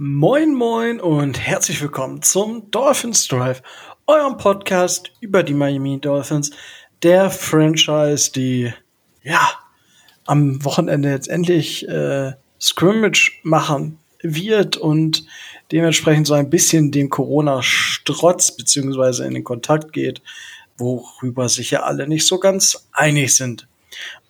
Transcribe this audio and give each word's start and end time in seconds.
Moin 0.00 0.54
moin 0.54 1.00
und 1.00 1.40
herzlich 1.40 1.82
willkommen 1.82 2.22
zum 2.22 2.70
Dolphins 2.70 3.26
Drive, 3.26 3.64
eurem 4.06 4.36
Podcast 4.36 5.10
über 5.20 5.42
die 5.42 5.54
Miami 5.54 5.98
Dolphins, 5.98 6.52
der 7.02 7.32
Franchise, 7.32 8.30
die 8.30 8.72
ja 9.24 9.50
am 10.24 10.64
Wochenende 10.64 11.10
jetzt 11.10 11.26
endlich 11.26 11.88
äh, 11.88 12.30
Scrimmage 12.60 13.40
machen 13.42 13.98
wird 14.22 14.76
und 14.76 15.26
dementsprechend 15.72 16.28
so 16.28 16.34
ein 16.34 16.48
bisschen 16.48 16.92
den 16.92 17.10
Corona-Strotz 17.10 18.56
beziehungsweise 18.56 19.26
in 19.26 19.34
den 19.34 19.42
Kontakt 19.42 19.92
geht, 19.92 20.22
worüber 20.76 21.48
sich 21.48 21.72
ja 21.72 21.82
alle 21.82 22.06
nicht 22.06 22.24
so 22.24 22.38
ganz 22.38 22.88
einig 22.92 23.34
sind 23.34 23.66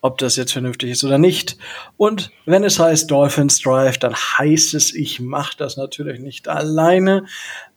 ob 0.00 0.18
das 0.18 0.36
jetzt 0.36 0.52
vernünftig 0.52 0.91
ist 0.91 1.04
oder 1.04 1.18
nicht. 1.18 1.56
Und 1.96 2.30
wenn 2.46 2.64
es 2.64 2.79
heißt 2.79 3.11
Dolphins 3.11 3.61
Drive, 3.61 3.98
dann 3.98 4.14
heißt 4.14 4.74
es, 4.74 4.95
ich 4.95 5.20
mache 5.20 5.56
das 5.56 5.77
natürlich 5.77 6.20
nicht 6.20 6.48
alleine, 6.48 7.27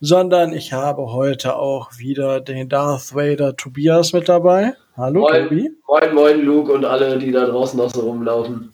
sondern 0.00 0.52
ich 0.52 0.72
habe 0.72 1.12
heute 1.12 1.56
auch 1.56 1.98
wieder 1.98 2.40
den 2.40 2.68
Darth 2.68 3.14
Vader 3.14 3.56
Tobias 3.56 4.12
mit 4.12 4.28
dabei. 4.28 4.74
Hallo 4.96 5.20
moin, 5.20 5.48
Tobi. 5.48 5.70
Moin, 5.86 6.14
moin 6.14 6.44
Luke 6.44 6.72
und 6.72 6.84
alle, 6.84 7.18
die 7.18 7.32
da 7.32 7.46
draußen 7.46 7.78
noch 7.78 7.90
so 7.90 8.00
rumlaufen. 8.00 8.72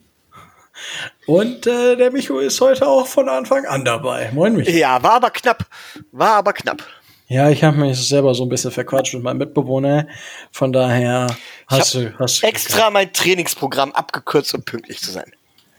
Und 1.26 1.66
äh, 1.66 1.96
der 1.96 2.12
Micho 2.12 2.38
ist 2.38 2.60
heute 2.60 2.86
auch 2.86 3.06
von 3.06 3.28
Anfang 3.28 3.66
an 3.66 3.84
dabei. 3.84 4.30
Moin 4.32 4.56
Micho. 4.56 4.70
Ja, 4.70 5.02
war 5.02 5.14
aber 5.14 5.30
knapp. 5.30 5.66
War 6.12 6.36
aber 6.36 6.52
knapp. 6.52 6.82
Ja, 7.28 7.50
ich 7.50 7.62
habe 7.62 7.76
mich 7.76 8.08
selber 8.08 8.34
so 8.34 8.44
ein 8.44 8.48
bisschen 8.48 8.70
verquatscht 8.70 9.12
mit 9.12 9.22
meinem 9.22 9.36
Mitbewohner. 9.36 10.06
Von 10.50 10.72
daher 10.72 11.26
hast 11.66 11.94
du 11.94 12.18
hast 12.18 12.42
extra 12.42 12.90
mein 12.90 13.12
Trainingsprogramm 13.12 13.92
abgekürzt, 13.92 14.54
um 14.54 14.62
pünktlich 14.62 15.00
zu 15.00 15.10
sein. 15.10 15.30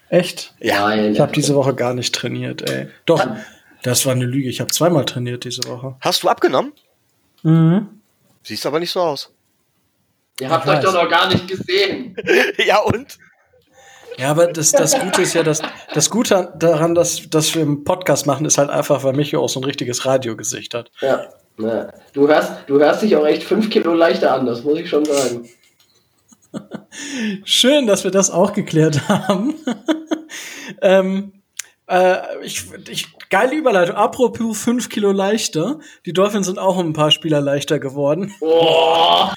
Echt? 0.10 0.54
Ja. 0.60 0.94
Ich 0.96 1.20
habe 1.20 1.32
diese 1.32 1.56
Woche 1.56 1.74
gar 1.74 1.96
nicht 1.96 2.14
trainiert, 2.14 2.70
ey. 2.70 2.88
Doch, 3.06 3.26
das 3.82 4.06
war 4.06 4.14
eine 4.14 4.26
Lüge. 4.26 4.48
Ich 4.48 4.60
habe 4.62 4.72
zweimal 4.72 5.06
trainiert 5.06 5.44
diese 5.44 5.64
Woche. 5.64 5.96
Hast 6.02 6.22
du 6.22 6.30
abgenommen? 6.30 6.72
Mhm. 7.42 7.88
Siehst 8.44 8.66
aber 8.66 8.80
nicht 8.80 8.92
so 8.92 9.02
aus. 9.02 9.32
Ihr 10.40 10.50
habt 10.50 10.66
Ich 10.66 10.72
euch 10.72 10.80
doch 10.80 10.94
noch 10.94 11.10
gar 11.10 11.28
nicht 11.28 11.48
gesehen. 11.48 12.16
ja 12.66 12.80
und? 12.80 13.18
Ja, 14.18 14.32
aber 14.32 14.48
das, 14.48 14.72
das 14.72 15.00
Gute 15.00 15.22
ist 15.22 15.34
ja, 15.34 15.44
dass, 15.44 15.62
das 15.94 16.10
Gute 16.10 16.54
daran, 16.58 16.94
dass, 16.94 17.30
dass 17.30 17.56
wir 17.56 17.62
einen 17.62 17.84
Podcast 17.86 18.26
machen, 18.26 18.46
ist 18.46 18.58
halt 18.58 18.70
einfach, 18.70 19.04
weil 19.04 19.14
Micho 19.14 19.42
auch 19.42 19.48
so 19.48 19.62
ein 19.62 19.64
richtiges 19.64 20.06
Radiogesicht 20.06 20.74
hat. 20.74 20.92
Ja. 21.00 21.30
Ja. 21.60 21.92
Du, 22.14 22.28
hörst, 22.28 22.52
du 22.68 22.80
hörst 22.80 23.02
dich 23.02 23.16
auch 23.16 23.26
echt 23.26 23.44
fünf 23.44 23.70
Kilo 23.70 23.94
leichter 23.94 24.34
an, 24.34 24.46
das 24.46 24.64
muss 24.64 24.80
ich 24.80 24.90
schon 24.90 25.06
sagen. 25.06 25.48
Schön, 27.44 27.88
dass 27.88 28.04
wir 28.04 28.12
das 28.12 28.32
auch 28.32 28.54
geklärt 28.54 29.02
haben. 29.10 29.56
ähm, 30.82 31.34
äh, 31.88 32.18
ich, 32.44 32.66
ich, 32.88 33.08
geile 33.30 33.56
Überleitung. 33.56 33.96
Apropos 33.96 34.62
5 34.62 34.90
Kilo 34.90 35.12
leichter. 35.12 35.80
Die 36.06 36.14
Dolphins 36.14 36.46
sind 36.46 36.60
auch 36.60 36.78
um 36.78 36.90
ein 36.90 36.94
paar 36.94 37.12
Spieler 37.12 37.42
leichter 37.42 37.80
geworden. 37.80 38.34
Oh, 38.42 39.28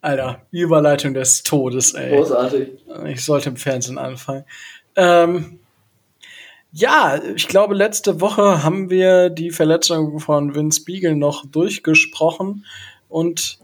Alter, 0.00 0.42
Überleitung 0.52 1.14
des 1.14 1.42
Todes, 1.42 1.94
ey. 1.94 2.16
großartig. 2.16 2.68
Ich 3.06 3.24
sollte 3.24 3.48
im 3.48 3.56
Fernsehen 3.56 3.98
anfangen. 3.98 4.44
Ähm, 4.94 5.58
ja, 6.76 7.18
ich 7.34 7.48
glaube, 7.48 7.74
letzte 7.74 8.20
Woche 8.20 8.62
haben 8.62 8.90
wir 8.90 9.30
die 9.30 9.50
Verletzung 9.50 10.20
von 10.20 10.54
Vince 10.54 10.84
Beagle 10.84 11.16
noch 11.16 11.46
durchgesprochen 11.46 12.66
und 13.08 13.58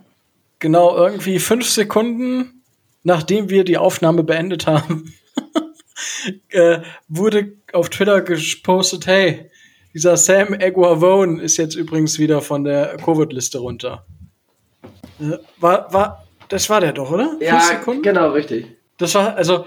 genau 0.58 0.96
irgendwie 0.96 1.38
fünf 1.38 1.68
Sekunden, 1.68 2.62
nachdem 3.02 3.50
wir 3.50 3.64
die 3.64 3.76
Aufnahme 3.76 4.24
beendet 4.24 4.66
haben, 4.66 5.12
äh, 6.48 6.78
wurde 7.06 7.52
auf 7.74 7.90
Twitter 7.90 8.22
gepostet, 8.22 9.06
hey, 9.06 9.50
dieser 9.92 10.16
Sam 10.16 10.54
Eguavone 10.54 11.42
ist 11.42 11.58
jetzt 11.58 11.74
übrigens 11.74 12.18
wieder 12.18 12.40
von 12.40 12.64
der 12.64 12.96
Covid-Liste 12.96 13.58
runter. 13.58 14.06
Äh, 15.20 15.36
War, 15.60 15.92
war, 15.92 16.26
das 16.48 16.70
war 16.70 16.80
der 16.80 16.94
doch, 16.94 17.10
oder? 17.10 17.36
Ja, 17.40 17.58
Fünf 17.58 17.78
Sekunden? 17.78 18.02
genau, 18.02 18.30
richtig. 18.30 18.68
Das 18.96 19.14
war, 19.14 19.36
also, 19.36 19.66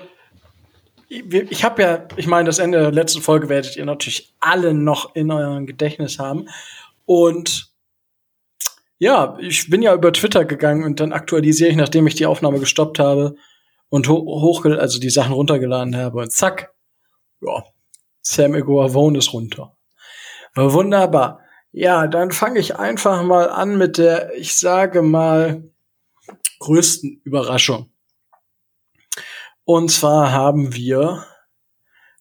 ich, 1.07 1.63
habe 1.63 1.81
ja, 1.81 2.07
ich 2.15 2.27
meine, 2.27 2.47
das 2.47 2.59
Ende 2.59 2.79
der 2.79 2.91
letzten 2.91 3.21
Folge 3.21 3.49
werdet 3.49 3.75
ihr 3.75 3.85
natürlich 3.85 4.33
alle 4.39 4.73
noch 4.73 5.15
in 5.15 5.31
eurem 5.31 5.65
Gedächtnis 5.65 6.19
haben. 6.19 6.47
Und 7.05 7.71
ja, 8.97 9.37
ich 9.39 9.69
bin 9.69 9.81
ja 9.81 9.93
über 9.93 10.11
Twitter 10.13 10.45
gegangen 10.45 10.83
und 10.83 10.99
dann 10.99 11.11
aktualisiere 11.11 11.69
ich, 11.69 11.75
nachdem 11.75 12.07
ich 12.07 12.15
die 12.15 12.25
Aufnahme 12.25 12.59
gestoppt 12.59 12.99
habe 12.99 13.35
und 13.89 14.07
ho 14.07 14.15
hoch, 14.15 14.65
also 14.65 14.99
die 14.99 15.09
Sachen 15.09 15.33
runtergeladen 15.33 15.95
habe 15.95 16.19
und 16.19 16.31
zack, 16.31 16.73
ja, 17.41 17.63
Sam 18.21 18.55
Eguavone 18.55 19.19
ist 19.19 19.33
runter. 19.33 19.75
Wunderbar. 20.55 21.41
Ja, 21.71 22.07
dann 22.07 22.31
fange 22.31 22.59
ich 22.59 22.77
einfach 22.77 23.21
mal 23.23 23.49
an 23.49 23.77
mit 23.77 23.97
der, 23.97 24.33
ich 24.35 24.57
sage 24.57 25.01
mal, 25.01 25.69
größten 26.59 27.21
Überraschung. 27.25 27.91
Und 29.65 29.89
zwar 29.89 30.31
haben 30.31 30.75
wir 30.75 31.25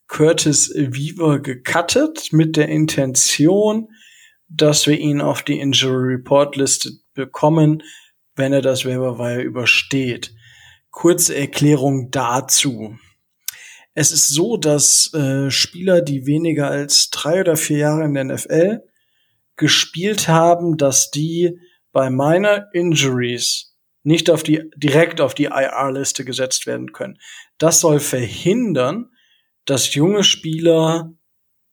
Curtis 0.09 0.71
Weaver 0.75 1.41
gecuttet 1.41 2.33
mit 2.33 2.57
der 2.57 2.69
Intention, 2.69 3.89
dass 4.49 4.87
wir 4.87 4.99
ihn 4.99 5.21
auf 5.21 5.43
die 5.43 5.61
Injury 5.61 6.15
Report 6.15 6.57
Liste 6.57 6.91
bekommen, 7.13 7.83
wenn 8.35 8.53
er 8.53 8.63
das 8.63 8.85
Waiver 8.85 9.43
übersteht. 9.43 10.35
Kurze 10.91 11.37
Erklärung 11.37 12.11
dazu. 12.11 12.97
Es 13.93 14.11
ist 14.11 14.31
so, 14.31 14.57
dass 14.57 15.13
äh, 15.13 15.51
Spieler, 15.51 16.01
die 16.01 16.27
weniger 16.27 16.69
als 16.69 17.11
drei 17.11 17.41
oder 17.41 17.57
vier 17.57 17.79
Jahre 17.79 18.05
in 18.05 18.15
der 18.15 18.25
NFL 18.25 18.81
gespielt 19.57 20.29
haben, 20.29 20.77
dass 20.79 21.11
die 21.11 21.59
bei 21.93 22.11
Minor 22.11 22.67
Injuries 22.73 23.74
nicht 24.05 24.31
auf 24.31 24.43
die, 24.43 24.71
direkt 24.77 25.21
auf 25.21 25.35
die 25.35 25.47
IR-Liste 25.47 26.25
gesetzt 26.25 26.67
werden 26.67 26.93
können. 26.93 27.19
Das 27.59 27.81
soll 27.81 27.99
verhindern, 28.01 29.11
dass 29.65 29.95
junge 29.95 30.23
Spieler 30.23 31.13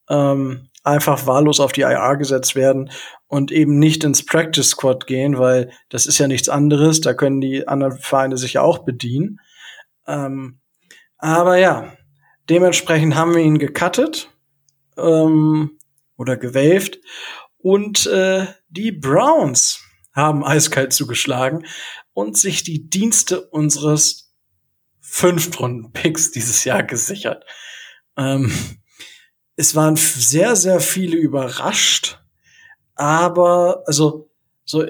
ähm, 0.08 0.68
einfach 0.82 1.26
wahllos 1.26 1.60
auf 1.60 1.72
die 1.72 1.82
IR 1.82 2.16
gesetzt 2.16 2.56
werden 2.56 2.90
und 3.28 3.52
eben 3.52 3.78
nicht 3.78 4.02
ins 4.02 4.24
Practice 4.24 4.70
Squad 4.70 5.06
gehen, 5.06 5.38
weil 5.38 5.70
das 5.90 6.06
ist 6.06 6.18
ja 6.18 6.26
nichts 6.26 6.48
anderes. 6.48 7.00
Da 7.00 7.14
können 7.14 7.40
die 7.40 7.68
anderen 7.68 7.98
Vereine 7.98 8.36
sich 8.36 8.54
ja 8.54 8.62
auch 8.62 8.80
bedienen. 8.80 9.38
Ähm, 10.06 10.60
aber 11.18 11.58
ja, 11.58 11.92
dementsprechend 12.48 13.14
haben 13.14 13.34
wir 13.34 13.42
ihn 13.42 13.58
gecuttet 13.58 14.30
ähm, 14.96 15.78
oder 16.16 16.36
gewaved 16.36 16.98
und 17.58 18.06
äh, 18.06 18.46
die 18.68 18.90
Browns 18.90 19.84
haben 20.14 20.44
eiskalt 20.44 20.92
zugeschlagen 20.92 21.64
und 22.14 22.36
sich 22.36 22.62
die 22.62 22.88
Dienste 22.88 23.40
unseres 23.40 24.34
Fünftrunden-Picks 25.00 26.30
dieses 26.30 26.64
Jahr 26.64 26.82
gesichert. 26.82 27.44
Ähm, 28.16 28.52
es 29.56 29.74
waren 29.74 29.96
sehr, 29.96 30.56
sehr 30.56 30.80
viele 30.80 31.16
überrascht, 31.16 32.18
aber 32.94 33.82
also 33.86 34.30
so 34.64 34.86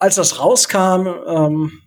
als 0.00 0.16
das 0.16 0.38
rauskam, 0.38 1.06
ähm, 1.26 1.82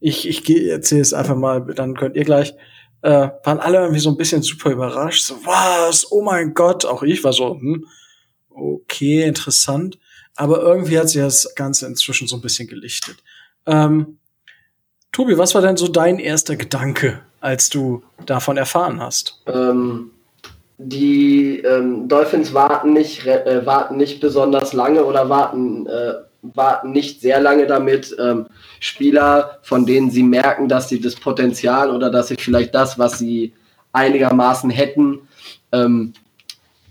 ich, 0.00 0.28
ich 0.28 0.48
erzähle 0.68 1.00
es 1.00 1.12
einfach 1.12 1.36
mal, 1.36 1.60
dann 1.74 1.96
könnt 1.96 2.16
ihr 2.16 2.24
gleich, 2.24 2.54
äh, 3.02 3.28
waren 3.44 3.60
alle 3.60 3.78
irgendwie 3.78 4.00
so 4.00 4.10
ein 4.10 4.16
bisschen 4.16 4.42
super 4.42 4.70
überrascht. 4.70 5.24
So, 5.24 5.34
was? 5.44 6.10
Oh 6.10 6.22
mein 6.22 6.54
Gott, 6.54 6.84
auch 6.84 7.02
ich 7.02 7.24
war 7.24 7.32
so, 7.32 7.54
hm, 7.54 7.86
okay, 8.50 9.24
interessant. 9.24 9.98
Aber 10.34 10.60
irgendwie 10.60 10.98
hat 10.98 11.08
sich 11.08 11.20
das 11.20 11.54
Ganze 11.54 11.86
inzwischen 11.86 12.28
so 12.28 12.36
ein 12.36 12.42
bisschen 12.42 12.68
gelichtet. 12.68 13.22
Ähm, 13.66 14.18
Tobi, 15.12 15.38
was 15.38 15.54
war 15.54 15.62
denn 15.62 15.76
so 15.76 15.88
dein 15.88 16.18
erster 16.18 16.56
Gedanke, 16.56 17.20
als 17.40 17.70
du 17.70 18.02
davon 18.26 18.56
erfahren 18.56 19.00
hast? 19.00 19.42
Ähm, 19.46 20.10
die 20.78 21.60
ähm, 21.60 22.06
Dolphins 22.06 22.52
warten 22.52 22.92
nicht, 22.92 23.26
äh, 23.26 23.64
warten 23.64 23.96
nicht 23.96 24.20
besonders 24.20 24.72
lange 24.72 25.04
oder 25.04 25.28
warten, 25.28 25.86
äh, 25.86 26.14
warten 26.42 26.92
nicht 26.92 27.20
sehr 27.22 27.40
lange 27.40 27.66
damit, 27.66 28.14
ähm, 28.18 28.46
Spieler, 28.78 29.58
von 29.62 29.86
denen 29.86 30.10
sie 30.10 30.22
merken, 30.22 30.68
dass 30.68 30.88
sie 30.88 31.00
das 31.00 31.14
Potenzial 31.14 31.90
oder 31.90 32.10
dass 32.10 32.28
sie 32.28 32.36
vielleicht 32.36 32.74
das, 32.74 32.98
was 32.98 33.18
sie 33.18 33.54
einigermaßen 33.92 34.68
hätten, 34.68 35.20
ähm, 35.72 36.12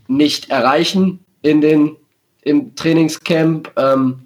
nicht 0.07 0.49
erreichen 0.49 1.23
in 1.43 1.61
den, 1.61 1.95
im 2.41 2.75
Trainingscamp, 2.75 3.71
ähm, 3.77 4.25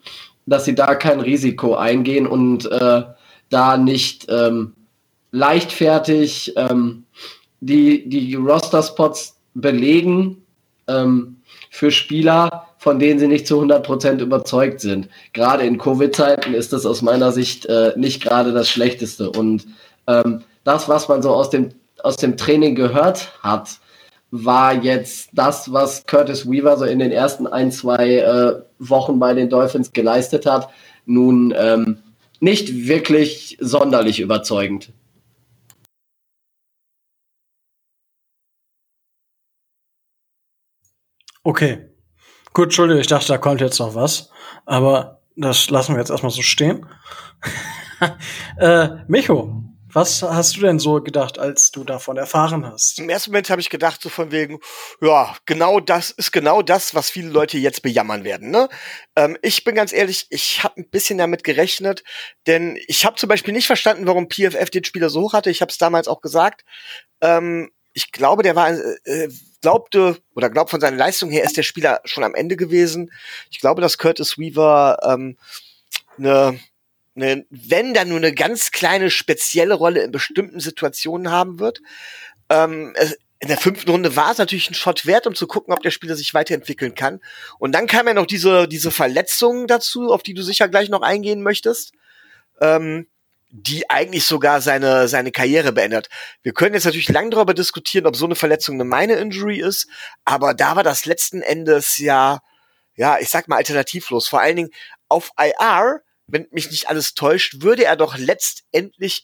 dass 0.49 0.65
sie 0.65 0.75
da 0.75 0.95
kein 0.95 1.19
Risiko 1.19 1.75
eingehen 1.75 2.27
und 2.27 2.69
äh, 2.71 3.03
da 3.49 3.77
nicht 3.77 4.27
ähm, 4.29 4.73
leichtfertig 5.31 6.53
ähm, 6.55 7.05
die, 7.59 8.07
die 8.09 8.35
Roster-Spots 8.35 9.37
belegen 9.53 10.43
ähm, 10.87 11.37
für 11.69 11.91
Spieler, 11.91 12.67
von 12.77 12.99
denen 12.99 13.19
sie 13.19 13.27
nicht 13.27 13.47
zu 13.47 13.61
100% 13.61 14.19
überzeugt 14.19 14.79
sind. 14.79 15.09
Gerade 15.33 15.65
in 15.65 15.77
Covid-Zeiten 15.77 16.53
ist 16.53 16.73
das 16.73 16.85
aus 16.85 17.01
meiner 17.01 17.31
Sicht 17.31 17.65
äh, 17.65 17.93
nicht 17.95 18.21
gerade 18.23 18.53
das 18.53 18.69
Schlechteste. 18.69 19.29
Und 19.29 19.67
ähm, 20.07 20.43
das, 20.63 20.87
was 20.87 21.09
man 21.09 21.21
so 21.21 21.31
aus 21.31 21.49
dem, 21.49 21.69
aus 22.03 22.15
dem 22.15 22.37
Training 22.37 22.75
gehört 22.75 23.33
hat, 23.43 23.79
war 24.31 24.75
jetzt 24.83 25.29
das, 25.33 25.71
was 25.73 26.05
Curtis 26.05 26.49
Weaver 26.49 26.77
so 26.77 26.85
in 26.85 26.99
den 26.99 27.11
ersten 27.11 27.47
ein, 27.47 27.71
zwei 27.71 28.17
äh, 28.17 28.61
Wochen 28.79 29.19
bei 29.19 29.33
den 29.33 29.49
Dolphins 29.49 29.91
geleistet 29.91 30.45
hat, 30.45 30.69
nun 31.05 31.53
ähm, 31.57 31.97
nicht 32.39 32.87
wirklich 32.87 33.57
sonderlich 33.59 34.19
überzeugend. 34.19 34.91
Okay. 41.43 41.85
Gut, 42.53 42.65
Entschuldigung, 42.65 43.01
ich 43.01 43.07
dachte, 43.07 43.27
da 43.27 43.37
kommt 43.37 43.61
jetzt 43.61 43.79
noch 43.79 43.95
was. 43.95 44.29
Aber 44.65 45.21
das 45.35 45.69
lassen 45.69 45.93
wir 45.93 45.99
jetzt 45.99 46.11
erstmal 46.11 46.31
so 46.31 46.41
stehen. 46.41 46.85
äh, 48.57 48.89
Micho, 49.07 49.63
was 49.91 50.21
hast 50.21 50.55
du 50.55 50.61
denn 50.61 50.79
so 50.79 51.01
gedacht, 51.01 51.39
als 51.39 51.71
du 51.71 51.83
davon 51.83 52.17
erfahren 52.17 52.65
hast? 52.65 52.99
Im 52.99 53.09
ersten 53.09 53.31
Moment 53.31 53.49
habe 53.49 53.61
ich 53.61 53.69
gedacht, 53.69 54.01
so 54.01 54.09
von 54.09 54.31
wegen, 54.31 54.59
ja, 55.01 55.35
genau 55.45 55.79
das 55.79 56.11
ist 56.11 56.31
genau 56.31 56.61
das, 56.61 56.93
was 56.93 57.09
viele 57.09 57.29
Leute 57.29 57.57
jetzt 57.57 57.81
bejammern 57.81 58.23
werden. 58.23 58.51
Ne? 58.51 58.69
Ähm, 59.15 59.37
ich 59.41 59.63
bin 59.63 59.75
ganz 59.75 59.91
ehrlich, 59.91 60.27
ich 60.29 60.63
habe 60.63 60.81
ein 60.81 60.89
bisschen 60.89 61.17
damit 61.17 61.43
gerechnet, 61.43 62.03
denn 62.45 62.77
ich 62.87 63.05
habe 63.05 63.15
zum 63.15 63.29
Beispiel 63.29 63.53
nicht 63.53 63.67
verstanden, 63.67 64.05
warum 64.05 64.29
PFF 64.29 64.69
den 64.69 64.83
Spieler 64.83 65.09
so 65.09 65.21
hoch 65.21 65.33
hatte. 65.33 65.49
Ich 65.49 65.61
habe 65.61 65.71
es 65.71 65.77
damals 65.77 66.07
auch 66.07 66.21
gesagt. 66.21 66.63
Ähm, 67.21 67.71
ich 67.93 68.11
glaube, 68.11 68.43
der 68.43 68.55
war, 68.55 68.69
äh, 68.69 68.97
äh, 69.05 69.29
glaubte 69.61 70.17
oder 70.35 70.49
glaubt 70.49 70.69
von 70.69 70.79
seiner 70.79 70.97
Leistung 70.97 71.31
her 71.31 71.43
ist 71.43 71.57
der 71.57 71.63
Spieler 71.63 72.01
schon 72.05 72.23
am 72.23 72.35
Ende 72.35 72.55
gewesen. 72.55 73.11
Ich 73.49 73.59
glaube, 73.59 73.81
dass 73.81 73.97
Curtis 73.97 74.37
Weaver 74.37 74.99
ähm, 75.03 75.37
eine 76.17 76.59
eine, 77.15 77.45
wenn 77.49 77.93
dann 77.93 78.09
nur 78.09 78.17
eine 78.17 78.33
ganz 78.33 78.71
kleine 78.71 79.09
spezielle 79.09 79.73
Rolle 79.73 80.01
in 80.03 80.11
bestimmten 80.11 80.59
Situationen 80.59 81.31
haben 81.31 81.59
wird. 81.59 81.79
Ähm, 82.49 82.93
in 83.39 83.47
der 83.47 83.57
fünften 83.57 83.89
Runde 83.89 84.15
war 84.15 84.31
es 84.31 84.37
natürlich 84.37 84.69
ein 84.69 84.73
Shot 84.73 85.05
wert, 85.05 85.25
um 85.25 85.33
zu 85.33 85.47
gucken, 85.47 85.73
ob 85.73 85.81
der 85.81 85.91
Spieler 85.91 86.15
sich 86.15 86.33
weiterentwickeln 86.33 86.93
kann. 86.93 87.21
Und 87.57 87.71
dann 87.71 87.87
kam 87.87 88.07
ja 88.07 88.13
noch 88.13 88.25
diese, 88.25 88.67
diese 88.67 88.91
Verletzung 88.91 89.65
dazu, 89.65 90.11
auf 90.11 90.23
die 90.23 90.33
du 90.33 90.41
sicher 90.41 90.67
gleich 90.67 90.89
noch 90.89 91.01
eingehen 91.01 91.41
möchtest, 91.41 91.93
ähm, 92.59 93.07
die 93.49 93.89
eigentlich 93.89 94.25
sogar 94.25 94.61
seine, 94.61 95.07
seine 95.07 95.31
Karriere 95.31 95.71
beendet. 95.71 96.09
Wir 96.43 96.53
können 96.53 96.75
jetzt 96.75 96.83
natürlich 96.85 97.09
lang 97.09 97.31
darüber 97.31 97.53
diskutieren, 97.53 98.05
ob 98.05 98.15
so 98.15 98.25
eine 98.25 98.35
Verletzung 98.35 98.75
eine 98.75 98.83
meine 98.83 99.13
Injury 99.13 99.59
ist, 99.59 99.87
aber 100.25 100.53
da 100.53 100.75
war 100.75 100.83
das 100.83 101.05
letzten 101.05 101.41
Endes 101.41 101.97
ja, 101.97 102.39
ja, 102.95 103.17
ich 103.19 103.29
sag 103.29 103.47
mal 103.47 103.55
alternativlos. 103.55 104.27
Vor 104.27 104.41
allen 104.41 104.57
Dingen 104.57 104.69
auf 105.07 105.31
IR 105.39 106.01
wenn 106.31 106.47
mich 106.51 106.71
nicht 106.71 106.89
alles 106.89 107.13
täuscht, 107.13 107.61
würde 107.61 107.85
er 107.85 107.95
doch 107.95 108.17
letztendlich 108.17 109.23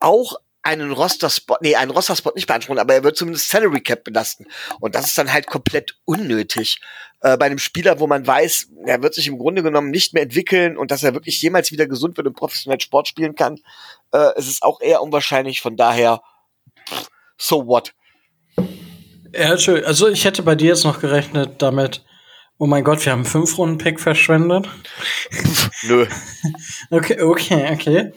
auch 0.00 0.36
einen 0.62 0.90
Roster-Spot, 0.90 1.58
nee, 1.60 1.76
einen 1.76 1.92
Roster-Spot 1.92 2.32
nicht 2.34 2.48
beanspruchen, 2.48 2.80
aber 2.80 2.94
er 2.94 3.04
wird 3.04 3.16
zumindest 3.16 3.48
Salary 3.50 3.80
Cap 3.80 4.02
belasten. 4.02 4.46
Und 4.80 4.96
das 4.96 5.06
ist 5.06 5.16
dann 5.16 5.32
halt 5.32 5.46
komplett 5.46 5.96
unnötig. 6.04 6.80
Äh, 7.20 7.36
bei 7.36 7.46
einem 7.46 7.58
Spieler, 7.58 8.00
wo 8.00 8.08
man 8.08 8.26
weiß, 8.26 8.70
er 8.84 9.00
wird 9.00 9.14
sich 9.14 9.28
im 9.28 9.38
Grunde 9.38 9.62
genommen 9.62 9.90
nicht 9.90 10.12
mehr 10.12 10.24
entwickeln 10.24 10.76
und 10.76 10.90
dass 10.90 11.04
er 11.04 11.14
wirklich 11.14 11.40
jemals 11.40 11.70
wieder 11.70 11.86
gesund 11.86 12.16
wird 12.16 12.26
und 12.26 12.36
professionell 12.36 12.80
Sport 12.80 13.06
spielen 13.06 13.36
kann, 13.36 13.60
äh, 14.12 14.32
es 14.36 14.60
auch 14.60 14.80
eher 14.80 15.02
unwahrscheinlich. 15.02 15.60
Von 15.60 15.76
daher, 15.76 16.20
so 17.38 17.66
what? 17.66 17.94
Ja. 19.32 19.50
Also 19.50 20.08
ich 20.08 20.24
hätte 20.24 20.42
bei 20.42 20.56
dir 20.56 20.68
jetzt 20.68 20.84
noch 20.84 21.00
gerechnet 21.00 21.62
damit, 21.62 22.04
Oh 22.58 22.66
mein 22.66 22.84
Gott, 22.84 23.04
wir 23.04 23.12
haben 23.12 23.26
fünf 23.26 23.58
Runden 23.58 23.76
Pick 23.76 24.00
verschwendet. 24.00 24.66
Nö. 25.82 26.06
okay, 26.90 27.20
okay, 27.20 27.74
okay. 27.74 28.12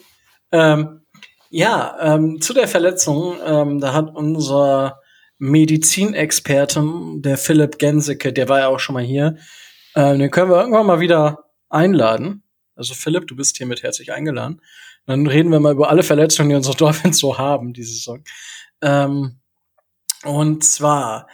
Ähm, 0.53 1.01
ja, 1.49 1.97
ähm, 1.99 2.39
zu 2.39 2.53
der 2.53 2.69
Verletzung, 2.69 3.37
ähm, 3.45 3.81
da 3.81 3.93
hat 3.93 4.15
unser 4.15 5.01
Medizinexperten, 5.39 7.21
der 7.21 7.37
Philipp 7.37 7.79
Genseke, 7.79 8.31
der 8.31 8.47
war 8.47 8.59
ja 8.59 8.67
auch 8.69 8.79
schon 8.79 8.93
mal 8.93 9.03
hier, 9.03 9.35
äh, 9.93 10.17
den 10.17 10.31
können 10.31 10.51
wir 10.51 10.59
irgendwann 10.59 10.85
mal 10.85 11.01
wieder 11.01 11.49
einladen. 11.69 12.43
Also 12.75 12.93
Philipp, 12.93 13.27
du 13.27 13.35
bist 13.35 13.57
hiermit 13.57 13.83
herzlich 13.83 14.13
eingeladen. 14.13 14.61
Dann 15.05 15.27
reden 15.27 15.51
wir 15.51 15.59
mal 15.59 15.73
über 15.73 15.89
alle 15.89 16.03
Verletzungen, 16.03 16.49
die 16.49 16.55
unsere 16.55 16.77
Dolphins 16.77 17.19
so 17.19 17.37
haben 17.37 17.73
diese 17.73 17.91
Saison. 17.91 18.23
Ähm, 18.81 19.41
und 20.23 20.63
zwar 20.63 21.27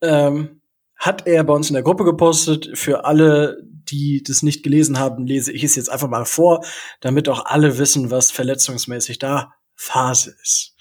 ähm, 0.00 0.61
hat 1.02 1.26
er 1.26 1.42
bei 1.42 1.52
uns 1.52 1.68
in 1.68 1.74
der 1.74 1.82
Gruppe 1.82 2.04
gepostet. 2.04 2.78
Für 2.78 3.04
alle, 3.04 3.60
die 3.90 4.22
das 4.24 4.44
nicht 4.44 4.62
gelesen 4.62 5.00
haben, 5.00 5.26
lese 5.26 5.50
ich 5.50 5.64
es 5.64 5.74
jetzt 5.74 5.90
einfach 5.90 6.08
mal 6.08 6.24
vor, 6.24 6.64
damit 7.00 7.28
auch 7.28 7.44
alle 7.44 7.76
wissen, 7.76 8.12
was 8.12 8.30
verletzungsmäßig 8.30 9.18
da 9.18 9.52
Phase 9.74 10.36
ist. 10.40 10.76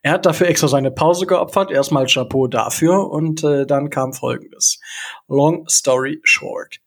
Er 0.00 0.12
hat 0.12 0.24
dafür 0.24 0.48
extra 0.48 0.68
seine 0.68 0.90
Pause 0.90 1.26
geopfert. 1.26 1.70
Erstmal 1.70 2.06
Chapeau 2.06 2.46
dafür 2.46 3.10
und 3.10 3.44
äh, 3.44 3.66
dann 3.66 3.90
kam 3.90 4.14
Folgendes. 4.14 4.80
Long 5.28 5.68
story 5.68 6.20
short. 6.22 6.78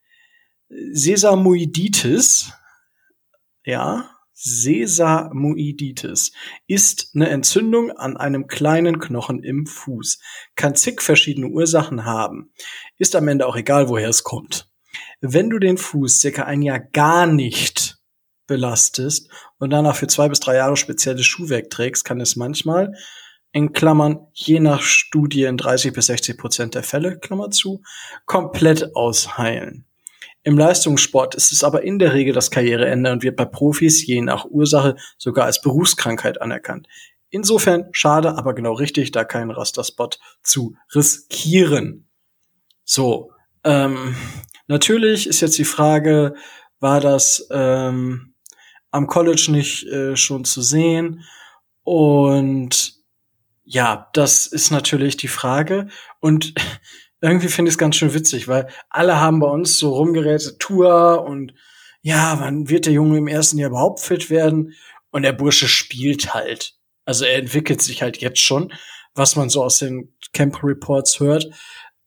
Sesamoiditis, 0.70 2.52
ja, 3.66 4.10
Sesamoiditis 4.42 6.32
ist 6.66 7.12
eine 7.14 7.30
Entzündung 7.30 7.92
an 7.92 8.16
einem 8.16 8.48
kleinen 8.48 9.00
Knochen 9.00 9.44
im 9.44 9.66
Fuß. 9.66 10.22
Kann 10.56 10.76
zig 10.76 11.02
verschiedene 11.02 11.48
Ursachen 11.48 12.06
haben. 12.06 12.54
Ist 12.98 13.18
am 13.18 13.28
Ende 13.28 13.46
auch 13.46 13.58
egal, 13.58 13.90
woher 13.90 14.08
es 14.08 14.24
kommt. 14.24 14.70
Wenn 15.20 15.50
du 15.50 15.60
den 15.60 15.78
Fuß 15.78 16.22
circa 16.22 16.44
ein 16.44 16.62
Jahr 16.62 16.80
gar 16.80 17.26
nicht 17.26 17.98
belastest 18.48 19.30
und 19.58 19.72
danach 19.72 19.98
für 19.98 20.08
zwei 20.08 20.30
bis 20.30 20.40
drei 20.40 20.56
Jahre 20.56 20.78
spezielles 20.78 21.26
Schuhwerk 21.26 21.70
trägst, 21.70 22.06
kann 22.06 22.22
es 22.22 22.38
manchmal 22.38 22.94
in 23.52 23.74
Klammern 23.74 24.28
je 24.34 24.62
nach 24.62 24.82
Studie 24.82 25.44
in 25.44 25.58
30 25.58 25.92
bis 25.92 26.06
60 26.06 26.38
Prozent 26.38 26.76
der 26.76 26.84
Fälle, 26.84 27.20
Klammer 27.20 27.52
zu, 27.52 27.82
komplett 28.26 28.96
ausheilen. 28.96 29.86
Im 30.44 30.58
Leistungssport 30.58 31.36
ist 31.36 31.52
es 31.52 31.64
aber 31.64 31.84
in 31.84 32.00
der 32.00 32.14
Regel 32.14 32.34
das 32.34 32.52
Karriereende 32.52 33.12
und 33.12 33.24
wird 33.24 33.36
bei 33.36 33.46
Profis 33.46 34.06
je 34.06 34.22
nach 34.22 34.46
Ursache 34.46 34.96
sogar 35.18 35.46
als 35.46 35.62
Berufskrankheit 35.62 36.42
anerkannt. 36.42 36.88
Insofern 37.30 37.90
schade, 37.92 38.38
aber 38.38 38.56
genau 38.56 38.74
richtig, 38.74 39.12
da 39.12 39.24
keinen 39.24 39.52
Rasterspot 39.52 40.20
zu 40.42 40.76
riskieren. 40.96 42.08
So, 42.84 43.32
ähm, 43.64 44.16
natürlich 44.68 45.28
ist 45.28 45.42
jetzt 45.42 45.58
die 45.58 45.66
Frage, 45.66 46.34
war 46.80 47.02
das 47.02 47.48
ähm, 47.52 48.34
am 48.92 49.08
College 49.08 49.50
nicht 49.50 49.86
äh, 49.88 50.16
schon 50.16 50.46
zu 50.46 50.62
sehen? 50.62 51.24
Und 51.84 52.96
ja, 53.64 54.10
das 54.14 54.48
ist 54.48 54.72
natürlich 54.72 55.18
die 55.18 55.28
Frage. 55.28 55.90
Und 56.20 56.56
irgendwie 57.22 57.50
finde 57.50 57.70
ich 57.70 57.74
es 57.74 57.78
ganz 57.78 57.96
schön 57.96 58.14
witzig, 58.14 58.48
weil 58.48 58.68
alle 58.90 59.20
haben 59.20 59.40
bei 59.40 59.48
uns 59.48 59.78
so 59.78 59.94
rumgerätet, 59.94 60.60
Tour 60.60 61.26
und 61.26 61.54
ja, 62.02 62.38
wann 62.40 62.70
wird 62.70 62.86
der 62.86 62.94
Junge 62.94 63.18
im 63.18 63.28
ersten 63.28 63.58
Jahr 63.58 63.72
überhaupt 63.72 64.00
fit 64.00 64.30
werden? 64.30 64.74
Und 65.12 65.24
der 65.24 65.34
Bursche 65.34 65.68
spielt 65.68 66.34
halt. 66.34 66.76
Also 67.04 67.26
er 67.26 67.38
entwickelt 67.38 67.82
sich 67.82 68.02
halt 68.02 68.18
jetzt 68.18 68.40
schon, 68.40 68.72
was 69.16 69.36
man 69.36 69.50
so 69.50 69.64
aus 69.64 69.80
den 69.80 70.16
Camp 70.32 70.64
Reports 70.64 71.20
hört. 71.20 71.50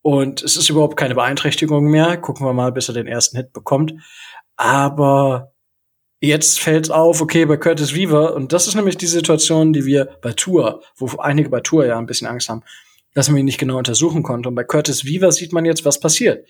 Und 0.01 0.43
es 0.43 0.57
ist 0.57 0.71
überhaupt 0.71 0.97
keine 0.97 1.15
Beeinträchtigung 1.15 1.91
mehr. 1.91 2.17
Gucken 2.17 2.47
wir 2.47 2.55
mal, 2.55 2.73
bis 2.73 2.89
er 2.89 2.95
den 2.95 3.07
ersten 3.07 3.37
Hit 3.37 3.53
bekommt. 3.53 3.93
Aber 4.57 5.53
jetzt 6.21 6.59
fällt 6.61 6.91
auf, 6.91 7.21
okay, 7.21 7.45
bei 7.45 7.57
Curtis 7.57 7.95
Weaver, 7.95 8.35
und 8.35 8.53
das 8.53 8.67
ist 8.67 8.77
nämlich 8.77 8.97
die 8.97 9.07
Situation, 9.07 9.73
die 9.73 9.85
wir 9.85 10.17
bei 10.23 10.33
Tour, 10.33 10.83
wo 10.97 11.19
einige 11.19 11.51
bei 11.51 11.61
Tour 11.61 11.85
ja 11.85 11.99
ein 11.99 12.07
bisschen 12.07 12.29
Angst 12.29 12.49
haben 12.49 12.63
dass 13.15 13.29
man 13.29 13.39
ihn 13.39 13.45
nicht 13.45 13.59
genau 13.59 13.79
untersuchen 13.79 14.23
konnte. 14.23 14.49
Und 14.49 14.55
bei 14.55 14.65
Curtis 14.65 15.05
Weaver 15.05 15.33
sieht 15.33 15.53
man 15.53 15.65
jetzt, 15.65 15.85
was 15.85 16.01
passiert. 16.01 16.47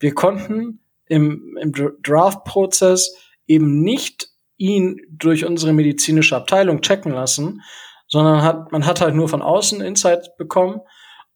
Wir 0.00 0.14
konnten 0.14 0.80
im, 1.06 1.56
im 1.60 1.72
Draft-Prozess 2.02 3.14
eben 3.46 3.82
nicht 3.82 4.28
ihn 4.56 5.00
durch 5.10 5.44
unsere 5.44 5.72
medizinische 5.72 6.36
Abteilung 6.36 6.80
checken 6.80 7.12
lassen, 7.12 7.62
sondern 8.06 8.42
hat, 8.42 8.72
man 8.72 8.86
hat 8.86 9.00
halt 9.00 9.14
nur 9.14 9.28
von 9.28 9.42
außen 9.42 9.80
Insight 9.80 10.36
bekommen 10.36 10.80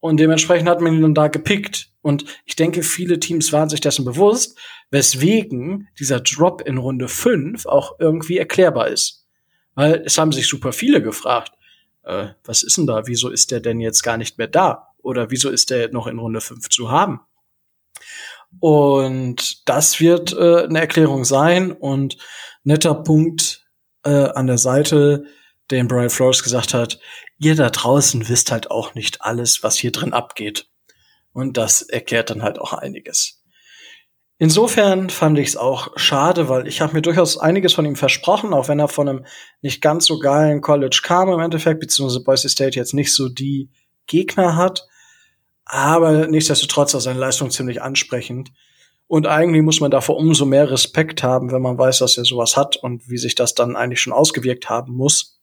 und 0.00 0.18
dementsprechend 0.18 0.68
hat 0.68 0.80
man 0.80 0.94
ihn 0.94 1.02
dann 1.02 1.14
da 1.14 1.28
gepickt. 1.28 1.90
Und 2.00 2.24
ich 2.44 2.56
denke, 2.56 2.82
viele 2.82 3.20
Teams 3.20 3.52
waren 3.52 3.68
sich 3.68 3.80
dessen 3.80 4.04
bewusst, 4.04 4.58
weswegen 4.90 5.88
dieser 6.00 6.20
Drop 6.20 6.62
in 6.62 6.78
Runde 6.78 7.06
5 7.06 7.66
auch 7.66 8.00
irgendwie 8.00 8.38
erklärbar 8.38 8.88
ist. 8.88 9.28
Weil 9.74 10.02
es 10.04 10.18
haben 10.18 10.32
sich 10.32 10.48
super 10.48 10.72
viele 10.72 11.00
gefragt, 11.02 11.52
äh, 12.04 12.28
was 12.44 12.62
ist 12.62 12.76
denn 12.76 12.86
da? 12.86 13.06
Wieso 13.06 13.30
ist 13.30 13.50
der 13.50 13.60
denn 13.60 13.80
jetzt 13.80 14.02
gar 14.02 14.16
nicht 14.16 14.38
mehr 14.38 14.48
da? 14.48 14.88
Oder 14.98 15.30
wieso 15.30 15.50
ist 15.50 15.70
der 15.70 15.90
noch 15.92 16.06
in 16.06 16.18
Runde 16.18 16.40
5 16.40 16.68
zu 16.68 16.90
haben? 16.90 17.20
Und 18.60 19.68
das 19.68 20.00
wird 20.00 20.32
äh, 20.32 20.64
eine 20.64 20.80
Erklärung 20.80 21.24
sein 21.24 21.72
und 21.72 22.18
netter 22.64 22.94
Punkt 22.94 23.66
äh, 24.04 24.10
an 24.10 24.46
der 24.46 24.58
Seite, 24.58 25.24
den 25.70 25.88
Brian 25.88 26.10
Flores 26.10 26.42
gesagt 26.42 26.74
hat, 26.74 26.98
ihr 27.38 27.54
da 27.54 27.70
draußen 27.70 28.28
wisst 28.28 28.52
halt 28.52 28.70
auch 28.70 28.94
nicht 28.94 29.22
alles, 29.22 29.62
was 29.62 29.76
hier 29.76 29.92
drin 29.92 30.12
abgeht. 30.12 30.68
Und 31.32 31.56
das 31.56 31.82
erklärt 31.82 32.30
dann 32.30 32.42
halt 32.42 32.58
auch 32.58 32.72
einiges. 32.74 33.41
Insofern 34.42 35.08
fand 35.08 35.38
ich 35.38 35.50
es 35.50 35.56
auch 35.56 35.92
schade, 35.94 36.48
weil 36.48 36.66
ich 36.66 36.80
habe 36.80 36.94
mir 36.94 37.02
durchaus 37.02 37.38
einiges 37.38 37.74
von 37.74 37.84
ihm 37.84 37.94
versprochen, 37.94 38.52
auch 38.52 38.66
wenn 38.66 38.80
er 38.80 38.88
von 38.88 39.08
einem 39.08 39.24
nicht 39.60 39.80
ganz 39.80 40.06
so 40.06 40.18
geilen 40.18 40.60
College 40.60 41.00
kam 41.04 41.28
im 41.28 41.38
Endeffekt, 41.38 41.78
beziehungsweise 41.78 42.24
Boise 42.24 42.48
State 42.48 42.76
jetzt 42.76 42.92
nicht 42.92 43.14
so 43.14 43.28
die 43.28 43.70
Gegner 44.08 44.56
hat. 44.56 44.88
aber 45.64 46.26
nichtsdestotrotz 46.26 46.92
ist 46.92 47.04
seine 47.04 47.20
Leistung 47.20 47.52
ziemlich 47.52 47.82
ansprechend. 47.82 48.50
Und 49.06 49.28
eigentlich 49.28 49.62
muss 49.62 49.78
man 49.78 49.92
davor 49.92 50.16
umso 50.16 50.44
mehr 50.44 50.68
Respekt 50.68 51.22
haben, 51.22 51.52
wenn 51.52 51.62
man 51.62 51.78
weiß, 51.78 52.00
dass 52.00 52.18
er 52.18 52.24
sowas 52.24 52.56
hat 52.56 52.74
und 52.74 53.08
wie 53.08 53.18
sich 53.18 53.36
das 53.36 53.54
dann 53.54 53.76
eigentlich 53.76 54.00
schon 54.00 54.12
ausgewirkt 54.12 54.68
haben 54.68 54.92
muss. 54.92 55.40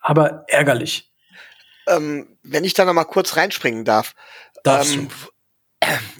Aber 0.00 0.42
ärgerlich. 0.48 1.12
Ähm, 1.86 2.38
wenn 2.42 2.64
ich 2.64 2.74
da 2.74 2.84
noch 2.84 2.92
mal 2.92 3.04
kurz 3.04 3.36
reinspringen 3.36 3.84
darf. 3.84 4.16
Darfst 4.64 4.96
ähm, 4.96 5.10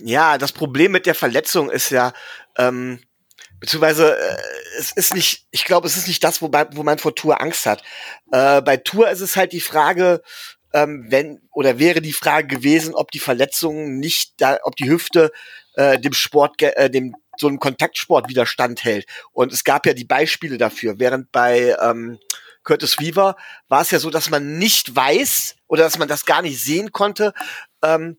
ja, 0.05 0.39
das 0.39 0.53
Problem 0.53 0.93
mit 0.93 1.07
der 1.07 1.15
Verletzung 1.15 1.71
ist 1.71 1.91
ja, 1.91 2.13
ähm, 2.57 3.01
beziehungsweise 3.61 4.17
äh, 4.17 4.37
es 4.79 4.93
ist 4.93 5.15
nicht, 5.15 5.47
ich 5.51 5.65
glaube, 5.65 5.87
es 5.87 5.97
ist 5.97 6.09
nicht 6.09 6.23
das, 6.23 6.43
wobei, 6.43 6.67
wo 6.73 6.83
man 6.83 6.99
vor 6.99 7.15
Tour 7.15 7.41
Angst 7.41 7.67
hat. 7.67 7.83
Äh, 8.33 8.63
bei 8.63 8.77
Tour 8.77 9.11
ist 9.11 9.21
es 9.21 9.37
halt 9.37 9.53
die 9.53 9.61
Frage, 9.61 10.23
ähm, 10.73 11.07
wenn 11.09 11.41
oder 11.53 11.79
wäre 11.79 12.01
die 12.01 12.13
Frage 12.13 12.47
gewesen, 12.47 12.95
ob 12.95 13.11
die 13.11 13.19
Verletzung 13.19 13.99
nicht, 13.99 14.35
da, 14.41 14.59
ob 14.63 14.77
die 14.77 14.89
Hüfte 14.89 15.33
äh, 15.75 15.99
dem 15.99 16.13
Sport, 16.13 16.61
äh, 16.63 16.91
dem 16.91 17.15
so 17.39 17.47
einem 17.47 17.61
Kontaktsport 17.61 18.29
Widerstand 18.29 18.85
hält. 18.85 19.07
Und 19.33 19.53
es 19.53 19.65
gab 19.65 19.87
ja 19.87 19.95
die 19.95 20.05
Beispiele 20.05 20.59
dafür, 20.59 20.99
während 20.99 21.31
bei 21.33 21.77
ähm, 21.81 22.19
Curtis 22.65 22.99
Weaver 22.99 23.37
war 23.69 23.83
es 23.83 23.91
ja 23.91 23.99
so, 23.99 24.11
dass 24.11 24.29
man 24.29 24.59
nicht 24.59 24.95
weiß 24.95 25.57
oder 25.69 25.85
dass 25.85 25.99
man 25.99 26.09
das 26.09 26.27
gar 26.27 26.43
nicht 26.43 26.61
sehen 26.61 26.93
konnte, 26.93 27.33
ähm, 27.83 28.19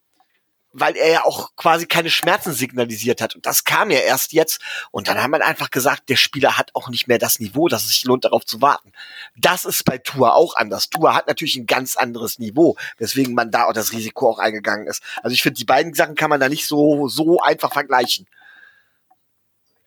weil 0.72 0.96
er 0.96 1.12
ja 1.12 1.26
auch 1.26 1.56
quasi 1.56 1.88
keine 1.88 2.10
Schmerzen 2.10 2.54
signalisiert 2.54 3.22
hat. 3.22 3.36
Und 3.36 3.46
das 3.46 3.64
kam 3.64 3.90
ja 3.90 4.00
erst 4.00 4.34
jetzt. 4.34 4.62
Und 4.92 5.08
dann 5.08 5.22
haben 5.22 5.32
wir 5.32 5.46
einfach 5.46 5.72
gesagt, 5.72 6.10
der 6.10 6.16
Spieler 6.16 6.58
hat 6.58 6.72
auch 6.76 6.90
nicht 6.90 7.08
mehr 7.08 7.18
das 7.18 7.40
Niveau, 7.40 7.68
dass 7.68 7.84
es 7.84 7.90
sich 7.90 8.04
lohnt, 8.06 8.26
darauf 8.26 8.46
zu 8.46 8.62
warten. 8.62 8.92
Das 9.36 9.66
ist 9.66 9.84
bei 9.86 9.98
Tour 9.98 10.36
auch 10.36 10.56
anders. 10.56 10.90
Tour 10.90 11.16
hat 11.16 11.28
natürlich 11.28 11.56
ein 11.56 11.66
ganz 11.66 11.98
anderes 11.98 12.38
Niveau, 12.40 12.78
weswegen 12.98 13.34
man 13.34 13.52
da 13.52 13.66
auch 13.66 13.74
das 13.74 13.94
Risiko 13.94 14.30
auch 14.30 14.40
eingegangen 14.40 14.88
ist. 14.88 15.02
Also 15.24 15.34
ich 15.34 15.42
finde, 15.42 15.58
die 15.58 15.66
beiden 15.66 15.94
Sachen 15.94 16.16
kann 16.16 16.30
man 16.30 16.40
da 16.40 16.50
nicht 16.50 16.68
so, 16.68 17.08
so 17.08 17.42
einfach 17.42 17.74
vergleichen. 17.74 18.28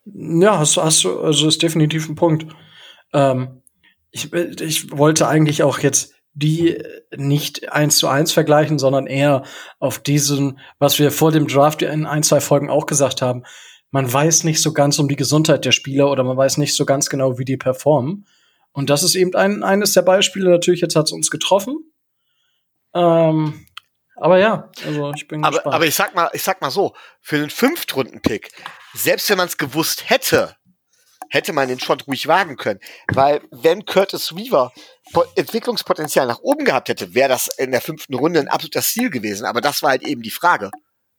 Ja, 0.04 0.58
hast, 0.58 0.76
hast 0.78 1.06
also 1.06 1.46
ist 1.46 1.62
definitiv 1.62 2.08
ein 2.08 2.16
Punkt. 2.16 2.52
Ähm, 3.12 3.62
ich, 4.10 4.32
ich 4.32 4.90
wollte 4.90 5.28
eigentlich 5.28 5.62
auch 5.62 5.78
jetzt 5.78 6.14
die 6.34 6.82
nicht 7.14 7.72
eins 7.72 7.98
zu 7.98 8.08
eins 8.08 8.32
vergleichen, 8.32 8.78
sondern 8.78 9.06
eher 9.06 9.42
auf 9.78 9.98
diesen, 9.98 10.58
was 10.78 10.98
wir 10.98 11.10
vor 11.10 11.30
dem 11.30 11.46
Draft 11.46 11.82
in 11.82 12.06
ein, 12.06 12.22
zwei 12.22 12.40
Folgen 12.40 12.70
auch 12.70 12.86
gesagt 12.86 13.22
haben. 13.22 13.44
Man 13.90 14.10
weiß 14.10 14.44
nicht 14.44 14.62
so 14.62 14.72
ganz 14.72 14.98
um 14.98 15.08
die 15.08 15.16
Gesundheit 15.16 15.64
der 15.64 15.72
Spieler 15.72 16.10
oder 16.10 16.24
man 16.24 16.36
weiß 16.36 16.56
nicht 16.56 16.74
so 16.74 16.86
ganz 16.86 17.10
genau, 17.10 17.38
wie 17.38 17.44
die 17.44 17.58
performen. 17.58 18.26
Und 18.72 18.88
das 18.88 19.02
ist 19.02 19.14
eben 19.14 19.34
ein, 19.34 19.62
eines 19.62 19.92
der 19.92 20.02
Beispiele. 20.02 20.50
Natürlich, 20.50 20.80
jetzt 20.80 20.96
hat 20.96 21.06
es 21.06 21.12
uns 21.12 21.30
getroffen. 21.30 21.92
Ähm, 22.94 23.66
aber 24.16 24.38
ja, 24.38 24.70
also 24.86 25.12
ich 25.14 25.28
bin 25.28 25.44
aber, 25.44 25.56
gespannt. 25.56 25.74
Aber 25.74 25.86
ich 25.86 25.94
sag 25.94 26.14
mal, 26.14 26.30
ich 26.32 26.42
sag 26.42 26.62
mal 26.62 26.70
so, 26.70 26.94
für 27.20 27.38
den 27.38 27.50
Fünftrunden-Pick, 27.50 28.50
selbst 28.94 29.28
wenn 29.28 29.38
man 29.38 29.48
es 29.48 29.58
gewusst 29.58 30.08
hätte, 30.08 30.56
hätte 31.28 31.52
man 31.52 31.68
den 31.68 31.80
Shot 31.80 32.06
ruhig 32.06 32.28
wagen 32.28 32.56
können. 32.56 32.80
Weil 33.08 33.42
wenn 33.50 33.84
Curtis 33.84 34.36
Weaver 34.36 34.72
Entwicklungspotenzial 35.34 36.26
nach 36.26 36.40
oben 36.40 36.64
gehabt 36.64 36.88
hätte, 36.88 37.14
wäre 37.14 37.28
das 37.28 37.48
in 37.48 37.70
der 37.70 37.80
fünften 37.80 38.14
Runde 38.14 38.40
ein 38.40 38.48
absoluter 38.48 38.82
Ziel 38.82 39.10
gewesen. 39.10 39.46
Aber 39.46 39.60
das 39.60 39.82
war 39.82 39.90
halt 39.90 40.02
eben 40.02 40.22
die 40.22 40.30
Frage. 40.30 40.70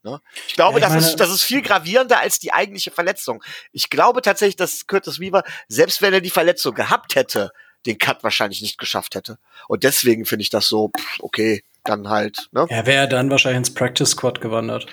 Ne? 0.03 0.19
Ich 0.47 0.55
glaube, 0.55 0.79
ja, 0.79 0.87
ich 0.87 0.93
das, 0.93 1.09
ist, 1.09 1.19
das 1.19 1.29
ist 1.29 1.43
viel 1.43 1.61
gravierender 1.61 2.19
als 2.19 2.39
die 2.39 2.51
eigentliche 2.51 2.91
Verletzung. 2.91 3.43
Ich 3.71 3.89
glaube 3.89 4.21
tatsächlich, 4.21 4.57
dass 4.57 4.85
Curtis 4.87 5.19
Weaver, 5.19 5.43
selbst 5.67 6.01
wenn 6.01 6.13
er 6.13 6.21
die 6.21 6.29
Verletzung 6.29 6.73
gehabt 6.73 7.15
hätte, 7.15 7.51
den 7.85 7.97
Cut 7.97 8.23
wahrscheinlich 8.23 8.61
nicht 8.61 8.77
geschafft 8.77 9.15
hätte. 9.15 9.37
Und 9.67 9.83
deswegen 9.83 10.25
finde 10.25 10.43
ich 10.43 10.49
das 10.49 10.67
so, 10.67 10.91
pff, 10.97 11.19
okay, 11.21 11.63
dann 11.83 12.09
halt. 12.09 12.49
Ne? 12.51 12.65
Er 12.69 12.85
wäre 12.85 13.07
dann 13.07 13.29
wahrscheinlich 13.29 13.57
ins 13.57 13.73
Practice 13.73 14.11
Squad 14.11 14.41
gewandert. 14.41 14.87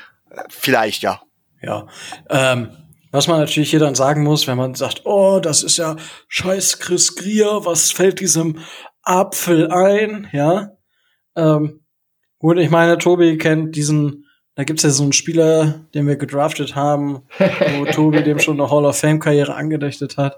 Vielleicht, 0.48 1.02
ja. 1.02 1.22
Ja. 1.62 1.88
Ähm, 2.28 2.76
was 3.12 3.26
man 3.26 3.40
natürlich 3.40 3.70
hier 3.70 3.80
dann 3.80 3.96
sagen 3.96 4.22
muss, 4.22 4.46
wenn 4.46 4.56
man 4.56 4.74
sagt, 4.74 5.02
oh, 5.04 5.40
das 5.40 5.62
ist 5.64 5.76
ja 5.76 5.96
scheiß 6.28 6.78
Chris 6.78 7.16
Grier, 7.16 7.64
was 7.64 7.90
fällt 7.90 8.20
diesem 8.20 8.60
Apfel 9.10 9.70
ein, 9.70 10.28
ja? 10.32 10.70
Ähm, 11.34 11.80
gut, 12.38 12.58
ich 12.58 12.70
meine, 12.70 12.96
Tobi 12.96 13.38
kennt 13.38 13.74
diesen, 13.74 14.26
da 14.54 14.64
gibt's 14.64 14.84
ja 14.84 14.90
so 14.90 15.02
einen 15.02 15.12
Spieler, 15.12 15.80
den 15.94 16.06
wir 16.06 16.16
gedraftet 16.16 16.76
haben, 16.76 17.22
wo 17.78 17.84
Tobi 17.92 18.22
dem 18.22 18.38
schon 18.38 18.60
eine 18.60 18.70
Hall 18.70 18.84
of 18.84 18.96
Fame 18.96 19.18
Karriere 19.18 19.54
angedichtet 19.54 20.16
hat, 20.16 20.36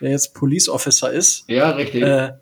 der 0.00 0.10
jetzt 0.10 0.34
Police 0.34 0.68
Officer 0.68 1.12
ist. 1.12 1.44
Ja, 1.48 1.70
richtig. 1.70 2.02
Äh, 2.02 2.32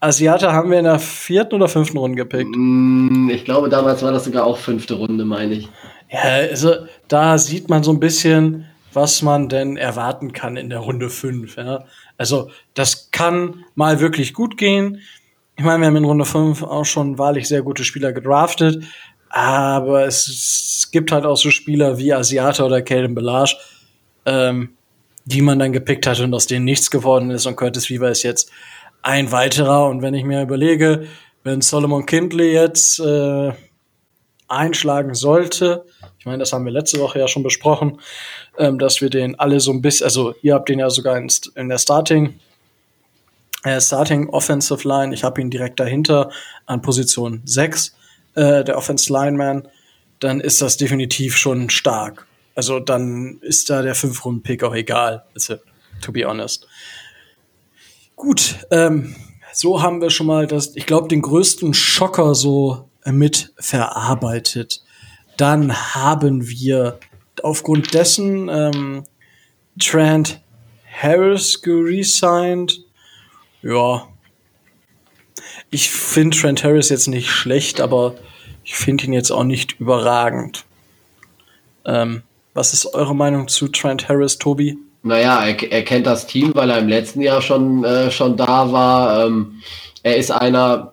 Asiate 0.00 0.52
haben 0.52 0.70
wir 0.70 0.78
in 0.78 0.84
der 0.84 0.98
vierten 0.98 1.56
oder 1.56 1.68
fünften 1.68 1.98
Runde 1.98 2.16
gepickt. 2.16 2.54
Mm, 2.56 3.30
ich 3.30 3.44
glaube, 3.44 3.68
damals 3.68 4.02
war 4.02 4.12
das 4.12 4.24
sogar 4.24 4.44
auch 4.44 4.58
fünfte 4.58 4.94
Runde, 4.94 5.24
meine 5.24 5.54
ich. 5.54 5.68
Ja, 6.10 6.20
also 6.50 6.74
da 7.08 7.38
sieht 7.38 7.68
man 7.68 7.82
so 7.82 7.92
ein 7.92 8.00
bisschen, 8.00 8.66
was 8.92 9.22
man 9.22 9.48
denn 9.48 9.76
erwarten 9.76 10.32
kann 10.32 10.56
in 10.56 10.70
der 10.70 10.78
Runde 10.80 11.10
5. 11.10 11.56
Ja? 11.56 11.84
Also 12.16 12.50
das 12.74 13.10
kann 13.10 13.64
mal 13.74 14.00
wirklich 14.00 14.34
gut 14.34 14.56
gehen. 14.56 15.00
Ich 15.58 15.64
meine, 15.64 15.80
wir 15.80 15.88
haben 15.88 15.96
in 15.96 16.04
Runde 16.04 16.24
5 16.24 16.62
auch 16.62 16.84
schon 16.84 17.18
wahrlich 17.18 17.48
sehr 17.48 17.62
gute 17.62 17.82
Spieler 17.82 18.12
gedraftet, 18.12 18.84
aber 19.28 20.06
es, 20.06 20.88
gibt 20.92 21.10
halt 21.10 21.26
auch 21.26 21.36
so 21.36 21.50
Spieler 21.50 21.98
wie 21.98 22.14
Asiata 22.14 22.64
oder 22.64 22.80
Caden 22.80 23.16
Belage, 23.16 23.56
ähm, 24.24 24.76
die 25.24 25.42
man 25.42 25.58
dann 25.58 25.72
gepickt 25.72 26.06
hat 26.06 26.20
und 26.20 26.32
aus 26.32 26.46
denen 26.46 26.64
nichts 26.64 26.92
geworden 26.92 27.32
ist 27.32 27.44
und 27.44 27.56
Curtis 27.56 27.90
Weaver 27.90 28.08
ist 28.08 28.22
jetzt 28.22 28.52
ein 29.02 29.32
weiterer. 29.32 29.86
Und 29.88 30.00
wenn 30.00 30.14
ich 30.14 30.24
mir 30.24 30.40
überlege, 30.42 31.08
wenn 31.42 31.60
Solomon 31.60 32.06
Kindley 32.06 32.52
jetzt 32.52 33.00
äh, 33.00 33.52
einschlagen 34.46 35.14
sollte, 35.14 35.84
ich 36.20 36.24
meine, 36.24 36.38
das 36.38 36.52
haben 36.52 36.64
wir 36.66 36.72
letzte 36.72 37.00
Woche 37.00 37.18
ja 37.18 37.26
schon 37.26 37.42
besprochen, 37.42 38.00
ähm, 38.58 38.78
dass 38.78 39.00
wir 39.00 39.10
den 39.10 39.36
alle 39.40 39.58
so 39.58 39.72
ein 39.72 39.82
bisschen, 39.82 40.04
also 40.04 40.36
ihr 40.40 40.54
habt 40.54 40.68
den 40.68 40.78
ja 40.78 40.88
sogar 40.88 41.18
in, 41.18 41.26
in 41.56 41.68
der 41.68 41.78
Starting, 41.78 42.38
äh, 43.64 43.80
Starting 43.80 44.28
Offensive 44.28 44.86
Line, 44.86 45.14
ich 45.14 45.24
habe 45.24 45.40
ihn 45.40 45.50
direkt 45.50 45.80
dahinter 45.80 46.30
an 46.66 46.82
Position 46.82 47.42
6, 47.44 47.94
äh, 48.34 48.64
der 48.64 48.76
Offensive 48.76 49.12
Lineman, 49.12 49.68
dann 50.20 50.40
ist 50.40 50.62
das 50.62 50.76
definitiv 50.76 51.36
schon 51.36 51.70
stark. 51.70 52.26
Also 52.54 52.80
dann 52.80 53.38
ist 53.40 53.70
da 53.70 53.82
der 53.82 53.94
5-Runden-Pick 53.94 54.64
auch 54.64 54.74
egal, 54.74 55.24
to 56.00 56.12
be 56.12 56.24
honest. 56.24 56.66
Gut, 58.16 58.56
ähm, 58.72 59.14
so 59.52 59.80
haben 59.80 60.00
wir 60.00 60.10
schon 60.10 60.26
mal 60.26 60.46
das, 60.46 60.74
ich 60.74 60.86
glaube, 60.86 61.08
den 61.08 61.22
größten 61.22 61.72
Schocker 61.72 62.34
so 62.34 62.88
mit 63.06 63.52
verarbeitet. 63.58 64.82
Dann 65.36 65.72
haben 65.94 66.48
wir 66.48 66.98
aufgrund 67.42 67.94
dessen 67.94 68.48
ähm, 68.48 69.04
Trent 69.78 70.40
Harris 71.00 71.62
geresigned. 71.62 72.84
Ja. 73.62 74.08
Ich 75.70 75.90
finde 75.90 76.36
Trent 76.36 76.64
Harris 76.64 76.88
jetzt 76.88 77.08
nicht 77.08 77.30
schlecht, 77.30 77.80
aber 77.80 78.14
ich 78.64 78.74
finde 78.74 79.04
ihn 79.04 79.12
jetzt 79.12 79.30
auch 79.30 79.44
nicht 79.44 79.80
überragend. 79.80 80.64
Ähm, 81.84 82.22
was 82.54 82.72
ist 82.72 82.94
eure 82.94 83.14
Meinung 83.14 83.48
zu 83.48 83.68
Trent 83.68 84.08
Harris, 84.08 84.38
Tobi? 84.38 84.78
Naja, 85.02 85.44
er, 85.44 85.72
er 85.72 85.82
kennt 85.84 86.06
das 86.06 86.26
Team, 86.26 86.52
weil 86.54 86.70
er 86.70 86.78
im 86.78 86.88
letzten 86.88 87.20
Jahr 87.20 87.40
schon, 87.40 87.84
äh, 87.84 88.10
schon 88.10 88.36
da 88.36 88.72
war. 88.72 89.26
Ähm, 89.26 89.62
er 90.02 90.16
ist 90.16 90.30
einer 90.30 90.92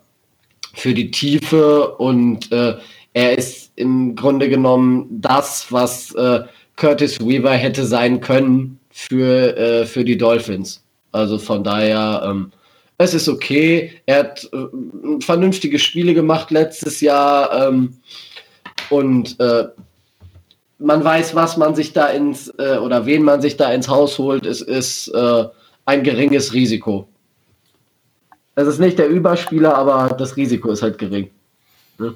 für 0.73 0.93
die 0.93 1.11
Tiefe 1.11 1.95
und 1.95 2.51
äh, 2.51 2.75
er 3.13 3.37
ist 3.37 3.71
im 3.75 4.15
Grunde 4.15 4.49
genommen 4.49 5.07
das, 5.09 5.71
was 5.71 6.13
äh, 6.15 6.41
Curtis 6.75 7.19
Weaver 7.19 7.53
hätte 7.53 7.85
sein 7.85 8.19
können 8.21 8.79
für, 8.91 9.57
äh, 9.57 9.85
für 9.85 10.03
die 10.03 10.17
Dolphins. 10.17 10.84
Also 11.15 11.37
von 11.37 11.63
daher, 11.63 12.23
ähm, 12.25 12.51
es 12.97 13.13
ist 13.13 13.29
okay. 13.29 14.01
Er 14.05 14.19
hat 14.19 14.49
äh, 14.51 15.21
vernünftige 15.21 15.79
Spiele 15.79 16.13
gemacht 16.13 16.51
letztes 16.51 16.99
Jahr 16.99 17.67
ähm, 17.67 17.97
und 18.89 19.39
äh, 19.39 19.69
man 20.77 21.03
weiß, 21.03 21.33
was 21.33 21.55
man 21.55 21.73
sich 21.73 21.93
da 21.93 22.07
ins 22.07 22.49
äh, 22.59 22.77
oder 22.77 23.05
wen 23.05 23.23
man 23.23 23.41
sich 23.41 23.55
da 23.55 23.71
ins 23.71 23.87
Haus 23.87 24.17
holt. 24.17 24.45
Es 24.45 24.61
ist 24.61 25.07
äh, 25.07 25.45
ein 25.85 26.03
geringes 26.03 26.53
Risiko. 26.53 27.07
Es 28.55 28.67
ist 28.67 28.79
nicht 28.79 28.99
der 28.99 29.09
Überspieler, 29.09 29.75
aber 29.75 30.15
das 30.17 30.35
Risiko 30.35 30.69
ist 30.71 30.81
halt 30.81 30.97
gering. 30.97 31.29
Ne? 31.97 32.13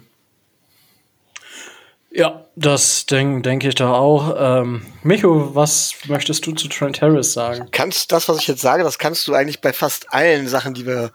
Ja, 2.20 2.46
das 2.58 3.06
denke 3.06 3.44
denk 3.44 3.64
ich 3.64 3.76
da 3.76 3.94
auch. 3.94 4.36
Ähm, 4.38 4.86
Micho, 5.04 5.56
was 5.56 5.94
möchtest 6.10 6.46
du 6.46 6.52
zu 6.52 6.68
Trent 6.68 7.02
Harris 7.02 7.32
sagen? 7.32 7.70
Kannst 7.72 8.12
das, 8.12 8.28
was 8.28 8.40
ich 8.40 8.48
jetzt 8.50 8.60
sage, 8.60 8.84
das 8.84 9.00
kannst 9.00 9.26
du 9.30 9.34
eigentlich 9.34 9.62
bei 9.62 9.72
fast 9.72 10.12
allen 10.12 10.50
Sachen, 10.50 10.74
die 10.74 10.86
wir, 10.86 11.14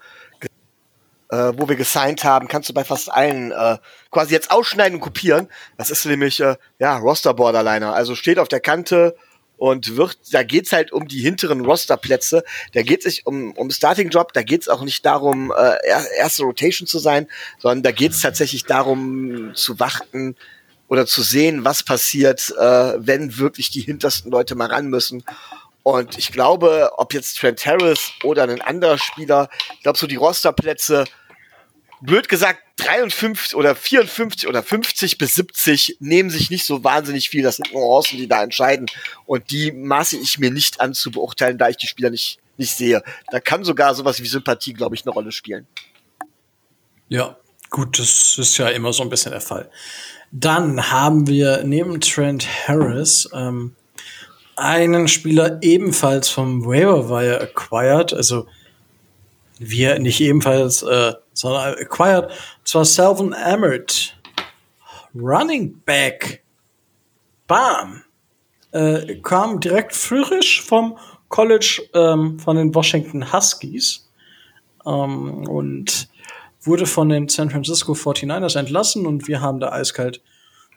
äh, 1.29 1.53
wo 1.59 1.69
wir 1.69 1.77
gesigned 1.77 2.25
haben, 2.25 2.49
kannst 2.49 2.71
du 2.71 2.73
bei 2.73 2.85
fast 2.85 3.13
allen 3.13 3.53
äh, 3.53 3.77
quasi 4.11 4.33
jetzt 4.33 4.51
ausschneiden 4.51 4.95
und 4.95 5.03
kopieren. 5.03 5.49
Das 5.77 5.91
ist 5.91 6.07
nämlich 6.07 6.41
äh, 6.41 6.57
ja 6.79 6.97
Roster 6.97 7.35
Borderliner. 7.35 7.93
Also 7.95 8.15
steht 8.15 8.39
auf 8.39 8.49
der 8.49 8.61
Kante 8.61 9.15
und 9.59 9.99
wird, 9.99 10.17
da 10.33 10.43
geht's 10.43 10.73
halt 10.73 10.91
um 10.91 11.07
die 11.07 11.21
hinteren 11.21 11.67
Rosterplätze, 11.67 12.45
da 12.73 12.81
geht 12.81 13.05
es 13.05 13.21
um, 13.21 13.53
um 13.53 13.71
Starting 13.71 14.09
Job, 14.09 14.33
da 14.33 14.43
geht's 14.43 14.71
auch 14.71 14.83
nicht 14.83 15.05
darum, 15.05 15.53
äh, 15.55 15.77
erste 16.17 16.45
Rotation 16.45 16.87
zu 16.87 16.99
sein, 16.99 17.29
sondern 17.59 17.83
da 17.83 17.91
geht's 17.91 18.23
tatsächlich 18.23 18.65
darum 18.65 19.55
zu 19.55 19.79
warten 19.79 20.35
oder 20.95 21.07
zu 21.07 21.23
sehen, 21.23 21.65
was 21.65 21.83
passiert, 21.83 22.55
äh, 22.57 22.95
wenn 22.99 23.37
wirklich 23.37 23.69
die 23.69 23.81
hintersten 23.81 24.31
Leute 24.31 24.55
mal 24.55 24.69
ran 24.69 24.87
müssen. 24.87 25.25
Und 25.83 26.17
ich 26.17 26.31
glaube, 26.31 26.93
ob 26.99 27.13
jetzt 27.13 27.37
Trent 27.37 27.67
Harris 27.67 28.13
oder 28.23 28.45
ein 28.45 28.61
anderer 28.61 28.97
Spieler, 28.97 29.51
ich 29.75 29.83
glaube 29.83 29.99
so 29.99 30.07
die 30.07 30.15
Rosterplätze, 30.15 31.05
blöd 32.01 32.29
gesagt, 32.29 32.61
53 32.77 33.57
oder 33.57 33.75
54 33.75 34.49
oder 34.49 34.63
50 34.63 35.19
bis 35.19 35.35
70 35.35 35.97
nehmen 35.99 36.31
sich 36.31 36.49
nicht 36.49 36.65
so 36.65 36.85
wahnsinnig 36.85 37.29
viel. 37.29 37.43
Das 37.43 37.57
sind 37.57 37.73
Nuancen, 37.73 38.19
die 38.19 38.29
da 38.29 38.45
entscheiden. 38.45 38.87
Und 39.27 39.51
die 39.51 39.73
maße 39.73 40.17
ich 40.17 40.39
mir 40.39 40.53
nicht 40.53 40.81
an 40.81 40.95
zu 40.95 41.11
beurteilen, 41.11 41.59
da 41.59 41.69
ich 41.69 41.77
die 41.77 41.89
Spieler 41.89 42.11
nicht, 42.11 42.39
nicht 42.57 42.77
sehe. 42.77 43.03
Da 43.33 43.41
kann 43.41 43.65
sogar 43.65 43.97
sowas 43.97 44.23
wie 44.23 44.27
Sympathie, 44.29 44.75
glaube 44.75 44.95
ich, 44.95 45.03
eine 45.03 45.13
Rolle 45.13 45.33
spielen. 45.33 45.67
Ja, 47.09 47.37
gut, 47.71 47.99
das 47.99 48.39
ist 48.39 48.59
ja 48.59 48.69
immer 48.69 48.93
so 48.93 49.03
ein 49.03 49.09
bisschen 49.09 49.33
der 49.33 49.41
Fall. 49.41 49.69
Dann 50.37 50.91
haben 50.91 51.29
wir 51.29 51.63
neben 51.63 52.01
Trent 52.01 52.45
Harris 52.67 53.31
ähm, 53.33 53.77
einen 54.57 55.07
Spieler 55.07 55.59
ebenfalls 55.63 56.29
vom 56.29 56.67
Waiver 56.67 57.09
Wire 57.09 57.41
acquired, 57.41 58.13
also 58.13 58.49
wir 59.61 60.01
nicht 60.01 60.21
ebenfalls, 60.21 60.83
äh, 60.83 61.13
sondern 61.35 61.75
acquired, 61.75 62.33
zwar 62.65 62.85
Salvin 62.85 63.33
Emmert, 63.33 64.17
Running 65.15 65.81
Back, 65.87 66.43
bam, 67.47 68.03
äh, 68.73 69.21
kam 69.21 69.61
direkt 69.61 69.95
frisch 69.95 70.63
vom 70.63 70.99
College 71.29 71.81
ähm, 71.95 72.41
von 72.41 72.57
den 72.57 72.75
Washington 72.75 73.33
Huskies. 73.33 74.11
Ähm, 74.85 75.47
und 75.47 76.09
wurde 76.67 76.87
von 76.87 77.09
den 77.09 77.29
San 77.29 77.51
Francisco 77.51 77.93
49ers 77.93 78.59
entlassen 78.59 79.07
und 79.07 79.29
wir 79.29 79.41
haben 79.41 79.61
da 79.61 79.73
eiskalt 79.73 80.21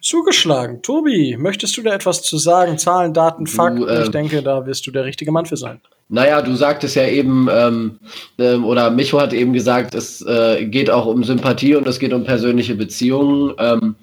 zugeschlagen. 0.01 0.82
Tobi, 0.82 1.38
möchtest 1.38 1.75
du 1.77 1.82
da 1.82 1.94
etwas 1.94 2.22
zu 2.22 2.38
sagen? 2.38 2.77
Zahlen, 2.77 3.13
Daten, 3.13 3.48
Fakten? 3.48 3.88
Äh, 3.88 4.03
ich 4.03 4.10
denke, 4.10 4.41
da 4.44 4.65
wirst 4.65 4.86
du 4.88 4.91
der 4.91 5.06
richtige 5.06 5.32
Mann 5.32 5.46
für 5.46 5.58
sein. 5.58 5.82
Naja, 6.10 6.41
du 6.41 6.56
sagtest 6.56 6.96
ja 6.96 7.06
eben, 7.08 7.50
ähm, 7.51 8.00
ähm, 8.38 8.63
oder 8.63 8.89
Micho 8.89 9.20
hat 9.20 9.34
eben 9.34 9.51
gesagt, 9.51 9.94
es 9.94 10.25
äh, 10.25 10.65
geht 10.65 10.89
auch 10.89 11.06
um 11.06 11.24
Sympathie 11.24 11.75
und 11.75 11.88
es 11.88 12.00
geht 12.00 12.13
um 12.13 12.24
persönliche 12.24 12.75
Beziehungen. 12.75 13.53
Ähm, 13.58 13.96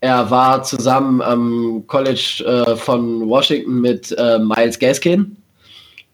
er 0.00 0.30
war 0.30 0.62
zusammen 0.62 1.22
am 1.22 1.84
College 1.86 2.44
äh, 2.46 2.76
von 2.76 3.26
Washington 3.28 3.80
mit 3.80 4.12
äh, 4.18 4.38
Miles 4.38 4.78
Gaskin. 4.78 5.36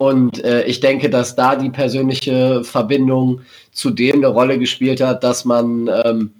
Und 0.02 0.42
äh, 0.42 0.64
ich 0.64 0.80
denke, 0.80 1.08
dass 1.08 1.36
da 1.36 1.54
die 1.54 1.70
persönliche 1.70 2.64
Verbindung 2.64 3.42
zu 3.70 3.90
dem 3.90 4.16
eine 4.16 4.26
Rolle 4.26 4.58
gespielt 4.58 5.00
hat, 5.00 5.22
dass 5.22 5.44
man 5.44 5.88
ähm, 6.04 6.32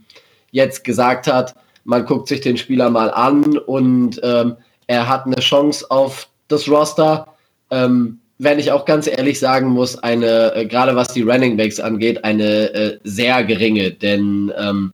jetzt 0.51 0.83
gesagt 0.83 1.29
hat, 1.29 1.55
man 1.85 2.05
guckt 2.05 2.27
sich 2.27 2.41
den 2.41 2.57
Spieler 2.57 2.91
mal 2.91 3.13
an 3.13 3.57
und 3.59 4.21
ähm, 4.25 4.57
er 4.89 5.09
hat 5.09 5.27
eine 5.27 5.37
Chance 5.37 5.89
auf 5.93 6.27
das 6.49 6.69
Roster. 6.69 7.29
Ähm, 7.71 8.19
wenn 8.39 8.59
ich 8.59 8.73
auch 8.73 8.85
ganz 8.85 9.07
ehrlich 9.07 9.39
sagen 9.39 9.69
muss, 9.69 9.97
eine, 9.97 10.57
äh, 10.57 10.67
gerade 10.67 10.97
was 10.97 11.15
die 11.15 11.23
Running 11.23 11.57
Backs 11.57 11.79
angeht, 11.79 12.25
eine 12.25 12.75
äh, 12.75 12.99
sehr 13.05 13.45
geringe, 13.45 13.93
denn 13.93 14.53
ähm, 14.59 14.93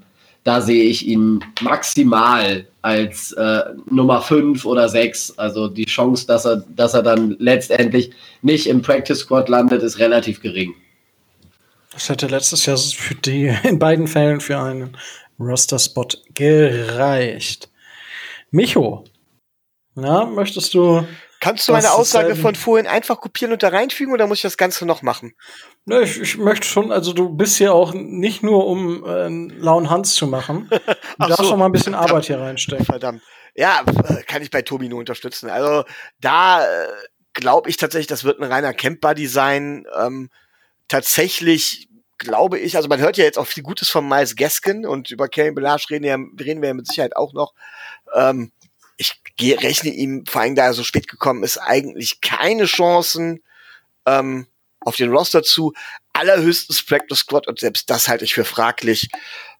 da 0.48 0.62
sehe 0.62 0.84
ich 0.84 1.06
ihn 1.06 1.44
maximal 1.60 2.66
als 2.80 3.32
äh, 3.32 3.64
Nummer 3.90 4.22
5 4.22 4.64
oder 4.64 4.88
6. 4.88 5.38
Also 5.38 5.68
die 5.68 5.84
Chance, 5.84 6.26
dass 6.26 6.46
er, 6.46 6.64
dass 6.74 6.94
er 6.94 7.02
dann 7.02 7.36
letztendlich 7.38 8.12
nicht 8.40 8.66
im 8.66 8.80
Practice 8.80 9.18
Squad 9.18 9.50
landet, 9.50 9.82
ist 9.82 9.98
relativ 9.98 10.40
gering. 10.40 10.74
Das 11.92 12.08
hätte 12.08 12.28
letztes 12.28 12.64
Jahr 12.64 12.78
für 12.78 13.14
die 13.14 13.54
in 13.62 13.78
beiden 13.78 14.06
Fällen 14.06 14.40
für 14.40 14.58
einen 14.58 14.96
Roster-Spot 15.38 16.08
gereicht. 16.32 17.68
Micho, 18.50 19.04
na, 19.94 20.24
möchtest 20.24 20.72
du. 20.72 21.06
Kannst 21.40 21.68
du 21.68 21.72
meine 21.72 21.92
Aussage 21.92 22.34
von 22.34 22.54
vorhin 22.54 22.86
einfach 22.86 23.20
kopieren 23.20 23.52
und 23.52 23.62
da 23.62 23.68
reinfügen 23.68 24.12
oder 24.12 24.26
muss 24.26 24.38
ich 24.38 24.42
das 24.42 24.56
Ganze 24.56 24.86
noch 24.86 25.02
machen? 25.02 25.34
Ne, 25.84 26.02
ich, 26.02 26.20
ich 26.20 26.36
möchte 26.36 26.66
schon, 26.66 26.90
also 26.90 27.12
du 27.12 27.28
bist 27.30 27.58
hier 27.58 27.72
auch 27.72 27.94
nicht 27.94 28.42
nur, 28.42 28.66
um 28.66 29.04
äh, 29.04 29.24
einen 29.24 29.50
lauen 29.50 29.88
Hans 29.88 30.14
zu 30.14 30.26
machen. 30.26 30.68
Du 31.18 31.26
darfst 31.26 31.44
so, 31.44 31.52
auch 31.52 31.56
mal 31.56 31.66
ein 31.66 31.72
bisschen 31.72 31.94
Arbeit 31.94 32.26
hier 32.26 32.38
reinstecken. 32.38 32.86
Verdammt. 32.86 33.22
Ja, 33.54 33.82
äh, 34.04 34.22
kann 34.22 34.42
ich 34.42 34.50
bei 34.50 34.62
Tobi 34.62 34.88
nur 34.88 35.00
unterstützen. 35.00 35.50
Also 35.50 35.84
da 36.20 36.64
äh, 36.64 36.88
glaube 37.34 37.70
ich 37.70 37.76
tatsächlich, 37.76 38.06
das 38.06 38.22
wird 38.22 38.40
ein 38.40 38.50
reiner 38.50 38.72
Camp-Buddy 38.72 39.26
sein. 39.26 39.84
Ähm, 39.98 40.30
tatsächlich 40.86 41.88
glaube 42.18 42.58
ich, 42.58 42.76
also 42.76 42.88
man 42.88 43.00
hört 43.00 43.16
ja 43.16 43.24
jetzt 43.24 43.38
auch 43.38 43.46
viel 43.46 43.62
Gutes 43.62 43.88
von 43.88 44.06
Miles 44.06 44.36
Gaskin 44.36 44.86
und 44.86 45.10
über 45.10 45.28
Kevin 45.28 45.54
Belage 45.54 45.86
reden, 45.90 46.04
ja, 46.04 46.14
reden 46.14 46.60
wir 46.62 46.68
ja 46.68 46.74
mit 46.74 46.86
Sicherheit 46.86 47.16
auch 47.16 47.32
noch. 47.32 47.54
Ähm, 48.14 48.52
ich 48.98 49.14
rechne 49.40 49.90
ihm, 49.90 50.26
vor 50.26 50.42
allem 50.42 50.54
da 50.54 50.66
er 50.66 50.74
so 50.74 50.84
spät 50.84 51.08
gekommen 51.08 51.44
ist, 51.44 51.56
eigentlich 51.56 52.20
keine 52.20 52.66
Chancen 52.66 53.42
ähm, 54.04 54.46
auf 54.80 54.96
den 54.96 55.10
Roster 55.10 55.42
zu. 55.42 55.72
Allerhöchstens 56.12 56.82
Practice 56.82 57.20
Squad 57.20 57.46
und 57.46 57.60
selbst 57.60 57.88
das 57.88 58.08
halte 58.08 58.24
ich 58.24 58.34
für 58.34 58.44
fraglich. 58.44 59.08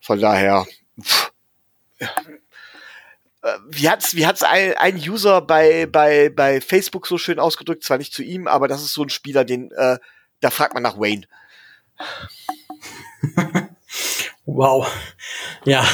Von 0.01 0.20
daher, 0.20 0.66
pff, 1.01 1.33
ja. 2.01 2.11
Äh, 3.42 3.59
wie 3.68 3.88
hat's, 3.88 4.16
wie 4.16 4.27
hat's 4.27 4.42
ein, 4.42 4.74
ein 4.74 4.96
User 4.96 5.40
bei, 5.40 5.87
bei, 5.87 6.29
bei 6.29 6.61
Facebook 6.61 7.07
so 7.07 7.16
schön 7.18 7.38
ausgedrückt, 7.38 7.85
zwar 7.85 7.98
nicht 7.98 8.12
zu 8.12 8.24
ihm, 8.24 8.48
aber 8.48 8.66
das 8.66 8.83
ist 8.83 8.94
so 8.94 9.05
ein 9.05 9.11
Spieler, 9.11 9.44
den, 9.44 9.70
äh, 9.72 9.98
da 10.40 10.51
fragt 10.51 10.74
man 10.74 10.83
nach 10.83 10.98
Wayne. 10.98 11.27
wow. 14.48 14.90
Ja, 15.64 15.84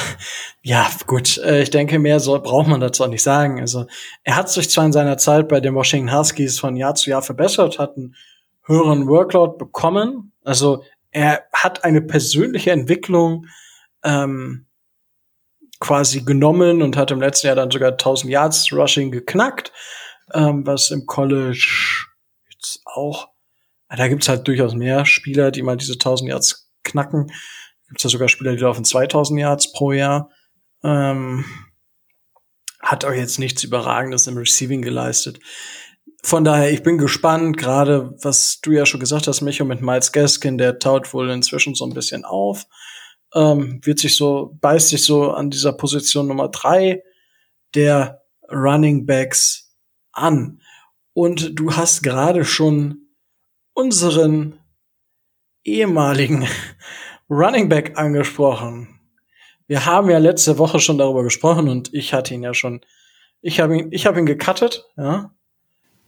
ja, 0.61 0.89
gut. 1.05 1.37
Äh, 1.37 1.61
ich 1.61 1.69
denke, 1.69 1.99
mehr 1.99 2.19
so 2.19 2.39
braucht 2.39 2.67
man 2.67 2.79
dazu 2.79 3.03
auch 3.03 3.09
nicht 3.09 3.23
sagen. 3.23 3.59
Also, 3.59 3.85
er 4.23 4.35
hat 4.35 4.49
sich 4.49 4.69
zwar 4.69 4.85
in 4.85 4.93
seiner 4.93 5.17
Zeit 5.17 5.47
bei 5.47 5.59
den 5.59 5.75
Washington 5.75 6.15
Huskies 6.15 6.59
von 6.59 6.75
Jahr 6.75 6.95
zu 6.95 7.09
Jahr 7.09 7.21
verbessert, 7.21 7.79
hat 7.79 7.97
einen 7.97 8.15
höheren 8.63 9.07
Workload 9.07 9.57
bekommen. 9.57 10.31
Also, 10.43 10.83
er 11.11 11.43
hat 11.53 11.83
eine 11.83 12.01
persönliche 12.01 12.71
Entwicklung 12.71 13.45
ähm, 14.03 14.65
quasi 15.79 16.21
genommen 16.21 16.81
und 16.81 16.97
hat 16.97 17.11
im 17.11 17.21
letzten 17.21 17.47
Jahr 17.47 17.55
dann 17.55 17.71
sogar 17.71 17.91
1000 17.91 18.31
Yards 18.31 18.71
Rushing 18.71 19.11
geknackt, 19.11 19.71
ähm, 20.33 20.65
was 20.65 20.91
im 20.91 21.05
College 21.05 22.05
jetzt 22.49 22.81
auch 22.85 23.29
da 23.95 24.07
gibt's 24.07 24.29
halt 24.29 24.47
durchaus 24.47 24.73
mehr 24.73 25.05
Spieler, 25.05 25.51
die 25.51 25.61
mal 25.61 25.77
diese 25.77 25.93
1000 25.93 26.29
Yards 26.29 26.71
knacken. 26.83 27.31
Gibt's 27.87 28.03
ja 28.03 28.09
sogar 28.09 28.29
Spieler, 28.29 28.53
die 28.53 28.61
laufen 28.61 28.85
2000 28.85 29.39
Yards 29.39 29.71
pro 29.71 29.91
Jahr. 29.91 30.29
Ähm, 30.83 31.45
hat 32.81 33.05
auch 33.05 33.13
jetzt 33.13 33.39
nichts 33.39 33.63
Überragendes 33.63 34.27
im 34.27 34.37
Receiving 34.37 34.81
geleistet. 34.81 35.39
Von 36.23 36.43
daher, 36.43 36.71
ich 36.71 36.83
bin 36.83 36.97
gespannt, 36.97 37.57
gerade 37.57 38.15
was 38.21 38.59
du 38.61 38.71
ja 38.71 38.85
schon 38.85 38.99
gesagt 38.99 39.27
hast, 39.27 39.41
Micho, 39.41 39.65
mit 39.65 39.81
Miles 39.81 40.11
Gaskin, 40.11 40.57
der 40.57 40.79
taut 40.79 41.13
wohl 41.13 41.29
inzwischen 41.29 41.75
so 41.75 41.85
ein 41.85 41.93
bisschen 41.93 42.25
auf. 42.25 42.65
Ähm, 43.33 43.79
wird 43.83 43.99
sich 43.99 44.15
so, 44.15 44.57
beißt 44.61 44.89
sich 44.89 45.03
so 45.03 45.31
an 45.31 45.49
dieser 45.49 45.73
Position 45.73 46.27
Nummer 46.27 46.49
drei 46.49 47.03
der 47.75 48.23
Running 48.51 49.05
Backs 49.05 49.75
an. 50.11 50.61
Und 51.13 51.59
du 51.59 51.75
hast 51.75 52.01
gerade 52.01 52.45
schon 52.45 53.09
unseren 53.73 54.59
ehemaligen 55.63 56.47
Running 57.29 57.69
Back 57.69 57.97
angesprochen. 57.97 58.99
Wir 59.67 59.85
haben 59.85 60.09
ja 60.09 60.19
letzte 60.19 60.57
Woche 60.57 60.79
schon 60.79 60.97
darüber 60.97 61.23
gesprochen 61.23 61.69
und 61.69 61.93
ich 61.93 62.13
hatte 62.13 62.33
ihn 62.33 62.43
ja 62.43 62.53
schon, 62.53 62.81
ich 63.41 63.59
habe 63.59 63.77
ihn, 63.77 63.87
ich 63.91 64.05
habe 64.05 64.19
ihn 64.19 64.25
gecuttet, 64.25 64.85
ja. 64.97 65.31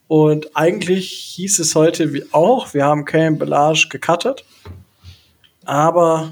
Und 0.08 0.56
eigentlich 0.56 1.12
hieß 1.12 1.60
es 1.60 1.76
heute 1.76 2.14
wie 2.14 2.24
auch, 2.32 2.74
wir 2.74 2.86
haben 2.86 3.04
Kane 3.04 3.36
Belage 3.36 3.88
gecuttet, 3.90 4.46
aber 5.66 6.32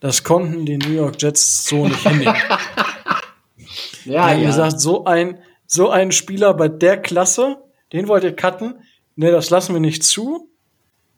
das 0.00 0.24
konnten 0.24 0.66
die 0.66 0.78
New 0.78 0.92
York 0.92 1.20
Jets 1.22 1.66
so 1.66 1.86
nicht 1.86 2.00
hinnehmen. 2.00 2.34
ja, 4.04 4.32
ja. 4.32 4.46
gesagt, 4.46 4.80
so 4.80 5.04
ein, 5.04 5.38
so 5.66 5.90
ein 5.90 6.10
Spieler 6.10 6.54
bei 6.54 6.68
der 6.68 6.96
Klasse, 7.00 7.58
den 7.92 8.08
wollt 8.08 8.24
ihr 8.24 8.34
cutten? 8.34 8.80
Ne, 9.14 9.30
das 9.30 9.50
lassen 9.50 9.74
wir 9.74 9.80
nicht 9.80 10.02
zu 10.02 10.50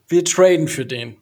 wir 0.09 0.25
traden 0.25 0.69
für 0.69 0.87
den. 0.87 1.17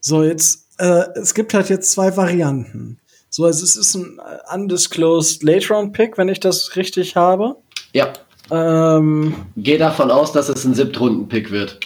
So, 0.00 0.22
jetzt, 0.22 0.66
äh, 0.78 1.04
es 1.14 1.34
gibt 1.34 1.54
halt 1.54 1.68
jetzt 1.68 1.92
zwei 1.92 2.16
Varianten. 2.16 2.98
So, 3.30 3.44
also 3.44 3.64
es 3.64 3.76
ist 3.76 3.94
ein 3.94 4.20
undisclosed 4.54 5.42
Late 5.42 5.68
Round 5.68 5.92
Pick, 5.92 6.16
wenn 6.16 6.28
ich 6.28 6.40
das 6.40 6.76
richtig 6.76 7.16
habe. 7.16 7.56
Ja. 7.92 8.12
Ähm, 8.50 9.34
Geh 9.56 9.76
davon 9.76 10.10
aus, 10.10 10.32
dass 10.32 10.48
es 10.48 10.64
ein 10.64 10.74
Siebtrunden-Pick 10.74 11.50
wird. 11.50 11.80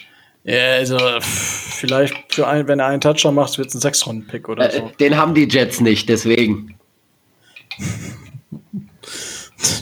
Ja, 0.44 0.74
also 0.74 0.98
vielleicht 1.20 2.14
für 2.28 2.46
ein, 2.46 2.68
wenn 2.68 2.80
er 2.80 2.86
einen 2.86 3.00
Touchdown 3.00 3.34
macht, 3.34 3.58
wird 3.58 3.68
es 3.68 3.74
ein 3.74 3.80
Sechs-Runden-Pick 3.80 4.48
oder 4.48 4.72
äh, 4.72 4.78
so. 4.78 4.92
Den 5.00 5.16
haben 5.16 5.34
die 5.34 5.48
Jets 5.48 5.80
nicht, 5.80 6.08
deswegen. 6.08 6.78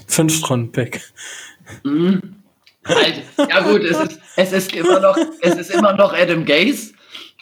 Fünf-Runden-Pick. 0.07 1.01
Mhm. 1.85 2.37
Halt, 2.85 3.23
ja 3.37 3.61
gut, 3.61 3.83
es 3.83 3.99
ist, 3.99 4.21
es 4.37 4.53
ist 4.53 4.73
immer 4.75 5.01
noch, 5.01 5.19
es 5.43 5.57
ist 5.57 5.71
immer 5.71 5.93
noch 5.93 6.14
Adam 6.14 6.45
Gaze. 6.45 6.93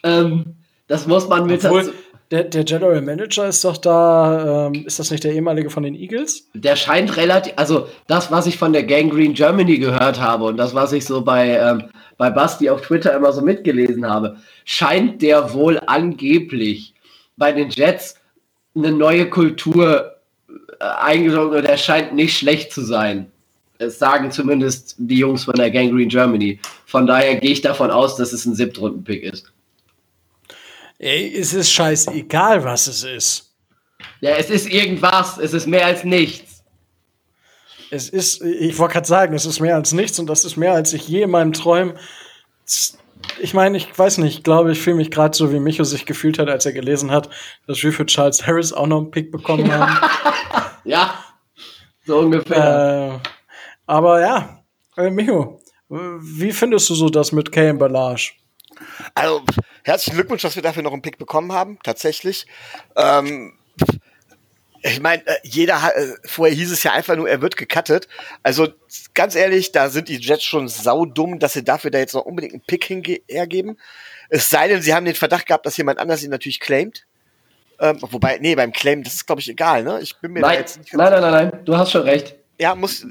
Ähm, 0.02 0.56
das 0.88 1.06
muss 1.06 1.28
man 1.28 1.46
mit 1.46 1.64
Obwohl, 1.64 1.92
der, 2.30 2.44
der 2.44 2.64
General 2.64 3.00
Manager 3.02 3.46
ist 3.46 3.64
doch 3.64 3.76
da, 3.76 4.66
ähm, 4.66 4.84
ist 4.86 4.98
das 4.98 5.10
nicht 5.10 5.22
der 5.22 5.32
ehemalige 5.32 5.70
von 5.70 5.84
den 5.84 5.94
Eagles? 5.94 6.48
Der 6.54 6.74
scheint 6.74 7.16
relativ, 7.16 7.52
also 7.56 7.88
das, 8.08 8.30
was 8.32 8.46
ich 8.46 8.58
von 8.58 8.72
der 8.72 8.82
Gang 8.82 9.12
Green 9.12 9.34
Germany 9.34 9.78
gehört 9.78 10.20
habe 10.20 10.44
und 10.44 10.56
das, 10.56 10.74
was 10.74 10.92
ich 10.92 11.04
so 11.04 11.22
bei, 11.22 11.56
ähm, 11.56 11.84
bei 12.18 12.30
Basti 12.30 12.68
auf 12.68 12.82
Twitter 12.82 13.14
immer 13.14 13.32
so 13.32 13.42
mitgelesen 13.42 14.08
habe, 14.08 14.36
scheint 14.64 15.22
der 15.22 15.52
wohl 15.54 15.78
angeblich 15.86 16.94
bei 17.36 17.52
den 17.52 17.70
Jets 17.70 18.16
eine 18.74 18.90
neue 18.90 19.30
Kultur 19.30 20.16
äh, 20.80 20.84
eingezogen 20.84 21.56
und 21.56 21.64
er 21.64 21.78
scheint 21.78 22.14
nicht 22.14 22.36
schlecht 22.36 22.72
zu 22.72 22.82
sein. 22.82 23.30
Es 23.78 23.98
sagen 23.98 24.30
zumindest 24.30 24.96
die 24.98 25.18
Jungs 25.18 25.44
von 25.44 25.54
der 25.54 25.70
Gang 25.70 25.92
Green 25.92 26.08
Germany. 26.08 26.58
Von 26.86 27.06
daher 27.06 27.36
gehe 27.36 27.50
ich 27.52 27.60
davon 27.60 27.90
aus, 27.90 28.16
dass 28.16 28.32
es 28.32 28.46
ein 28.46 28.54
Siebtrunden-Pick 28.54 29.22
ist. 29.22 29.52
Ey, 30.98 31.36
es 31.38 31.52
ist 31.52 31.70
scheißegal, 31.70 32.64
was 32.64 32.86
es 32.86 33.04
ist. 33.04 33.54
Ja, 34.20 34.30
es 34.36 34.50
ist 34.50 34.68
irgendwas. 34.68 35.38
Es 35.38 35.52
ist 35.52 35.66
mehr 35.66 35.86
als 35.86 36.04
nichts. 36.04 36.64
Es 37.90 38.08
ist, 38.08 38.42
ich 38.42 38.78
wollte 38.78 38.94
gerade 38.94 39.06
sagen, 39.06 39.34
es 39.34 39.46
ist 39.46 39.60
mehr 39.60 39.76
als 39.76 39.92
nichts 39.92 40.18
und 40.18 40.26
das 40.26 40.44
ist 40.44 40.56
mehr, 40.56 40.72
als 40.72 40.92
ich 40.92 41.06
je 41.06 41.22
in 41.22 41.30
meinem 41.30 41.52
Träumen. 41.52 41.96
Ich 43.40 43.54
meine, 43.54 43.76
ich 43.76 43.96
weiß 43.96 44.18
nicht, 44.18 44.38
ich 44.38 44.42
glaube, 44.42 44.72
ich 44.72 44.80
fühle 44.80 44.96
mich 44.96 45.10
gerade 45.10 45.36
so, 45.36 45.52
wie 45.52 45.60
Micho 45.60 45.84
sich 45.84 46.06
gefühlt 46.06 46.38
hat, 46.38 46.48
als 46.48 46.66
er 46.66 46.72
gelesen 46.72 47.10
hat, 47.10 47.30
dass 47.66 47.82
wir 47.82 47.92
für 47.92 48.06
Charles 48.06 48.46
Harris 48.46 48.72
auch 48.72 48.86
noch 48.86 48.98
einen 48.98 49.10
Pick 49.10 49.30
bekommen 49.30 49.72
haben. 49.72 49.98
ja, 50.84 51.14
so 52.04 52.18
ungefähr. 52.18 53.20
Äh, 53.22 53.28
aber 53.86 54.20
ja, 54.20 54.64
äh, 54.96 55.10
Micho, 55.10 55.60
wie 55.88 56.52
findest 56.52 56.90
du 56.90 56.94
so 56.94 57.08
das 57.08 57.32
mit 57.32 57.52
Kay 57.52 57.70
und 57.70 57.78
Balage? 57.78 58.32
Also, 59.14 59.42
herzlichen 59.86 60.16
Glückwunsch, 60.16 60.42
dass 60.42 60.56
wir 60.56 60.62
dafür 60.62 60.82
noch 60.82 60.92
einen 60.92 61.02
Pick 61.02 61.18
bekommen 61.18 61.52
haben, 61.52 61.78
tatsächlich. 61.82 62.46
Ähm, 62.96 63.52
ich 64.82 65.00
meine, 65.00 65.26
äh, 65.26 65.36
jeder 65.42 65.82
hat, 65.82 65.94
äh, 65.94 66.14
vorher 66.24 66.54
hieß 66.54 66.72
es 66.72 66.82
ja 66.82 66.92
einfach 66.92 67.16
nur, 67.16 67.28
er 67.28 67.40
wird 67.40 67.56
gecuttet. 67.56 68.08
Also 68.42 68.68
ganz 69.14 69.34
ehrlich, 69.34 69.72
da 69.72 69.88
sind 69.88 70.08
die 70.08 70.16
Jets 70.16 70.44
schon 70.44 70.68
saudumm, 70.68 71.38
dass 71.38 71.54
sie 71.54 71.64
dafür 71.64 71.90
da 71.90 71.98
jetzt 71.98 72.14
noch 72.14 72.24
unbedingt 72.24 72.54
einen 72.54 72.62
Pick 72.66 72.88
hergeben. 73.28 73.78
Es 74.28 74.50
sei 74.50 74.68
denn, 74.68 74.82
sie 74.82 74.92
haben 74.92 75.04
den 75.04 75.14
Verdacht 75.14 75.46
gehabt, 75.46 75.66
dass 75.66 75.76
jemand 75.76 75.98
anders 75.98 76.22
ihn 76.22 76.30
natürlich 76.30 76.60
claimt. 76.60 77.06
Ähm, 77.78 77.98
wobei, 78.00 78.38
nee, 78.38 78.54
beim 78.54 78.72
Claim, 78.72 79.02
das 79.02 79.14
ist 79.14 79.26
glaube 79.26 79.40
ich 79.40 79.48
egal, 79.48 79.82
ne? 79.84 80.00
Ich 80.00 80.16
bin 80.18 80.32
mir 80.32 80.40
nein, 80.40 80.60
jetzt 80.60 80.78
nicht 80.78 80.94
nein, 80.94 81.12
nein, 81.12 81.20
nein, 81.20 81.50
nein, 81.50 81.64
du 81.64 81.76
hast 81.76 81.92
schon 81.92 82.02
recht. 82.02 82.34
Ja, 82.58 82.74
muss, 82.74 83.04
äh, 83.04 83.08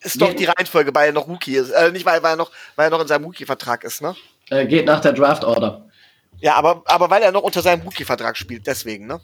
ist 0.00 0.20
doch 0.20 0.34
die 0.34 0.46
Reihenfolge, 0.46 0.94
weil 0.94 1.08
er 1.08 1.12
noch 1.12 1.28
Rookie 1.28 1.54
ist. 1.54 1.70
Äh, 1.70 1.92
nicht, 1.92 2.04
weil, 2.04 2.22
weil, 2.22 2.32
er 2.32 2.36
noch, 2.36 2.50
weil 2.74 2.88
er 2.88 2.90
noch 2.90 3.02
in 3.02 3.06
seinem 3.06 3.24
Rookie-Vertrag 3.24 3.84
ist, 3.84 4.02
ne? 4.02 4.16
Äh, 4.48 4.66
geht 4.66 4.86
nach 4.86 5.00
der 5.00 5.12
Draft-Order. 5.12 5.89
Ja, 6.40 6.54
aber, 6.54 6.82
aber 6.86 7.10
weil 7.10 7.22
er 7.22 7.32
noch 7.32 7.42
unter 7.42 7.62
seinem 7.62 7.82
Rookie-Vertrag 7.82 8.36
spielt, 8.36 8.66
deswegen, 8.66 9.06
ne? 9.06 9.20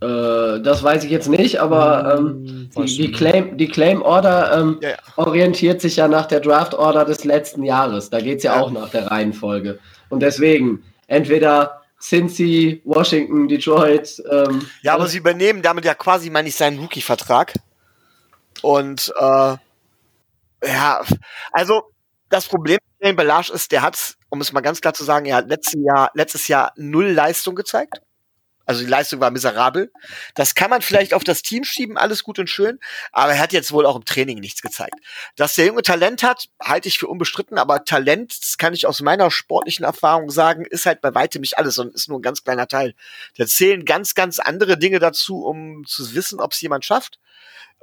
Äh, 0.00 0.60
das 0.60 0.82
weiß 0.82 1.04
ich 1.04 1.10
jetzt 1.10 1.28
nicht, 1.28 1.58
aber 1.58 2.16
ähm, 2.18 2.70
hm, 2.74 2.84
die, 2.84 2.96
die, 2.96 3.12
Claim, 3.12 3.56
die 3.56 3.68
Claim 3.68 4.02
Order 4.02 4.58
ähm, 4.58 4.78
ja, 4.82 4.90
ja. 4.90 4.96
orientiert 5.16 5.80
sich 5.80 5.96
ja 5.96 6.06
nach 6.06 6.26
der 6.26 6.40
Draft 6.40 6.74
Order 6.74 7.06
des 7.06 7.24
letzten 7.24 7.62
Jahres. 7.62 8.10
Da 8.10 8.20
geht 8.20 8.38
es 8.38 8.44
ja, 8.44 8.56
ja, 8.56 8.60
auch 8.60 8.70
nach 8.70 8.90
der 8.90 9.10
Reihenfolge. 9.10 9.78
Und 10.10 10.20
deswegen, 10.20 10.84
entweder 11.06 11.82
Cincy, 11.98 12.82
Washington, 12.84 13.48
Detroit. 13.48 14.22
Ähm, 14.30 14.68
ja, 14.82 14.94
aber 14.94 15.06
sie 15.06 15.18
übernehmen 15.18 15.62
damit 15.62 15.86
ja 15.86 15.94
quasi, 15.94 16.28
meine 16.28 16.48
ich, 16.48 16.56
seinen 16.56 16.78
Rookie-Vertrag. 16.78 17.54
Und 18.60 19.12
äh, 19.18 19.56
ja, 20.64 21.00
also 21.52 21.84
das 22.28 22.46
Problem 22.46 22.78
mit 23.00 23.16
Belage 23.16 23.52
ist, 23.52 23.72
der 23.72 23.82
hat, 23.82 24.16
um 24.36 24.42
es 24.42 24.52
mal 24.52 24.60
ganz 24.60 24.80
klar 24.80 24.94
zu 24.94 25.02
sagen, 25.02 25.26
er 25.26 25.36
hat 25.36 25.48
letztes 25.48 25.80
Jahr, 25.82 26.10
letztes 26.14 26.48
Jahr 26.48 26.72
null 26.76 27.06
Leistung 27.06 27.54
gezeigt. 27.54 28.02
Also 28.66 28.82
die 28.82 28.90
Leistung 28.90 29.20
war 29.20 29.30
miserabel. 29.30 29.92
Das 30.34 30.56
kann 30.56 30.70
man 30.70 30.82
vielleicht 30.82 31.14
auf 31.14 31.22
das 31.22 31.40
Team 31.40 31.62
schieben, 31.62 31.96
alles 31.96 32.24
gut 32.24 32.40
und 32.40 32.50
schön, 32.50 32.80
aber 33.12 33.32
er 33.32 33.38
hat 33.38 33.52
jetzt 33.52 33.72
wohl 33.72 33.86
auch 33.86 33.94
im 33.94 34.04
Training 34.04 34.40
nichts 34.40 34.60
gezeigt. 34.60 34.96
Dass 35.36 35.54
der 35.54 35.66
Junge 35.66 35.82
Talent 35.82 36.24
hat, 36.24 36.48
halte 36.60 36.88
ich 36.88 36.98
für 36.98 37.06
unbestritten, 37.06 37.58
aber 37.58 37.84
Talent, 37.84 38.36
das 38.42 38.58
kann 38.58 38.74
ich 38.74 38.86
aus 38.86 39.00
meiner 39.00 39.30
sportlichen 39.30 39.84
Erfahrung 39.84 40.30
sagen, 40.30 40.66
ist 40.66 40.84
halt 40.84 41.00
bei 41.00 41.14
weitem 41.14 41.42
nicht 41.42 41.58
alles 41.58 41.78
und 41.78 41.94
ist 41.94 42.08
nur 42.08 42.18
ein 42.18 42.22
ganz 42.22 42.42
kleiner 42.42 42.66
Teil. 42.66 42.94
Da 43.38 43.46
zählen 43.46 43.84
ganz, 43.84 44.14
ganz 44.14 44.40
andere 44.40 44.76
Dinge 44.76 44.98
dazu, 44.98 45.44
um 45.44 45.84
zu 45.86 46.14
wissen, 46.14 46.40
ob 46.40 46.52
es 46.52 46.60
jemand 46.60 46.84
schafft. 46.84 47.20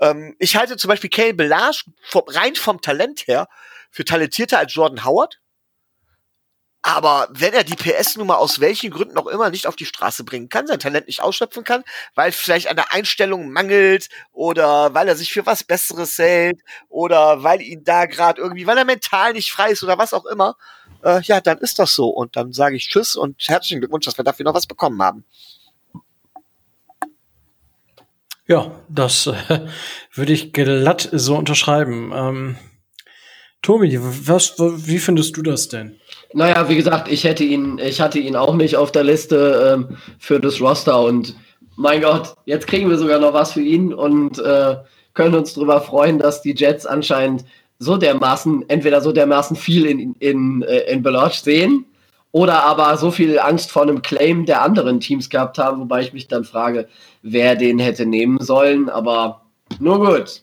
Ähm, 0.01 0.35
ich 0.37 0.57
halte 0.57 0.75
zum 0.75 0.89
Beispiel 0.89 1.09
Kale 1.09 1.33
Belage 1.33 1.85
rein 2.13 2.55
vom 2.55 2.81
Talent 2.81 3.25
her 3.27 3.47
für 3.89 4.03
talentierter 4.03 4.59
als 4.59 4.73
Jordan 4.73 5.05
Howard. 5.05 5.39
Aber 6.85 7.29
wenn 7.31 7.53
er 7.53 7.63
die 7.63 7.77
PS 7.77 8.17
nun 8.17 8.27
mal 8.27 8.35
aus 8.35 8.59
welchen 8.59 8.91
Gründen 8.91 9.17
auch 9.17 9.27
immer 9.27 9.49
nicht 9.49 9.67
auf 9.67 9.77
die 9.77 9.85
Straße 9.85 10.25
bringen 10.25 10.49
kann, 10.49 10.67
sein 10.67 10.79
Talent 10.79 11.07
nicht 11.07 11.21
ausschöpfen 11.21 11.63
kann, 11.63 11.85
weil 12.13 12.33
vielleicht 12.33 12.67
an 12.67 12.75
der 12.75 12.91
Einstellung 12.91 13.51
mangelt 13.51 14.09
oder 14.33 14.93
weil 14.93 15.07
er 15.07 15.15
sich 15.15 15.31
für 15.31 15.45
was 15.45 15.63
Besseres 15.63 16.17
hält 16.17 16.59
oder 16.89 17.41
weil 17.41 17.61
ihn 17.61 17.85
da 17.85 18.05
gerade 18.05 18.41
irgendwie, 18.41 18.67
weil 18.67 18.77
er 18.77 18.83
mental 18.83 19.31
nicht 19.31 19.49
frei 19.49 19.71
ist 19.71 19.81
oder 19.81 19.97
was 19.97 20.13
auch 20.13 20.25
immer, 20.25 20.57
äh, 21.03 21.21
ja, 21.21 21.39
dann 21.39 21.57
ist 21.59 21.79
das 21.79 21.95
so. 21.95 22.09
Und 22.09 22.35
dann 22.35 22.51
sage 22.51 22.75
ich 22.75 22.89
Tschüss 22.89 23.15
und 23.15 23.41
herzlichen 23.47 23.79
Glückwunsch, 23.79 24.05
dass 24.05 24.17
wir 24.17 24.25
dafür 24.25 24.43
noch 24.43 24.53
was 24.53 24.67
bekommen 24.67 25.01
haben. 25.01 25.23
Ja, 28.45 28.71
das 28.89 29.27
äh, 29.27 29.67
würde 30.13 30.33
ich 30.33 30.51
glatt 30.51 31.07
so 31.13 31.37
unterschreiben. 31.37 32.11
Ähm, 32.13 32.57
Tobi, 33.61 33.97
was, 34.01 34.55
wie 34.59 34.99
findest 34.99 35.37
du 35.37 35.43
das 35.43 35.69
denn? 35.69 35.97
Naja, 36.33 36.67
wie 36.67 36.75
gesagt, 36.75 37.11
ich 37.11 37.23
hätte 37.23 37.43
ihn, 37.43 37.79
ich 37.79 38.01
hatte 38.01 38.19
ihn 38.19 38.35
auch 38.35 38.55
nicht 38.55 38.75
auf 38.75 38.91
der 38.91 39.03
Liste 39.03 39.75
ähm, 39.75 39.97
für 40.19 40.39
das 40.39 40.59
Roster 40.59 41.01
und 41.01 41.35
mein 41.75 42.01
Gott, 42.01 42.35
jetzt 42.45 42.67
kriegen 42.67 42.89
wir 42.89 42.97
sogar 42.97 43.19
noch 43.19 43.33
was 43.33 43.53
für 43.53 43.61
ihn 43.61 43.93
und 43.93 44.39
äh, 44.39 44.75
können 45.13 45.35
uns 45.35 45.53
darüber 45.53 45.81
freuen, 45.81 46.19
dass 46.19 46.41
die 46.41 46.53
Jets 46.55 46.85
anscheinend 46.85 47.45
so 47.79 47.97
dermaßen, 47.97 48.67
entweder 48.69 49.01
so 49.01 49.11
dermaßen 49.11 49.55
viel 49.55 49.85
in, 49.85 50.13
in, 50.19 50.61
äh, 50.63 50.91
in 50.91 51.03
Beloch 51.03 51.33
sehen 51.33 51.85
oder 52.31 52.63
aber 52.63 52.97
so 52.97 53.11
viel 53.11 53.39
Angst 53.39 53.71
vor 53.71 53.83
einem 53.83 54.01
Claim 54.01 54.45
der 54.45 54.61
anderen 54.61 54.99
Teams 54.99 55.29
gehabt 55.29 55.57
haben, 55.57 55.81
wobei 55.81 56.01
ich 56.01 56.13
mich 56.13 56.27
dann 56.27 56.43
frage, 56.43 56.87
wer 57.21 57.55
den 57.55 57.79
hätte 57.79 58.05
nehmen 58.05 58.39
sollen. 58.39 58.89
Aber 58.89 59.41
nur 59.79 59.99
gut. 59.99 60.41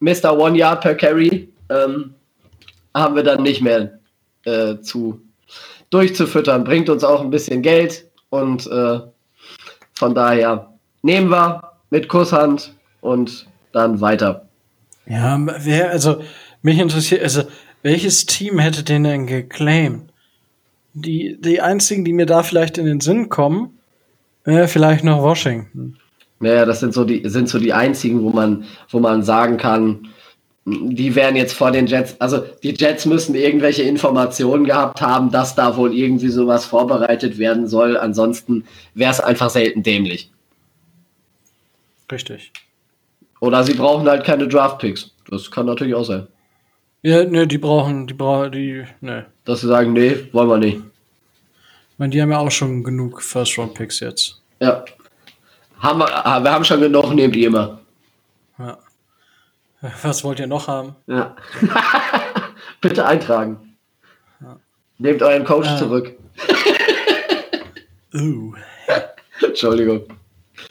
Mr. 0.00 0.38
One 0.38 0.56
Yard 0.56 0.80
per 0.80 0.94
Carry 0.94 1.48
ähm, 1.68 2.14
haben 2.94 3.14
wir 3.14 3.22
dann 3.22 3.42
nicht 3.42 3.60
mehr 3.60 3.98
äh, 4.44 4.80
zu 4.80 5.20
durchzufüttern. 5.90 6.64
Bringt 6.64 6.88
uns 6.88 7.04
auch 7.04 7.20
ein 7.20 7.30
bisschen 7.30 7.62
Geld 7.62 8.06
und 8.30 8.66
äh, 8.66 9.00
von 9.94 10.14
daher 10.14 10.72
nehmen 11.02 11.30
wir 11.30 11.72
mit 11.90 12.08
Kusshand 12.08 12.74
und 13.00 13.46
dann 13.72 14.00
weiter. 14.00 14.48
Ja, 15.06 15.38
wer, 15.60 15.90
also 15.90 16.22
mich 16.62 16.78
interessiert, 16.78 17.22
also 17.22 17.42
welches 17.82 18.26
Team 18.26 18.58
hätte 18.58 18.82
den 18.82 19.04
denn 19.04 19.26
geclaimed? 19.26 20.04
Die, 20.94 21.38
die 21.40 21.60
einzigen, 21.60 22.04
die 22.04 22.12
mir 22.12 22.26
da 22.26 22.42
vielleicht 22.42 22.78
in 22.78 22.86
den 22.86 23.00
Sinn 23.00 23.28
kommen, 23.28 23.78
wäre 24.44 24.68
vielleicht 24.68 25.04
noch 25.04 25.22
Washington. 25.22 25.96
Naja, 26.40 26.64
das 26.64 26.80
sind 26.80 26.92
so 26.92 27.04
die, 27.04 27.22
sind 27.28 27.48
so 27.48 27.58
die 27.58 27.72
einzigen, 27.72 28.22
wo 28.22 28.30
man, 28.30 28.64
wo 28.90 28.98
man 28.98 29.22
sagen 29.22 29.56
kann, 29.56 30.08
die 30.64 31.14
wären 31.14 31.34
jetzt 31.34 31.54
vor 31.54 31.72
den 31.72 31.86
Jets, 31.86 32.14
also 32.20 32.44
die 32.62 32.74
Jets 32.74 33.04
müssen 33.04 33.34
irgendwelche 33.34 33.82
Informationen 33.82 34.64
gehabt 34.64 35.00
haben, 35.00 35.30
dass 35.30 35.56
da 35.56 35.76
wohl 35.76 35.92
irgendwie 35.92 36.28
sowas 36.28 36.64
vorbereitet 36.64 37.38
werden 37.38 37.66
soll. 37.66 37.96
Ansonsten 37.96 38.64
wäre 38.94 39.10
es 39.10 39.20
einfach 39.20 39.50
selten 39.50 39.82
dämlich. 39.82 40.30
Richtig. 42.10 42.52
Oder 43.40 43.64
sie 43.64 43.74
brauchen 43.74 44.08
halt 44.08 44.24
keine 44.24 44.46
Draft-Picks. 44.46 45.10
Das 45.28 45.50
kann 45.50 45.66
natürlich 45.66 45.94
auch 45.94 46.04
sein. 46.04 46.28
Ja, 47.02 47.24
ne, 47.24 47.48
die 47.48 47.58
brauchen, 47.58 48.06
die 48.06 48.14
brauchen, 48.14 48.52
die, 48.52 48.84
ne. 49.00 49.26
Dass 49.44 49.62
sie 49.62 49.66
sagen, 49.66 49.92
nee, 49.92 50.28
wollen 50.30 50.48
wir 50.48 50.58
nicht. 50.58 50.76
Ich 50.76 51.98
meine, 51.98 52.10
die 52.10 52.22
haben 52.22 52.30
ja 52.30 52.38
auch 52.38 52.50
schon 52.52 52.84
genug 52.84 53.20
First-Round-Picks 53.20 53.98
jetzt. 53.98 54.40
Ja. 54.60 54.84
Haben 55.80 55.98
wir, 55.98 56.06
wir 56.06 56.52
haben 56.52 56.64
schon 56.64 56.80
genug, 56.80 57.12
nehmt 57.12 57.34
ihr 57.34 57.48
immer. 57.48 57.80
Ja. 58.58 58.78
Was 60.02 60.24
wollt 60.24 60.40
ihr 60.40 60.46
noch 60.46 60.68
haben? 60.68 60.94
Ja. 61.06 61.36
Bitte 62.80 63.04
eintragen. 63.04 63.76
Ja. 64.40 64.58
Nehmt 64.98 65.22
euren 65.22 65.44
Coach 65.44 65.68
äh. 65.68 65.76
zurück. 65.76 66.14
uh. 68.14 68.54
Entschuldigung. 69.42 70.04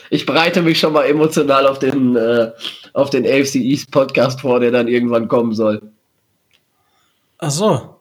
Ich 0.09 0.25
bereite 0.25 0.61
mich 0.61 0.79
schon 0.79 0.93
mal 0.93 1.05
emotional 1.05 1.67
auf 1.67 1.79
den, 1.79 2.15
äh, 2.15 2.51
auf 2.93 3.09
den 3.09 3.25
AFC 3.25 3.55
East 3.55 3.91
Podcast 3.91 4.41
vor, 4.41 4.59
der 4.59 4.71
dann 4.71 4.87
irgendwann 4.87 5.27
kommen 5.27 5.53
soll. 5.53 5.81
Ach 7.37 7.51
so. 7.51 7.99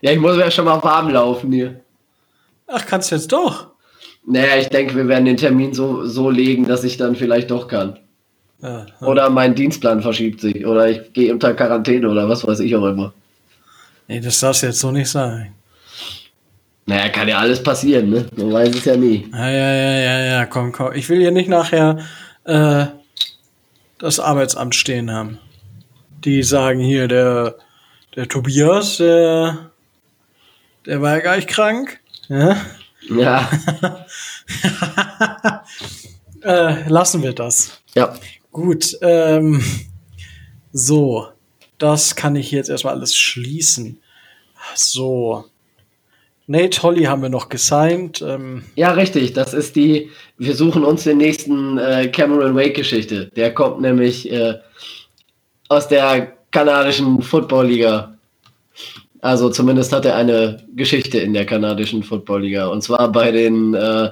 Ja, 0.00 0.12
ich 0.12 0.18
muss 0.18 0.36
ja 0.36 0.50
schon 0.50 0.66
mal 0.66 0.82
warm 0.82 1.10
laufen 1.10 1.52
hier. 1.52 1.80
Ach, 2.66 2.86
kannst 2.86 3.10
du 3.10 3.16
jetzt 3.16 3.32
doch? 3.32 3.68
Naja, 4.24 4.56
ich 4.56 4.68
denke, 4.68 4.94
wir 4.94 5.08
werden 5.08 5.24
den 5.24 5.36
Termin 5.36 5.74
so, 5.74 6.06
so 6.06 6.30
legen, 6.30 6.66
dass 6.66 6.84
ich 6.84 6.96
dann 6.96 7.16
vielleicht 7.16 7.50
doch 7.50 7.66
kann. 7.66 7.98
Ja, 8.62 8.86
ja. 9.00 9.06
Oder 9.06 9.28
mein 9.28 9.54
Dienstplan 9.54 10.02
verschiebt 10.02 10.40
sich. 10.40 10.64
Oder 10.64 10.88
ich 10.88 11.12
gehe 11.12 11.32
unter 11.32 11.52
Quarantäne 11.54 12.08
oder 12.08 12.28
was 12.28 12.46
weiß 12.46 12.60
ich 12.60 12.74
auch 12.76 12.86
immer. 12.86 13.12
Nee, 14.08 14.20
das 14.20 14.40
darf 14.40 14.62
jetzt 14.62 14.80
so 14.80 14.90
nicht 14.90 15.08
sein. 15.08 15.52
Naja, 16.86 17.08
kann 17.10 17.28
ja 17.28 17.38
alles 17.38 17.62
passieren, 17.62 18.10
ne? 18.10 18.26
Man 18.36 18.52
weiß 18.52 18.74
es 18.74 18.84
ja 18.84 18.96
nie. 18.96 19.28
Ja, 19.32 19.48
ja, 19.50 19.72
ja, 19.72 19.98
ja, 19.98 20.18
ja, 20.20 20.46
komm, 20.46 20.72
komm. 20.72 20.92
Ich 20.94 21.08
will 21.08 21.20
hier 21.20 21.30
nicht 21.30 21.48
nachher 21.48 21.98
äh, 22.44 22.86
das 23.98 24.18
Arbeitsamt 24.18 24.74
stehen 24.74 25.10
haben. 25.10 25.38
Die 26.24 26.42
sagen 26.42 26.80
hier, 26.80 27.08
der, 27.08 27.56
der 28.16 28.28
Tobias, 28.28 28.96
der, 28.96 29.70
der 30.86 31.02
war 31.02 31.16
ja 31.16 31.20
gar 31.20 31.36
nicht 31.36 31.48
krank. 31.48 32.00
Ja. 32.28 32.56
Ja. 33.08 33.50
äh, 36.42 36.88
lassen 36.88 37.22
wir 37.22 37.32
das. 37.32 37.80
Ja. 37.94 38.14
Gut. 38.52 38.98
Ähm, 39.00 39.64
so, 40.72 41.28
das 41.78 42.14
kann 42.14 42.36
ich 42.36 42.50
jetzt 42.50 42.68
erstmal 42.68 42.94
alles 42.94 43.16
schließen. 43.16 43.98
So. 44.74 45.46
Nate 46.46 46.82
Holly 46.82 47.04
haben 47.04 47.22
wir 47.22 47.28
noch 47.28 47.48
gesigned. 47.48 48.20
Ähm 48.20 48.64
ja, 48.74 48.92
richtig. 48.92 49.32
Das 49.32 49.54
ist 49.54 49.74
die. 49.74 50.10
Wir 50.38 50.54
suchen 50.54 50.84
uns 50.84 51.04
den 51.04 51.18
nächsten 51.18 51.78
äh, 51.78 52.08
Cameron 52.08 52.54
Wake-Geschichte. 52.54 53.30
Der 53.34 53.54
kommt 53.54 53.80
nämlich 53.80 54.30
äh, 54.30 54.58
aus 55.68 55.88
der 55.88 56.36
kanadischen 56.50 57.22
Football 57.22 57.68
Liga. 57.68 58.18
Also 59.22 59.50
zumindest 59.50 59.92
hat 59.92 60.04
er 60.04 60.16
eine 60.16 60.62
Geschichte 60.74 61.18
in 61.18 61.32
der 61.32 61.46
kanadischen 61.46 62.02
Football 62.02 62.42
Liga. 62.42 62.66
Und 62.66 62.82
zwar 62.82 63.10
bei 63.10 63.30
den 63.30 63.72
äh, 63.72 64.10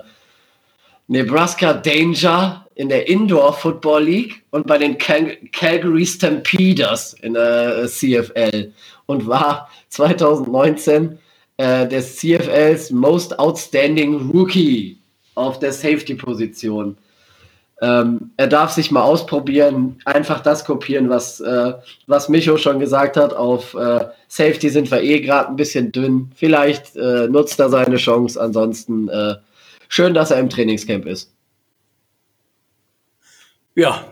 Nebraska 1.09 1.74
Danger 1.74 2.64
in 2.80 2.88
der 2.88 3.06
Indoor 3.08 3.52
Football 3.52 4.04
League 4.04 4.42
und 4.52 4.66
bei 4.66 4.78
den 4.78 4.96
Cal 4.96 5.36
Calgary 5.52 6.06
Stampeders 6.06 7.12
in 7.20 7.34
der 7.34 7.86
CFL 7.86 8.72
und 9.04 9.26
war 9.26 9.68
2019 9.90 11.18
äh, 11.58 11.86
des 11.86 12.16
CFLs 12.16 12.90
Most 12.90 13.38
Outstanding 13.38 14.30
Rookie 14.30 14.96
auf 15.34 15.58
der 15.58 15.74
Safety-Position. 15.74 16.96
Ähm, 17.82 18.30
er 18.38 18.46
darf 18.46 18.70
sich 18.70 18.90
mal 18.90 19.02
ausprobieren, 19.02 19.98
einfach 20.06 20.40
das 20.40 20.64
kopieren, 20.64 21.10
was, 21.10 21.38
äh, 21.40 21.74
was 22.06 22.30
Micho 22.30 22.56
schon 22.56 22.80
gesagt 22.80 23.18
hat. 23.18 23.34
Auf 23.34 23.74
äh, 23.74 24.06
Safety 24.28 24.70
sind 24.70 24.90
wir 24.90 25.02
eh 25.02 25.20
gerade 25.20 25.50
ein 25.50 25.56
bisschen 25.56 25.92
dünn. 25.92 26.30
Vielleicht 26.34 26.96
äh, 26.96 27.28
nutzt 27.28 27.60
er 27.60 27.68
seine 27.68 27.96
Chance. 27.96 28.40
Ansonsten 28.40 29.10
äh, 29.10 29.34
schön, 29.90 30.14
dass 30.14 30.30
er 30.30 30.40
im 30.40 30.48
Trainingscamp 30.48 31.04
ist. 31.04 31.30
Ja, 33.74 34.04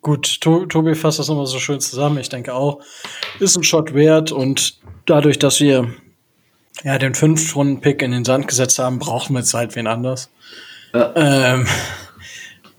gut. 0.00 0.40
Tobi 0.40 0.94
fasst 0.94 1.18
das 1.18 1.28
immer 1.28 1.46
so 1.46 1.58
schön 1.58 1.80
zusammen. 1.80 2.18
Ich 2.18 2.28
denke 2.28 2.54
auch, 2.54 2.80
ist 3.40 3.56
ein 3.56 3.62
Shot 3.62 3.94
wert 3.94 4.32
und 4.32 4.78
dadurch, 5.06 5.38
dass 5.38 5.60
wir 5.60 5.92
ja 6.84 6.98
den 6.98 7.14
Fünf-Runden-Pick 7.14 8.02
in 8.02 8.12
den 8.12 8.24
Sand 8.24 8.48
gesetzt 8.48 8.78
haben, 8.78 8.98
brauchen 8.98 9.34
wir 9.34 9.40
jetzt 9.40 9.54
halt 9.54 9.76
wen 9.76 9.86
anders. 9.86 10.30
Ja. 10.94 11.12
Ähm, 11.14 11.66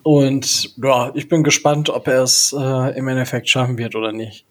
und 0.04 0.76
ja, 0.82 1.12
ich 1.16 1.28
bin 1.28 1.44
gespannt, 1.44 1.90
ob 1.90 2.08
er 2.08 2.24
es 2.24 2.56
äh, 2.58 2.98
im 2.98 3.08
Endeffekt 3.08 3.50
schaffen 3.50 3.78
wird 3.78 3.96
oder 3.96 4.12
nicht. 4.12 4.46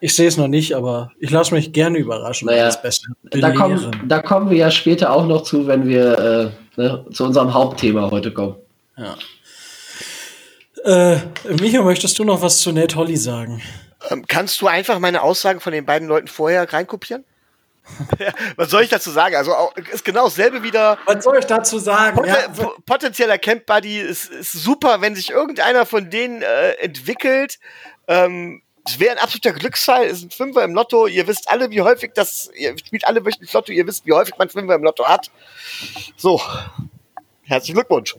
Ich 0.00 0.14
sehe 0.16 0.26
es 0.26 0.36
noch 0.36 0.48
nicht, 0.48 0.74
aber 0.74 1.12
ich 1.20 1.30
lasse 1.30 1.54
mich 1.54 1.72
gerne 1.72 1.96
überraschen. 1.96 2.46
Naja, 2.46 2.66
das 2.66 2.82
Beste 2.82 3.06
da, 3.22 3.52
kommen, 3.52 3.90
da 4.06 4.20
kommen 4.20 4.50
wir 4.50 4.56
ja 4.58 4.70
später 4.70 5.12
auch 5.12 5.26
noch 5.26 5.44
zu, 5.44 5.66
wenn 5.66 5.88
wir 5.88 6.52
äh, 6.76 6.80
ne, 6.80 7.06
zu 7.12 7.24
unserem 7.24 7.54
Hauptthema 7.54 8.10
heute 8.10 8.32
kommen. 8.32 8.56
Ja. 8.98 9.14
Äh, 10.84 11.16
Micha, 11.60 11.82
möchtest 11.82 12.18
du 12.18 12.24
noch 12.24 12.42
was 12.42 12.58
zu 12.58 12.72
Nate 12.72 12.96
Holly 12.96 13.16
sagen? 13.16 13.62
Ähm, 14.10 14.24
kannst 14.26 14.60
du 14.60 14.66
einfach 14.66 14.98
meine 14.98 15.22
Aussagen 15.22 15.60
von 15.60 15.72
den 15.72 15.86
beiden 15.86 16.08
Leuten 16.08 16.28
vorher 16.28 16.72
reinkopieren? 16.72 17.24
was 18.56 18.70
soll 18.70 18.82
ich 18.82 18.90
dazu 18.90 19.10
sagen? 19.10 19.34
Also 19.34 19.52
ist 19.92 20.04
genau 20.04 20.24
dasselbe 20.24 20.62
wieder. 20.62 20.98
Was 21.06 21.24
soll 21.24 21.38
ich 21.38 21.46
dazu 21.46 21.78
sagen? 21.78 22.16
Poten 22.16 22.30
ja. 22.30 22.70
Potenzieller 22.86 23.38
Camp 23.38 23.66
Buddy 23.66 23.98
ist, 23.98 24.30
ist, 24.30 24.52
super, 24.52 25.00
wenn 25.00 25.14
sich 25.16 25.30
irgendeiner 25.30 25.84
von 25.84 26.08
denen 26.08 26.42
äh, 26.42 26.72
entwickelt. 26.74 27.58
Ähm, 28.06 28.62
es 28.84 28.98
wäre 28.98 29.12
ein 29.12 29.18
absoluter 29.18 29.52
Glücksfall. 29.52 30.06
Es 30.06 30.20
sind 30.20 30.34
Fünfer 30.34 30.64
im 30.64 30.74
Lotto. 30.74 31.06
Ihr 31.06 31.26
wisst 31.26 31.48
alle, 31.48 31.70
wie 31.70 31.80
häufig 31.80 32.12
das. 32.14 32.50
Ihr 32.54 32.76
spielt 32.78 33.06
alle 33.06 33.24
wöchentlich 33.24 33.52
Lotto. 33.52 33.72
Ihr 33.72 33.86
wisst, 33.86 34.06
wie 34.06 34.12
häufig 34.12 34.36
man 34.38 34.48
Fünfer 34.48 34.74
im 34.74 34.82
Lotto 34.82 35.06
hat. 35.06 35.30
So. 36.16 36.40
Herzlichen 37.44 37.74
Glückwunsch. 37.74 38.16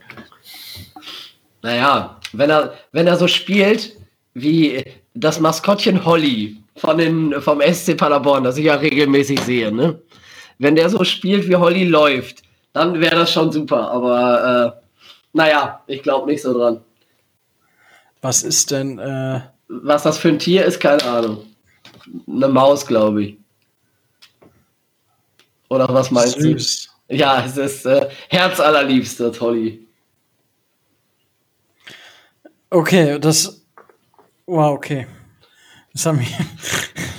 Naja, 1.62 2.20
wenn 2.34 2.50
er, 2.50 2.74
wenn 2.92 3.08
er 3.08 3.18
so 3.18 3.28
spielt 3.28 3.96
wie 4.34 4.84
das 5.14 5.40
Maskottchen 5.40 6.04
Holly 6.06 6.58
von 6.76 6.98
den, 6.98 7.42
vom 7.42 7.62
SC 7.62 7.96
Paderborn, 7.96 8.44
das 8.44 8.58
ich 8.58 8.66
ja 8.66 8.76
regelmäßig 8.76 9.40
sehe, 9.42 9.72
ne? 9.72 10.00
Wenn 10.60 10.76
der 10.76 10.90
so 10.90 11.04
spielt, 11.04 11.48
wie 11.48 11.56
Holly 11.56 11.86
läuft, 11.86 12.44
dann 12.74 13.00
wäre 13.00 13.16
das 13.16 13.32
schon 13.32 13.52
super. 13.52 13.92
Aber 13.92 14.76
äh, 14.78 14.90
naja, 15.34 15.82
ich 15.88 16.04
glaube 16.04 16.30
nicht 16.32 16.42
so 16.42 16.58
dran. 16.58 16.82
Was 18.22 18.44
ist 18.44 18.72
denn. 18.72 19.00
Äh 19.00 19.42
Was 19.68 20.04
das 20.04 20.18
für 20.18 20.30
ein 20.30 20.40
Tier 20.40 20.66
ist, 20.66 20.80
keine 20.80 21.04
Ahnung. 21.04 21.46
Eine 22.28 22.48
Maus, 22.48 22.86
glaube 22.86 23.24
ich. 23.24 23.38
Oder 25.70 25.92
was 25.92 26.12
meinst 26.12 26.40
Süß. 26.40 26.90
du? 27.08 27.16
Ja, 27.16 27.44
es 27.46 27.58
ist 27.58 27.86
äh, 27.86 28.10
herzallerliebster 28.30 29.32
Holly. 29.40 29.83
Okay, 32.74 33.20
das. 33.20 33.62
Wow, 34.48 34.74
okay. 34.74 35.06
Das, 35.94 36.08
haben 36.08 36.20
wir 36.20 36.28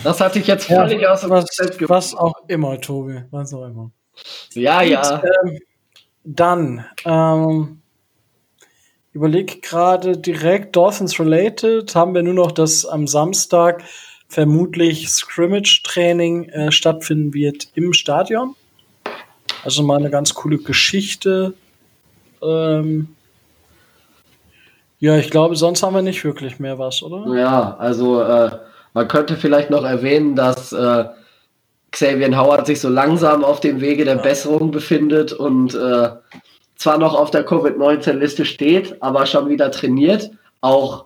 das 0.02 0.20
hatte 0.20 0.40
ich 0.40 0.48
jetzt 0.48 0.66
völlig 0.66 1.02
ja, 1.02 1.12
aus 1.12 1.20
dem 1.20 1.30
was, 1.30 1.46
was 1.88 2.14
auch 2.14 2.34
immer, 2.48 2.80
Tobi. 2.80 3.22
Was 3.30 3.54
auch 3.54 3.64
immer. 3.64 3.92
Ja, 4.52 4.80
Und, 4.80 4.88
ja. 4.88 5.22
Ähm, 5.22 5.58
dann, 6.24 6.84
ähm, 7.04 7.82
überleg 9.12 9.62
gerade 9.62 10.18
direkt 10.18 10.74
Dolphins 10.74 11.20
related, 11.20 11.94
haben 11.94 12.14
wir 12.14 12.24
nur 12.24 12.34
noch, 12.34 12.50
dass 12.50 12.84
am 12.84 13.06
Samstag 13.06 13.84
vermutlich 14.26 15.08
Scrimmage-Training 15.08 16.48
äh, 16.48 16.72
stattfinden 16.72 17.32
wird 17.32 17.68
im 17.74 17.92
Stadion. 17.92 18.56
Also 19.62 19.84
mal 19.84 19.98
eine 19.98 20.10
ganz 20.10 20.34
coole 20.34 20.58
Geschichte. 20.58 21.54
Ähm, 22.42 23.14
ja, 25.04 25.18
ich 25.18 25.28
glaube, 25.28 25.54
sonst 25.54 25.82
haben 25.82 25.94
wir 25.94 26.00
nicht 26.00 26.24
wirklich 26.24 26.58
mehr 26.58 26.78
was, 26.78 27.02
oder? 27.02 27.36
Ja, 27.38 27.76
also 27.78 28.22
äh, 28.22 28.52
man 28.94 29.06
könnte 29.06 29.36
vielleicht 29.36 29.68
noch 29.68 29.84
erwähnen, 29.84 30.34
dass 30.34 30.72
äh, 30.72 31.04
Xavier 31.90 32.34
Howard 32.38 32.66
sich 32.66 32.80
so 32.80 32.88
langsam 32.88 33.44
auf 33.44 33.60
dem 33.60 33.82
Wege 33.82 34.06
der 34.06 34.16
ja. 34.16 34.22
Besserung 34.22 34.70
befindet 34.70 35.34
und 35.34 35.74
äh, 35.74 36.08
zwar 36.76 36.96
noch 36.96 37.14
auf 37.14 37.30
der 37.30 37.44
Covid-19-Liste 37.44 38.46
steht, 38.46 39.02
aber 39.02 39.26
schon 39.26 39.50
wieder 39.50 39.70
trainiert, 39.70 40.30
auch 40.62 41.04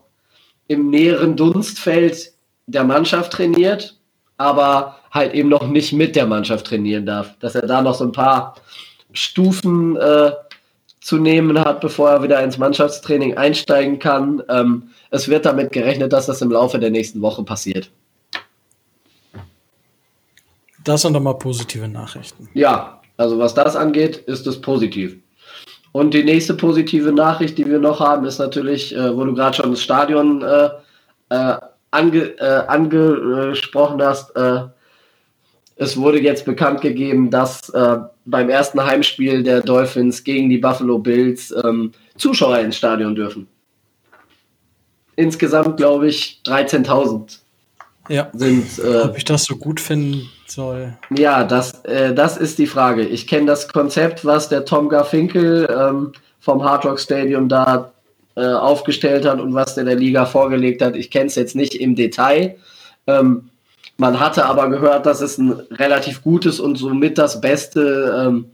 im 0.68 0.90
näheren 0.90 1.34
Dunstfeld 1.34 2.34
der 2.68 2.84
Mannschaft 2.84 3.32
trainiert, 3.32 3.96
aber 4.36 4.94
halt 5.10 5.34
eben 5.34 5.48
noch 5.48 5.66
nicht 5.66 5.92
mit 5.92 6.14
der 6.14 6.26
Mannschaft 6.26 6.68
trainieren 6.68 7.04
darf. 7.04 7.36
Dass 7.40 7.56
er 7.56 7.66
da 7.66 7.82
noch 7.82 7.96
so 7.96 8.04
ein 8.04 8.12
paar 8.12 8.54
Stufen 9.12 9.96
äh, 9.96 10.30
zu 11.08 11.16
nehmen 11.16 11.58
hat, 11.58 11.80
bevor 11.80 12.10
er 12.10 12.22
wieder 12.22 12.42
ins 12.42 12.58
Mannschaftstraining 12.58 13.38
einsteigen 13.38 13.98
kann. 13.98 14.42
Ähm, 14.50 14.90
es 15.10 15.26
wird 15.26 15.46
damit 15.46 15.72
gerechnet, 15.72 16.12
dass 16.12 16.26
das 16.26 16.42
im 16.42 16.50
Laufe 16.50 16.78
der 16.78 16.90
nächsten 16.90 17.22
Woche 17.22 17.42
passiert. 17.44 17.90
Das 20.84 21.00
sind 21.00 21.14
doch 21.14 21.20
mal 21.22 21.32
positive 21.32 21.88
Nachrichten. 21.88 22.50
Ja, 22.52 23.00
also 23.16 23.38
was 23.38 23.54
das 23.54 23.74
angeht, 23.74 24.18
ist 24.26 24.46
es 24.46 24.60
positiv. 24.60 25.16
Und 25.92 26.12
die 26.12 26.24
nächste 26.24 26.52
positive 26.52 27.10
Nachricht, 27.10 27.56
die 27.56 27.66
wir 27.66 27.78
noch 27.78 28.00
haben, 28.00 28.26
ist 28.26 28.38
natürlich, 28.38 28.94
äh, 28.94 29.16
wo 29.16 29.24
du 29.24 29.32
gerade 29.32 29.56
schon 29.56 29.70
das 29.70 29.80
Stadion 29.80 30.42
äh, 30.42 30.68
äh, 31.30 31.56
ange, 31.90 32.38
äh, 32.38 32.66
angesprochen 32.66 34.02
hast, 34.02 34.36
äh, 34.36 34.64
es 35.78 35.96
wurde 35.96 36.20
jetzt 36.20 36.44
bekannt 36.44 36.80
gegeben, 36.80 37.30
dass 37.30 37.70
äh, 37.70 37.98
beim 38.24 38.50
ersten 38.50 38.84
Heimspiel 38.84 39.42
der 39.42 39.60
Dolphins 39.60 40.24
gegen 40.24 40.50
die 40.50 40.58
Buffalo 40.58 40.98
Bills 40.98 41.54
ähm, 41.64 41.92
Zuschauer 42.16 42.58
ins 42.58 42.76
Stadion 42.76 43.14
dürfen. 43.14 43.46
Insgesamt, 45.14 45.76
glaube 45.76 46.08
ich, 46.08 46.42
13.000 46.44 47.38
ja. 48.08 48.28
sind. 48.32 48.78
Äh, 48.78 49.02
Ob 49.02 49.16
ich 49.16 49.24
das 49.24 49.44
so 49.44 49.56
gut 49.56 49.80
finden 49.80 50.28
soll? 50.46 50.98
Ja, 51.16 51.44
das, 51.44 51.84
äh, 51.84 52.12
das 52.12 52.36
ist 52.36 52.58
die 52.58 52.66
Frage. 52.66 53.06
Ich 53.06 53.28
kenne 53.28 53.46
das 53.46 53.68
Konzept, 53.68 54.24
was 54.24 54.48
der 54.48 54.64
Tom 54.64 54.88
Garfinkel 54.88 55.68
ähm, 55.70 56.12
vom 56.40 56.64
Hard 56.64 56.86
Rock 56.86 56.98
Stadium 56.98 57.48
da 57.48 57.92
äh, 58.36 58.46
aufgestellt 58.46 59.24
hat 59.24 59.40
und 59.40 59.54
was 59.54 59.76
der 59.76 59.84
der 59.84 59.96
Liga 59.96 60.26
vorgelegt 60.26 60.82
hat. 60.82 60.96
Ich 60.96 61.10
kenne 61.10 61.26
es 61.26 61.36
jetzt 61.36 61.54
nicht 61.54 61.74
im 61.74 61.94
Detail. 61.94 62.56
Ähm, 63.06 63.50
man 63.98 64.20
hatte 64.20 64.46
aber 64.46 64.70
gehört, 64.70 65.06
dass 65.06 65.20
es 65.20 65.38
ein 65.38 65.50
relativ 65.72 66.22
gutes 66.22 66.60
und 66.60 66.76
somit 66.76 67.18
das 67.18 67.40
beste 67.40 68.26
ähm, 68.26 68.46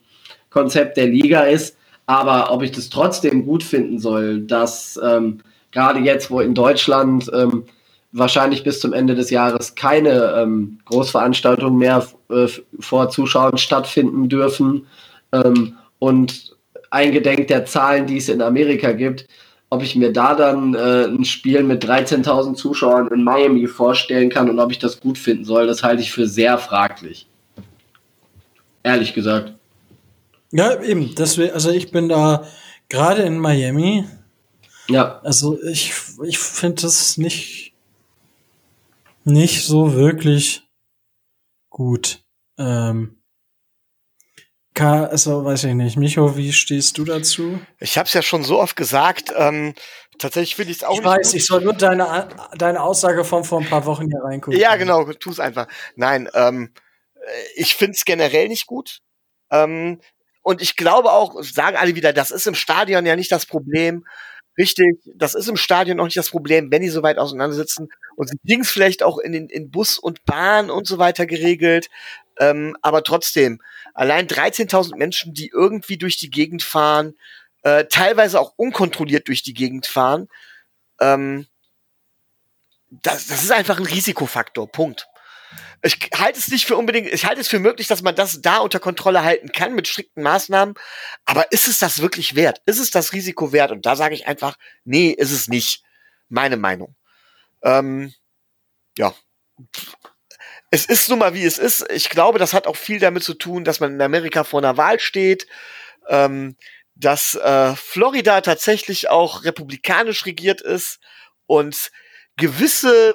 Konzept 0.51 0.97
der 0.97 1.07
Liga 1.07 1.43
ist. 1.43 1.77
Aber 2.07 2.51
ob 2.51 2.63
ich 2.63 2.73
das 2.73 2.89
trotzdem 2.89 3.47
gut 3.47 3.63
finden 3.63 3.99
soll, 3.99 4.41
dass 4.41 4.99
ähm, 5.03 5.41
gerade 5.71 6.01
jetzt, 6.01 6.31
wo 6.31 6.41
in 6.41 6.55
Deutschland 6.55 7.31
ähm, 7.35 7.65
wahrscheinlich 8.13 8.65
bis 8.65 8.81
zum 8.81 8.93
Ende 8.93 9.15
des 9.15 9.31
Jahres 9.31 9.75
keine 9.75 10.35
ähm, 10.37 10.79
Großveranstaltungen 10.87 11.79
mehr 11.79 12.07
äh, 12.31 12.47
vor 12.81 13.11
Zuschauern 13.11 13.59
stattfinden 13.59 14.29
dürfen 14.29 14.87
ähm, 15.33 15.75
und 15.99 16.57
eingedenk 16.91 17.49
der 17.49 17.67
Zahlen, 17.67 18.07
die 18.07 18.19
es 18.19 18.29
in 18.29 18.41
Amerika 18.41 18.93
gibt, 18.93 19.27
ob 19.71 19.83
ich 19.83 19.97
mir 19.97 20.13
da 20.13 20.35
dann 20.35 20.75
äh, 20.75 21.05
ein 21.05 21.25
Spiel 21.25 21.63
mit 21.63 21.85
13.000 21.85 22.55
Zuschauern 22.55 23.09
in 23.09 23.25
Miami 23.25 23.67
vorstellen 23.67 24.31
kann 24.31 24.49
und 24.49 24.59
ob 24.59 24.71
ich 24.71 24.79
das 24.79 25.01
gut 25.01 25.19
finden 25.19 25.45
soll, 25.45 25.67
das 25.67 25.83
halte 25.83 26.03
ich 26.03 26.13
für 26.13 26.27
sehr 26.27 26.59
fraglich. 26.59 27.27
Ehrlich 28.83 29.15
gesagt. 29.15 29.55
Ja, 30.53 30.81
eben. 30.83 31.15
Deswegen, 31.17 31.53
also 31.53 31.71
ich 31.71 31.91
bin 31.91 32.09
da 32.09 32.47
gerade 32.89 33.23
in 33.23 33.39
Miami. 33.39 34.05
Ja. 34.89 35.21
Also 35.25 35.59
ich, 35.63 35.93
ich 36.23 36.39
finde 36.39 36.83
das 36.83 37.17
nicht 37.17 37.75
nicht 39.25 39.65
so 39.65 39.95
wirklich 39.95 40.63
gut. 41.71 42.23
Ähm, 42.59 43.17
also 44.83 45.45
weiß 45.45 45.65
ich 45.65 45.75
nicht. 45.75 45.97
Micho, 45.97 46.37
wie 46.37 46.53
stehst 46.53 46.99
du 46.99 47.05
dazu? 47.05 47.61
Ich 47.79 47.97
habe 47.97 48.07
es 48.07 48.15
ja 48.15 48.23
schon 48.23 48.43
so 48.43 48.61
oft 48.61 48.77
gesagt. 48.77 49.33
Ähm, 49.37 49.75
tatsächlich 50.19 50.57
finde 50.57 50.73
ich 50.73 50.79
es 50.79 50.85
auch 50.85 50.95
ich 50.95 51.01
nicht. 51.01 51.11
Ich 51.11 51.19
weiß, 51.19 51.27
gut. 51.29 51.35
ich 51.37 51.47
soll 51.47 51.61
nur 51.63 51.75
deine, 51.75 52.29
deine 52.57 52.83
Aussage 52.83 53.25
von 53.25 53.45
vor 53.45 53.61
ein 53.61 53.69
paar 53.69 53.87
Wochen 53.87 54.07
hier 54.07 54.21
reingucken. 54.23 54.59
Ja, 54.59 54.77
genau, 54.77 55.05
tu 55.13 55.31
es 55.31 55.41
einfach. 55.41 55.69
Nein, 55.95 56.29
ähm, 56.35 56.73
ich 57.55 57.75
finde 57.75 57.93
es 57.93 58.05
generell 58.05 58.49
nicht 58.49 58.67
gut. 58.67 59.01
Ähm, 59.51 60.01
und 60.43 60.61
ich 60.61 60.77
glaube 60.77 61.13
auch, 61.13 61.43
sagen 61.43 61.77
alle 61.77 61.95
wieder, 61.95 62.13
das 62.13 62.31
ist 62.31 62.47
im 62.47 62.55
Stadion 62.55 63.07
ja 63.07 63.17
nicht 63.17 63.33
das 63.33 63.47
Problem. 63.47 64.05
Richtig, 64.59 65.01
das 65.17 65.35
ist 65.35 65.49
im 65.49 65.57
Stadion 65.57 65.99
auch 65.99 66.05
nicht 66.05 66.17
das 66.17 66.31
Problem, 66.31 66.71
wenn 66.71 66.83
die 66.83 66.89
so 66.89 67.03
weit 67.03 67.19
auseinandersitzen. 67.19 67.89
Und 68.15 68.29
sie 68.29 68.39
kriegen 68.47 68.63
es 68.63 68.71
vielleicht 68.71 69.03
auch 69.03 69.19
in, 69.19 69.33
den, 69.33 69.49
in 69.49 69.71
Bus 69.71 69.99
und 69.99 70.25
Bahn 70.27 70.71
und 70.71 70.87
so 70.87 70.99
weiter 70.99 71.27
geregelt. 71.27 71.89
Ähm, 72.39 72.77
aber 72.83 73.03
trotzdem, 73.03 73.61
allein 73.95 74.27
13.000 74.27 74.97
Menschen, 74.97 75.35
die 75.35 75.49
irgendwie 75.49 75.97
durch 75.97 76.19
die 76.19 76.31
Gegend 76.31 76.63
fahren, 76.63 77.15
äh, 77.63 77.87
teilweise 77.87 78.41
auch 78.41 78.53
unkontrolliert 78.57 79.29
durch 79.29 79.43
die 79.43 79.55
Gegend 79.55 79.87
fahren, 79.87 80.29
ähm, 81.01 81.47
das, 82.91 83.27
das 83.27 83.43
ist 83.43 83.53
einfach 83.53 83.79
ein 83.79 83.87
Risikofaktor. 83.87 84.71
Punkt 84.71 85.09
ich 85.85 86.11
halte 86.15 86.39
es 86.39 86.49
nicht 86.49 86.65
für 86.65 86.77
unbedingt, 86.77 87.13
ich 87.13 87.27
halte 87.27 87.41
es 87.41 87.49
für 87.49 87.59
möglich, 87.59 87.87
dass 87.87 88.03
man 88.03 88.15
das 88.15 88.41
da 88.41 88.59
unter 88.59 88.81
Kontrolle 88.81 89.23
halten 89.23 89.53
kann 89.53 89.75
mit 89.75 89.87
strikten 89.87 90.23
Maßnahmen. 90.23 90.75
Aber 91.27 91.53
ist 91.53 91.69
es 91.69 91.79
das 91.79 92.01
wirklich 92.01 92.35
wert? 92.35 92.63
Ist 92.65 92.79
es 92.79 92.91
das 92.91 93.13
Risiko 93.13 93.53
wert? 93.53 93.71
Und 93.71 93.85
da 93.85 93.95
sage 93.95 94.15
ich 94.15 94.27
einfach, 94.27 94.57
nee, 94.85 95.11
ist 95.11 95.31
es 95.31 95.49
nicht. 95.49 95.83
Meine 96.29 96.57
Meinung. 96.57 96.97
Ähm, 97.63 98.15
ja. 98.97 99.15
Es 100.75 100.87
ist 100.87 101.09
nun 101.09 101.21
mal 101.21 101.35
wie 101.35 101.45
es 101.45 101.59
ist. 101.59 101.89
Ich 101.93 102.11
glaube, 102.11 102.41
das 102.41 102.53
hat 102.53 102.67
auch 102.67 102.75
viel 102.75 102.99
damit 102.99 103.23
zu 103.23 103.35
tun, 103.35 103.63
dass 103.63 103.79
man 103.79 103.95
in 103.95 104.03
Amerika 104.03 104.43
vor 104.43 104.59
einer 104.59 104.77
Wahl 104.77 104.99
steht, 104.99 105.47
ähm, 106.09 106.57
dass 106.97 107.37
äh, 107.37 107.77
Florida 107.77 108.41
tatsächlich 108.41 109.09
auch 109.09 109.45
republikanisch 109.45 110.27
regiert 110.27 110.61
ist 110.61 110.99
und 111.47 111.93
gewisse 112.37 113.15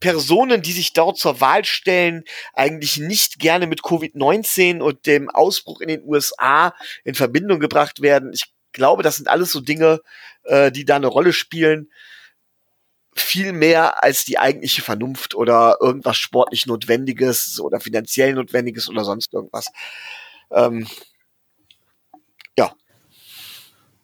Personen, 0.00 0.60
die 0.60 0.72
sich 0.72 0.92
dort 0.92 1.16
zur 1.16 1.40
Wahl 1.40 1.64
stellen, 1.64 2.24
eigentlich 2.52 2.98
nicht 2.98 3.38
gerne 3.38 3.66
mit 3.66 3.80
Covid-19 3.80 4.80
und 4.80 5.06
dem 5.06 5.30
Ausbruch 5.30 5.80
in 5.80 5.88
den 5.88 6.04
USA 6.04 6.74
in 7.04 7.14
Verbindung 7.14 7.58
gebracht 7.58 8.02
werden. 8.02 8.34
Ich 8.34 8.52
glaube, 8.72 9.02
das 9.02 9.16
sind 9.16 9.28
alles 9.28 9.50
so 9.50 9.62
Dinge, 9.62 10.02
äh, 10.42 10.70
die 10.70 10.84
da 10.84 10.96
eine 10.96 11.06
Rolle 11.06 11.32
spielen. 11.32 11.90
Viel 13.20 13.52
mehr 13.52 14.02
als 14.02 14.24
die 14.24 14.38
eigentliche 14.38 14.82
Vernunft 14.82 15.34
oder 15.34 15.76
irgendwas 15.80 16.16
sportlich 16.16 16.66
Notwendiges 16.66 17.60
oder 17.60 17.80
finanziell 17.80 18.34
Notwendiges 18.34 18.88
oder 18.88 19.04
sonst 19.04 19.32
irgendwas. 19.32 19.66
Ähm, 20.50 20.86
ja. 22.56 22.72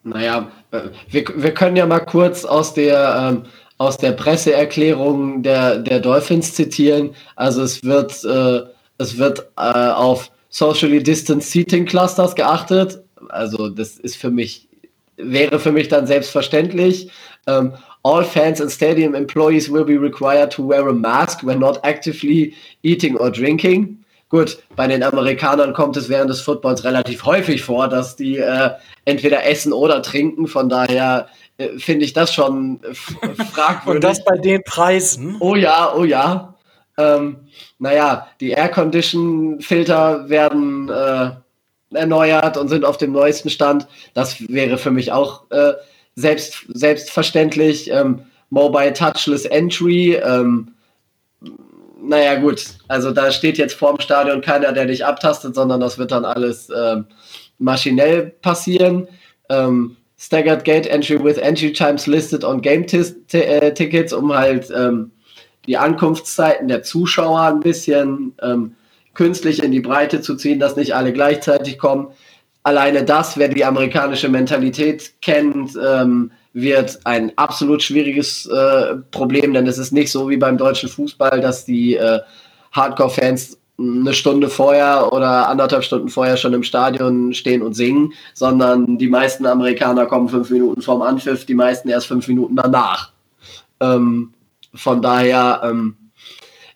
Naja, 0.02 0.50
äh, 0.70 0.88
wir, 1.08 1.24
wir 1.36 1.54
können 1.54 1.76
ja 1.76 1.86
mal 1.86 2.00
kurz 2.00 2.44
aus 2.44 2.74
der 2.74 3.32
ähm, 3.32 3.46
aus 3.78 3.98
der 3.98 4.12
Presseerklärung 4.12 5.42
der, 5.42 5.78
der 5.78 6.00
Dolphins 6.00 6.54
zitieren. 6.54 7.14
Also 7.36 7.62
es 7.62 7.82
wird, 7.82 8.24
äh, 8.24 8.62
es 8.98 9.18
wird 9.18 9.48
äh, 9.56 9.90
auf 9.90 10.30
Socially 10.48 11.02
Distant 11.02 11.42
Seating 11.42 11.84
Clusters 11.84 12.34
geachtet. 12.34 13.02
Also 13.28 13.68
das 13.68 13.98
ist 13.98 14.16
für 14.16 14.30
mich, 14.30 14.68
wäre 15.16 15.58
für 15.58 15.72
mich 15.72 15.88
dann 15.88 16.06
selbstverständlich. 16.06 17.10
Ähm, 17.46 17.74
all 18.04 18.22
fans 18.22 18.60
and 18.60 18.70
stadium 18.70 19.14
employees 19.14 19.68
will 19.70 19.84
be 19.84 19.96
required 19.96 20.50
to 20.52 20.62
wear 20.62 20.86
a 20.88 20.92
mask 20.92 21.42
when 21.42 21.58
not 21.58 21.78
actively 21.84 22.54
eating 22.82 23.16
or 23.16 23.30
drinking. 23.30 23.98
Gut, 24.28 24.62
bei 24.76 24.86
den 24.86 25.02
Amerikanern 25.02 25.72
kommt 25.72 25.96
es 25.96 26.08
während 26.08 26.28
des 26.28 26.40
Footballs 26.40 26.84
relativ 26.84 27.24
häufig 27.24 27.62
vor, 27.62 27.88
dass 27.88 28.16
die 28.16 28.38
äh, 28.38 28.70
entweder 29.04 29.46
essen 29.46 29.72
oder 29.72 30.02
trinken. 30.02 30.48
Von 30.48 30.68
daher 30.68 31.28
äh, 31.56 31.78
finde 31.78 32.04
ich 32.04 32.12
das 32.12 32.34
schon 32.34 32.80
fragwürdig. 33.52 33.86
Und 33.86 34.04
das 34.04 34.24
bei 34.24 34.36
den 34.38 34.62
Preisen? 34.64 35.36
Oh 35.40 35.54
ja, 35.54 35.94
oh 35.94 36.04
ja. 36.04 36.54
Ähm, 36.98 37.48
naja, 37.78 38.28
die 38.40 38.50
Air-Condition-Filter 38.50 40.28
werden 40.28 40.88
äh, 40.88 41.30
erneuert 41.96 42.56
und 42.56 42.68
sind 42.68 42.84
auf 42.84 42.96
dem 42.96 43.12
neuesten 43.12 43.50
Stand. 43.50 43.86
Das 44.14 44.48
wäre 44.48 44.78
für 44.78 44.90
mich 44.90 45.12
auch 45.12 45.50
äh, 45.50 45.74
selbst, 46.14 46.64
selbstverständlich. 46.68 47.90
Ähm, 47.90 48.22
Mobile 48.50 48.92
Touchless 48.92 49.44
Entry. 49.46 50.14
Ähm, 50.14 50.74
naja, 52.00 52.36
gut. 52.36 52.64
Also 52.88 53.10
da 53.10 53.32
steht 53.32 53.58
jetzt 53.58 53.74
vorm 53.74 53.98
Stadion 54.00 54.40
keiner, 54.40 54.72
der 54.72 54.86
dich 54.86 55.04
abtastet, 55.04 55.54
sondern 55.54 55.80
das 55.80 55.98
wird 55.98 56.12
dann 56.12 56.24
alles 56.24 56.68
ähm, 56.74 57.06
maschinell 57.58 58.34
passieren. 58.42 59.08
Ähm, 59.48 59.96
Staggered 60.16 60.64
Gate 60.64 60.86
Entry 60.86 61.22
with 61.22 61.38
Entry 61.38 61.72
Times 61.72 62.06
listed 62.06 62.44
on 62.44 62.60
Game 62.60 62.86
äh, 63.32 63.74
Tickets, 63.74 64.12
um 64.12 64.32
halt 64.32 64.70
ähm, 64.74 65.10
die 65.66 65.76
Ankunftszeiten 65.76 66.68
der 66.68 66.82
Zuschauer 66.82 67.42
ein 67.42 67.60
bisschen 67.60 68.34
ähm, 68.42 68.76
künstlich 69.14 69.62
in 69.62 69.72
die 69.72 69.80
Breite 69.80 70.20
zu 70.20 70.36
ziehen, 70.36 70.60
dass 70.60 70.76
nicht 70.76 70.94
alle 70.94 71.12
gleichzeitig 71.12 71.78
kommen. 71.78 72.08
Alleine 72.64 73.04
das, 73.04 73.36
wer 73.36 73.48
die 73.48 73.64
amerikanische 73.64 74.30
Mentalität 74.30 75.12
kennt, 75.20 75.76
ähm, 75.76 76.32
wird 76.54 76.98
ein 77.04 77.30
absolut 77.36 77.82
schwieriges 77.82 78.46
äh, 78.46 78.96
Problem, 79.10 79.52
denn 79.52 79.66
es 79.66 79.76
ist 79.76 79.92
nicht 79.92 80.10
so 80.10 80.30
wie 80.30 80.38
beim 80.38 80.56
deutschen 80.56 80.88
Fußball, 80.88 81.40
dass 81.40 81.66
die 81.66 81.96
äh, 81.96 82.20
Hardcore-Fans 82.72 83.58
eine 83.78 84.14
Stunde 84.14 84.48
vorher 84.48 85.12
oder 85.12 85.48
anderthalb 85.48 85.84
Stunden 85.84 86.08
vorher 86.08 86.38
schon 86.38 86.54
im 86.54 86.62
Stadion 86.62 87.34
stehen 87.34 87.60
und 87.60 87.74
singen, 87.74 88.14
sondern 88.32 88.96
die 88.96 89.08
meisten 89.08 89.44
Amerikaner 89.46 90.06
kommen 90.06 90.30
fünf 90.30 90.48
Minuten 90.48 90.80
vorm 90.80 91.02
Anpfiff, 91.02 91.44
die 91.44 91.54
meisten 91.54 91.88
erst 91.90 92.06
fünf 92.06 92.28
Minuten 92.28 92.56
danach. 92.56 93.12
Ähm, 93.80 94.32
von 94.72 95.02
daher, 95.02 95.60
ähm, 95.64 95.96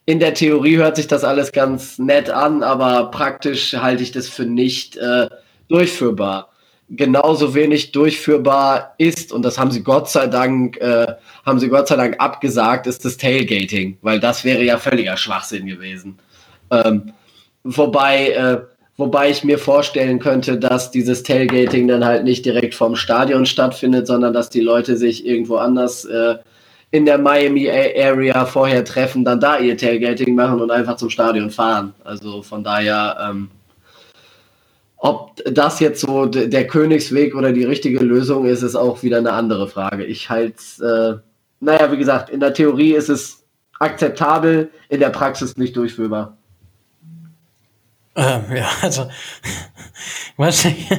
in 0.05 0.21
der 0.21 0.35
Theorie 0.35 0.77
hört 0.77 0.97
sich 0.97 1.07
das 1.07 1.25
alles 1.25 1.53
ganz 1.53 1.99
nett 1.99 2.31
an, 2.31 2.63
aber 2.63 3.11
praktisch 3.11 3.75
halte 3.75 4.03
ich 4.03 4.11
das 4.11 4.29
für 4.29 4.45
nicht 4.45 4.97
äh, 4.97 5.29
durchführbar. 5.69 6.49
Genauso 6.91 7.55
wenig 7.55 7.93
durchführbar 7.93 8.95
ist, 8.97 9.33
und 9.33 9.45
das 9.45 9.59
haben 9.59 9.71
sie 9.71 9.83
Gott 9.83 10.09
sei 10.09 10.27
Dank, 10.27 10.79
äh, 10.79 11.07
haben 11.45 11.61
sie 11.61 11.69
Gott 11.69 11.89
sei 11.89 11.97
Dank 11.97 12.17
abgesagt, 12.19 12.87
ist 12.87 13.05
das 13.05 13.19
Tailgating, 13.19 13.99
weil 14.01 14.21
das 14.21 14.45
wäre 14.45 14.63
ja 14.63 14.79
völliger 14.79 15.19
Schwachsinn 15.19 15.67
gewesen. 15.67 16.19
Ähm, 16.71 17.13
wobei, 17.63 18.31
äh, 18.31 18.61
wobei 18.97 19.29
ich 19.29 19.45
mir 19.45 19.59
vorstellen 19.59 20.19
könnte, 20.19 20.59
dass 20.59 20.91
dieses 20.91 21.23
Tailgating 21.23 21.89
dann 21.89 22.05
halt 22.05 22.25
nicht 22.25 22.47
direkt 22.47 22.75
vom 22.75 22.97
Stadion 22.97 23.45
stattfindet, 23.45 24.07
sondern 24.07 24.33
dass 24.33 24.49
die 24.49 24.61
Leute 24.63 24.97
sich 24.97 25.27
irgendwo 25.27 25.57
anders 25.57 26.07
äh, 26.07 26.37
in 26.91 27.05
der 27.05 27.19
Miami 27.19 27.69
Area 27.71 28.47
vorher 28.47 28.85
treffen, 28.85 29.25
dann 29.25 29.41
da 29.41 29.59
ihr 29.59 29.77
Tailgating 29.77 30.35
machen 30.35 30.61
und 30.61 30.71
einfach 30.71 30.97
zum 30.97 31.11
Stadion 31.11 31.51
fahren. 31.51 31.93
Also 32.03 32.43
von 32.43 32.65
daher, 32.65 33.29
ähm, 33.29 33.51
ob 34.99 35.41
das 35.45 35.79
jetzt 35.81 36.01
so 36.01 36.27
der 36.27 36.67
Königsweg 36.67 37.35
oder 37.35 37.53
die 37.53 37.65
richtige 37.65 38.01
Lösung 38.01 38.47
ist, 38.47 38.63
ist 38.63 38.75
auch 38.75 39.03
wieder 39.03 39.19
eine 39.19 39.33
andere 39.33 39.69
Frage. 39.69 40.05
Ich 40.05 40.29
halte, 40.29 41.23
äh, 41.23 41.65
naja, 41.65 41.93
wie 41.93 41.99
gesagt, 41.99 42.31
in 42.31 42.41
der 42.41 42.53
Theorie 42.53 42.95
ist 42.95 43.09
es 43.09 43.45
akzeptabel, 43.79 44.71
in 44.89 45.01
der 45.01 45.11
Praxis 45.11 45.57
nicht 45.57 45.77
durchführbar. 45.77 46.37
Ähm, 48.17 48.45
ja, 48.53 48.69
also, 48.83 49.09
weiß 50.37 50.65
nicht, 50.65 50.91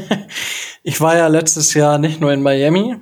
ich 0.84 1.02
war 1.02 1.18
ja 1.18 1.28
letztes 1.28 1.74
Jahr 1.74 1.97
nicht 1.97 2.22
nur 2.22 2.32
in 2.32 2.41
Miami, 2.41 2.95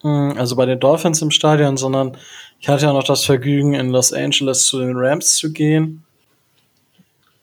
hm, 0.00 0.34
also 0.38 0.56
bei 0.56 0.64
den 0.64 0.80
Dolphins 0.80 1.20
im 1.20 1.30
Stadion, 1.30 1.76
sondern 1.76 2.16
ich 2.60 2.68
hatte 2.68 2.86
ja 2.86 2.92
noch 2.94 3.04
das 3.04 3.24
Vergnügen, 3.24 3.74
in 3.74 3.90
Los 3.90 4.14
Angeles 4.14 4.64
zu 4.64 4.78
den 4.80 4.96
Rams 4.96 5.36
zu 5.36 5.52
gehen. 5.52 6.04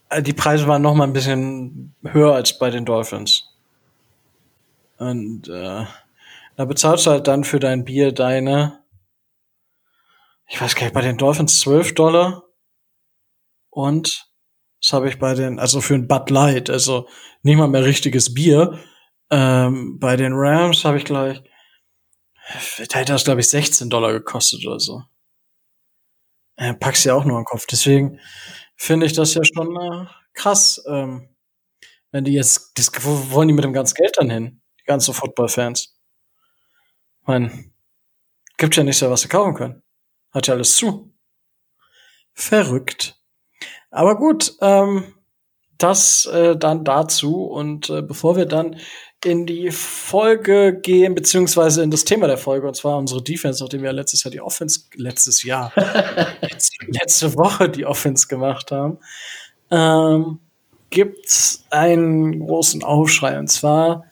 Äh, 0.10 0.22
die 0.22 0.34
Preise 0.34 0.68
waren 0.68 0.82
noch 0.82 0.96
mal 0.96 1.06
ein 1.06 1.14
bisschen 1.14 1.96
höher 2.04 2.34
als 2.34 2.58
bei 2.58 2.70
den 2.70 2.86
Dolphins. 2.86 3.44
Und 4.98 5.48
äh, 5.48 5.86
da 6.56 6.66
bezahlst 6.66 7.06
du 7.06 7.12
halt 7.12 7.28
dann 7.28 7.44
für 7.44 7.60
dein 7.60 7.86
Bier 7.86 8.12
deine 8.12 8.84
ich 10.48 10.62
weiß 10.62 10.76
gar 10.76 10.84
nicht, 10.84 10.94
bei 10.94 11.02
den 11.02 11.18
Dolphins 11.18 11.60
12 11.60 11.94
Dollar. 11.94 12.44
Und 13.70 14.30
das 14.82 14.94
habe 14.94 15.10
ich 15.10 15.20
bei 15.20 15.34
den, 15.34 15.60
also 15.60 15.82
für 15.82 15.96
ein 15.96 16.08
Bud 16.08 16.30
Light, 16.30 16.70
also 16.70 17.08
nicht 17.44 17.58
mal 17.58 17.68
mehr 17.68 17.84
richtiges 17.84 18.34
Bier. 18.34 18.80
Ähm, 19.30 20.00
bei 20.00 20.16
den 20.16 20.34
Rams 20.34 20.86
habe 20.86 20.98
ich 20.98 21.06
gleich, 21.06 21.44
da 22.90 23.00
hätte 23.00 23.12
das, 23.12 23.26
glaube 23.26 23.42
ich, 23.42 23.50
16 23.50 23.90
Dollar 23.90 24.14
gekostet 24.14 24.66
oder 24.66 24.80
so. 24.80 25.04
Äh, 26.56 26.74
packst 26.74 27.06
ja 27.06 27.14
auch 27.14 27.26
nur 27.26 27.38
im 27.38 27.46
Kopf. 27.46 27.66
Deswegen 27.70 28.20
finde 28.78 29.06
ich 29.06 29.14
das 29.14 29.34
ja 29.34 29.42
schon 29.44 29.76
äh, 29.76 30.06
krass. 30.34 30.84
Ähm, 30.88 31.30
wenn 32.12 32.24
die 32.24 32.34
jetzt, 32.34 32.72
das, 32.76 32.92
wo 33.02 33.32
wollen 33.32 33.50
die 33.50 33.54
mit 33.54 33.66
dem 33.66 33.74
ganzen 33.74 33.96
Geld 33.96 34.16
dann 34.18 34.30
hin? 34.30 34.62
Die 34.80 34.86
ganzen 34.86 35.14
Football-Fans. 35.14 36.00
Ich 37.28 37.52
gibt 38.58 38.76
ja 38.78 38.84
nicht 38.84 38.98
so, 38.98 39.10
was 39.10 39.22
sie 39.22 39.28
kaufen 39.28 39.54
können. 39.54 39.84
Hat 40.32 40.48
ja 40.48 40.54
alles 40.54 40.76
zu. 40.76 41.14
Verrückt. 42.34 43.20
Aber 43.92 44.16
gut, 44.16 44.56
ähm, 44.62 45.14
das 45.78 46.26
äh, 46.28 46.56
dann 46.56 46.86
dazu. 46.86 47.46
Und 47.46 47.90
äh, 47.90 48.02
bevor 48.02 48.36
wir 48.36 48.46
dann 48.46 48.80
in 49.24 49.46
die 49.46 49.72
Folge 49.72 50.80
gehen, 50.80 51.16
beziehungsweise 51.16 51.82
in 51.82 51.92
das 51.92 52.06
Thema 52.06 52.28
der 52.28 52.38
Folge, 52.38 52.68
und 52.68 52.76
zwar 52.76 52.98
unsere 52.98 53.24
Defense, 53.24 53.64
nachdem 53.64 53.82
wir 53.82 53.92
letztes 53.92 54.24
Jahr 54.24 54.32
die 54.32 54.42
Offense, 54.42 54.82
letztes 54.96 55.44
Jahr, 55.44 55.74
letzte 56.88 57.36
Woche 57.36 57.70
die 57.70 57.86
Offense 57.86 58.28
gemacht 58.28 58.72
haben, 58.72 59.00
ähm, 59.72 60.40
gibt's 60.90 61.66
einen 61.70 62.40
großen 62.40 62.84
Aufschrei. 62.84 63.40
Und 63.40 63.48
zwar 63.48 64.06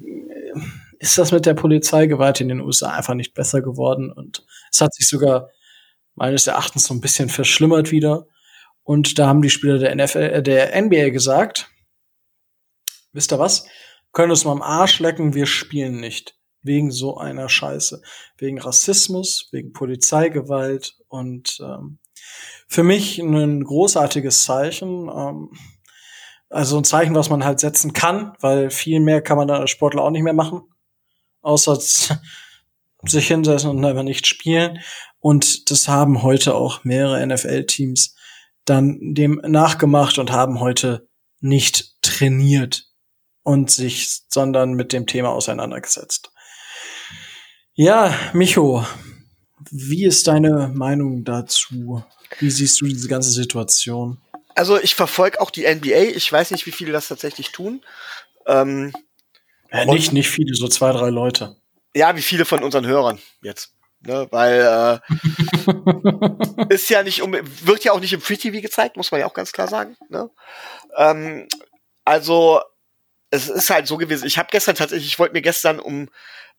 äh, 0.00 0.60
ist 0.98 1.18
das 1.18 1.32
mit 1.32 1.46
der 1.46 1.54
Polizeigewalt 1.54 2.40
in 2.40 2.48
den 2.48 2.60
USA 2.60 2.90
einfach 2.90 3.14
nicht 3.14 3.34
besser 3.34 3.62
geworden. 3.62 4.12
Und 4.12 4.44
es 4.70 4.80
hat 4.80 4.94
sich 4.94 5.08
sogar 5.08 5.50
meines 6.14 6.46
Erachtens 6.46 6.84
so 6.84 6.94
ein 6.94 7.00
bisschen 7.00 7.28
verschlimmert 7.28 7.90
wieder. 7.90 8.26
Und 8.84 9.18
da 9.18 9.28
haben 9.28 9.42
die 9.42 9.50
Spieler 9.50 9.78
der 9.78 9.94
NFL, 9.94 10.18
äh, 10.18 10.42
der 10.42 10.80
NBA 10.80 11.08
gesagt, 11.08 11.70
wisst 13.12 13.32
ihr 13.32 13.38
was? 13.38 13.66
Können 14.12 14.30
uns 14.30 14.44
mal 14.44 14.52
am 14.52 14.62
Arsch 14.62 15.00
lecken, 15.00 15.34
wir 15.34 15.46
spielen 15.46 16.00
nicht. 16.00 16.36
Wegen 16.62 16.90
so 16.92 17.16
einer 17.16 17.48
Scheiße. 17.48 18.02
Wegen 18.36 18.60
Rassismus, 18.60 19.48
wegen 19.50 19.72
Polizeigewalt 19.72 20.96
und 21.08 21.58
ähm, 21.60 21.98
für 22.68 22.84
mich 22.84 23.18
ein 23.18 23.64
großartiges 23.64 24.44
Zeichen. 24.44 25.08
Ähm, 25.08 25.50
also 26.50 26.76
ein 26.76 26.84
Zeichen, 26.84 27.14
was 27.14 27.30
man 27.30 27.44
halt 27.44 27.58
setzen 27.60 27.94
kann, 27.94 28.34
weil 28.40 28.70
viel 28.70 29.00
mehr 29.00 29.22
kann 29.22 29.38
man 29.38 29.48
da 29.48 29.56
als 29.56 29.70
Sportler 29.70 30.02
auch 30.02 30.10
nicht 30.10 30.22
mehr 30.22 30.34
machen. 30.34 30.62
Außer 31.40 31.76
sich 31.76 33.26
hinsetzen 33.26 33.70
und 33.70 33.84
einfach 33.84 34.04
nicht 34.04 34.26
spielen. 34.26 34.78
Und 35.18 35.70
das 35.70 35.88
haben 35.88 36.22
heute 36.22 36.54
auch 36.54 36.84
mehrere 36.84 37.26
NFL-Teams 37.26 38.14
dann 38.64 38.98
dem 39.00 39.40
nachgemacht 39.44 40.18
und 40.18 40.30
haben 40.30 40.60
heute 40.60 41.08
nicht 41.40 42.00
trainiert 42.02 42.91
und 43.42 43.70
sich, 43.70 44.22
sondern 44.28 44.74
mit 44.74 44.92
dem 44.92 45.06
Thema 45.06 45.30
auseinandergesetzt. 45.30 46.30
Ja, 47.74 48.14
Micho, 48.32 48.86
wie 49.70 50.04
ist 50.04 50.26
deine 50.26 50.70
Meinung 50.74 51.24
dazu? 51.24 52.04
Wie 52.38 52.50
siehst 52.50 52.80
du 52.80 52.86
diese 52.86 53.08
ganze 53.08 53.30
Situation? 53.30 54.20
Also 54.54 54.78
ich 54.78 54.94
verfolge 54.94 55.40
auch 55.40 55.50
die 55.50 55.66
NBA. 55.66 56.14
Ich 56.14 56.30
weiß 56.30 56.50
nicht, 56.50 56.66
wie 56.66 56.72
viele 56.72 56.92
das 56.92 57.08
tatsächlich 57.08 57.52
tun. 57.52 57.82
Ähm, 58.46 58.92
ja, 59.72 59.86
nicht, 59.86 60.12
nicht 60.12 60.28
viele, 60.28 60.54
so 60.54 60.68
zwei, 60.68 60.92
drei 60.92 61.08
Leute. 61.08 61.56
Ja, 61.94 62.16
wie 62.16 62.22
viele 62.22 62.44
von 62.44 62.62
unseren 62.62 62.86
Hörern 62.86 63.18
jetzt. 63.42 63.74
Ne, 64.04 64.26
weil 64.32 65.00
äh, 65.08 66.64
ist 66.74 66.90
ja 66.90 67.04
nicht 67.04 67.22
um, 67.22 67.32
wird 67.32 67.84
ja 67.84 67.92
auch 67.92 68.00
nicht 68.00 68.12
im 68.12 68.20
Free 68.20 68.36
TV 68.36 68.60
gezeigt, 68.60 68.96
muss 68.96 69.12
man 69.12 69.20
ja 69.20 69.26
auch 69.26 69.34
ganz 69.34 69.52
klar 69.52 69.68
sagen. 69.68 69.96
Ne? 70.08 70.28
Ähm, 70.96 71.46
also 72.04 72.60
es 73.32 73.48
ist 73.48 73.70
halt 73.70 73.86
so 73.86 73.96
gewesen. 73.96 74.26
Ich 74.26 74.38
habe 74.38 74.48
gestern 74.52 74.76
tatsächlich, 74.76 75.08
ich 75.08 75.18
wollte 75.18 75.32
mir 75.32 75.42
gestern 75.42 75.80
um 75.80 76.08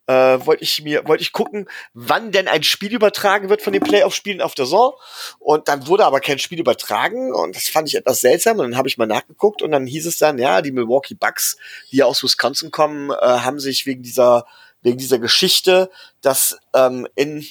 äh, 0.07 0.13
wollte 0.13 0.63
ich 0.63 0.83
mir 0.83 1.07
wollte 1.07 1.21
ich 1.21 1.31
gucken, 1.31 1.69
wann 1.93 2.33
denn 2.33 2.49
ein 2.49 2.63
Spiel 2.63 2.93
übertragen 2.93 3.47
wird 3.47 3.61
von 3.61 3.71
den 3.71 3.81
Playoff-Spielen 3.81 4.41
auf 4.41 4.55
der 4.55 4.65
Saison. 4.65 4.93
Und 5.39 5.69
dann 5.69 5.87
wurde 5.87 6.03
aber 6.03 6.19
kein 6.19 6.39
Spiel 6.39 6.59
übertragen 6.59 7.33
und 7.33 7.55
das 7.55 7.69
fand 7.69 7.87
ich 7.87 7.95
etwas 7.95 8.19
seltsam. 8.19 8.59
Und 8.59 8.71
dann 8.71 8.77
habe 8.77 8.89
ich 8.89 8.97
mal 8.97 9.05
nachgeguckt 9.05 9.61
und 9.61 9.71
dann 9.71 9.85
hieß 9.85 10.07
es 10.07 10.17
dann, 10.17 10.39
ja, 10.39 10.61
die 10.61 10.71
Milwaukee 10.71 11.13
Bucks, 11.13 11.57
die 11.91 11.97
ja 11.97 12.05
aus 12.05 12.23
Wisconsin 12.23 12.71
kommen, 12.71 13.11
äh, 13.11 13.15
haben 13.15 13.59
sich 13.59 13.85
wegen 13.85 14.03
dieser 14.03 14.45
wegen 14.81 14.97
dieser 14.97 15.19
Geschichte, 15.19 15.89
dass 16.21 16.57
ähm, 16.73 17.07
in 17.15 17.45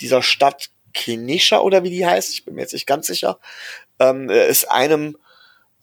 dieser 0.00 0.22
Stadt 0.22 0.70
Kenesha 0.92 1.60
oder 1.60 1.84
wie 1.84 1.90
die 1.90 2.04
heißt, 2.04 2.32
ich 2.32 2.44
bin 2.44 2.54
mir 2.54 2.60
jetzt 2.60 2.74
nicht 2.74 2.86
ganz 2.86 3.06
sicher, 3.06 3.38
ähm, 3.98 4.28
ist 4.28 4.70
einem 4.70 5.16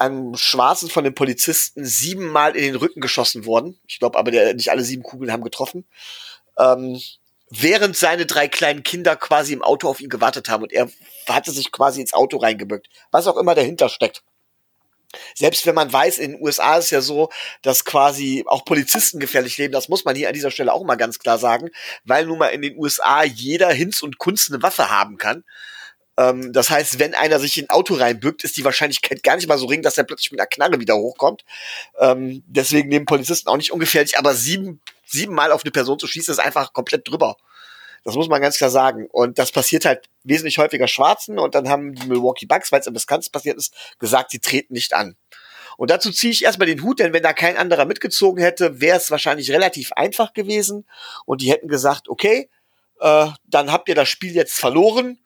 einem 0.02 0.36
Schwarzen 0.36 0.90
von 0.90 1.04
den 1.04 1.16
Polizisten 1.16 1.86
siebenmal 1.86 2.56
in 2.56 2.64
den 2.64 2.76
Rücken 2.76 3.02
geschossen 3.02 3.46
worden. 3.46 3.80
Ich 3.88 4.00
glaube 4.00 4.18
aber, 4.18 4.32
der, 4.32 4.54
nicht 4.54 4.72
alle 4.72 4.84
sieben 4.84 5.04
Kugeln 5.04 5.32
haben 5.32 5.44
getroffen. 5.44 5.86
Ähm, 6.58 7.00
während 7.50 7.96
seine 7.96 8.26
drei 8.26 8.48
kleinen 8.48 8.84
Kinder 8.84 9.16
quasi 9.16 9.54
im 9.54 9.62
Auto 9.62 9.88
auf 9.88 10.02
ihn 10.02 10.10
gewartet 10.10 10.50
haben 10.50 10.64
und 10.64 10.74
er 10.74 10.90
hatte 11.30 11.52
sich 11.52 11.72
quasi 11.72 12.02
ins 12.02 12.14
Auto 12.14 12.38
reingebückt. 12.38 12.88
Was 13.12 13.28
auch 13.28 13.38
immer 13.38 13.56
dahinter 13.56 13.90
steckt. 13.90 14.24
Selbst 15.36 15.66
wenn 15.66 15.76
man 15.76 15.92
weiß, 15.92 16.18
in 16.20 16.32
den 16.32 16.42
USA 16.42 16.78
ist 16.78 16.90
ja 16.90 17.02
so, 17.02 17.30
dass 17.62 17.86
quasi 17.86 18.46
auch 18.48 18.66
Polizisten 18.66 19.20
gefährlich 19.20 19.58
leben, 19.58 19.74
das 19.74 19.90
muss 19.90 20.06
man 20.06 20.16
hier 20.16 20.30
an 20.30 20.34
dieser 20.34 20.52
Stelle 20.52 20.74
auch 20.74 20.86
mal 20.86 20.96
ganz 20.96 21.20
klar 21.20 21.38
sagen, 21.38 21.70
weil 22.06 22.26
nun 22.26 22.38
mal 22.38 22.48
in 22.48 22.62
den 22.62 22.78
USA 22.78 23.24
jeder 23.24 23.72
Hinz 23.72 24.02
und 24.04 24.18
Kunst 24.18 24.52
eine 24.52 24.64
Waffe 24.64 24.90
haben 24.90 25.18
kann. 25.18 25.44
Ähm, 26.18 26.54
das 26.54 26.70
heißt, 26.70 27.00
wenn 27.00 27.16
einer 27.16 27.40
sich 27.40 27.58
in 27.58 27.66
ein 27.66 27.70
Auto 27.70 27.96
reinbückt, 27.96 28.44
ist 28.44 28.58
die 28.58 28.66
Wahrscheinlichkeit 28.66 29.24
gar 29.24 29.36
nicht 29.36 29.48
mal 29.48 29.58
so 29.58 29.66
ring, 29.66 29.82
dass 29.82 29.98
er 29.98 30.04
plötzlich 30.04 30.32
mit 30.32 30.40
einer 30.40 30.48
Knarre 30.48 30.80
wieder 30.80 30.96
hochkommt. 30.96 31.44
Ähm, 32.00 32.44
deswegen 32.48 32.90
nehmen 32.90 33.06
Polizisten 33.06 33.50
auch 33.50 33.58
nicht 33.58 33.72
ungefährlich, 33.72 34.18
aber 34.18 34.34
sieben, 34.34 34.82
siebenmal 35.06 35.52
auf 35.52 35.64
eine 35.64 35.72
Person 35.72 36.00
zu 36.00 36.08
schießen, 36.08 36.32
ist 36.32 36.40
einfach 36.40 36.74
komplett 36.74 37.08
drüber. 37.08 37.38
Das 38.04 38.16
muss 38.16 38.30
man 38.30 38.42
ganz 38.42 38.58
klar 38.58 38.70
sagen. 38.72 39.08
Und 39.12 39.38
das 39.38 39.52
passiert 39.52 39.86
halt 39.86 40.10
wesentlich 40.24 40.58
häufiger 40.58 40.88
Schwarzen. 40.88 41.38
Und 41.38 41.54
dann 41.54 41.70
haben 41.70 41.94
die 41.94 42.08
Milwaukee 42.08 42.48
Bucks, 42.48 42.72
weil 42.72 42.80
es 42.80 42.88
im 42.88 42.96
Wisconsin 42.96 43.32
passiert 43.32 43.58
ist, 43.58 43.74
gesagt, 44.00 44.32
sie 44.32 44.40
treten 44.40 44.74
nicht 44.74 44.94
an. 44.94 45.16
Und 45.78 45.92
dazu 45.92 46.12
ziehe 46.12 46.34
ich 46.34 46.44
erstmal 46.44 46.68
den 46.68 46.84
Hut, 46.84 47.00
denn 47.00 47.14
wenn 47.14 47.24
da 47.24 47.34
kein 47.34 47.58
anderer 47.58 47.86
mitgezogen 47.86 48.44
hätte, 48.44 48.82
wäre 48.82 48.98
es 48.98 49.10
wahrscheinlich 49.12 49.52
relativ 49.52 49.92
einfach 49.94 50.34
gewesen. 50.34 50.86
Und 51.26 51.42
die 51.42 51.52
hätten 51.52 51.68
gesagt, 51.68 52.10
okay, 52.10 52.50
äh, 53.00 53.28
dann 53.46 53.72
habt 53.72 53.88
ihr 53.88 53.96
das 53.96 54.10
Spiel 54.10 54.36
jetzt 54.36 54.60
verloren 54.60 55.20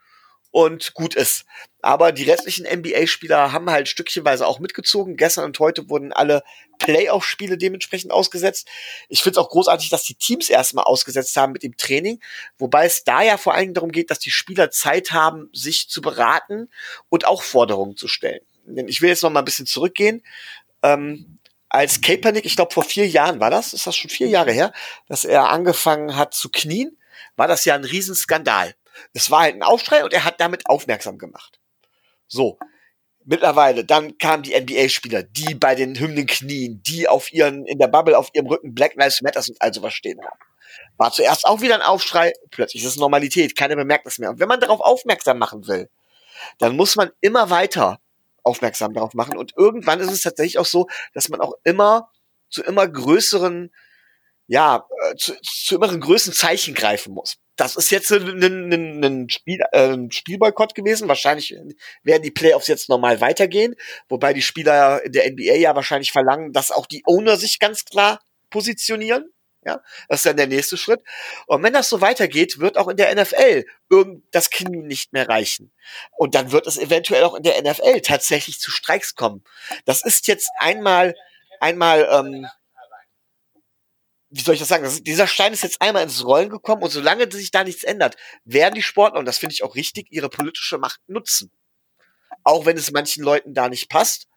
und 0.55 0.93
gut 0.93 1.15
ist. 1.15 1.43
Aber 1.81 2.13
die 2.13 2.23
restlichen 2.23 2.65
NBA-Spieler 2.65 3.51
haben 3.51 3.69
halt 3.69 3.89
stückchenweise 3.89 4.47
auch 4.47 4.59
mitgezogen. 4.59 5.17
Gestern 5.17 5.43
und 5.43 5.59
heute 5.59 5.89
wurden 5.89 6.13
alle 6.13 6.43
Playoff-Spiele 6.79 7.57
dementsprechend 7.57 8.13
ausgesetzt. 8.13 8.65
Ich 9.09 9.21
finde 9.21 9.37
es 9.37 9.45
auch 9.45 9.49
großartig, 9.49 9.89
dass 9.89 10.03
die 10.03 10.15
Teams 10.15 10.49
erstmal 10.49 10.85
ausgesetzt 10.85 11.35
haben 11.35 11.51
mit 11.51 11.63
dem 11.63 11.75
Training, 11.75 12.21
wobei 12.57 12.85
es 12.85 13.03
da 13.03 13.21
ja 13.21 13.35
vor 13.35 13.53
allem 13.53 13.73
darum 13.73 13.91
geht, 13.91 14.09
dass 14.09 14.19
die 14.19 14.31
Spieler 14.31 14.71
Zeit 14.71 15.11
haben, 15.11 15.49
sich 15.51 15.89
zu 15.89 16.01
beraten 16.01 16.69
und 17.09 17.27
auch 17.27 17.43
Forderungen 17.43 17.97
zu 17.97 18.07
stellen. 18.07 18.39
Denn 18.63 18.87
ich 18.87 19.01
will 19.01 19.09
jetzt 19.09 19.23
noch 19.23 19.31
mal 19.31 19.39
ein 19.39 19.45
bisschen 19.45 19.65
zurückgehen. 19.65 20.23
Ähm, 20.83 21.37
als 21.67 21.99
Kaepernick, 21.99 22.45
ich 22.45 22.55
glaube 22.55 22.73
vor 22.73 22.85
vier 22.85 23.09
Jahren 23.09 23.41
war 23.41 23.49
das, 23.49 23.73
ist 23.73 23.87
das 23.87 23.97
schon 23.97 24.09
vier 24.09 24.29
Jahre 24.29 24.53
her, 24.53 24.71
dass 25.09 25.25
er 25.25 25.49
angefangen 25.49 26.15
hat 26.15 26.33
zu 26.33 26.47
knien, 26.47 26.97
war 27.35 27.49
das 27.49 27.65
ja 27.65 27.75
ein 27.75 27.83
Riesenskandal. 27.83 28.73
Es 29.13 29.31
war 29.31 29.41
halt 29.41 29.55
ein 29.55 29.63
Aufschrei 29.63 30.03
und 30.03 30.13
er 30.13 30.23
hat 30.23 30.39
damit 30.39 30.67
aufmerksam 30.67 31.17
gemacht. 31.17 31.59
So. 32.27 32.57
Mittlerweile, 33.27 33.83
dann 33.83 34.19
kamen 34.19 34.43
die 34.43 34.53
NBA-Spieler, 34.53 35.23
die 35.23 35.55
bei 35.55 35.73
den 35.73 35.99
Hymnen 35.99 36.27
knien, 36.27 36.83
die 36.83 37.07
auf 37.07 37.33
ihren, 37.33 37.65
in 37.65 37.79
der 37.79 37.87
Bubble 37.87 38.15
auf 38.15 38.29
ihrem 38.33 38.45
Rücken 38.45 38.75
Black 38.75 38.93
Lives 38.95 39.21
Matters 39.23 39.49
und 39.49 39.59
all 39.61 39.73
sowas 39.73 39.95
stehen 39.95 40.19
haben. 40.23 40.37
War 40.97 41.11
zuerst 41.11 41.45
auch 41.45 41.61
wieder 41.61 41.75
ein 41.75 41.81
Aufschrei, 41.81 42.33
plötzlich 42.51 42.83
ist 42.83 42.89
es 42.89 42.97
Normalität, 42.97 43.55
keiner 43.55 43.75
bemerkt 43.75 44.05
das 44.05 44.19
mehr. 44.19 44.29
Und 44.29 44.39
wenn 44.39 44.47
man 44.47 44.59
darauf 44.59 44.79
aufmerksam 44.79 45.39
machen 45.39 45.67
will, 45.67 45.89
dann 46.59 46.75
muss 46.75 46.95
man 46.95 47.09
immer 47.21 47.49
weiter 47.49 47.99
aufmerksam 48.43 48.93
darauf 48.93 49.13
machen. 49.13 49.37
Und 49.37 49.53
irgendwann 49.57 49.99
ist 49.99 50.11
es 50.11 50.21
tatsächlich 50.21 50.59
auch 50.59 50.65
so, 50.65 50.87
dass 51.13 51.29
man 51.29 51.41
auch 51.41 51.53
immer 51.63 52.11
zu 52.49 52.63
immer 52.63 52.87
größeren, 52.87 53.71
ja, 54.47 54.85
äh, 55.03 55.15
zu, 55.15 55.33
zu 55.41 55.75
immer 55.75 55.97
größeren 55.97 56.33
Zeichen 56.33 56.73
greifen 56.73 57.13
muss 57.13 57.37
das 57.55 57.75
ist 57.75 57.89
jetzt 57.89 58.11
ein, 58.11 58.43
ein, 58.43 59.03
ein, 59.03 59.29
Spiel, 59.29 59.59
äh, 59.71 59.97
Spielboykott 60.09 60.75
gewesen. 60.75 61.07
Wahrscheinlich 61.07 61.55
werden 62.03 62.23
die 62.23 62.31
Playoffs 62.31 62.67
jetzt 62.67 62.89
normal 62.89 63.21
weitergehen, 63.21 63.75
wobei 64.09 64.33
die 64.33 64.41
Spieler 64.41 65.03
in 65.03 65.11
der 65.13 65.29
NBA 65.31 65.55
ja 65.55 65.75
wahrscheinlich 65.75 66.11
verlangen, 66.11 66.51
dass 66.51 66.71
auch 66.71 66.85
die 66.85 67.03
Owner 67.05 67.37
sich 67.37 67.59
ganz 67.59 67.85
klar 67.85 68.21
positionieren. 68.49 69.31
Ja, 69.65 69.81
das 70.09 70.19
ist 70.19 70.25
dann 70.27 70.37
der 70.37 70.45
nächste 70.45 70.77
Schritt. 70.77 71.01
Und 71.47 71.63
wenn 71.63 71.73
das 71.73 71.89
so 71.89 71.99
weitergeht, 71.99 72.59
wird 72.59 72.77
auch 72.77 72.87
in 72.87 72.97
der 72.97 73.15
NFL 73.15 73.65
irgend 73.89 74.23
das 74.31 74.51
Knie 74.51 74.83
nicht 74.83 75.11
mehr 75.11 75.27
reichen. 75.27 75.71
Und 76.11 76.35
dann 76.35 76.51
wird 76.51 76.67
es 76.67 76.77
eventuell 76.77 77.23
auch 77.23 77.33
in 77.33 77.41
der 77.41 77.59
NFL 77.63 78.01
tatsächlich 78.01 78.59
zu 78.59 78.69
Streiks 78.69 79.15
kommen. 79.15 79.43
Das 79.85 80.05
ist 80.05 80.27
jetzt 80.27 80.51
einmal, 80.59 81.15
einmal 81.59 82.07
ähm, 82.11 82.47
wie 84.35 84.41
soll 84.41 84.55
ich 84.55 84.59
das 84.59 84.67
sagen? 84.67 84.83
Das, 84.83 85.01
dieser 85.01 85.27
Stein 85.27 85.53
ist 85.53 85.63
jetzt 85.63 85.81
einmal 85.81 86.03
ins 86.03 86.25
Rollen 86.25 86.49
gekommen 86.49 86.83
und 86.83 86.89
solange 86.89 87.31
sich 87.31 87.51
da 87.51 87.63
nichts 87.63 87.85
ändert, 87.85 88.17
werden 88.43 88.75
die 88.75 88.81
Sportler, 88.81 89.19
und 89.19 89.25
das 89.25 89.37
finde 89.37 89.53
ich 89.53 89.63
auch 89.63 89.75
richtig, 89.75 90.07
ihre 90.11 90.27
politische 90.27 90.77
Macht 90.77 90.99
nutzen. 91.07 91.51
Auch 92.43 92.65
wenn 92.65 92.75
es 92.75 92.91
manchen 92.91 93.23
Leuten 93.23 93.53
da 93.53 93.69
nicht 93.69 93.89
passt. 93.89 94.27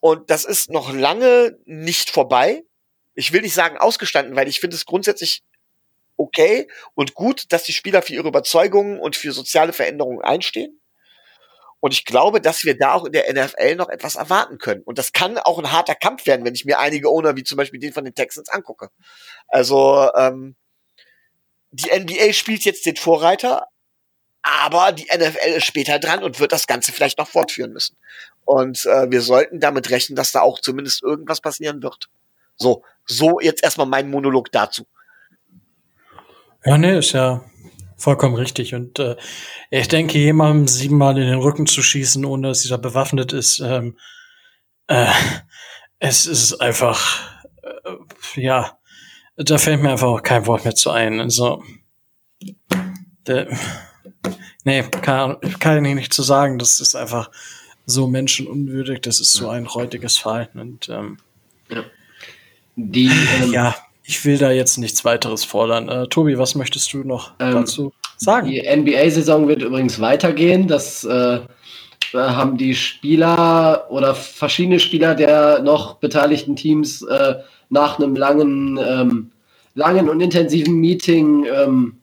Und 0.00 0.28
das 0.28 0.44
ist 0.44 0.70
noch 0.70 0.92
lange 0.92 1.56
nicht 1.66 2.10
vorbei. 2.10 2.64
Ich 3.14 3.32
will 3.32 3.42
nicht 3.42 3.54
sagen 3.54 3.78
ausgestanden, 3.78 4.34
weil 4.34 4.48
ich 4.48 4.58
finde 4.58 4.74
es 4.74 4.86
grundsätzlich 4.86 5.44
okay 6.16 6.68
und 6.94 7.14
gut, 7.14 7.52
dass 7.52 7.62
die 7.62 7.72
Spieler 7.72 8.02
für 8.02 8.14
ihre 8.14 8.26
Überzeugungen 8.26 8.98
und 8.98 9.14
für 9.14 9.30
soziale 9.30 9.72
Veränderungen 9.72 10.20
einstehen. 10.20 10.80
Und 11.84 11.92
ich 11.92 12.06
glaube, 12.06 12.40
dass 12.40 12.64
wir 12.64 12.78
da 12.78 12.94
auch 12.94 13.04
in 13.04 13.12
der 13.12 13.30
NFL 13.30 13.76
noch 13.76 13.90
etwas 13.90 14.16
erwarten 14.16 14.56
können. 14.56 14.80
Und 14.84 14.96
das 14.96 15.12
kann 15.12 15.36
auch 15.36 15.58
ein 15.58 15.70
harter 15.70 15.94
Kampf 15.94 16.24
werden, 16.24 16.46
wenn 16.46 16.54
ich 16.54 16.64
mir 16.64 16.78
einige 16.78 17.10
Owner, 17.10 17.36
wie 17.36 17.44
zum 17.44 17.58
Beispiel 17.58 17.78
den 17.78 17.92
von 17.92 18.06
den 18.06 18.14
Texans, 18.14 18.48
angucke. 18.48 18.88
Also 19.48 20.08
ähm, 20.16 20.56
die 21.72 21.90
NBA 21.90 22.32
spielt 22.32 22.64
jetzt 22.64 22.86
den 22.86 22.96
Vorreiter, 22.96 23.66
aber 24.40 24.92
die 24.92 25.06
NFL 25.14 25.56
ist 25.56 25.66
später 25.66 25.98
dran 25.98 26.24
und 26.24 26.40
wird 26.40 26.52
das 26.52 26.66
Ganze 26.66 26.90
vielleicht 26.90 27.18
noch 27.18 27.28
fortführen 27.28 27.74
müssen. 27.74 27.98
Und 28.46 28.86
äh, 28.86 29.10
wir 29.10 29.20
sollten 29.20 29.60
damit 29.60 29.90
rechnen, 29.90 30.16
dass 30.16 30.32
da 30.32 30.40
auch 30.40 30.60
zumindest 30.60 31.02
irgendwas 31.02 31.42
passieren 31.42 31.82
wird. 31.82 32.08
So, 32.56 32.82
so 33.04 33.40
jetzt 33.40 33.62
erstmal 33.62 33.86
mein 33.86 34.08
Monolog 34.08 34.50
dazu. 34.52 34.86
Ja, 36.64 36.78
nee, 36.78 36.98
ist 36.98 37.12
ja 37.12 37.44
Vollkommen 37.96 38.34
richtig. 38.34 38.74
Und 38.74 38.98
äh, 38.98 39.16
ich 39.70 39.88
denke, 39.88 40.18
jemandem 40.18 40.68
siebenmal 40.68 41.18
in 41.18 41.28
den 41.28 41.38
Rücken 41.38 41.66
zu 41.66 41.82
schießen, 41.82 42.24
ohne 42.24 42.48
dass 42.48 42.62
dieser 42.62 42.78
bewaffnet 42.78 43.32
ist, 43.32 43.60
ähm, 43.60 43.96
äh, 44.88 45.10
es 45.98 46.26
ist 46.26 46.60
einfach, 46.60 47.22
äh, 47.62 48.40
ja, 48.40 48.78
da 49.36 49.58
fällt 49.58 49.82
mir 49.82 49.90
einfach 49.90 50.08
auch 50.08 50.22
kein 50.22 50.46
Wort 50.46 50.64
mehr 50.64 50.74
zu 50.74 50.90
ein. 50.90 51.20
Also, 51.20 51.62
der, 53.26 53.48
nee, 54.64 54.82
kann, 54.82 55.40
kann 55.58 55.84
ich 55.84 55.94
nicht 55.94 56.12
zu 56.12 56.22
sagen. 56.22 56.58
Das 56.58 56.80
ist 56.80 56.94
einfach 56.94 57.30
so 57.86 58.06
menschenunwürdig. 58.06 59.00
Das 59.00 59.20
ist 59.20 59.32
so 59.32 59.48
ein 59.48 59.66
räudiges 59.66 60.18
Verhalten. 60.18 60.58
Und 60.58 60.88
ähm, 60.88 61.18
ja. 61.68 61.84
Die, 62.76 63.10
ähm, 63.42 63.52
ja, 63.52 63.74
ich 64.04 64.24
will 64.24 64.38
da 64.38 64.50
jetzt 64.50 64.76
nichts 64.76 65.04
weiteres 65.04 65.44
fordern. 65.44 65.88
Äh, 65.88 66.06
Tobi, 66.08 66.38
was 66.38 66.54
möchtest 66.54 66.92
du 66.92 66.98
noch 66.98 67.32
ähm, 67.40 67.52
dazu 67.52 67.92
sagen? 68.18 68.48
Die 68.48 68.60
NBA-Saison 68.60 69.48
wird 69.48 69.62
übrigens 69.62 69.98
weitergehen. 69.98 70.68
Das 70.68 71.04
äh, 71.04 71.40
haben 72.12 72.58
die 72.58 72.74
Spieler 72.74 73.86
oder 73.88 74.14
verschiedene 74.14 74.78
Spieler 74.78 75.14
der 75.14 75.60
noch 75.62 75.96
beteiligten 75.96 76.54
Teams 76.54 77.02
äh, 77.02 77.36
nach 77.70 77.98
einem 77.98 78.14
langen, 78.14 78.78
ähm, 78.78 79.30
langen 79.74 80.08
und 80.10 80.20
intensiven 80.20 80.74
Meeting 80.74 81.46
ähm, 81.46 81.96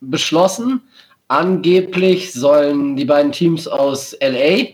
beschlossen. 0.00 0.82
Angeblich 1.28 2.32
sollen 2.32 2.96
die 2.96 3.04
beiden 3.04 3.30
Teams 3.30 3.68
aus 3.68 4.16
LA, 4.20 4.66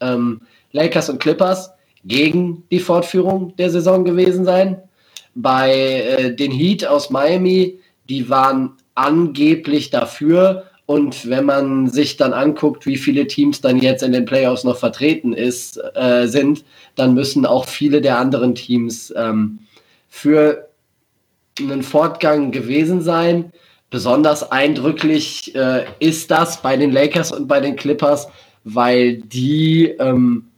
ähm, 0.00 0.42
Lakers 0.72 1.08
und 1.08 1.20
Clippers, 1.20 1.70
gegen 2.04 2.64
die 2.70 2.80
Fortführung 2.80 3.56
der 3.56 3.70
Saison 3.70 4.04
gewesen 4.04 4.44
sein 4.44 4.82
bei 5.34 5.72
äh, 5.72 6.34
den 6.34 6.52
Heat 6.52 6.86
aus 6.86 7.10
Miami, 7.10 7.78
die 8.08 8.28
waren 8.28 8.72
angeblich 8.94 9.90
dafür. 9.90 10.64
Und 10.86 11.28
wenn 11.28 11.44
man 11.44 11.88
sich 11.88 12.16
dann 12.16 12.32
anguckt, 12.32 12.84
wie 12.84 12.96
viele 12.96 13.26
Teams 13.28 13.60
dann 13.60 13.78
jetzt 13.78 14.02
in 14.02 14.12
den 14.12 14.24
Playoffs 14.24 14.64
noch 14.64 14.76
vertreten 14.76 15.32
ist, 15.32 15.80
äh, 15.94 16.26
sind, 16.26 16.64
dann 16.96 17.14
müssen 17.14 17.46
auch 17.46 17.66
viele 17.66 18.00
der 18.00 18.18
anderen 18.18 18.56
Teams 18.56 19.12
ähm, 19.16 19.60
für 20.08 20.68
einen 21.60 21.84
Fortgang 21.84 22.50
gewesen 22.50 23.02
sein. 23.02 23.52
Besonders 23.90 24.50
eindrücklich 24.50 25.54
äh, 25.54 25.84
ist 26.00 26.30
das 26.30 26.60
bei 26.60 26.76
den 26.76 26.90
Lakers 26.90 27.30
und 27.30 27.46
bei 27.46 27.60
den 27.60 27.76
Clippers, 27.76 28.28
weil 28.64 29.18
die 29.18 29.86
ähm, 29.98 30.49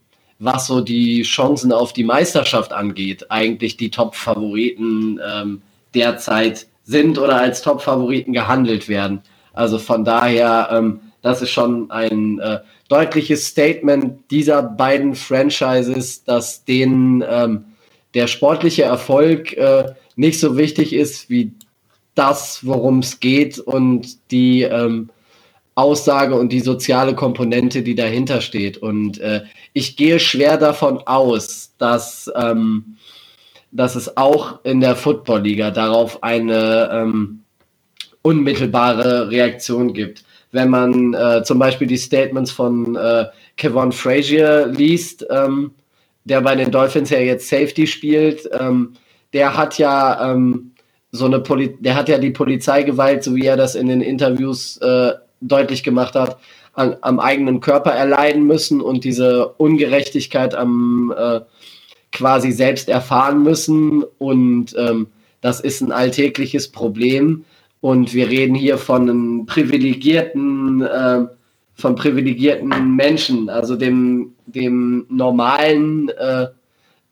was 0.43 0.66
so 0.66 0.80
die 0.80 1.22
Chancen 1.22 1.72
auf 1.72 1.93
die 1.93 2.05
Meisterschaft 2.05 2.72
angeht, 2.72 3.30
eigentlich 3.30 3.76
die 3.76 3.90
Top-Favoriten 3.90 5.20
ähm, 5.24 5.62
derzeit 5.95 6.66
sind 6.84 7.18
oder 7.18 7.36
als 7.36 7.62
Top-Favoriten 7.62 8.32
gehandelt 8.32 8.88
werden. 8.88 9.20
Also 9.53 9.78
von 9.78 10.05
daher, 10.05 10.68
ähm, 10.72 11.01
das 11.22 11.43
ist 11.43 11.51
schon 11.51 11.90
ein 11.93 12.40
äh, 12.40 12.59
deutliches 12.88 13.47
Statement 13.47 14.30
dieser 14.32 14.62
beiden 14.62 15.14
Franchises, 15.14 16.24
dass 16.24 16.64
denen 16.64 17.24
ähm, 17.26 17.66
der 18.14 18.26
sportliche 18.26 18.82
Erfolg 18.82 19.53
äh, 19.53 19.95
nicht 20.16 20.40
so 20.40 20.57
wichtig 20.57 20.93
ist 20.93 21.30
wie 21.30 21.53
das, 22.16 22.66
worum 22.66 22.99
es 22.99 23.20
geht 23.20 23.61
und 23.61 24.30
die 24.32 24.62
ähm, 24.62 25.11
Aussage 25.75 26.35
und 26.35 26.53
die 26.53 26.61
soziale 26.61 27.14
Komponente, 27.14 27.83
die 27.83 27.95
dahinter 27.95 28.41
steht. 28.41 28.79
Und 28.79 29.18
äh, 29.20 29.43
ich 29.73 29.97
gehe 29.97 30.20
schwer 30.20 30.59
davon 30.59 30.99
aus, 31.07 31.75
dass, 31.79 32.31
ähm, 32.37 32.97
dass 33.70 33.95
es 33.95 34.16
auch 34.16 34.64
in 34.64 34.81
der 34.81 34.97
Football-Liga 34.97 35.70
darauf 35.70 36.23
eine 36.23 36.91
ähm, 36.93 37.41
unmittelbare 38.23 39.31
Reaktion 39.31 39.95
gibt. 39.95 40.25
Wenn 40.53 40.68
man 40.68 41.14
äh, 41.14 41.43
zum 41.43 41.59
Beispiel 41.59 41.87
die 41.87 41.97
Statements 41.97 42.51
von 42.51 42.95
äh, 42.95 43.27
Kevon 43.57 43.93
Frazier 43.93 44.66
liest, 44.66 45.27
ähm, 45.31 45.73
der 46.25 46.43
bei 46.43 46.55
den 46.55 46.70
Dolphins 46.70 47.11
ja 47.11 47.18
jetzt 47.18 47.49
Safety 47.49 47.87
spielt, 47.87 48.49
ähm, 48.59 48.93
der 49.33 49.57
hat 49.57 49.79
ja 49.79 50.33
ähm, 50.33 50.73
so 51.11 51.25
eine 51.25 51.41
Poli 51.41 51.77
der 51.81 51.95
hat 51.95 52.09
ja 52.09 52.18
die 52.18 52.31
Polizeigewalt, 52.31 53.25
so 53.25 53.35
wie 53.35 53.47
er 53.47 53.57
das 53.57 53.75
in 53.75 53.89
den 53.89 54.03
Interviews 54.03 54.77
äh, 54.79 55.12
deutlich 55.43 55.82
gemacht 55.82 56.14
hat, 56.14 56.38
an, 56.74 56.97
am 57.03 57.20
eigenen 57.20 57.61
Körper 57.61 57.90
erleiden 57.90 58.47
müssen 58.47 58.80
und 58.80 59.05
diese 59.05 59.49
Ungerechtigkeit 59.49 60.55
am 60.55 61.14
äh, 61.16 61.40
quasi 62.12 62.53
selbst 62.53 62.88
erfahren 62.88 63.43
müssen. 63.43 64.05
Und 64.18 64.74
ähm, 64.76 65.09
das 65.40 65.61
ist 65.61 65.80
ein 65.80 65.93
alltägliches 65.93 66.70
Problem. 66.70 67.45
Und 67.80 68.14
wir 68.14 68.28
reden 68.28 68.55
hier 68.55 68.78
von 68.78 69.45
privilegierten, 69.47 70.82
äh, 70.82 71.26
von 71.74 71.95
privilegierten 71.97 72.95
Menschen, 72.95 73.49
also 73.51 73.76
dem, 73.76 74.34
dem 74.47 75.07
normalen 75.09 76.09
äh, 76.11 76.47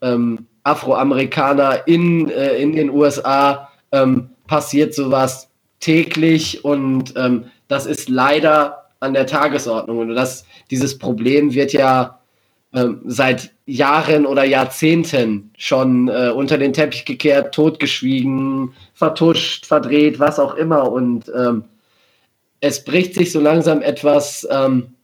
ähm, 0.00 0.46
Afroamerikaner 0.62 1.88
in, 1.88 2.30
äh, 2.30 2.56
in 2.56 2.74
den 2.74 2.90
USA 2.90 3.68
ähm, 3.90 4.30
passiert 4.46 4.94
sowas 4.94 5.50
täglich 5.80 6.64
und 6.64 7.14
ähm, 7.16 7.46
das 7.70 7.86
ist 7.86 8.08
leider 8.08 8.86
an 8.98 9.14
der 9.14 9.26
Tagesordnung. 9.26 9.98
Und 10.00 10.14
das, 10.14 10.44
dieses 10.72 10.98
Problem 10.98 11.54
wird 11.54 11.72
ja 11.72 12.18
ähm, 12.74 13.00
seit 13.06 13.52
Jahren 13.64 14.26
oder 14.26 14.44
Jahrzehnten 14.44 15.52
schon 15.56 16.08
äh, 16.08 16.32
unter 16.34 16.58
den 16.58 16.72
Teppich 16.72 17.04
gekehrt, 17.04 17.54
totgeschwiegen, 17.54 18.72
vertuscht, 18.92 19.66
verdreht, 19.66 20.18
was 20.18 20.40
auch 20.40 20.56
immer. 20.56 20.90
Und 20.90 21.30
ähm, 21.32 21.62
es 22.58 22.84
bricht 22.84 23.14
sich 23.14 23.30
so 23.30 23.40
langsam 23.40 23.82
etwas 23.82 24.46
ähm, 24.50 24.94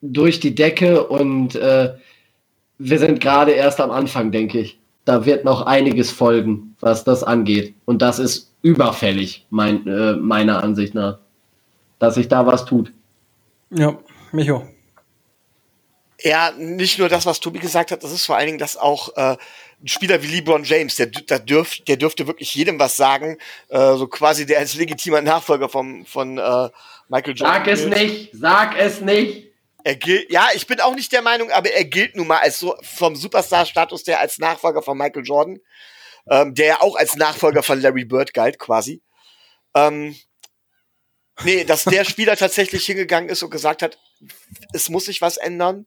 durch 0.00 0.40
die 0.40 0.54
Decke 0.54 1.04
und 1.04 1.56
äh, 1.56 1.92
wir 2.78 2.98
sind 2.98 3.20
gerade 3.20 3.52
erst 3.52 3.82
am 3.82 3.90
Anfang, 3.90 4.32
denke 4.32 4.60
ich. 4.60 4.80
Da 5.04 5.26
wird 5.26 5.44
noch 5.44 5.66
einiges 5.66 6.10
folgen, 6.10 6.74
was 6.80 7.04
das 7.04 7.22
angeht. 7.22 7.74
Und 7.84 8.00
das 8.00 8.18
ist 8.18 8.54
überfällig, 8.62 9.46
mein, 9.50 9.86
äh, 9.86 10.14
meiner 10.14 10.64
Ansicht 10.64 10.94
nach 10.94 11.18
dass 12.02 12.16
sich 12.16 12.26
da 12.26 12.44
was 12.44 12.64
tut. 12.64 12.92
Ja, 13.70 13.96
Micho. 14.32 14.66
Ja, 16.20 16.50
nicht 16.56 16.98
nur 16.98 17.08
das, 17.08 17.26
was 17.26 17.38
Tobi 17.38 17.60
gesagt 17.60 17.92
hat, 17.92 18.02
das 18.02 18.10
ist 18.10 18.26
vor 18.26 18.36
allen 18.36 18.46
Dingen, 18.46 18.58
dass 18.58 18.76
auch 18.76 19.16
äh, 19.16 19.36
ein 19.80 19.86
Spieler 19.86 20.20
wie 20.20 20.26
LeBron 20.26 20.64
James, 20.64 20.96
der, 20.96 21.06
der, 21.06 21.38
dürf, 21.38 21.78
der 21.86 21.96
dürfte 21.96 22.26
wirklich 22.26 22.56
jedem 22.56 22.80
was 22.80 22.96
sagen, 22.96 23.38
äh, 23.68 23.94
so 23.94 24.08
quasi 24.08 24.46
der 24.46 24.58
als 24.58 24.74
legitimer 24.74 25.22
Nachfolger 25.22 25.68
vom, 25.68 26.04
von 26.04 26.38
äh, 26.38 26.70
Michael 27.08 27.34
Jordan. 27.36 27.64
Sag 27.64 27.68
es 27.68 27.86
nicht, 27.86 28.30
sag 28.32 28.76
es 28.76 29.00
nicht. 29.00 29.52
Er 29.84 29.94
gilt, 29.94 30.30
ja, 30.32 30.48
ich 30.54 30.66
bin 30.66 30.80
auch 30.80 30.96
nicht 30.96 31.12
der 31.12 31.22
Meinung, 31.22 31.52
aber 31.52 31.70
er 31.70 31.84
gilt 31.84 32.16
nun 32.16 32.26
mal 32.26 32.38
als 32.38 32.58
so 32.58 32.74
vom 32.82 33.14
Superstar-Status 33.14 34.02
der 34.02 34.18
als 34.18 34.38
Nachfolger 34.38 34.82
von 34.82 34.98
Michael 34.98 35.24
Jordan, 35.24 35.60
ähm, 36.28 36.52
der 36.52 36.66
ja 36.66 36.80
auch 36.80 36.96
als 36.96 37.14
Nachfolger 37.14 37.62
von 37.62 37.80
Larry 37.80 38.04
Bird 38.04 38.34
galt, 38.34 38.58
quasi. 38.58 39.02
Ähm, 39.74 40.16
Nee, 41.44 41.64
dass 41.64 41.84
der 41.84 42.04
Spieler 42.04 42.36
tatsächlich 42.36 42.86
hingegangen 42.86 43.28
ist 43.28 43.42
und 43.42 43.50
gesagt 43.50 43.82
hat, 43.82 43.98
es 44.72 44.88
muss 44.88 45.06
sich 45.06 45.20
was 45.20 45.36
ändern. 45.36 45.86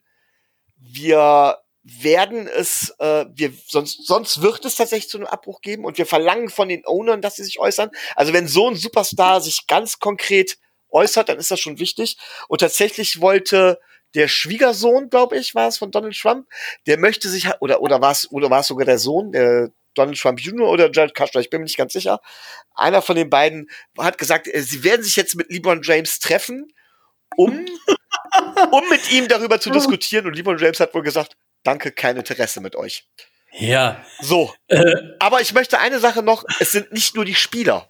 Wir 0.77 1.57
werden 1.83 2.47
es, 2.47 2.93
äh, 2.99 3.25
wir, 3.33 3.53
sonst, 3.67 4.05
sonst 4.07 4.41
wird 4.41 4.65
es 4.65 4.75
tatsächlich 4.75 5.09
zu 5.09 5.17
einem 5.17 5.27
Abbruch 5.27 5.61
geben 5.61 5.85
und 5.85 5.97
wir 5.97 6.05
verlangen 6.05 6.49
von 6.49 6.67
den 6.67 6.85
Ownern, 6.85 7.21
dass 7.21 7.35
sie 7.35 7.43
sich 7.43 7.59
äußern. 7.59 7.91
Also 8.15 8.33
wenn 8.33 8.47
so 8.47 8.69
ein 8.69 8.75
Superstar 8.75 9.39
sich 9.39 9.67
ganz 9.67 9.99
konkret 9.99 10.57
äußert, 10.89 11.29
dann 11.29 11.37
ist 11.37 11.51
das 11.51 11.59
schon 11.59 11.79
wichtig. 11.79 12.17
Und 12.47 12.61
tatsächlich 12.61 13.21
wollte 13.21 13.79
der 14.15 14.27
Schwiegersohn, 14.27 15.09
glaube 15.09 15.37
ich, 15.37 15.53
war 15.53 15.67
es 15.67 15.77
von 15.77 15.91
Donald 15.91 16.17
Trump, 16.19 16.47
der 16.87 16.97
möchte 16.97 17.29
sich 17.29 17.49
oder 17.59 17.81
oder 17.81 18.01
war 18.01 18.11
es 18.11 18.31
oder 18.31 18.49
war 18.49 18.61
es 18.61 18.67
sogar 18.67 18.85
der 18.85 18.97
Sohn, 18.97 19.31
der 19.31 19.71
Donald 19.95 20.19
Trump 20.19 20.39
Jr. 20.39 20.69
oder 20.69 20.91
Jared 20.91 21.15
Kushner, 21.15 21.41
ich 21.41 21.49
bin 21.49 21.61
mir 21.61 21.65
nicht 21.65 21.77
ganz 21.77 21.93
sicher. 21.93 22.21
Einer 22.75 23.01
von 23.01 23.15
den 23.15 23.29
beiden 23.29 23.69
hat 23.97 24.17
gesagt, 24.17 24.47
äh, 24.47 24.61
sie 24.61 24.83
werden 24.83 25.03
sich 25.03 25.15
jetzt 25.15 25.35
mit 25.35 25.51
LeBron 25.51 25.81
James 25.81 26.19
treffen, 26.19 26.71
um, 27.35 27.65
um 28.71 28.89
mit 28.89 29.11
ihm 29.11 29.27
darüber 29.27 29.59
zu 29.59 29.69
diskutieren. 29.71 30.27
Und 30.27 30.35
LeBron 30.35 30.57
James 30.57 30.79
hat 30.79 30.93
wohl 30.93 31.03
gesagt, 31.03 31.35
danke, 31.63 31.91
kein 31.91 32.17
Interesse 32.17 32.61
mit 32.61 32.75
euch. 32.75 33.07
Ja. 33.57 34.03
So. 34.21 34.53
Äh, 34.67 34.81
Aber 35.19 35.41
ich 35.41 35.53
möchte 35.53 35.79
eine 35.79 35.99
Sache 35.99 36.21
noch, 36.21 36.43
es 36.59 36.71
sind 36.71 36.91
nicht 36.91 37.15
nur 37.15 37.25
die 37.25 37.35
Spieler. 37.35 37.87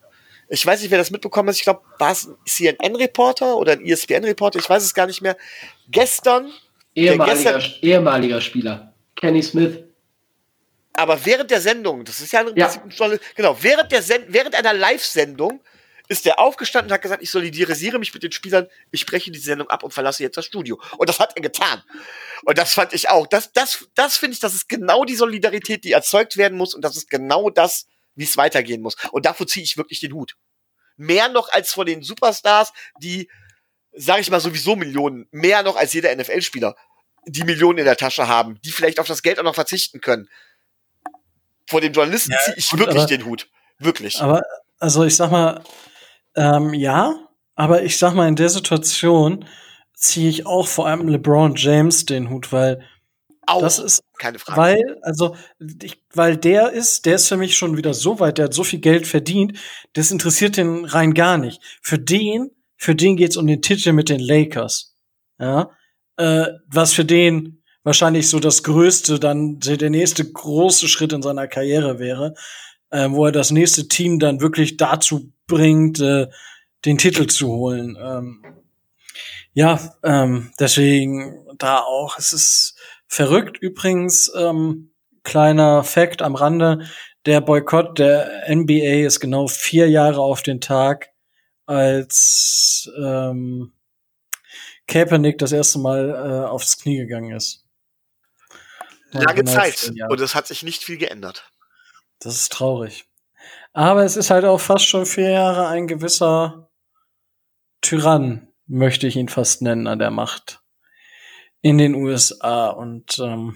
Ich 0.48 0.66
weiß 0.66 0.82
nicht, 0.82 0.92
wer 0.92 1.00
das 1.00 1.10
mitbekommen 1.10 1.50
hat. 1.50 1.56
Ich 1.56 1.64
glaube, 1.64 1.82
war 1.98 2.12
es 2.12 2.28
ein 2.28 2.36
CNN-Reporter 2.46 3.58
oder 3.58 3.74
ein 3.74 3.84
ESPN-Reporter? 3.84 4.60
Ich 4.60 4.70
weiß 4.70 4.84
es 4.84 4.94
gar 4.94 5.08
nicht 5.08 5.22
mehr. 5.22 5.38
Gestern. 5.90 6.52
Ehemaliger, 6.94 7.36
gestern, 7.36 7.64
ehemaliger 7.82 8.42
Spieler. 8.42 8.94
Kenny 9.16 9.42
Smith. 9.42 9.80
Aber 10.98 11.26
während 11.26 11.52
der 11.52 11.62
Sendung, 11.62 12.06
das 12.06 12.22
ist 12.22 12.32
ja, 12.32 12.46
ja. 12.56 12.74
genau, 13.36 13.58
während 13.62 13.92
der 13.92 14.02
Send 14.02 14.26
während 14.30 14.56
einer 14.56 14.74
Live-Sendung 14.74 15.62
ist 16.08 16.26
der 16.26 16.40
aufgestanden 16.40 16.90
und 16.90 16.94
hat 16.94 17.02
gesagt, 17.02 17.24
ich 17.24 17.32
solidarisiere 17.32 17.98
mich 18.00 18.14
mit 18.14 18.24
den 18.24 18.32
Spielern, 18.32 18.68
ich 18.92 19.06
breche 19.06 19.32
die 19.32 19.40
Sendung 19.40 19.70
ab 19.70 19.84
und 19.84 19.94
verlasse 19.94 20.24
jetzt 20.24 20.38
das 20.38 20.46
Studio. 20.46 20.80
Und 20.98 21.10
das 21.10 21.20
hat 21.20 21.36
er 21.36 21.42
getan. 21.42 21.84
Und 22.44 22.58
das 22.58 22.74
fand 22.74 22.94
ich 22.94 23.10
auch. 23.10 23.28
Das, 23.28 23.52
das, 23.54 23.88
das 23.96 24.18
finde 24.18 24.36
ich, 24.36 24.40
das 24.40 24.54
ist 24.54 24.70
genau 24.70 25.04
die 25.04 25.16
Solidarität, 25.16 25.84
die 25.84 25.94
erzeugt 25.94 26.38
werden 26.38 26.58
muss 26.58 26.76
und 26.76 26.82
das 26.84 26.96
ist 26.96 27.10
genau 27.10 27.50
das, 27.50 27.88
wie 28.16 28.24
es 28.24 28.38
weitergehen 28.38 28.82
muss. 28.82 28.96
Und 29.12 29.26
davor 29.26 29.48
ziehe 29.48 29.64
ich 29.64 29.78
wirklich 29.78 30.00
den 30.00 30.14
Hut. 30.14 30.36
Mehr 30.96 31.28
noch 31.30 31.50
als 31.50 31.74
vor 31.74 31.86
den 31.86 32.04
Superstars, 32.04 32.72
die, 33.02 33.30
sage 33.92 34.22
ich 34.22 34.30
mal, 34.30 34.40
sowieso 34.40 34.76
Millionen, 34.76 35.28
mehr 35.32 35.64
noch 35.64 35.76
als 35.76 35.94
jeder 35.94 36.16
NFL-Spieler, 36.16 36.76
die 37.26 37.44
Millionen 37.44 37.80
in 37.80 37.86
der 37.86 37.98
Tasche 37.98 38.28
haben, 38.28 38.60
die 38.64 38.72
vielleicht 38.72 39.00
auf 39.00 39.08
das 39.08 39.24
Geld 39.24 39.40
auch 39.40 39.44
noch 39.44 39.56
verzichten 39.56 40.00
können. 40.00 40.30
Vor 41.76 41.82
den 41.82 41.92
Journalisten 41.92 42.32
ja, 42.32 42.38
ziehe 42.40 42.56
ich 42.56 42.72
wirklich 42.72 42.96
aber, 42.96 43.06
den 43.06 43.26
Hut. 43.26 43.50
Wirklich. 43.80 44.22
Aber, 44.22 44.42
also 44.80 45.04
ich 45.04 45.18
sag 45.18 45.30
mal, 45.30 45.62
ähm, 46.34 46.74
ja, 46.74 47.14
aber 47.56 47.84
ich 47.84 47.98
sag 47.98 48.14
mal, 48.14 48.30
in 48.30 48.38
der 48.38 48.48
Situation 48.48 49.44
ziehe 49.94 50.30
ich 50.30 50.46
auch 50.46 50.68
vor 50.70 50.88
allem 50.88 51.10
LeBron 51.10 51.56
James 51.58 52.06
den 52.06 52.30
Hut, 52.30 52.54
weil 52.54 52.82
auch, 53.46 53.60
das 53.60 53.80
ist 53.80 54.04
keine 54.20 54.40
Frage. 54.40 54.58
Weil, 54.58 55.00
also, 55.02 55.36
ich, 55.84 56.02
weil 56.14 56.38
der 56.38 56.72
ist, 56.72 57.06
der 57.06 57.16
ist 57.16 57.28
für 57.28 57.36
mich 57.36 57.58
schon 57.58 57.76
wieder 57.76 57.94
so 57.94 58.22
weit, 58.22 58.38
der 58.38 58.46
hat 58.46 58.54
so 58.54 58.64
viel 58.64 58.80
Geld 58.80 59.06
verdient, 59.06 59.60
das 59.92 60.12
interessiert 60.12 60.56
den 60.56 60.86
rein 60.86 61.14
gar 61.14 61.38
nicht. 61.38 61.62
Für 61.82 62.00
den, 62.00 62.52
für 62.78 62.96
den 62.96 63.18
geht's 63.18 63.36
um 63.36 63.48
den 63.48 63.62
Titel 63.62 63.92
mit 63.92 64.08
den 64.08 64.22
Lakers. 64.22 64.96
Ja, 65.40 65.72
äh, 66.16 66.46
was 66.68 66.94
für 66.94 67.04
den 67.04 67.62
wahrscheinlich 67.86 68.28
so 68.30 68.40
das 68.40 68.64
größte, 68.64 69.20
dann 69.20 69.60
der 69.60 69.90
nächste 69.90 70.30
große 70.30 70.90
Schritt 70.90 71.14
in 71.14 71.22
seiner 71.22 71.48
Karriere 71.48 72.00
wäre, 72.00 72.34
äh, 72.90 73.10
wo 73.10 73.28
er 73.28 73.32
das 73.32 73.52
nächste 73.52 73.88
Team 73.88 74.20
dann 74.20 74.42
wirklich 74.42 74.76
dazu 74.76 75.32
bringt, 75.48 76.02
äh, 76.02 76.28
den 76.84 76.98
Titel 76.98 77.28
zu 77.28 77.48
holen. 77.48 77.98
Ähm, 78.02 78.44
ja, 79.54 79.80
ähm, 80.04 80.52
deswegen 80.60 81.46
da 81.58 81.80
auch. 81.80 82.18
Es 82.18 82.34
ist 82.34 82.78
verrückt 83.08 83.58
übrigens. 83.62 84.32
Ähm, 84.36 84.92
kleiner 85.24 85.84
Fact 85.84 86.22
am 86.22 86.36
Rande: 86.36 86.88
Der 87.26 87.40
Boykott 87.40 88.00
der 88.00 88.50
NBA 88.50 89.06
ist 89.06 89.20
genau 89.20 89.48
vier 89.48 89.90
Jahre 89.90 90.22
auf 90.22 90.42
den 90.42 90.60
Tag, 90.60 91.12
als 91.68 92.92
ähm, 92.98 93.72
Kaepernick 94.88 95.38
das 95.38 95.52
erste 95.52 95.80
Mal 95.80 96.10
äh, 96.10 96.48
aufs 96.48 96.78
Knie 96.80 96.98
gegangen 96.98 97.36
ist. 97.36 97.65
Lange 99.24 99.44
genau 99.44 99.52
Zeit. 99.52 99.92
Und 100.10 100.20
es 100.22 100.36
hat 100.36 100.48
sich 100.48 100.64
nicht 100.64 100.84
viel 100.84 100.98
geändert. 100.98 101.50
Das 102.20 102.36
ist 102.36 102.52
traurig. 102.52 103.06
Aber 103.74 104.04
es 104.04 104.16
ist 104.16 104.30
halt 104.30 104.46
auch 104.46 104.60
fast 104.60 104.86
schon 104.86 105.06
vier 105.06 105.32
Jahre 105.32 105.68
ein 105.68 105.88
gewisser 105.88 106.70
Tyrann, 107.82 108.48
möchte 108.68 109.06
ich 109.06 109.16
ihn 109.16 109.30
fast 109.30 109.62
nennen, 109.62 109.88
an 109.88 110.00
der 110.00 110.12
Macht 110.12 110.62
in 111.62 111.78
den 111.78 111.94
USA. 111.94 112.68
Und 112.68 113.20
ähm, 113.20 113.56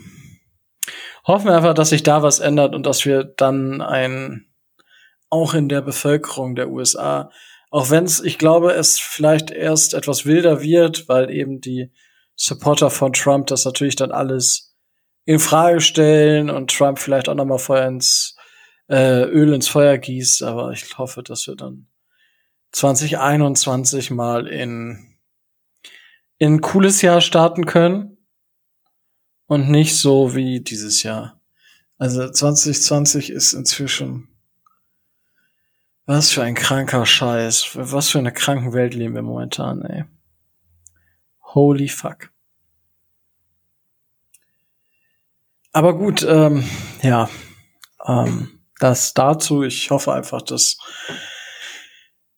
hoffen 1.26 1.46
wir 1.46 1.56
einfach, 1.56 1.74
dass 1.74 1.90
sich 1.90 2.04
da 2.04 2.22
was 2.22 2.40
ändert 2.40 2.76
und 2.76 2.86
dass 2.86 3.06
wir 3.06 3.24
dann 3.24 3.82
ein, 3.82 4.52
auch 5.30 5.54
in 5.54 5.70
der 5.70 5.82
Bevölkerung 5.82 6.56
der 6.56 6.70
USA, 6.70 7.32
auch 7.72 7.92
wenn 7.92 8.04
es, 8.04 8.20
ich 8.20 8.38
glaube, 8.38 8.74
es 8.74 9.00
vielleicht 9.00 9.52
erst 9.52 9.94
etwas 9.94 10.26
wilder 10.26 10.62
wird, 10.62 11.08
weil 11.08 11.30
eben 11.30 11.62
die 11.62 11.92
Supporter 12.36 12.90
von 12.90 13.14
Trump 13.14 13.48
das 13.48 13.66
natürlich 13.66 13.96
dann 13.96 14.12
alles 14.12 14.69
in 15.30 15.38
Frage 15.38 15.80
stellen 15.80 16.50
und 16.50 16.76
Trump 16.76 16.98
vielleicht 16.98 17.30
auch 17.30 17.36
noch 17.36 17.46
mal 17.46 17.60
Feuer 17.60 17.88
ins 17.88 18.36
äh, 18.88 19.26
Öl 19.26 19.54
ins 19.54 19.68
Feuer 19.68 20.00
gießt, 20.00 20.42
aber 20.42 20.72
ich 20.72 20.98
hoffe, 20.98 21.22
dass 21.22 21.46
wir 21.46 21.56
dann 21.56 21.86
2021 22.72 24.10
mal 24.10 24.48
in 24.48 25.20
in 26.40 26.56
ein 26.56 26.62
cooles 26.62 27.04
Jahr 27.04 27.22
starten 27.22 27.68
können 27.68 28.18
und 29.46 29.70
nicht 29.70 29.98
so 29.98 30.34
wie 30.34 30.62
dieses 30.62 31.04
Jahr. 31.04 31.40
Also 32.00 32.28
2020 32.28 33.30
ist 33.30 33.54
inzwischen 33.54 34.30
was 36.08 36.32
für 36.32 36.42
ein 36.42 36.56
kranker 36.56 37.06
Scheiß, 37.06 37.70
was 37.76 38.10
für 38.10 38.18
eine 38.18 38.34
kranken 38.34 38.74
Welt 38.74 38.96
leben 38.96 39.14
wir 39.14 39.22
momentan, 39.22 39.84
ey. 39.84 40.06
Holy 41.54 41.88
fuck. 41.88 42.32
Aber 45.80 45.98
gut, 45.98 46.28
ähm, 46.28 46.66
ja, 47.02 47.30
ähm, 48.06 48.60
das 48.82 49.14
dazu. 49.14 49.64
Ich 49.64 49.92
hoffe 49.92 50.12
einfach, 50.12 50.42
dass 50.42 50.78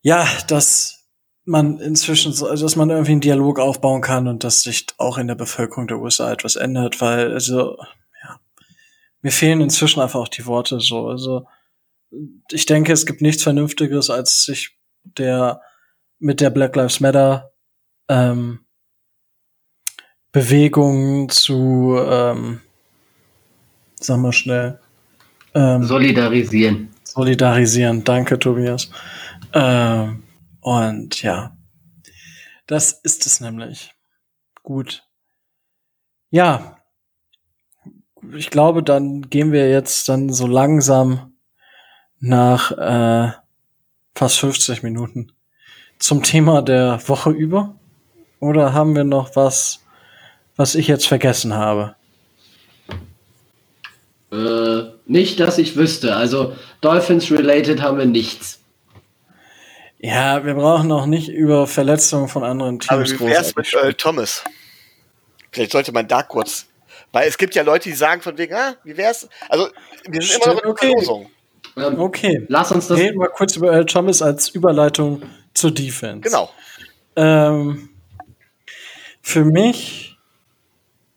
ja, 0.03 0.27
dass 0.47 1.07
man 1.43 1.79
inzwischen, 1.79 2.37
dass 2.39 2.75
man 2.75 2.91
irgendwie 2.91 3.13
einen 3.13 3.21
Dialog 3.21 3.59
aufbauen 3.59 4.01
kann 4.01 4.27
und 4.27 4.43
dass 4.43 4.61
sich 4.61 4.85
auch 4.99 5.17
in 5.17 5.25
der 5.25 5.33
Bevölkerung 5.33 5.87
der 5.87 5.97
USA 5.97 6.31
etwas 6.31 6.55
ändert, 6.55 7.01
weil 7.01 7.33
also 7.33 7.77
ja, 8.23 8.39
mir 9.23 9.31
fehlen 9.31 9.61
inzwischen 9.61 10.01
einfach 10.01 10.19
auch 10.19 10.27
die 10.27 10.45
Worte 10.45 10.79
so. 10.79 11.07
Also 11.07 11.47
ich 12.51 12.67
denke, 12.67 12.93
es 12.93 13.07
gibt 13.07 13.23
nichts 13.23 13.41
Vernünftiges, 13.41 14.11
als 14.11 14.43
sich 14.43 14.77
der 15.03 15.61
mit 16.19 16.41
der 16.41 16.51
Black 16.51 16.75
Lives 16.75 16.99
Matter 16.99 17.53
ähm, 18.07 18.67
Bewegung 20.31 21.29
zu 21.29 21.97
ähm, 21.99 22.61
sag 24.03 24.17
mal 24.17 24.33
schnell 24.33 24.79
ähm, 25.53 25.83
solidarisieren. 25.83 26.89
Solidarisieren, 27.03 28.03
danke 28.03 28.39
Tobias. 28.39 28.89
Ähm, 29.53 30.23
und 30.61 31.21
ja, 31.21 31.55
das 32.67 32.91
ist 32.91 33.25
es 33.25 33.41
nämlich. 33.41 33.93
Gut. 34.63 35.03
Ja, 36.29 36.77
ich 38.33 38.49
glaube, 38.49 38.83
dann 38.83 39.29
gehen 39.29 39.51
wir 39.51 39.69
jetzt 39.69 40.07
dann 40.07 40.31
so 40.31 40.47
langsam 40.47 41.33
nach 42.19 42.71
äh, 42.71 43.31
fast 44.15 44.39
50 44.39 44.83
Minuten 44.83 45.31
zum 45.99 46.23
Thema 46.23 46.61
der 46.61 46.99
Woche 47.07 47.31
über. 47.31 47.75
Oder 48.39 48.73
haben 48.73 48.95
wir 48.95 49.03
noch 49.03 49.35
was, 49.35 49.81
was 50.55 50.75
ich 50.75 50.87
jetzt 50.87 51.07
vergessen 51.07 51.53
habe? 51.53 51.95
Äh, 54.31 54.83
nicht, 55.05 55.39
dass 55.39 55.57
ich 55.57 55.75
wüsste. 55.75 56.15
Also 56.15 56.55
Dolphins-related 56.81 57.81
haben 57.81 57.97
wir 57.97 58.05
nichts. 58.05 58.59
Ja, 59.99 60.43
wir 60.45 60.55
brauchen 60.55 60.91
auch 60.91 61.05
nicht 61.05 61.29
über 61.29 61.67
Verletzungen 61.67 62.27
von 62.27 62.43
anderen 62.43 62.79
Teams. 62.79 62.91
Aber 62.91 63.19
wie 63.19 63.19
wär's 63.19 63.55
mit 63.55 63.71
Earl 63.73 63.93
Thomas? 63.93 64.43
Vielleicht 65.51 65.71
sollte 65.71 65.91
man 65.91 66.07
da 66.07 66.23
kurz. 66.23 66.67
Weil 67.11 67.27
es 67.27 67.37
gibt 67.37 67.55
ja 67.55 67.63
Leute, 67.63 67.89
die 67.89 67.95
sagen 67.95 68.21
von 68.21 68.37
wegen, 68.37 68.53
ah, 68.53 68.75
wie 68.83 68.95
wär's? 68.95 69.27
Also, 69.49 69.67
wir 70.07 70.21
sind 70.21 70.41
Stimmt, 70.41 70.61
immer 70.61 70.73
noch 70.73 70.81
in 70.81 70.89
okay. 70.91 71.27
Ähm, 71.77 71.99
okay. 71.99 72.45
Lass 72.47 72.71
uns 72.71 72.87
das. 72.87 72.97
Reden 72.97 73.19
wir 73.19 73.27
kurz 73.27 73.55
über 73.55 73.71
Earl 73.71 73.85
Thomas 73.85 74.21
als 74.21 74.49
Überleitung 74.49 75.21
zur 75.53 75.71
Defense. 75.71 76.21
Genau. 76.21 76.49
Ähm, 77.15 77.89
für 79.21 79.45
mich 79.45 80.17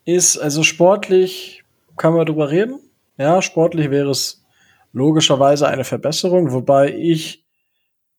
ist, 0.04 0.36
also 0.36 0.62
sportlich, 0.62 1.62
kann 1.96 2.12
man 2.12 2.26
drüber 2.26 2.50
reden. 2.50 2.80
Ja, 3.16 3.42
sportlich 3.42 3.90
wäre 3.90 4.10
es 4.10 4.44
logischerweise 4.92 5.68
eine 5.68 5.84
Verbesserung, 5.84 6.52
wobei 6.52 6.92
ich 6.92 7.44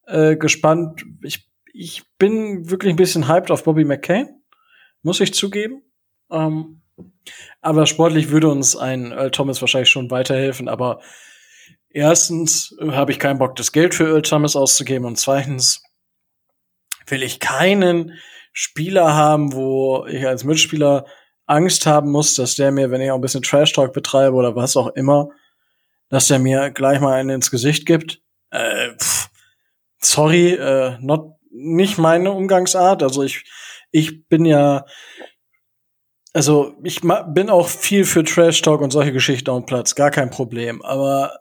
äh, 0.08 0.36
gespannt, 0.36 1.06
ich, 1.24 1.50
ich 1.74 2.04
bin 2.18 2.70
wirklich 2.70 2.94
ein 2.94 2.98
bisschen 2.98 3.28
hyped 3.28 3.52
auf 3.52 3.64
Bobby 3.64 3.86
McCain, 3.86 4.42
muss 5.02 5.20
ich 5.20 5.34
zugeben. 5.34 5.84
Ähm, 6.32 6.82
aber 7.62 7.88
sportlich 7.88 8.30
würde 8.30 8.50
uns 8.50 8.76
ein 8.76 9.12
Earl 9.12 9.32
Thomas 9.32 9.62
wahrscheinlich 9.62 9.90
schon 9.90 10.12
weiterhelfen, 10.12 10.70
aber 10.70 11.02
erstens 11.90 12.76
habe 12.80 13.12
ich 13.12 13.20
keinen 13.20 13.40
Bock, 13.40 13.56
das 13.56 13.72
Geld 13.72 13.94
für 13.96 14.08
Earl 14.08 14.22
Thomas 14.22 14.56
auszugeben 14.56 15.06
und 15.06 15.18
zweitens 15.18 15.84
will 17.08 17.24
ich 17.24 17.40
keinen 17.40 18.14
Spieler 18.54 19.14
haben, 19.14 19.54
wo 19.54 20.06
ich 20.08 20.26
als 20.26 20.44
Mitspieler 20.44 21.06
Angst 21.46 21.86
haben 21.86 22.12
muss, 22.12 22.36
dass 22.36 22.56
der 22.56 22.72
mir, 22.72 22.92
wenn 22.92 23.02
ich 23.02 23.12
auch 23.12 23.16
ein 23.16 23.22
bisschen 23.22 23.42
Trash 23.44 23.74
Talk 23.74 23.94
betreibe 23.94 24.36
oder 24.36 24.56
was 24.56 24.76
auch 24.76 24.88
immer, 24.96 25.30
dass 26.10 26.28
der 26.28 26.40
mir 26.40 26.72
gleich 26.72 27.00
mal 27.00 27.14
einen 27.14 27.30
ins 27.30 27.52
Gesicht 27.52 27.86
gibt. 27.86 28.22
Äh, 28.52 28.96
pff, 28.98 29.30
sorry, 30.00 30.54
äh, 30.54 30.98
not, 31.00 31.36
nicht 31.52 31.98
meine 31.98 32.32
Umgangsart. 32.32 33.04
Also 33.04 33.24
ich, 33.24 33.46
ich 33.92 34.28
bin 34.28 34.46
ja, 34.46 34.86
also 36.34 36.76
ich 36.84 37.02
bin 37.02 37.50
auch 37.50 37.68
viel 37.68 38.06
für 38.06 38.24
Trash 38.24 38.62
Talk 38.62 38.82
und 38.82 38.92
solche 38.92 39.14
Geschichten 39.14 39.50
auf 39.50 39.64
dem 39.64 39.66
Platz, 39.66 39.96
gar 39.96 40.12
kein 40.12 40.30
Problem. 40.30 40.82
Aber 40.84 41.40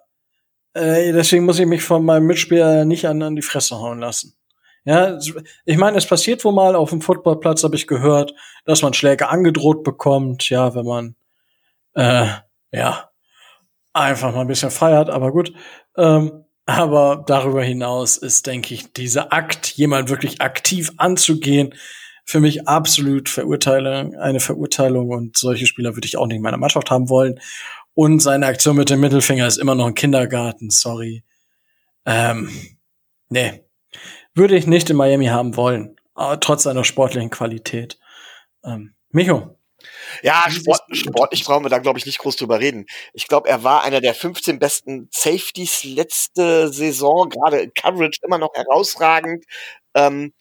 äh, 0.75 1.13
deswegen 1.13 1.45
muss 1.45 1.59
ich 1.59 1.67
mich 1.67 1.83
von 1.83 2.05
meinem 2.05 2.27
Mitspieler 2.27 2.85
nicht 2.85 3.07
an, 3.07 3.23
an 3.23 3.37
die 3.37 3.43
Fresse 3.43 3.77
hauen 3.77 4.01
lassen. 4.01 4.37
Ja, 4.85 5.19
ich 5.65 5.79
meine, 5.79 5.97
es 5.97 6.07
passiert 6.07 6.45
wohl 6.45 6.53
mal 6.53 6.77
auf 6.77 6.91
dem 6.91 7.01
Footballplatz, 7.01 7.65
habe 7.65 7.77
ich 7.77 7.87
gehört, 7.87 8.35
dass 8.67 8.83
man 8.83 8.93
Schläge 8.93 9.29
angedroht 9.29 9.83
bekommt, 9.83 10.51
ja, 10.51 10.75
wenn 10.75 10.85
man 10.85 11.15
äh, 11.95 12.27
ja 12.71 13.11
einfach 13.95 14.35
mal 14.35 14.43
ein 14.43 14.49
bisschen 14.49 14.71
feiert, 14.71 15.09
aber 15.09 15.33
gut. 15.33 15.55
Ähm, 15.97 16.45
aber 16.67 17.25
darüber 17.27 17.63
hinaus 17.63 18.17
ist, 18.17 18.47
denke 18.47 18.75
ich, 18.75 18.93
dieser 18.93 19.33
Akt, 19.33 19.69
jemand 19.73 20.11
wirklich 20.11 20.41
aktiv 20.41 20.93
anzugehen, 20.97 21.75
für 22.25 22.41
mich 22.41 22.67
absolut 22.67 23.29
Verurteilung, 23.29 24.15
eine 24.17 24.41
Verurteilung 24.41 25.11
und 25.11 25.37
solche 25.37 25.67
Spieler 25.67 25.95
würde 25.95 26.07
ich 26.07 26.17
auch 26.17 26.27
nicht 26.27 26.37
in 26.37 26.43
meiner 26.43 26.57
Mannschaft 26.57 26.91
haben 26.91 27.11
wollen. 27.11 27.39
Und 27.95 28.21
seine 28.21 28.47
Aktion 28.47 28.77
mit 28.77 28.91
dem 28.91 29.01
Mittelfinger 29.01 29.47
ist 29.47 29.59
immer 29.59 29.75
noch 29.75 29.87
ein 29.87 29.95
Kindergarten, 29.95 30.71
sorry. 30.71 31.23
Ähm, 32.07 32.51
nee, 33.29 33.64
würde 34.35 34.57
ich 34.57 34.67
nicht 34.67 34.91
in 34.91 34.97
Miami 34.97 35.27
haben 35.27 35.57
wollen, 35.57 35.97
aber 36.15 36.41
trotz 36.41 36.65
seiner 36.65 36.85
sportlichen 36.85 37.31
Qualität. 37.31 37.99
Ähm, 38.65 38.95
Micho. 39.11 39.57
Ja, 40.23 40.45
Sport, 40.51 40.81
sportlich 40.93 41.45
brauchen 41.45 41.65
wir 41.65 41.69
da, 41.71 41.79
glaube 41.79 41.99
ich, 41.99 42.07
nicht 42.07 42.19
groß 42.19 42.37
drüber 42.37 42.59
reden. 42.61 42.87
Ich 43.13 43.29
glaube, 43.29 43.49
er 43.49 43.65
war 43.65 43.83
einer 43.83 44.01
der 44.01 44.15
15 44.15 44.59
besten 44.59 45.09
Safeties 45.13 45.85
letzte 45.85 46.73
Saison, 46.73 47.29
gerade 47.29 47.61
in 47.61 47.75
Coverage 47.75 48.21
immer 48.23 48.39
noch 48.39 48.55
herausragend. 48.55 49.45
Ähm, 49.95 50.33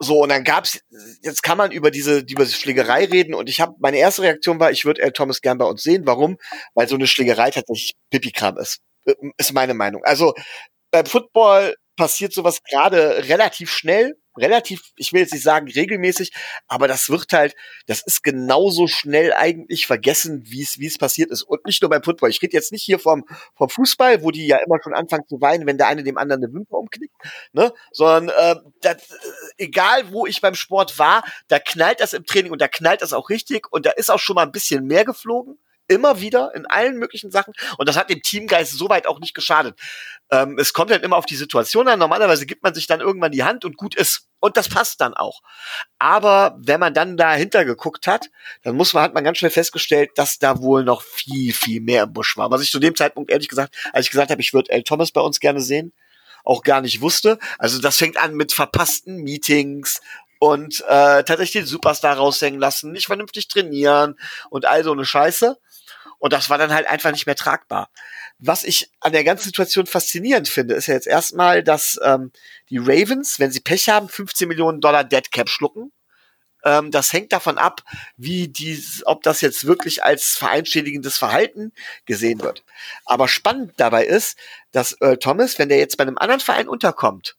so, 0.00 0.22
und 0.22 0.30
dann 0.30 0.44
gab's, 0.44 0.80
jetzt 1.22 1.42
kann 1.42 1.56
man 1.56 1.70
über 1.70 1.90
diese, 1.90 2.18
über 2.18 2.44
diese 2.44 2.56
Schlägerei 2.56 3.04
reden 3.04 3.34
und 3.34 3.48
ich 3.48 3.60
habe, 3.60 3.74
meine 3.78 3.98
erste 3.98 4.22
Reaktion 4.22 4.58
war, 4.58 4.72
ich 4.72 4.84
würde 4.84 5.02
L. 5.02 5.12
Thomas 5.12 5.40
gern 5.40 5.58
bei 5.58 5.64
uns 5.64 5.82
sehen. 5.82 6.02
Warum? 6.06 6.36
Weil 6.74 6.88
so 6.88 6.96
eine 6.96 7.06
Schlägerei 7.06 7.50
tatsächlich 7.50 7.94
Pipi-Kram 8.10 8.58
ist. 8.58 8.80
Äh, 9.06 9.14
ist 9.38 9.52
meine 9.52 9.74
Meinung. 9.74 10.02
Also 10.04 10.34
beim 10.90 11.06
Football 11.06 11.76
passiert 11.96 12.32
sowas 12.32 12.62
gerade 12.62 13.28
relativ 13.28 13.70
schnell, 13.70 14.16
relativ, 14.36 14.92
ich 14.96 15.12
will 15.12 15.20
jetzt 15.20 15.32
nicht 15.32 15.42
sagen 15.42 15.70
regelmäßig, 15.70 16.32
aber 16.66 16.88
das 16.88 17.08
wird 17.08 17.32
halt, 17.32 17.54
das 17.86 18.02
ist 18.04 18.22
genauso 18.22 18.86
schnell 18.86 19.32
eigentlich 19.32 19.86
vergessen, 19.86 20.42
wie 20.46 20.62
es 20.62 20.78
wie 20.78 20.86
es 20.86 20.98
passiert 20.98 21.30
ist. 21.30 21.42
Und 21.42 21.64
nicht 21.66 21.82
nur 21.82 21.90
beim 21.90 22.02
Football. 22.02 22.30
Ich 22.30 22.42
rede 22.42 22.54
jetzt 22.54 22.72
nicht 22.72 22.82
hier 22.82 22.98
vom 22.98 23.24
vom 23.54 23.68
Fußball, 23.68 24.22
wo 24.22 24.30
die 24.30 24.46
ja 24.46 24.58
immer 24.58 24.78
schon 24.82 24.94
anfangen 24.94 25.26
zu 25.28 25.40
weinen, 25.40 25.66
wenn 25.66 25.78
der 25.78 25.86
eine 25.86 26.02
dem 26.02 26.18
anderen 26.18 26.44
eine 26.44 26.52
Wimper 26.52 26.78
umknickt, 26.78 27.14
ne, 27.52 27.72
sondern 27.92 28.28
äh, 28.28 28.60
das, 28.80 28.96
egal 29.56 30.10
wo 30.10 30.26
ich 30.26 30.40
beim 30.40 30.54
Sport 30.54 30.98
war, 30.98 31.24
da 31.48 31.58
knallt 31.58 32.00
das 32.00 32.12
im 32.12 32.26
Training 32.26 32.52
und 32.52 32.60
da 32.60 32.68
knallt 32.68 33.02
das 33.02 33.12
auch 33.12 33.30
richtig 33.30 33.72
und 33.72 33.86
da 33.86 33.90
ist 33.90 34.10
auch 34.10 34.18
schon 34.18 34.34
mal 34.34 34.42
ein 34.42 34.52
bisschen 34.52 34.86
mehr 34.86 35.04
geflogen 35.04 35.58
immer 35.88 36.20
wieder 36.20 36.52
in 36.54 36.66
allen 36.66 36.98
möglichen 36.98 37.30
Sachen. 37.30 37.52
Und 37.78 37.88
das 37.88 37.96
hat 37.96 38.10
dem 38.10 38.22
Teamgeist 38.22 38.72
soweit 38.72 39.06
auch 39.06 39.20
nicht 39.20 39.34
geschadet. 39.34 39.78
Ähm, 40.30 40.58
es 40.58 40.72
kommt 40.72 40.90
dann 40.90 41.02
immer 41.02 41.16
auf 41.16 41.26
die 41.26 41.36
Situation 41.36 41.88
an. 41.88 41.98
Normalerweise 41.98 42.46
gibt 42.46 42.62
man 42.62 42.74
sich 42.74 42.86
dann 42.86 43.00
irgendwann 43.00 43.32
die 43.32 43.44
Hand 43.44 43.64
und 43.64 43.76
gut 43.76 43.94
ist. 43.94 44.28
Und 44.40 44.56
das 44.56 44.68
passt 44.68 45.00
dann 45.00 45.14
auch. 45.14 45.40
Aber 45.98 46.56
wenn 46.58 46.80
man 46.80 46.94
dann 46.94 47.16
dahinter 47.16 47.64
geguckt 47.64 48.06
hat, 48.06 48.30
dann 48.62 48.76
muss 48.76 48.94
man, 48.94 49.02
hat 49.02 49.14
man 49.14 49.24
ganz 49.24 49.38
schnell 49.38 49.50
festgestellt, 49.50 50.10
dass 50.16 50.38
da 50.38 50.60
wohl 50.60 50.84
noch 50.84 51.02
viel, 51.02 51.52
viel 51.52 51.80
mehr 51.80 52.04
im 52.04 52.12
Busch 52.12 52.36
war. 52.36 52.50
Was 52.50 52.62
ich 52.62 52.70
zu 52.70 52.78
dem 52.78 52.96
Zeitpunkt 52.96 53.30
ehrlich 53.30 53.48
gesagt, 53.48 53.74
als 53.92 54.06
ich 54.06 54.10
gesagt 54.10 54.30
habe, 54.30 54.40
ich 54.40 54.52
würde 54.54 54.70
L. 54.70 54.82
Thomas 54.82 55.12
bei 55.12 55.20
uns 55.20 55.40
gerne 55.40 55.60
sehen, 55.60 55.92
auch 56.44 56.62
gar 56.62 56.80
nicht 56.80 57.00
wusste. 57.00 57.38
Also 57.58 57.80
das 57.80 57.96
fängt 57.96 58.18
an 58.18 58.34
mit 58.34 58.52
verpassten 58.52 59.16
Meetings 59.22 60.00
und 60.38 60.80
äh, 60.82 61.24
tatsächlich 61.24 61.52
den 61.52 61.66
Superstar 61.66 62.16
raushängen 62.16 62.60
lassen, 62.60 62.92
nicht 62.92 63.06
vernünftig 63.06 63.48
trainieren 63.48 64.18
und 64.50 64.66
all 64.66 64.84
so 64.84 64.92
eine 64.92 65.06
Scheiße. 65.06 65.58
Und 66.24 66.32
das 66.32 66.48
war 66.48 66.56
dann 66.56 66.72
halt 66.72 66.86
einfach 66.86 67.10
nicht 67.10 67.26
mehr 67.26 67.36
tragbar. 67.36 67.90
Was 68.38 68.64
ich 68.64 68.90
an 69.00 69.12
der 69.12 69.24
ganzen 69.24 69.44
Situation 69.44 69.84
faszinierend 69.84 70.48
finde, 70.48 70.74
ist 70.74 70.86
ja 70.86 70.94
jetzt 70.94 71.06
erstmal, 71.06 71.62
dass 71.62 72.00
ähm, 72.02 72.32
die 72.70 72.78
Ravens, 72.78 73.38
wenn 73.40 73.50
sie 73.50 73.60
Pech 73.60 73.90
haben, 73.90 74.08
15 74.08 74.48
Millionen 74.48 74.80
Dollar 74.80 75.04
Dead 75.04 75.30
Cap 75.30 75.50
schlucken. 75.50 75.92
Ähm, 76.64 76.90
das 76.90 77.12
hängt 77.12 77.34
davon 77.34 77.58
ab, 77.58 77.82
wie 78.16 78.48
dies, 78.48 79.02
ob 79.04 79.22
das 79.22 79.42
jetzt 79.42 79.66
wirklich 79.66 80.02
als 80.02 80.38
vereinschädigendes 80.38 81.18
Verhalten 81.18 81.72
gesehen 82.06 82.40
wird. 82.40 82.64
Aber 83.04 83.28
spannend 83.28 83.74
dabei 83.76 84.06
ist, 84.06 84.38
dass 84.72 84.98
Earl 85.02 85.18
Thomas, 85.18 85.58
wenn 85.58 85.68
der 85.68 85.76
jetzt 85.76 85.98
bei 85.98 86.04
einem 86.04 86.16
anderen 86.16 86.40
Verein 86.40 86.68
unterkommt, 86.68 87.36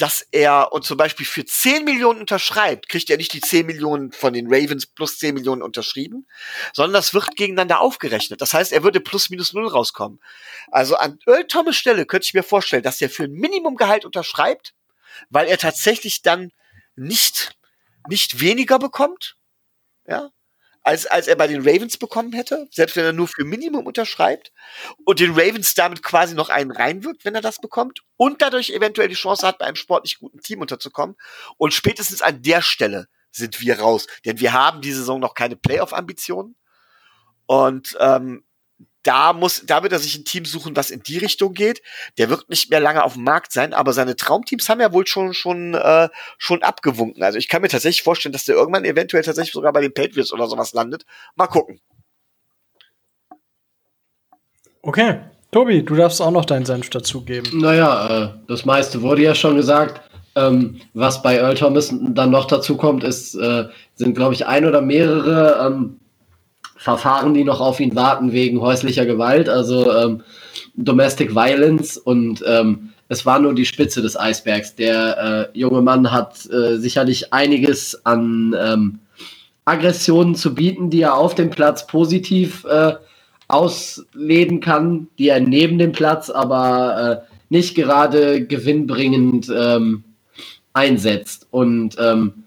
dass 0.00 0.26
er 0.30 0.72
und 0.72 0.84
zum 0.84 0.96
Beispiel 0.96 1.26
für 1.26 1.44
10 1.44 1.84
Millionen 1.84 2.20
unterschreibt, 2.20 2.88
kriegt 2.88 3.10
er 3.10 3.18
nicht 3.18 3.34
die 3.34 3.40
10 3.40 3.66
Millionen 3.66 4.12
von 4.12 4.32
den 4.32 4.46
Ravens 4.46 4.86
plus 4.86 5.18
10 5.18 5.34
Millionen 5.34 5.62
unterschrieben, 5.62 6.26
sondern 6.72 6.94
das 6.94 7.12
wird 7.12 7.36
gegeneinander 7.36 7.80
aufgerechnet. 7.80 8.40
Das 8.40 8.54
heißt, 8.54 8.72
er 8.72 8.82
würde 8.82 9.00
plus 9.00 9.28
minus 9.28 9.52
null 9.52 9.68
rauskommen. 9.68 10.20
Also 10.70 10.96
an 10.96 11.18
Earl 11.26 11.46
Thomas 11.46 11.76
Stelle 11.76 12.06
könnte 12.06 12.24
ich 12.24 12.34
mir 12.34 12.42
vorstellen, 12.42 12.82
dass 12.82 13.00
er 13.02 13.10
für 13.10 13.24
ein 13.24 13.32
Minimumgehalt 13.32 14.06
unterschreibt, 14.06 14.74
weil 15.28 15.48
er 15.48 15.58
tatsächlich 15.58 16.22
dann 16.22 16.50
nicht, 16.96 17.58
nicht 18.08 18.40
weniger 18.40 18.78
bekommt, 18.78 19.36
ja, 20.06 20.30
als, 20.82 21.06
als 21.06 21.26
er 21.26 21.36
bei 21.36 21.46
den 21.46 21.60
Ravens 21.60 21.98
bekommen 21.98 22.32
hätte, 22.32 22.66
selbst 22.70 22.96
wenn 22.96 23.04
er 23.04 23.12
nur 23.12 23.28
für 23.28 23.44
Minimum 23.44 23.86
unterschreibt 23.86 24.52
und 25.04 25.20
den 25.20 25.32
Ravens 25.32 25.74
damit 25.74 26.02
quasi 26.02 26.34
noch 26.34 26.48
einen 26.48 26.70
reinwirkt, 26.70 27.24
wenn 27.24 27.34
er 27.34 27.42
das 27.42 27.60
bekommt 27.60 28.02
und 28.16 28.40
dadurch 28.40 28.70
eventuell 28.70 29.08
die 29.08 29.14
Chance 29.14 29.46
hat, 29.46 29.58
bei 29.58 29.66
einem 29.66 29.76
sportlich 29.76 30.18
guten 30.18 30.40
Team 30.40 30.60
unterzukommen. 30.60 31.16
Und 31.58 31.74
spätestens 31.74 32.22
an 32.22 32.42
der 32.42 32.62
Stelle 32.62 33.08
sind 33.30 33.60
wir 33.60 33.78
raus, 33.78 34.06
denn 34.24 34.40
wir 34.40 34.52
haben 34.52 34.80
diese 34.80 34.98
Saison 34.98 35.20
noch 35.20 35.34
keine 35.34 35.56
Playoff-Ambitionen. 35.56 36.56
Und 37.46 37.96
ähm, 38.00 38.44
da 39.02 39.32
muss, 39.32 39.62
da 39.66 39.82
wird 39.82 39.92
er 39.92 39.98
sich 39.98 40.16
ein 40.16 40.24
Team 40.24 40.44
suchen, 40.44 40.76
was 40.76 40.90
in 40.90 41.02
die 41.02 41.18
Richtung 41.18 41.54
geht. 41.54 41.82
Der 42.18 42.28
wird 42.28 42.48
nicht 42.50 42.70
mehr 42.70 42.80
lange 42.80 43.02
auf 43.02 43.14
dem 43.14 43.24
Markt 43.24 43.52
sein, 43.52 43.72
aber 43.72 43.92
seine 43.92 44.16
Traumteams 44.16 44.68
haben 44.68 44.80
ja 44.80 44.92
wohl 44.92 45.06
schon 45.06 45.34
schon 45.34 45.74
äh, 45.74 46.08
schon 46.38 46.62
abgewunken. 46.62 47.22
Also 47.22 47.38
ich 47.38 47.48
kann 47.48 47.62
mir 47.62 47.68
tatsächlich 47.68 48.02
vorstellen, 48.02 48.32
dass 48.32 48.44
der 48.44 48.56
irgendwann 48.56 48.84
eventuell 48.84 49.22
tatsächlich 49.22 49.54
sogar 49.54 49.72
bei 49.72 49.80
den 49.80 49.94
Patriots 49.94 50.32
oder 50.32 50.46
sowas 50.46 50.72
landet. 50.72 51.04
Mal 51.36 51.46
gucken. 51.46 51.80
Okay, 54.82 55.20
Tobi, 55.52 55.82
du 55.82 55.94
darfst 55.94 56.22
auch 56.22 56.30
noch 56.30 56.44
deinen 56.44 56.64
Senf 56.64 56.90
dazugeben. 56.90 57.60
Naja, 57.60 58.24
äh, 58.24 58.28
das 58.48 58.64
meiste 58.64 59.02
wurde 59.02 59.22
ja 59.22 59.34
schon 59.34 59.56
gesagt. 59.56 60.00
Ähm, 60.36 60.80
was 60.94 61.22
bei 61.22 61.36
Earl 61.36 61.54
Thomas 61.54 61.92
dann 61.92 62.30
noch 62.30 62.46
dazu 62.46 62.76
kommt, 62.76 63.02
ist, 63.02 63.34
äh, 63.34 63.64
sind, 63.94 64.14
glaube 64.14 64.34
ich, 64.34 64.46
ein 64.46 64.64
oder 64.64 64.80
mehrere 64.80 65.66
ähm, 65.66 65.99
Verfahren, 66.80 67.34
die 67.34 67.44
noch 67.44 67.60
auf 67.60 67.78
ihn 67.78 67.94
warten 67.94 68.32
wegen 68.32 68.62
häuslicher 68.62 69.04
Gewalt, 69.04 69.50
also 69.50 69.92
ähm, 69.92 70.22
Domestic 70.74 71.34
Violence 71.34 71.98
und 71.98 72.42
ähm, 72.46 72.92
es 73.08 73.26
war 73.26 73.38
nur 73.38 73.54
die 73.54 73.66
Spitze 73.66 74.00
des 74.00 74.18
Eisbergs. 74.18 74.76
Der 74.76 75.50
äh, 75.52 75.58
junge 75.58 75.82
Mann 75.82 76.10
hat 76.10 76.48
äh, 76.50 76.78
sicherlich 76.78 77.34
einiges 77.34 78.06
an 78.06 78.56
ähm, 78.58 79.00
Aggressionen 79.66 80.34
zu 80.34 80.54
bieten, 80.54 80.88
die 80.88 81.02
er 81.02 81.18
auf 81.18 81.34
dem 81.34 81.50
Platz 81.50 81.86
positiv 81.86 82.64
äh, 82.64 82.94
ausleben 83.46 84.60
kann, 84.60 85.08
die 85.18 85.28
er 85.28 85.40
neben 85.40 85.78
dem 85.78 85.92
Platz 85.92 86.30
aber 86.30 87.26
äh, 87.26 87.34
nicht 87.50 87.74
gerade 87.74 88.46
gewinnbringend 88.46 89.52
ähm, 89.54 90.04
einsetzt. 90.72 91.46
Und 91.50 91.96
ähm, 92.00 92.44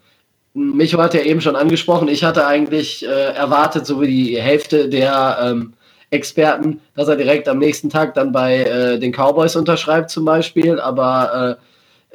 Micho 0.54 1.00
hat 1.00 1.14
ja 1.16 1.22
eben 1.22 1.42
schon 1.42 1.56
angesprochen, 1.56 2.08
ich 2.08 2.24
hatte 2.24 2.46
eigentlich 2.46 3.06
äh, 3.06 3.34
erwartet, 3.34 3.86
so 3.86 4.00
wie 4.02 4.08
die 4.08 4.42
Hälfte 4.42 4.88
der 4.88 5.40
ähm, 5.42 5.74
Experten, 6.12 6.80
dass 6.96 7.08
er 7.08 7.16
direkt 7.16 7.48
am 7.50 7.58
nächsten 7.58 7.90
Tag 7.90 8.14
dann 8.14 8.32
bei 8.32 8.60
äh, 8.60 9.00
den 9.00 9.12
Cowboys 9.12 9.56
unterschreibt 9.56 10.12
zum 10.12 10.26
Beispiel, 10.26 10.80
aber 10.80 11.58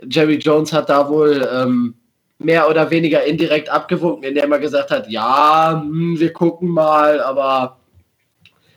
äh, 0.01 0.07
Jerry 0.09 0.37
Jones 0.37 0.73
hat 0.73 0.89
da 0.89 1.09
wohl 1.09 1.49
ähm, 1.53 1.95
mehr 2.39 2.71
oder 2.71 2.89
weniger 2.91 3.25
indirekt 3.25 3.69
abgewunken, 3.69 4.23
indem 4.23 4.53
er 4.53 4.61
gesagt 4.61 4.93
hat, 4.93 5.11
ja, 5.11 5.83
hm, 5.83 6.21
wir 6.21 6.33
gucken 6.33 6.69
mal, 6.69 7.21
aber 7.21 7.79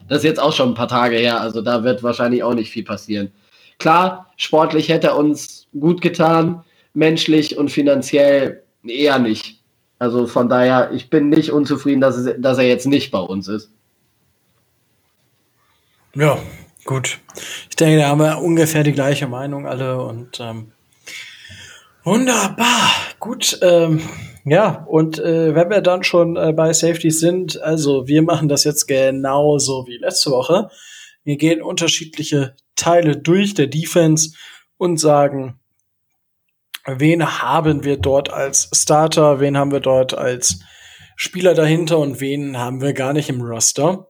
das 0.09 0.19
ist 0.19 0.23
jetzt 0.23 0.41
auch 0.41 0.53
schon 0.53 0.69
ein 0.69 0.75
paar 0.75 0.87
Tage 0.87 1.17
her, 1.17 1.39
also 1.39 1.61
da 1.61 1.83
wird 1.83 2.01
wahrscheinlich 2.01 2.41
auch 2.41 2.55
nicht 2.55 2.71
viel 2.71 2.83
passieren. 2.83 3.31
Klar, 3.77 4.31
sportlich 4.37 4.89
hätte 4.89 5.07
er 5.07 5.17
uns 5.17 5.67
gut 5.79 6.01
getan, 6.01 6.63
menschlich 6.93 7.57
und 7.57 7.69
finanziell 7.69 8.60
eher 8.83 9.19
nicht. 9.19 9.61
Also 9.99 10.25
von 10.25 10.49
daher, 10.49 10.91
ich 10.93 11.09
bin 11.09 11.29
nicht 11.29 11.51
unzufrieden, 11.51 12.01
dass, 12.01 12.17
es, 12.17 12.41
dass 12.41 12.57
er 12.57 12.67
jetzt 12.67 12.87
nicht 12.87 13.11
bei 13.11 13.19
uns 13.19 13.47
ist. 13.47 13.71
Ja, 16.15 16.39
gut. 16.85 17.19
Ich 17.69 17.75
denke, 17.75 17.99
da 17.99 18.09
haben 18.09 18.19
wir 18.19 18.39
ungefähr 18.39 18.83
die 18.83 18.91
gleiche 18.91 19.27
Meinung 19.27 19.67
alle 19.67 20.01
und 20.01 20.39
ähm, 20.39 20.71
wunderbar. 22.03 22.91
Gut, 23.19 23.59
ähm, 23.61 24.01
ja, 24.43 24.83
und 24.89 25.19
äh, 25.19 25.53
wenn 25.53 25.69
wir 25.69 25.81
dann 25.81 26.03
schon 26.03 26.35
äh, 26.35 26.51
bei 26.51 26.73
Safety 26.73 27.11
sind, 27.11 27.61
also 27.61 28.07
wir 28.07 28.23
machen 28.23 28.49
das 28.49 28.63
jetzt 28.63 28.87
genauso 28.87 29.85
wie 29.87 29.97
letzte 29.97 30.31
Woche. 30.31 30.69
Wir 31.23 31.37
gehen 31.37 31.61
unterschiedliche 31.61 32.55
Teile 32.75 33.17
durch 33.17 33.53
der 33.53 33.67
Defense 33.67 34.35
und 34.77 34.99
sagen, 34.99 35.60
wen 36.85 37.41
haben 37.41 37.83
wir 37.83 37.97
dort 37.97 38.31
als 38.31 38.69
Starter, 38.73 39.39
wen 39.39 39.57
haben 39.57 39.71
wir 39.71 39.79
dort 39.79 40.13
als 40.17 40.59
Spieler 41.15 41.53
dahinter 41.53 41.99
und 41.99 42.19
wen 42.19 42.57
haben 42.57 42.81
wir 42.81 42.93
gar 42.93 43.13
nicht 43.13 43.29
im 43.29 43.41
Roster. 43.41 44.07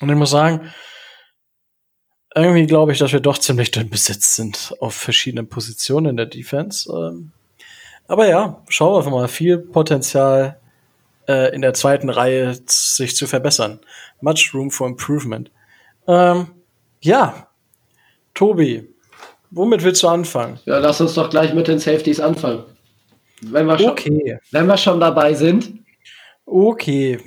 Und 0.00 0.08
ich 0.08 0.16
muss 0.16 0.30
sagen, 0.30 0.72
irgendwie 2.34 2.66
glaube 2.66 2.92
ich, 2.92 2.98
dass 2.98 3.12
wir 3.12 3.20
doch 3.20 3.38
ziemlich 3.38 3.70
dünn 3.70 3.90
besetzt 3.90 4.34
sind 4.34 4.74
auf 4.80 4.94
verschiedenen 4.94 5.48
Positionen 5.48 6.10
in 6.10 6.16
der 6.16 6.26
Defense. 6.26 6.90
Ähm, 6.90 7.32
aber 8.06 8.28
ja, 8.28 8.62
schauen 8.68 9.04
wir 9.04 9.10
mal. 9.10 9.28
Viel 9.28 9.58
Potenzial 9.58 10.60
äh, 11.28 11.54
in 11.54 11.62
der 11.62 11.74
zweiten 11.74 12.08
Reihe 12.08 12.58
sich 12.66 13.14
zu 13.14 13.26
verbessern. 13.26 13.80
Much 14.20 14.50
room 14.54 14.70
for 14.70 14.88
improvement. 14.88 15.50
Ähm, 16.06 16.48
ja, 17.00 17.48
Tobi, 18.34 18.88
womit 19.50 19.82
willst 19.82 20.02
du 20.02 20.08
anfangen? 20.08 20.58
Ja, 20.64 20.78
lass 20.78 21.00
uns 21.00 21.14
doch 21.14 21.30
gleich 21.30 21.54
mit 21.54 21.68
den 21.68 21.78
Safeties 21.78 22.20
anfangen. 22.20 22.64
Wenn 23.42 23.66
wir 23.66 23.78
schon, 23.78 23.90
okay. 23.90 24.38
wenn 24.50 24.66
wir 24.66 24.76
schon 24.76 25.00
dabei 25.00 25.34
sind. 25.34 25.72
Okay. 26.44 27.18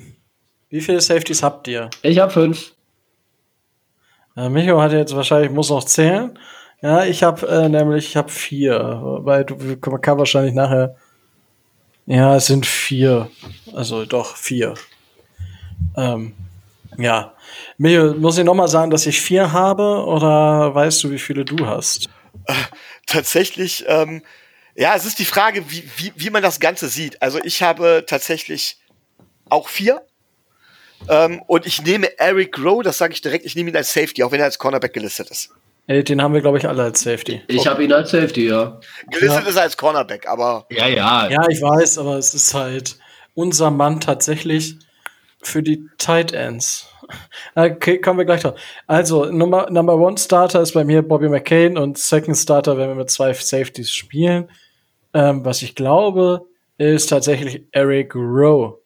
Wie 0.69 0.81
viele 0.81 1.01
Safeties 1.01 1.43
habt 1.43 1.67
ihr? 1.67 1.89
Ich 2.01 2.19
habe 2.19 2.31
fünf. 2.31 2.73
Äh, 4.35 4.49
Micho 4.49 4.81
hat 4.81 4.91
jetzt 4.91 5.15
wahrscheinlich, 5.15 5.51
muss 5.51 5.69
noch 5.69 5.83
zählen. 5.83 6.37
Ja, 6.81 7.05
ich 7.05 7.23
habe 7.23 7.47
äh, 7.47 7.69
nämlich, 7.69 8.07
ich 8.07 8.17
habe 8.17 8.29
vier, 8.29 8.99
weil 9.21 9.45
du 9.45 9.55
man 9.55 10.01
kann 10.01 10.17
wahrscheinlich 10.17 10.53
nachher. 10.53 10.95
Ja, 12.05 12.35
es 12.35 12.47
sind 12.47 12.65
vier. 12.65 13.29
Also 13.73 14.05
doch 14.05 14.35
vier. 14.35 14.73
Ähm, 15.95 16.33
ja. 16.97 17.33
Micho, 17.77 18.13
muss 18.13 18.37
ich 18.37 18.43
nochmal 18.43 18.67
sagen, 18.67 18.91
dass 18.91 19.05
ich 19.05 19.21
vier 19.21 19.51
habe 19.51 20.05
oder 20.05 20.73
weißt 20.73 21.03
du, 21.03 21.11
wie 21.11 21.19
viele 21.19 21.45
du 21.45 21.65
hast? 21.65 22.09
Äh, 22.45 22.53
tatsächlich, 23.05 23.85
ähm, 23.87 24.23
ja, 24.75 24.95
es 24.95 25.05
ist 25.05 25.19
die 25.19 25.25
Frage, 25.25 25.69
wie, 25.69 25.83
wie, 25.97 26.13
wie 26.15 26.29
man 26.29 26.41
das 26.41 26.59
Ganze 26.59 26.87
sieht. 26.89 27.21
Also 27.21 27.39
ich 27.43 27.61
habe 27.61 28.03
tatsächlich 28.07 28.77
auch 29.49 29.69
vier. 29.69 30.01
Ähm, 31.09 31.41
und 31.47 31.65
ich 31.65 31.83
nehme 31.83 32.17
Eric 32.17 32.57
Rowe, 32.57 32.83
das 32.83 32.97
sage 32.97 33.13
ich 33.13 33.21
direkt, 33.21 33.45
ich 33.45 33.55
nehme 33.55 33.69
ihn 33.69 33.75
als 33.75 33.93
Safety, 33.93 34.23
auch 34.23 34.31
wenn 34.31 34.39
er 34.39 34.45
als 34.45 34.57
Cornerback 34.57 34.93
gelistet 34.93 35.29
ist. 35.29 35.51
Ey, 35.85 36.01
den 36.01 36.21
haben 36.21 36.33
wir, 36.33 36.39
glaube 36.39 36.57
ich, 36.57 36.67
alle 36.67 36.83
als 36.83 37.01
Safety. 37.01 37.41
Ich 37.47 37.67
habe 37.67 37.83
ihn 37.83 37.91
als 37.91 38.11
Safety, 38.11 38.47
ja. 38.47 38.79
Gelistet 39.11 39.43
ja. 39.43 39.49
ist 39.49 39.55
er 39.57 39.63
als 39.63 39.75
Cornerback, 39.75 40.27
aber. 40.27 40.65
Ja, 40.69 40.87
ja. 40.87 41.29
Ja, 41.29 41.41
ich 41.49 41.61
weiß, 41.61 41.97
aber 41.97 42.17
es 42.17 42.33
ist 42.33 42.53
halt 42.53 42.97
unser 43.33 43.69
Mann 43.69 43.99
tatsächlich 43.99 44.77
für 45.43 45.63
die 45.63 45.87
Tight 45.97 46.33
Ends. 46.33 46.89
Okay, 47.55 47.99
kommen 47.99 48.17
wir 48.17 48.25
gleich 48.25 48.41
drauf. 48.41 48.59
Also, 48.87 49.25
Nummer, 49.25 49.69
Number 49.69 49.95
One 49.95 50.17
Starter 50.17 50.61
ist 50.61 50.73
bei 50.73 50.83
mir 50.83 51.01
Bobby 51.01 51.29
McCain 51.29 51.77
und 51.77 51.97
Second 51.97 52.37
Starter, 52.37 52.77
wenn 52.77 52.89
wir 52.89 52.95
mit 52.95 53.11
zwei 53.11 53.33
Safeties 53.33 53.91
spielen. 53.91 54.49
Ähm, 55.13 55.45
was 55.45 55.61
ich 55.61 55.75
glaube, 55.75 56.47
ist 56.77 57.07
tatsächlich 57.07 57.63
Eric 57.71 58.15
Rowe. 58.15 58.79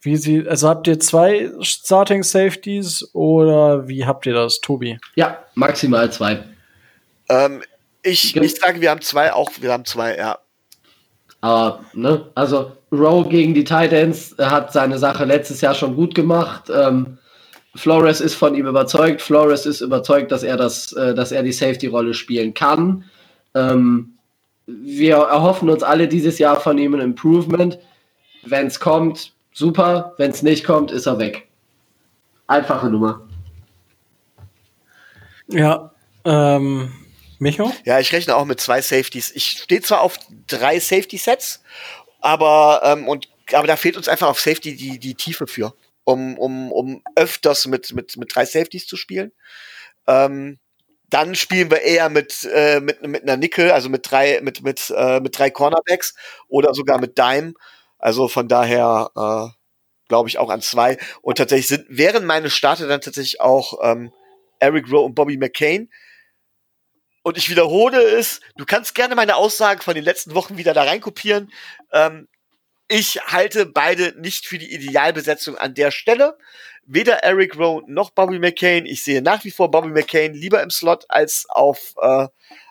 Wie 0.00 0.16
sie, 0.16 0.46
also 0.46 0.68
habt 0.68 0.86
ihr 0.86 1.00
zwei 1.00 1.50
Starting 1.60 2.22
Safeties 2.22 3.08
oder 3.14 3.88
wie 3.88 4.06
habt 4.06 4.26
ihr 4.26 4.34
das, 4.34 4.60
Tobi? 4.60 4.98
Ja, 5.16 5.44
maximal 5.54 6.12
zwei. 6.12 6.44
Ähm, 7.28 7.62
ich, 8.02 8.36
ich 8.36 8.54
sage, 8.54 8.80
wir 8.80 8.90
haben 8.90 9.00
zwei, 9.00 9.32
auch 9.32 9.50
wir 9.60 9.72
haben 9.72 9.84
zwei, 9.84 10.16
ja. 10.16 10.38
Aber, 11.40 11.80
ne, 11.94 12.26
also 12.34 12.72
Rowe 12.90 13.28
gegen 13.28 13.54
die 13.54 13.64
Titans 13.64 14.34
hat 14.38 14.72
seine 14.72 14.98
Sache 14.98 15.24
letztes 15.24 15.60
Jahr 15.60 15.74
schon 15.74 15.94
gut 15.94 16.14
gemacht. 16.14 16.70
Ähm, 16.74 17.18
Flores 17.74 18.20
ist 18.20 18.34
von 18.34 18.54
ihm 18.54 18.66
überzeugt. 18.66 19.22
Flores 19.22 19.66
ist 19.66 19.80
überzeugt, 19.80 20.32
dass 20.32 20.42
er 20.42 20.56
das, 20.56 20.92
äh, 20.94 21.14
dass 21.14 21.32
er 21.32 21.42
die 21.42 21.52
Safety-Rolle 21.52 22.14
spielen 22.14 22.54
kann. 22.54 23.04
Ähm, 23.54 24.14
wir 24.66 25.16
erhoffen 25.16 25.70
uns 25.70 25.82
alle 25.82 26.08
dieses 26.08 26.38
Jahr 26.38 26.60
von 26.60 26.76
ihm 26.76 26.94
ein 26.94 27.00
Improvement. 27.00 27.78
Wenn 28.44 28.66
es 28.66 28.80
kommt, 28.80 29.32
super. 29.52 30.14
Wenn 30.18 30.30
es 30.30 30.42
nicht 30.42 30.64
kommt, 30.64 30.90
ist 30.90 31.06
er 31.06 31.18
weg. 31.18 31.48
Einfache 32.46 32.88
Nummer. 32.88 33.22
Ja, 35.48 35.90
ähm, 36.24 36.90
Micho? 37.38 37.72
Ja, 37.84 38.00
ich 38.00 38.12
rechne 38.12 38.36
auch 38.36 38.44
mit 38.44 38.60
zwei 38.60 38.80
Safeties. 38.82 39.30
Ich 39.34 39.50
stehe 39.62 39.80
zwar 39.80 40.00
auf 40.00 40.18
drei 40.46 40.80
Safety-Sets, 40.80 41.62
aber, 42.20 42.82
ähm, 42.84 43.08
und, 43.08 43.28
aber 43.52 43.66
da 43.66 43.76
fehlt 43.76 43.96
uns 43.96 44.08
einfach 44.08 44.28
auf 44.28 44.40
Safety 44.40 44.76
die, 44.76 44.98
die 44.98 45.14
Tiefe 45.14 45.46
für, 45.46 45.74
um, 46.04 46.38
um, 46.38 46.72
um 46.72 47.02
öfters 47.14 47.66
mit, 47.66 47.94
mit, 47.94 48.16
mit 48.16 48.34
drei 48.34 48.44
Safeties 48.44 48.86
zu 48.86 48.96
spielen. 48.96 49.32
Ähm, 50.06 50.58
dann 51.10 51.34
spielen 51.34 51.70
wir 51.70 51.80
eher 51.80 52.10
mit, 52.10 52.44
äh, 52.52 52.80
mit, 52.80 53.02
mit 53.06 53.22
einer 53.22 53.36
Nickel, 53.36 53.70
also 53.70 53.88
mit 53.88 54.10
drei, 54.10 54.40
mit, 54.42 54.62
mit, 54.62 54.92
äh, 54.94 55.20
mit 55.20 55.38
drei 55.38 55.50
Cornerbacks 55.50 56.14
oder 56.48 56.74
sogar 56.74 57.00
mit 57.00 57.16
Dime. 57.16 57.54
Also 57.98 58.28
von 58.28 58.48
daher 58.48 59.10
äh, 59.16 59.58
glaube 60.08 60.28
ich 60.28 60.38
auch 60.38 60.50
an 60.50 60.60
zwei. 60.60 60.98
Und 61.22 61.38
tatsächlich 61.38 61.68
sind, 61.68 61.86
wären 61.88 62.26
meine 62.26 62.50
Starter 62.50 62.88
dann 62.88 63.00
tatsächlich 63.00 63.40
auch 63.40 63.78
ähm, 63.82 64.12
Eric 64.60 64.90
Rowe 64.90 65.04
und 65.04 65.14
Bobby 65.14 65.38
McCain. 65.38 65.90
Und 67.28 67.36
ich 67.36 67.50
wiederhole 67.50 68.00
es, 68.00 68.40
du 68.56 68.64
kannst 68.64 68.94
gerne 68.94 69.14
meine 69.14 69.36
Aussagen 69.36 69.82
von 69.82 69.94
den 69.94 70.02
letzten 70.02 70.34
Wochen 70.34 70.56
wieder 70.56 70.72
da 70.72 70.84
reinkopieren. 70.84 71.52
Ähm, 71.92 72.26
ich 72.88 73.20
halte 73.26 73.66
beide 73.66 74.18
nicht 74.18 74.46
für 74.46 74.56
die 74.56 74.72
Idealbesetzung 74.72 75.58
an 75.58 75.74
der 75.74 75.90
Stelle. 75.90 76.38
Weder 76.86 77.16
Eric 77.16 77.58
Rowe 77.58 77.82
noch 77.86 78.08
Bobby 78.08 78.38
McCain. 78.38 78.86
Ich 78.86 79.04
sehe 79.04 79.20
nach 79.20 79.44
wie 79.44 79.50
vor 79.50 79.70
Bobby 79.70 79.88
McCain 79.88 80.32
lieber 80.32 80.62
im 80.62 80.70
Slot 80.70 81.04
als 81.10 81.44
auf, 81.50 81.92
äh, 82.00 82.28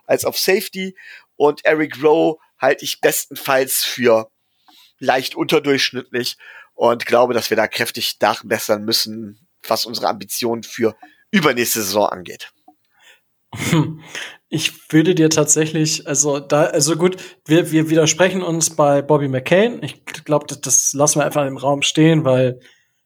als 0.08 0.26
auf 0.26 0.40
Safety. 0.40 0.98
Und 1.36 1.64
Eric 1.64 2.02
Rowe 2.02 2.40
halte 2.58 2.84
ich 2.84 3.00
bestenfalls 3.00 3.84
für 3.84 4.32
leicht 4.98 5.36
unterdurchschnittlich 5.36 6.36
und 6.74 7.06
glaube, 7.06 7.36
dass 7.36 7.52
wir 7.52 7.58
da 7.58 7.68
kräftig 7.68 8.18
nachbessern 8.20 8.84
müssen, 8.84 9.48
was 9.68 9.86
unsere 9.86 10.08
Ambitionen 10.08 10.64
für 10.64 10.98
übernächste 11.30 11.84
Saison 11.84 12.08
angeht. 12.08 12.52
Ich 14.50 14.92
würde 14.94 15.14
dir 15.14 15.30
tatsächlich, 15.30 16.08
also 16.08 16.40
da, 16.40 16.66
also 16.66 16.96
gut, 16.96 17.18
wir, 17.46 17.72
wir 17.72 17.90
widersprechen 17.90 18.42
uns 18.42 18.70
bei 18.70 19.02
Bobby 19.02 19.28
McCain. 19.28 19.84
Ich 19.84 20.06
glaube, 20.06 20.46
das, 20.48 20.62
das 20.62 20.94
lassen 20.94 21.20
wir 21.20 21.26
einfach 21.26 21.46
im 21.46 21.58
Raum 21.58 21.82
stehen, 21.82 22.24
weil 22.24 22.60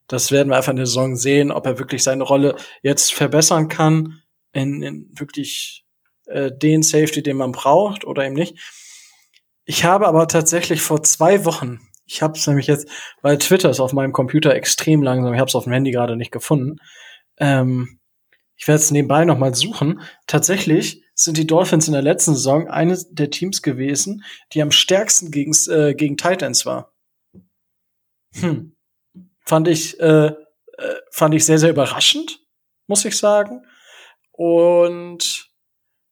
das 0.07 0.31
werden 0.31 0.49
wir 0.49 0.57
einfach 0.57 0.71
in 0.71 0.77
der 0.77 0.85
Saison 0.85 1.15
sehen, 1.15 1.51
ob 1.51 1.65
er 1.65 1.79
wirklich 1.79 2.03
seine 2.03 2.23
Rolle 2.23 2.55
jetzt 2.83 3.13
verbessern 3.13 3.69
kann 3.69 4.21
in, 4.51 4.83
in 4.83 5.09
wirklich 5.17 5.85
äh, 6.25 6.51
den 6.51 6.83
Safety, 6.83 7.23
den 7.23 7.37
man 7.37 7.53
braucht 7.53 8.05
oder 8.05 8.25
eben 8.25 8.35
nicht. 8.35 8.57
Ich 9.65 9.83
habe 9.83 10.07
aber 10.07 10.27
tatsächlich 10.27 10.81
vor 10.81 11.01
zwei 11.01 11.45
Wochen, 11.45 11.79
ich 12.05 12.21
habe 12.21 12.37
es 12.37 12.45
nämlich 12.45 12.67
jetzt, 12.67 12.87
weil 13.21 13.37
Twitter 13.37 13.69
ist 13.69 13.79
auf 13.79 13.93
meinem 13.93 14.11
Computer 14.11 14.53
extrem 14.53 15.01
langsam, 15.01 15.33
ich 15.33 15.39
habe 15.39 15.47
es 15.47 15.55
auf 15.55 15.63
dem 15.63 15.73
Handy 15.73 15.91
gerade 15.91 16.17
nicht 16.17 16.31
gefunden. 16.31 16.77
Ähm, 17.37 17.99
ich 18.57 18.67
werde 18.67 18.81
es 18.81 18.91
nebenbei 18.91 19.25
noch 19.25 19.37
mal 19.37 19.55
suchen. 19.55 20.01
Tatsächlich 20.27 21.03
sind 21.23 21.37
die 21.37 21.45
Dolphins 21.47 21.87
in 21.87 21.93
der 21.93 22.01
letzten 22.01 22.33
Saison 22.33 22.67
eines 22.67 23.13
der 23.13 23.29
Teams 23.29 23.61
gewesen, 23.61 24.23
die 24.53 24.61
am 24.61 24.71
stärksten 24.71 25.31
gegen, 25.31 25.53
äh, 25.69 25.93
gegen 25.93 26.17
Titans 26.17 26.65
war. 26.65 26.93
Hm. 28.33 28.75
Fand 29.45 29.67
ich, 29.67 29.99
äh, 29.99 30.27
äh, 30.27 30.33
fand 31.11 31.35
ich 31.35 31.45
sehr, 31.45 31.59
sehr 31.59 31.69
überraschend, 31.69 32.39
muss 32.87 33.05
ich 33.05 33.17
sagen. 33.17 33.63
Und 34.31 35.51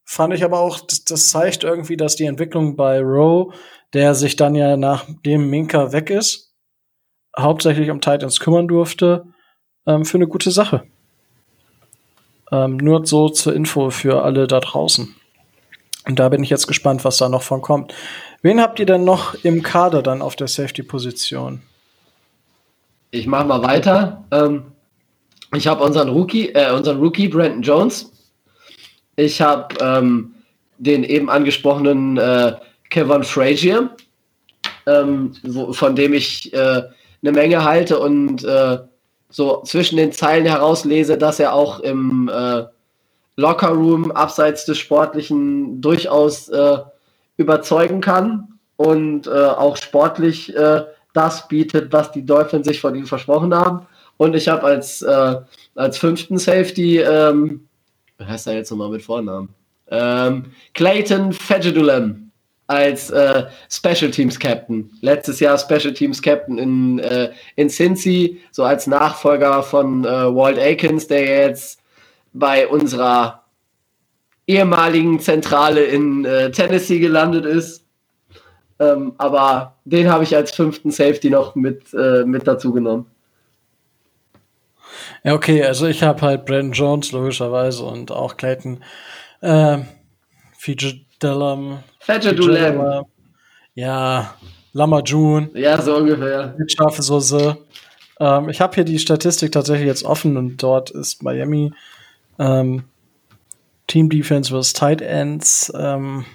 fand 0.05 0.33
ich 0.33 0.43
aber 0.43 0.59
auch, 0.59 0.79
das, 0.79 1.29
zeigt 1.29 1.63
irgendwie, 1.63 1.97
dass 1.97 2.15
die 2.15 2.25
Entwicklung 2.25 2.75
bei 2.75 2.99
Rowe, 2.99 3.53
der 3.93 4.13
sich 4.13 4.35
dann 4.35 4.53
ja 4.53 4.77
nachdem 4.77 5.49
Minka 5.49 5.91
weg 5.91 6.09
ist, 6.09 6.53
hauptsächlich 7.37 7.89
um 7.89 8.01
Titans 8.01 8.39
kümmern 8.39 8.67
durfte, 8.67 9.25
ähm, 9.87 10.05
für 10.05 10.17
eine 10.17 10.27
gute 10.27 10.51
Sache. 10.51 10.87
Ähm, 12.51 12.77
nur 12.77 13.05
so 13.05 13.29
zur 13.29 13.53
Info 13.53 13.89
für 13.89 14.23
alle 14.23 14.47
da 14.47 14.59
draußen. 14.59 15.15
Und 16.07 16.19
da 16.19 16.29
bin 16.29 16.43
ich 16.43 16.49
jetzt 16.49 16.67
gespannt, 16.67 17.05
was 17.05 17.17
da 17.17 17.29
noch 17.29 17.43
von 17.43 17.61
kommt. 17.61 17.93
Wen 18.41 18.61
habt 18.61 18.79
ihr 18.79 18.85
denn 18.85 19.03
noch 19.03 19.35
im 19.43 19.61
Kader 19.61 20.01
dann 20.01 20.21
auf 20.21 20.35
der 20.35 20.47
Safety-Position? 20.47 21.61
Ich 23.11 23.27
mache 23.27 23.45
mal 23.45 23.61
weiter. 23.61 24.23
Ähm, 24.31 24.63
ich 25.55 25.67
habe 25.67 25.83
unseren 25.83 26.09
Rookie, 26.09 26.49
äh, 26.49 26.71
unseren 26.71 26.99
Rookie 26.99 27.27
Brandon 27.27 27.61
Jones 27.61 28.11
ich 29.19 29.41
habe 29.41 29.75
ähm, 29.81 30.33
den 30.77 31.03
eben 31.03 31.29
angesprochenen 31.29 32.17
äh, 32.17 32.53
Kevin 32.89 33.23
Frazier, 33.23 33.89
ähm, 34.85 35.33
wo, 35.43 35.73
von 35.73 35.95
dem 35.95 36.13
ich 36.13 36.53
äh, 36.53 36.83
eine 37.21 37.31
Menge 37.33 37.63
halte 37.63 37.99
und 37.99 38.43
äh, 38.45 38.77
so 39.29 39.61
zwischen 39.63 39.97
den 39.97 40.11
Zeilen 40.11 40.45
herauslese, 40.45 41.17
dass 41.17 41.39
er 41.39 41.53
auch 41.53 41.79
im 41.79 42.29
äh, 42.33 42.63
Lockerroom 43.35 44.11
abseits 44.11 44.65
des 44.65 44.77
Sportlichen 44.77 45.81
durchaus 45.81 46.49
äh, 46.49 46.77
überzeugen 47.37 48.01
kann 48.01 48.59
und 48.75 49.27
äh, 49.27 49.29
auch 49.29 49.77
sportlich 49.77 50.53
das 51.13 51.47
bietet, 51.47 51.91
was 51.91 52.11
die 52.11 52.25
Dolphins 52.25 52.67
sich 52.67 52.79
von 52.79 52.95
ihm 52.95 53.05
versprochen 53.05 53.53
haben. 53.53 53.85
Und 54.17 54.35
ich 54.35 54.47
habe 54.47 54.63
als, 54.63 55.01
äh, 55.01 55.35
als 55.75 55.97
fünften 55.97 56.37
Safety, 56.37 56.99
ähm, 56.99 57.67
wie 58.17 58.25
heißt 58.25 58.47
er 58.47 58.55
jetzt 58.55 58.69
nochmal 58.69 58.89
mit 58.89 59.01
Vornamen? 59.01 59.49
Ähm, 59.89 60.51
Clayton 60.73 61.33
Fajidulem 61.33 62.28
als 62.69 63.09
äh, 63.09 63.45
Special 63.67 64.11
Teams 64.11 64.39
Captain. 64.39 64.91
Letztes 65.01 65.39
Jahr 65.39 65.57
Special 65.57 65.91
Teams 65.91 66.21
Captain 66.21 66.59
in, 66.59 66.99
äh, 66.99 67.31
in 67.55 67.67
Cincy, 67.67 68.39
so 68.51 68.63
als 68.63 68.85
Nachfolger 68.85 69.63
von 69.63 70.05
äh, 70.05 70.07
Walt 70.07 70.59
Akins, 70.59 71.07
der 71.07 71.47
jetzt 71.47 71.81
bei 72.31 72.67
unserer 72.67 73.43
ehemaligen 74.45 75.19
Zentrale 75.19 75.83
in 75.83 76.25
äh, 76.25 76.51
Tennessee 76.51 76.99
gelandet 76.99 77.45
ist. 77.45 77.85
Ähm, 78.79 79.13
aber 79.17 79.75
den 79.85 80.11
habe 80.11 80.23
ich 80.23 80.35
als 80.35 80.51
fünften 80.51 80.91
Safety 80.91 81.31
noch 81.31 81.55
mit, 81.55 81.91
äh, 81.95 82.23
mit 82.23 82.47
dazu 82.47 82.71
genommen. 82.71 83.07
Ja, 85.23 85.33
okay, 85.33 85.63
also 85.63 85.87
ich 85.87 86.03
habe 86.03 86.21
halt 86.21 86.45
Brandon 86.45 86.73
Jones 86.73 87.11
logischerweise 87.13 87.83
und 87.83 88.11
auch 88.11 88.37
Clayton 88.37 88.83
äh, 89.41 89.79
Fijadellam. 91.99 92.55
Fijadellam. 92.55 93.05
Ja, 93.75 94.35
Lama 94.73 95.01
June. 95.01 95.49
Ja, 95.53 95.81
so 95.81 95.95
ungefähr. 95.95 96.55
Mit 96.57 96.71
scharfe 96.71 97.01
Soße. 97.01 97.57
Ähm, 98.19 98.49
ich 98.49 98.61
habe 98.61 98.75
hier 98.75 98.83
die 98.83 98.99
Statistik 98.99 99.51
tatsächlich 99.51 99.87
jetzt 99.87 100.03
offen 100.03 100.37
und 100.37 100.61
dort 100.61 100.89
ist 100.91 101.23
Miami 101.23 101.71
ähm, 102.37 102.83
Team 103.87 104.09
Defense 104.09 104.53
vs. 104.53 104.73
Tight 104.73 105.01
Ends 105.01 105.71
ähm, 105.75 106.25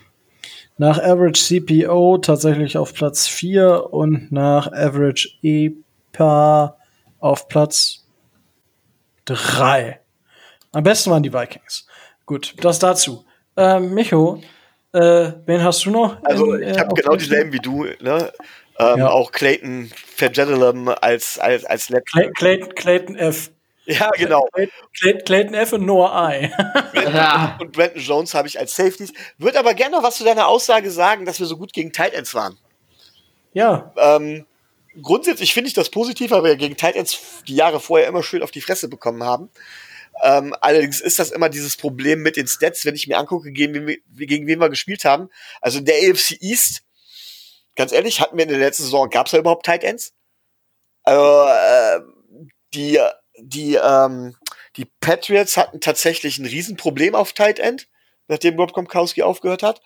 nach 0.77 0.99
Average 0.99 1.41
CPO 1.61 2.19
tatsächlich 2.19 2.77
auf 2.77 2.95
Platz 2.95 3.29
4 3.29 3.93
und 3.93 4.33
nach 4.33 4.73
Average 4.73 5.29
EPA 5.43 6.77
auf 7.21 7.49
Platz 7.49 8.07
3. 9.27 10.01
Am 10.73 10.83
besten 10.83 11.11
waren 11.11 11.23
die 11.23 11.33
Vikings. 11.33 11.87
Gut, 12.27 12.55
das 12.61 12.81
dazu. 12.81 13.25
Ähm, 13.57 13.95
Micho, 13.95 14.43
äh, 14.95 15.33
wen 15.47 15.63
hast 15.63 15.85
du 15.85 15.91
noch? 15.91 16.17
Also, 16.23 16.55
in, 16.55 16.71
ich 16.71 16.79
habe 16.79 16.91
äh, 16.93 17.03
genau 17.03 17.17
dieselben 17.17 17.53
wie 17.53 17.59
du, 17.59 17.85
ne? 18.01 18.33
Ähm, 18.79 18.99
ja. 18.99 19.11
Auch 19.11 19.33
Clayton 19.33 19.91
Fajedelum 20.17 20.89
als, 20.89 21.39
als, 21.39 21.65
als 21.65 21.93
Clay, 22.11 22.31
Clayton, 22.35 22.75
Clayton 22.75 23.17
F. 23.17 23.51
Ja, 23.87 24.11
genau. 24.11 24.49
Clayton, 24.97 25.25
Clayton 25.25 25.55
F. 25.55 25.73
und 25.75 25.85
Noah 25.85 26.33
I. 26.33 26.51
ja. 26.95 27.59
Und 27.61 27.73
Brandon 27.73 28.03
Jones 28.03 28.35
habe 28.35 28.49
ich 28.49 28.59
als 28.59 28.75
Safeties. 28.75 29.13
Würde 29.37 29.59
aber 29.59 29.75
gerne 29.75 29.97
noch 29.97 30.03
was 30.03 30.17
zu 30.17 30.25
deiner 30.25 30.49
Aussage 30.49 30.91
sagen, 30.91 31.27
dass 31.27 31.39
wir 31.39 31.47
so 31.47 31.57
gut 31.57 31.73
gegen 31.73 31.93
Tight 31.93 32.15
Ends 32.15 32.35
waren. 32.35 32.57
Ja. 33.53 33.93
Ähm, 33.97 34.47
grundsätzlich 35.03 35.53
finde 35.53 35.69
ich 35.69 35.75
das 35.75 35.91
positiv, 35.91 36.31
weil 36.31 36.45
wir 36.45 36.57
gegen 36.57 36.77
Tight 36.77 36.97
Ends 36.97 37.43
die 37.47 37.57
Jahre 37.57 37.79
vorher 37.79 38.09
immer 38.09 38.23
schön 38.23 38.43
auf 38.43 38.51
die 38.51 38.61
Fresse 38.63 38.89
bekommen 38.89 39.23
haben. 39.23 39.51
Ähm, 40.23 40.55
allerdings 40.61 41.01
ist 41.01 41.19
das 41.19 41.31
immer 41.31 41.49
dieses 41.49 41.77
Problem 41.77 42.23
mit 42.23 42.37
den 42.37 42.47
Stats, 42.47 42.85
wenn 42.85 42.95
ich 42.95 43.07
mir 43.07 43.19
angucke, 43.19 43.53
gegen 43.53 43.75
wen, 43.75 43.87
wir, 43.87 44.27
gegen 44.27 44.47
wen 44.47 44.61
wir 44.61 44.71
gespielt 44.71 45.05
haben. 45.05 45.29
Also 45.61 45.81
der 45.81 45.97
AFC 45.97 46.37
East, 46.41 46.83
ganz 47.75 47.93
ehrlich, 47.93 48.21
hatten 48.21 48.37
wir 48.37 48.45
in 48.45 48.51
der 48.51 48.59
letzten 48.59 48.85
Saison, 48.85 49.11
gab 49.11 49.27
es 49.27 49.33
da 49.33 49.39
überhaupt 49.39 49.67
Tight 49.67 49.85
Ends? 49.85 50.13
Also, 51.03 51.49
äh, 51.49 52.01
die 52.75 52.99
die, 53.39 53.75
ähm, 53.75 54.37
die 54.77 54.87
Patriots 55.01 55.57
hatten 55.57 55.81
tatsächlich 55.81 56.39
ein 56.39 56.47
Riesenproblem 56.47 57.15
auf 57.15 57.33
Tight 57.33 57.59
End, 57.59 57.89
nachdem 58.29 58.59
Rob 58.59 58.73
Gronkowski 58.73 59.23
aufgehört 59.23 59.63
hat. 59.63 59.81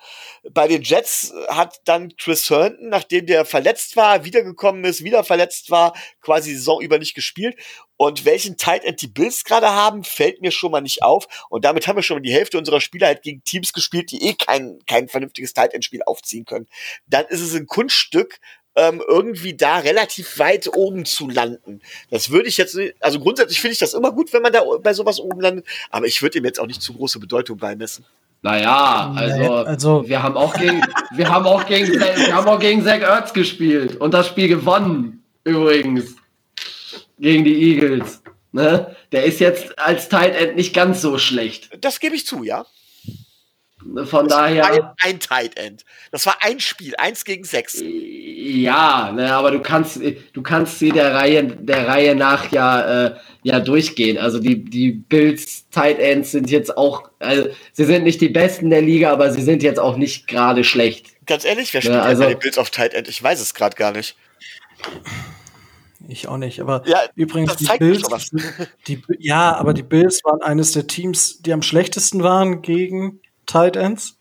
Bei 0.50 0.68
den 0.68 0.82
Jets 0.82 1.32
hat 1.48 1.80
dann 1.84 2.16
Chris 2.16 2.48
Herndon, 2.50 2.88
nachdem 2.88 3.26
der 3.26 3.44
verletzt 3.44 3.96
war, 3.96 4.24
wiedergekommen 4.24 4.84
ist, 4.84 5.04
wieder 5.04 5.24
verletzt 5.24 5.70
war, 5.70 5.94
quasi 6.20 6.54
Saison 6.54 6.80
über 6.80 6.98
nicht 6.98 7.14
gespielt. 7.14 7.56
Und 7.96 8.24
welchen 8.24 8.56
Tight 8.56 8.84
End 8.84 9.02
die 9.02 9.08
Bills 9.08 9.42
gerade 9.42 9.70
haben, 9.70 10.04
fällt 10.04 10.40
mir 10.40 10.52
schon 10.52 10.70
mal 10.70 10.80
nicht 10.80 11.02
auf. 11.02 11.26
Und 11.50 11.64
damit 11.64 11.88
haben 11.88 11.96
wir 11.96 12.02
schon 12.02 12.18
mal 12.18 12.22
die 12.22 12.32
Hälfte 12.32 12.56
unserer 12.56 12.80
Spieler 12.80 13.08
halt 13.08 13.22
gegen 13.22 13.42
Teams 13.42 13.72
gespielt, 13.72 14.12
die 14.12 14.22
eh 14.22 14.34
kein, 14.34 14.78
kein 14.86 15.08
vernünftiges 15.08 15.52
Tight 15.52 15.74
End 15.74 15.84
Spiel 15.84 16.02
aufziehen 16.04 16.44
können. 16.44 16.68
Dann 17.06 17.26
ist 17.26 17.40
es 17.40 17.54
ein 17.54 17.66
Kunststück, 17.66 18.38
ähm, 18.78 19.02
irgendwie 19.06 19.56
da 19.56 19.78
relativ 19.78 20.38
weit 20.38 20.68
oben 20.76 21.04
zu 21.04 21.28
landen. 21.28 21.80
Das 22.10 22.30
würde 22.30 22.48
ich 22.48 22.56
jetzt, 22.56 22.78
also 23.00 23.18
grundsätzlich 23.18 23.60
finde 23.60 23.72
ich 23.72 23.80
das 23.80 23.92
immer 23.92 24.12
gut, 24.12 24.32
wenn 24.32 24.42
man 24.42 24.52
da 24.52 24.62
bei 24.80 24.94
sowas 24.94 25.18
oben 25.18 25.40
landet, 25.40 25.66
aber 25.90 26.06
ich 26.06 26.22
würde 26.22 26.38
ihm 26.38 26.44
jetzt 26.44 26.60
auch 26.60 26.66
nicht 26.66 26.80
zu 26.80 26.94
große 26.94 27.18
Bedeutung 27.18 27.58
beimessen. 27.58 28.04
Naja, 28.42 29.12
also, 29.16 29.54
also 29.54 30.08
wir 30.08 30.22
haben 30.22 30.36
auch 30.36 30.54
gegen, 30.54 30.82
wir 31.12 31.28
haben 31.28 31.46
auch 31.46 31.66
gegen, 31.66 31.88
wir 31.88 32.34
haben 32.34 32.46
auch 32.46 32.60
gegen 32.60 32.84
Zach 32.84 33.00
Ertz 33.00 33.32
gespielt 33.32 33.96
und 33.96 34.14
das 34.14 34.28
Spiel 34.28 34.48
gewonnen, 34.48 35.24
übrigens. 35.44 36.14
Gegen 37.18 37.44
die 37.44 37.74
Eagles. 37.74 38.22
Ne? 38.52 38.94
Der 39.10 39.24
ist 39.24 39.40
jetzt 39.40 39.76
als 39.78 40.08
Tight 40.08 40.36
End 40.36 40.54
nicht 40.54 40.72
ganz 40.72 41.02
so 41.02 41.18
schlecht. 41.18 41.70
Das 41.80 41.98
gebe 41.98 42.14
ich 42.14 42.26
zu, 42.26 42.44
ja. 42.44 42.64
Von 43.80 44.28
das 44.28 44.36
daher. 44.36 44.62
War 44.64 44.72
ein, 44.72 44.90
ein 45.02 45.20
Tight 45.20 45.56
End. 45.56 45.84
Das 46.10 46.26
war 46.26 46.36
ein 46.40 46.58
Spiel, 46.58 46.94
eins 46.96 47.24
gegen 47.24 47.44
sechs. 47.44 47.80
Ja, 47.82 49.12
ne, 49.12 49.32
aber 49.32 49.50
du 49.50 49.60
kannst, 49.60 50.00
du 50.32 50.42
kannst 50.42 50.78
sie 50.78 50.90
der 50.90 51.14
Reihe, 51.14 51.44
der 51.44 51.86
Reihe 51.86 52.14
nach 52.14 52.50
ja, 52.50 53.06
äh, 53.06 53.14
ja 53.42 53.60
durchgehen. 53.60 54.18
Also 54.18 54.40
die, 54.40 54.64
die 54.64 54.92
Bills 54.92 55.68
Tight 55.70 56.00
Ends 56.00 56.32
sind 56.32 56.50
jetzt 56.50 56.76
auch, 56.76 57.10
also 57.20 57.48
sie 57.72 57.84
sind 57.84 58.04
nicht 58.04 58.20
die 58.20 58.28
besten 58.28 58.70
der 58.70 58.82
Liga, 58.82 59.12
aber 59.12 59.30
sie 59.30 59.42
sind 59.42 59.62
jetzt 59.62 59.78
auch 59.78 59.96
nicht 59.96 60.26
gerade 60.26 60.64
schlecht. 60.64 61.14
Ganz 61.26 61.44
ehrlich, 61.44 61.72
wer 61.72 61.80
spielt 61.80 61.94
ja, 61.94 62.02
also, 62.02 62.24
bei 62.24 62.30
den 62.30 62.38
Bills 62.38 62.58
auf 62.58 62.70
Tight 62.70 62.94
End? 62.94 63.08
Ich 63.08 63.22
weiß 63.22 63.40
es 63.40 63.54
gerade 63.54 63.76
gar 63.76 63.92
nicht. 63.92 64.16
Ich 66.08 66.26
auch 66.26 66.38
nicht, 66.38 66.60
aber 66.60 66.82
ja, 66.86 67.00
übrigens 67.16 67.56
die 67.56 67.68
Bills, 67.78 68.30
die, 68.86 69.02
ja, 69.18 69.54
aber 69.56 69.74
die 69.74 69.82
Bills 69.82 70.24
waren 70.24 70.40
eines 70.42 70.72
der 70.72 70.86
Teams, 70.86 71.42
die 71.42 71.52
am 71.52 71.62
schlechtesten 71.62 72.22
waren 72.22 72.62
gegen 72.62 73.20
Tight 73.48 73.76
Ends. 73.76 74.16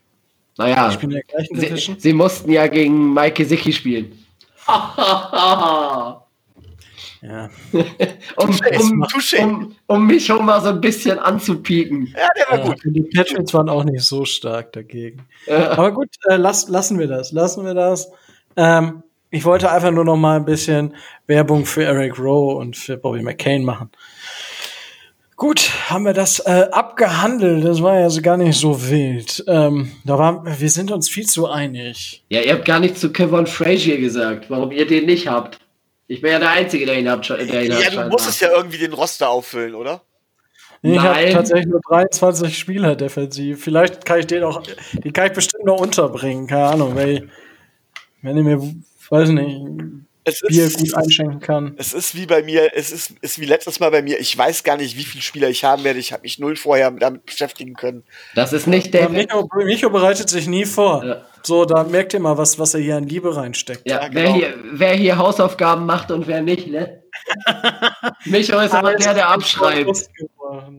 Naja, 0.57 0.89
ich 0.89 0.97
bin 0.97 1.11
der 1.11 1.21
gleichen 1.21 1.77
sie, 1.77 1.95
sie 1.99 2.13
mussten 2.13 2.51
ja 2.51 2.65
gegen 2.65 3.13
Mike 3.13 3.43
Gesicki 3.43 3.71
spielen. 3.71 4.17
ja. 7.21 7.49
um, 8.37 8.49
um, 8.49 9.05
um, 9.39 9.75
um, 9.85 10.07
mich 10.07 10.25
schon 10.25 10.43
mal 10.43 10.59
so 10.61 10.69
ein 10.69 10.81
bisschen 10.81 11.19
anzupieken. 11.19 12.07
Ja, 12.07 12.27
der 12.35 12.47
war 12.49 12.65
ja, 12.65 12.71
gut. 12.71 12.81
Die 12.83 13.03
Patriots 13.03 13.53
waren 13.53 13.69
auch 13.69 13.83
nicht 13.83 14.03
so 14.03 14.25
stark 14.25 14.73
dagegen. 14.73 15.27
Ja. 15.45 15.71
Aber 15.71 15.91
gut, 15.91 16.09
äh, 16.27 16.37
lass, 16.37 16.67
lassen 16.69 16.97
wir 16.97 17.07
das. 17.07 17.31
Lassen 17.31 17.63
wir 17.63 17.75
das. 17.75 18.09
Ähm, 18.55 19.03
ich 19.29 19.45
wollte 19.45 19.71
einfach 19.71 19.91
nur 19.91 20.05
noch 20.05 20.17
mal 20.17 20.37
ein 20.37 20.45
bisschen 20.45 20.95
Werbung 21.27 21.65
für 21.65 21.83
Eric 21.83 22.17
Rowe 22.17 22.55
und 22.55 22.75
für 22.75 22.97
Bobby 22.97 23.21
McCain 23.21 23.63
machen. 23.63 23.91
Gut, 25.37 25.71
haben 25.87 26.03
wir 26.03 26.13
das 26.13 26.39
äh, 26.39 26.67
abgehandelt. 26.71 27.63
Das 27.63 27.83
war 27.83 27.99
ja 27.99 28.09
so 28.09 28.23
gar 28.23 28.37
nicht 28.37 28.59
so 28.59 28.89
wild. 28.89 29.43
Ähm, 29.47 29.91
da 30.03 30.17
war, 30.17 30.43
wir 30.59 30.69
sind 30.69 30.91
uns 30.91 31.09
viel 31.09 31.27
zu 31.27 31.47
einig. 31.47 32.23
Ja, 32.29 32.41
ihr 32.41 32.53
habt 32.53 32.65
gar 32.65 32.79
nichts 32.79 32.99
zu 32.99 33.13
Kevin 33.13 33.45
Frazier 33.45 33.99
gesagt, 33.99 34.49
warum 34.49 34.71
ihr 34.71 34.87
den 34.87 35.05
nicht 35.05 35.27
habt. 35.27 35.59
Ich 36.07 36.21
bin 36.21 36.31
ja 36.31 36.39
der 36.39 36.49
Einzige, 36.49 36.87
der 36.87 36.97
ihn 36.97 37.07
habt. 37.07 37.29
Der 37.29 37.63
ihn 37.63 37.71
ja, 37.71 37.89
du 37.91 38.09
musstest 38.09 38.41
ja 38.41 38.49
irgendwie 38.51 38.79
den 38.79 38.93
Roster 38.93 39.29
auffüllen, 39.29 39.75
oder? 39.75 40.01
Ich 40.81 40.99
habe 40.99 41.29
tatsächlich 41.31 41.67
nur 41.67 41.81
23 41.87 42.57
Spieler 42.57 42.95
defensiv. 42.95 43.63
Vielleicht 43.63 44.05
kann 44.05 44.19
ich 44.19 44.25
den 44.25 44.43
auch, 44.43 44.63
den 44.93 45.13
kann 45.13 45.27
ich 45.27 45.33
bestimmt 45.33 45.65
noch 45.65 45.79
unterbringen. 45.79 46.47
Keine 46.47 46.65
Ahnung, 46.65 46.95
weil, 46.95 47.29
wenn 48.23 48.37
ihr 48.37 48.43
mir, 48.43 48.73
weiß 49.09 49.29
nicht, 49.29 49.61
es 50.27 50.41
Bier 50.41 50.65
ist, 50.65 50.77
gut 50.77 50.93
einschenken 50.93 51.39
kann. 51.39 51.73
Es 51.77 51.93
ist 51.93 52.15
wie 52.15 52.25
bei 52.25 52.43
mir, 52.43 52.71
es 52.75 52.91
ist, 52.91 53.13
ist 53.21 53.39
wie 53.39 53.45
letztes 53.45 53.79
Mal 53.79 53.91
bei 53.91 54.01
mir. 54.01 54.19
Ich 54.19 54.37
weiß 54.37 54.63
gar 54.63 54.77
nicht, 54.77 54.97
wie 54.97 55.03
viele 55.03 55.23
Spieler 55.23 55.49
ich 55.49 55.63
haben 55.63 55.83
werde. 55.83 55.99
Ich 55.99 56.11
habe 56.11 56.23
mich 56.23 56.37
null 56.37 56.55
vorher 56.55 56.91
damit 56.91 57.25
beschäftigen 57.25 57.73
können. 57.73 58.03
Das 58.35 58.53
ist 58.53 58.67
nicht 58.67 58.93
der. 58.93 59.09
Micho, 59.09 59.47
Micho 59.63 59.89
bereitet 59.89 60.29
sich 60.29 60.47
nie 60.47 60.65
vor. 60.65 61.03
Ja. 61.03 61.25
So, 61.43 61.63
da 61.63 61.83
merkt 61.85 62.13
ihr 62.13 62.19
mal, 62.19 62.37
was, 62.37 62.59
was 62.59 62.73
er 62.73 62.81
hier 62.81 62.97
an 62.97 63.07
Liebe 63.07 63.35
reinsteckt. 63.35 63.87
Ja, 63.87 64.01
ja 64.01 64.07
genau. 64.09 64.21
wer, 64.21 64.33
hier, 64.33 64.55
wer 64.73 64.93
hier 64.93 65.17
Hausaufgaben 65.17 65.85
macht 65.85 66.11
und 66.11 66.27
wer 66.27 66.41
nicht, 66.41 66.67
ne? 66.67 67.03
Micho 68.25 68.59
ist 68.59 68.73
immer 68.73 68.95
der, 68.95 69.13
der 69.13 69.29
abschreibt. 69.29 70.09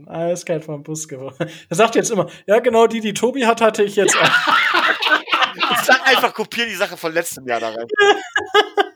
Alles 0.06 0.44
kein 0.44 0.62
vom 0.62 0.82
Bus 0.82 1.08
geworden. 1.08 1.50
Er 1.68 1.76
sagt 1.76 1.94
jetzt 1.94 2.10
immer, 2.10 2.28
ja, 2.46 2.58
genau 2.58 2.86
die, 2.86 3.00
die 3.00 3.14
Tobi 3.14 3.46
hat, 3.46 3.60
hatte 3.60 3.82
ich 3.82 3.96
jetzt 3.96 4.16
auch. 4.16 4.22
ich 5.72 5.78
sag 5.84 6.06
einfach, 6.06 6.34
kopier 6.34 6.66
die 6.66 6.74
Sache 6.74 6.96
von 6.96 7.12
letztem 7.12 7.46
Jahr 7.46 7.60
da 7.60 7.68
rein. 7.70 7.86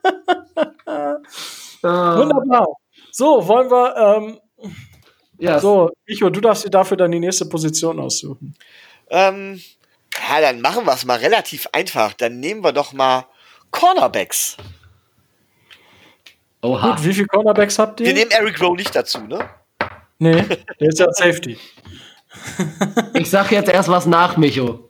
Ah. 1.85 2.17
Wunderbar. 2.17 2.67
So, 3.11 3.47
wollen 3.49 3.69
wir. 3.71 3.97
Ähm, 3.97 4.41
ja. 5.39 5.59
So, 5.59 5.91
Icho, 6.07 6.31
du 6.31 6.41
darfst 6.41 6.65
dir 6.65 6.71
dafür 6.71 6.97
dann 6.97 7.11
die 7.11 7.19
nächste 7.19 7.47
Position 7.47 7.99
aussuchen. 7.99 8.55
Ähm, 9.11 9.61
ja, 10.29 10.41
dann 10.41 10.61
machen 10.61 10.87
wir 10.87 10.93
es 10.93 11.05
mal 11.05 11.19
relativ 11.19 11.67
einfach. 11.73 12.13
Dann 12.13 12.39
nehmen 12.39 12.63
wir 12.63 12.73
doch 12.73 12.93
mal 12.93 13.27
Cornerbacks. 13.73 14.57
Oha. 16.63 16.91
Gut, 16.91 17.05
wie 17.05 17.13
viele 17.13 17.27
Cornerbacks 17.27 17.79
habt 17.79 18.01
ihr? 18.01 18.07
Wir 18.07 18.15
nehmen 18.15 18.31
Eric 18.31 18.61
Rowe 18.61 18.77
nicht 18.77 18.95
dazu, 18.95 19.21
ne? 19.21 19.49
Nee, 20.19 20.45
der 20.81 20.89
ist 20.89 21.01
ja 21.01 21.13
Safety. 21.13 21.59
ich 23.15 23.29
sag 23.29 23.51
jetzt 23.51 23.69
erst 23.69 23.89
was 23.89 24.07
nach, 24.07 24.37
Micho. 24.37 24.89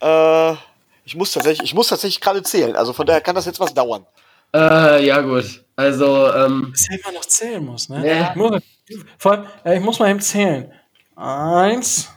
Äh, 0.00 0.54
ich 1.04 1.16
muss 1.16 1.32
tatsächlich, 1.32 1.64
ich 1.64 1.74
muss 1.74 1.88
tatsächlich 1.88 2.20
gerade 2.20 2.42
zählen. 2.42 2.76
Also 2.76 2.92
von 2.92 3.06
daher 3.06 3.20
kann 3.20 3.34
das 3.34 3.46
jetzt 3.46 3.60
was 3.60 3.74
dauern. 3.74 4.06
Äh, 4.54 5.06
ja, 5.06 5.20
gut. 5.20 5.64
Also, 5.76 6.32
ähm, 6.32 6.72
Dass 6.72 6.88
er 6.88 6.98
immer 7.00 7.12
noch 7.18 7.24
zählen 7.24 7.64
muss, 7.64 7.88
ne? 7.88 8.06
Ja. 8.06 8.30
Ich, 8.30 8.36
muss, 8.36 8.62
vor 9.18 9.32
allem, 9.32 9.46
äh, 9.64 9.78
ich 9.78 9.82
muss 9.82 9.98
mal 9.98 10.10
eben 10.10 10.20
zählen. 10.20 10.72
Eins, 11.16 12.08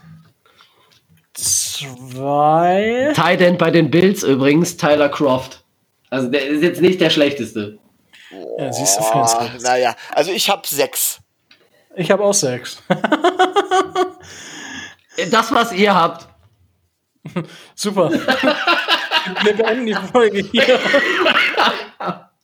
zwei. 1.34 3.12
Tight 3.14 3.40
End 3.40 3.58
bei 3.58 3.70
den 3.70 3.90
Bills 3.90 4.22
übrigens, 4.22 4.76
Tyler 4.76 5.08
Croft. 5.08 5.64
Also 6.10 6.28
der 6.28 6.46
ist 6.46 6.62
jetzt 6.62 6.80
nicht 6.80 7.00
der 7.00 7.10
schlechteste. 7.10 7.78
Ja, 8.58 8.72
siehst 8.72 8.98
du, 8.98 9.02
Fans. 9.02 9.36
naja, 9.62 9.94
also 10.12 10.30
ich 10.30 10.48
habe 10.50 10.66
sechs. 10.66 11.20
Ich 11.94 12.10
habe 12.10 12.22
auch 12.24 12.34
sechs. 12.34 12.82
Das, 15.30 15.52
was 15.52 15.72
ihr 15.72 15.94
habt. 15.94 16.28
Super. 17.74 18.10
Wir 18.10 19.54
beenden 19.54 19.86
die 19.86 19.94
Folge 19.94 20.38
hier. 20.38 20.78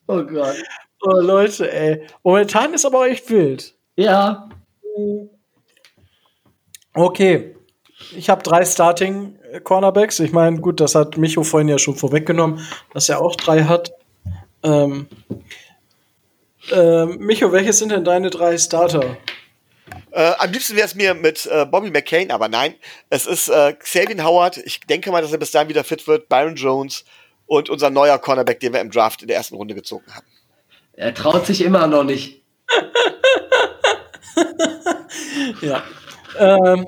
Oh 0.07 0.23
Gott. 0.25 0.57
Oh, 1.05 1.21
Leute, 1.21 1.73
ey. 1.73 2.07
Momentan 2.23 2.75
ist 2.75 2.85
aber 2.85 3.07
echt 3.09 3.29
wild. 3.31 3.75
Ja. 3.97 4.49
Okay. 6.95 7.57
Ich 8.17 8.29
habe 8.29 8.43
drei 8.43 8.65
Starting 8.65 9.39
Cornerbacks. 9.65 10.21
Ich 10.21 10.33
meine, 10.33 10.61
gut, 10.61 10.81
das 10.81 10.95
hat 10.95 11.17
Micho 11.17 11.43
vorhin 11.43 11.69
ja 11.69 11.79
schon 11.79 11.97
vorweggenommen, 11.97 12.61
dass 12.93 13.09
er 13.09 13.21
auch 13.21 13.37
drei 13.37 13.65
hat. 13.65 13.93
Ähm, 14.63 15.09
ähm, 16.71 17.19
Micho, 17.19 17.53
welche 17.53 17.73
sind 17.73 17.91
denn 17.91 18.05
deine 18.05 18.31
drei 18.31 18.57
Starter? 18.59 19.17
Äh, 20.13 20.33
am 20.39 20.53
liebsten 20.53 20.77
wäre 20.77 20.87
es 20.87 20.95
mir 20.95 21.15
mit 21.15 21.47
äh, 21.47 21.65
Bobby 21.65 21.91
McCain, 21.91 22.31
aber 22.31 22.49
nein. 22.49 22.75
Es 23.09 23.27
ist 23.27 23.49
äh, 23.49 23.73
Xavier 23.73 24.23
Howard. 24.25 24.59
Ich 24.59 24.81
denke 24.81 25.11
mal, 25.11 25.23
dass 25.23 25.33
er 25.33 25.39
bis 25.39 25.51
dahin 25.51 25.69
wieder 25.69 25.85
fit 25.85 26.07
wird. 26.07 26.29
Byron 26.29 26.55
Jones 26.55 27.05
und 27.47 27.71
unser 27.71 27.91
neuer 27.91 28.19
Cornerback, 28.19 28.61
den 28.61 28.73
wir 28.73 28.81
im 28.81 28.91
Draft 28.91 29.23
in 29.23 29.29
der 29.29 29.39
ersten 29.39 29.57
Runde 29.57 29.75
gezogen 29.75 30.05
haben. 30.15 30.27
Er 30.93 31.15
traut 31.15 31.47
sich 31.47 31.63
immer 31.63 31.87
noch 31.87 32.05
nicht. 32.05 32.43
Ja. 35.61 35.83
ähm, 36.39 36.87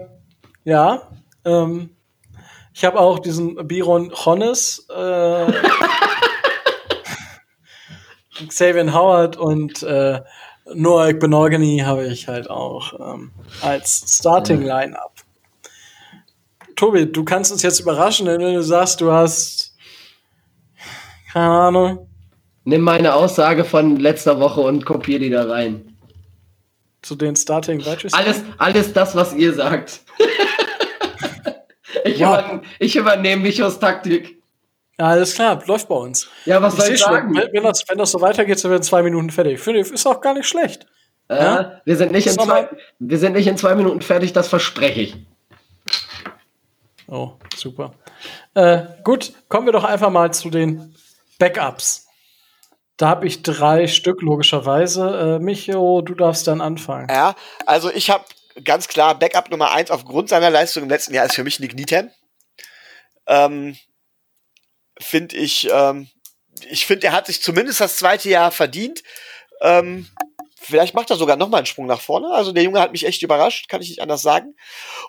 ja. 0.64 1.10
Ähm, 1.44 1.90
ich 2.72 2.84
habe 2.84 2.98
auch 2.98 3.18
diesen 3.18 3.68
Biron 3.68 4.12
Honnes, 4.12 4.86
äh, 4.90 5.46
Xavier 8.48 8.92
Howard 8.92 9.36
und 9.36 9.82
äh, 9.82 10.20
Noah 10.72 11.12
Benogany 11.12 11.82
habe 11.84 12.06
ich 12.06 12.26
halt 12.28 12.48
auch 12.48 13.14
ähm, 13.14 13.32
als 13.60 14.04
Starting 14.18 14.62
Lineup. 14.62 15.12
Tobi, 16.76 17.10
du 17.10 17.24
kannst 17.24 17.52
uns 17.52 17.62
jetzt 17.62 17.80
überraschen, 17.80 18.26
wenn 18.26 18.40
du 18.40 18.62
sagst, 18.62 19.00
du 19.00 19.12
hast 19.12 19.74
keine 21.32 21.50
Ahnung 21.50 22.08
Nimm 22.66 22.80
meine 22.80 23.14
Aussage 23.14 23.64
von 23.64 23.96
letzter 23.96 24.40
Woche 24.40 24.62
und 24.62 24.86
kopier 24.86 25.18
die 25.18 25.28
da 25.28 25.44
rein. 25.44 25.94
zu 27.02 27.14
den 27.14 27.36
Starting 27.36 27.82
Receiver. 27.82 28.16
Alles, 28.16 28.42
alles 28.56 28.92
das, 28.94 29.14
was 29.14 29.34
ihr 29.34 29.52
sagt. 29.52 30.00
ich, 32.04 32.18
Ja. 32.18 32.38
übern 32.38 32.62
ich 32.78 32.96
übernehme 32.96 33.42
Michos 33.42 33.78
Taktik. 33.78 34.42
Ja, 34.98 35.06
alles 35.06 35.34
klar, 35.34 35.60
läuft 35.66 35.88
bei 35.88 35.94
uns. 35.96 36.28
Ja, 36.44 36.62
was 36.62 36.74
Ich 36.74 36.80
soll 36.80 36.94
ich 36.94 37.00
schon, 37.00 37.12
sagen? 37.12 37.34
wenn, 37.36 37.52
wenn, 37.52 37.62
das, 37.64 37.82
wenn 37.88 37.98
das 37.98 38.10
so 38.12 38.20
weitergeht, 38.20 38.58
sind 38.58 38.70
wir 38.70 38.76
in 38.76 38.82
zwei 38.82 39.02
Minuten 39.02 39.30
fertig. 39.30 39.58
Finde 39.60 39.80
ich, 39.80 39.90
ist 39.90 40.06
auch 40.06 40.20
gar 40.20 40.34
nicht 40.34 40.46
schlecht. 40.48 40.86
Äh, 41.28 41.36
Ja? 41.42 41.80
wir, 41.84 41.96
sind 41.96 42.12
nicht 42.12 42.26
in 42.26 42.34
zwei, 42.34 42.68
wir 42.98 43.18
sind 43.18 43.32
nicht 43.32 43.46
in 43.46 43.56
zwei 43.56 43.74
Minuten 43.74 44.02
fertig, 44.02 44.32
das 44.32 44.48
verspreche 44.48 45.00
ich. 45.00 45.16
Oh, 47.08 47.32
super. 47.56 47.92
Äh, 48.54 48.82
gut, 49.02 49.32
kommen 49.48 49.66
wir 49.66 49.72
doch 49.72 49.84
einfach 49.84 50.10
mal 50.10 50.32
zu 50.32 50.48
den 50.50 50.94
Backups. 51.38 52.06
Da 52.96 53.08
habe 53.08 53.26
ich 53.26 53.42
drei 53.42 53.88
Stück, 53.88 54.22
logischerweise. 54.22 55.38
Äh, 55.40 55.44
Micho, 55.44 56.00
du 56.02 56.14
darfst 56.14 56.46
dann 56.46 56.60
anfangen. 56.60 57.08
Ja, 57.10 57.34
also 57.66 57.90
ich 57.90 58.10
habe 58.10 58.24
ganz 58.64 58.86
klar 58.86 59.18
Backup 59.18 59.50
Nummer 59.50 59.72
eins 59.72 59.90
aufgrund 59.90 60.28
seiner 60.28 60.50
Leistung 60.50 60.84
im 60.84 60.88
letzten 60.88 61.12
Jahr 61.12 61.26
ist 61.26 61.34
für 61.34 61.42
mich 61.42 61.58
Nick 61.58 61.74
Needham. 61.74 62.10
Ähm, 63.26 63.76
finde 65.00 65.36
ich, 65.36 65.68
ähm, 65.70 66.08
ich 66.68 66.86
finde, 66.86 67.08
er 67.08 67.12
hat 67.12 67.26
sich 67.26 67.42
zumindest 67.42 67.80
das 67.80 67.96
zweite 67.96 68.28
Jahr 68.28 68.50
verdient. 68.50 69.02
Ähm, 69.60 70.08
vielleicht 70.56 70.94
macht 70.94 71.10
er 71.10 71.16
sogar 71.16 71.36
noch 71.36 71.48
mal 71.48 71.58
einen 71.58 71.66
Sprung 71.66 71.86
nach 71.86 72.00
vorne. 72.00 72.28
Also 72.28 72.52
der 72.52 72.62
Junge 72.62 72.80
hat 72.80 72.92
mich 72.92 73.06
echt 73.06 73.22
überrascht, 73.22 73.68
kann 73.68 73.82
ich 73.82 73.88
nicht 73.88 74.00
anders 74.00 74.22
sagen. 74.22 74.54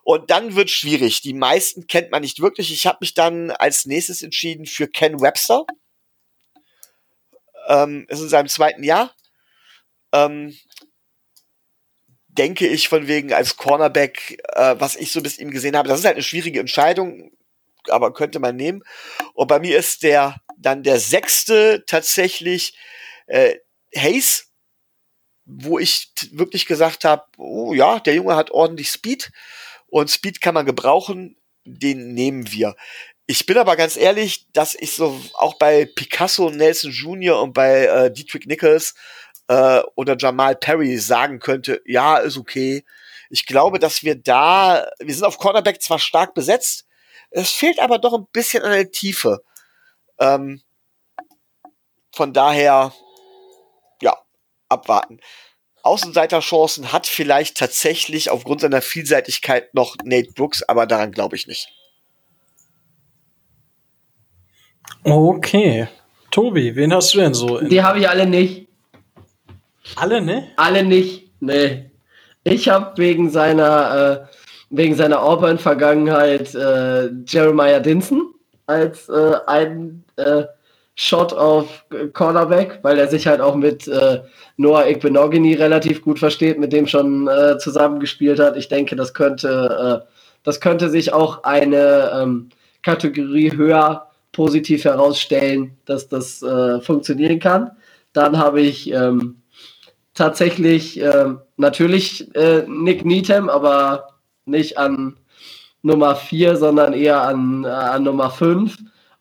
Und 0.03 0.29
dann 0.31 0.55
wird 0.55 0.69
schwierig. 0.69 1.21
Die 1.21 1.33
meisten 1.33 1.87
kennt 1.87 2.11
man 2.11 2.21
nicht 2.21 2.41
wirklich. 2.41 2.71
Ich 2.71 2.87
habe 2.87 2.97
mich 3.01 3.13
dann 3.13 3.51
als 3.51 3.85
nächstes 3.85 4.21
entschieden 4.21 4.65
für 4.65 4.87
Ken 4.87 5.21
Webster. 5.21 5.65
Ähm, 7.67 8.05
ist 8.09 8.21
in 8.21 8.29
seinem 8.29 8.47
zweiten 8.47 8.83
Jahr. 8.83 9.13
Ähm, 10.13 10.55
denke 12.37 12.67
ich 12.67 12.89
von 12.89 13.07
wegen 13.07 13.33
als 13.33 13.57
Cornerback, 13.57 14.43
äh, 14.53 14.75
was 14.77 14.95
ich 14.95 15.11
so 15.11 15.21
bis 15.21 15.39
ihm 15.39 15.51
gesehen 15.51 15.75
habe, 15.75 15.87
das 15.87 15.99
ist 15.99 16.05
halt 16.05 16.15
eine 16.15 16.23
schwierige 16.23 16.59
Entscheidung, 16.59 17.31
aber 17.89 18.13
könnte 18.13 18.39
man 18.39 18.55
nehmen. 18.55 18.83
Und 19.33 19.47
bei 19.47 19.59
mir 19.59 19.77
ist 19.77 20.03
der 20.03 20.37
dann 20.57 20.83
der 20.83 20.99
sechste 20.99 21.83
tatsächlich 21.85 22.77
äh, 23.27 23.55
Hayes, 23.95 24.51
wo 25.45 25.79
ich 25.79 26.11
wirklich 26.31 26.65
gesagt 26.65 27.05
habe, 27.05 27.23
oh 27.37 27.73
ja, 27.73 27.99
der 27.99 28.15
Junge 28.15 28.35
hat 28.35 28.51
ordentlich 28.51 28.89
Speed 28.89 29.31
und 29.87 30.09
Speed 30.09 30.41
kann 30.41 30.53
man 30.53 30.65
gebrauchen, 30.65 31.37
den 31.63 32.13
nehmen 32.13 32.51
wir. 32.51 32.75
Ich 33.27 33.45
bin 33.45 33.57
aber 33.57 33.75
ganz 33.75 33.97
ehrlich, 33.97 34.51
dass 34.53 34.75
ich 34.75 34.93
so 34.93 35.19
auch 35.33 35.57
bei 35.57 35.85
Picasso, 35.85 36.49
Nelson 36.49 36.91
Jr. 36.91 37.41
und 37.41 37.53
bei 37.53 37.85
äh, 37.85 38.11
Dietrich 38.11 38.45
Nichols 38.45 38.93
äh, 39.47 39.81
oder 39.95 40.15
Jamal 40.17 40.55
Perry 40.55 40.97
sagen 40.97 41.39
könnte, 41.39 41.81
ja, 41.85 42.17
ist 42.17 42.37
okay. 42.37 42.83
Ich 43.29 43.45
glaube, 43.45 43.79
dass 43.79 44.03
wir 44.03 44.15
da, 44.15 44.87
wir 44.99 45.13
sind 45.13 45.23
auf 45.23 45.39
Cornerback 45.39 45.81
zwar 45.81 45.97
stark 45.97 46.35
besetzt, 46.35 46.85
es 47.31 47.51
fehlt 47.51 47.79
aber 47.79 47.99
doch 47.99 48.13
ein 48.13 48.27
bisschen 48.31 48.63
an 48.63 48.71
der 48.71 48.91
Tiefe. 48.91 49.43
Ähm, 50.19 50.61
von 52.13 52.33
daher, 52.33 52.93
ja, 54.01 54.15
abwarten. 54.69 55.19
Außenseiterchancen 55.83 56.91
hat 56.91 57.05
vielleicht 57.05 57.57
tatsächlich 57.57 58.31
aufgrund 58.31 58.61
seiner 58.61 58.81
Vielseitigkeit 58.81 59.73
noch 59.75 59.95
Nate 60.03 60.31
Brooks, 60.33 60.63
aber 60.63 60.87
daran 60.87 61.11
glaube 61.11 61.35
ich 61.35 61.45
nicht. 61.45 61.67
Okay. 65.03 65.87
Tobi, 66.31 66.75
wen 66.75 66.93
hast 66.93 67.13
du 67.13 67.19
denn 67.19 67.33
so? 67.33 67.57
In 67.59 67.69
Die 67.69 67.83
habe 67.83 67.99
ich 67.99 68.09
alle 68.09 68.25
nicht. 68.25 68.67
alle, 69.95 70.21
ne? 70.21 70.51
Alle 70.57 70.83
nicht. 70.83 71.31
Nee. 71.39 71.91
Ich 72.43 72.69
habe 72.69 72.97
wegen 72.97 73.29
seiner, 73.29 74.27
äh, 74.31 74.35
wegen 74.69 74.95
seiner 74.95 75.21
Auburn-Vergangenheit 75.21 76.53
äh, 76.55 77.09
Jeremiah 77.27 77.79
Dinson 77.79 78.33
als 78.67 79.09
äh, 79.09 79.33
ein 79.47 80.03
äh, 80.17 80.43
Shot 80.95 81.33
auf 81.33 81.85
Cornerback, 82.13 82.79
weil 82.81 82.97
er 82.97 83.07
sich 83.07 83.27
halt 83.27 83.41
auch 83.41 83.55
mit 83.55 83.85
äh, 83.87 84.21
Noah 84.55 84.87
Igbenogany 84.87 85.53
relativ 85.53 86.01
gut 86.01 86.19
versteht, 86.19 86.57
mit 86.57 86.71
dem 86.71 86.87
schon 86.87 87.27
äh, 87.27 87.57
zusammengespielt 87.57 88.39
hat. 88.39 88.55
Ich 88.55 88.69
denke, 88.69 88.95
das 88.95 89.13
könnte, 89.13 90.03
äh, 90.05 90.09
das 90.43 90.61
könnte 90.61 90.89
sich 90.89 91.11
auch 91.11 91.43
eine 91.43 92.11
ähm, 92.15 92.49
Kategorie 92.81 93.51
höher 93.51 94.07
positiv 94.31 94.85
herausstellen, 94.85 95.77
dass 95.85 96.07
das 96.07 96.41
äh, 96.41 96.79
funktionieren 96.79 97.39
kann. 97.39 97.71
Dann 98.13 98.37
habe 98.37 98.61
ich 98.61 98.91
ähm, 98.93 99.41
tatsächlich 100.13 101.01
ähm, 101.01 101.39
natürlich 101.57 102.33
äh, 102.35 102.63
Nick 102.67 103.03
Needham, 103.03 103.49
aber 103.49 104.14
nicht 104.45 104.77
an 104.77 105.17
Nummer 105.81 106.15
4, 106.15 106.55
sondern 106.55 106.93
eher 106.93 107.21
an, 107.21 107.63
äh, 107.63 107.67
an 107.67 108.03
Nummer 108.03 108.29
5. 108.29 108.77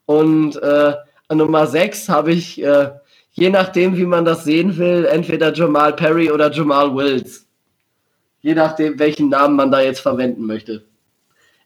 Und 0.07 0.57
äh, 0.57 0.95
an 1.29 1.39
Nummer 1.39 1.67
6 1.67 2.09
habe 2.09 2.33
ich, 2.33 2.63
äh, 2.63 2.91
je 3.33 3.51
nachdem, 3.51 3.97
wie 3.97 4.07
man 4.07 4.25
das 4.25 4.45
sehen 4.45 4.77
will, 4.79 5.05
entweder 5.07 5.53
Jamal 5.53 5.95
Perry 5.95 6.31
oder 6.31 6.51
Jamal 6.51 6.95
Wills. 6.95 7.47
Je 8.41 8.55
nachdem, 8.55 8.99
welchen 8.99 9.29
Namen 9.29 9.57
man 9.57 9.71
da 9.71 9.81
jetzt 9.81 10.01
verwenden 10.01 10.47
möchte. 10.47 10.85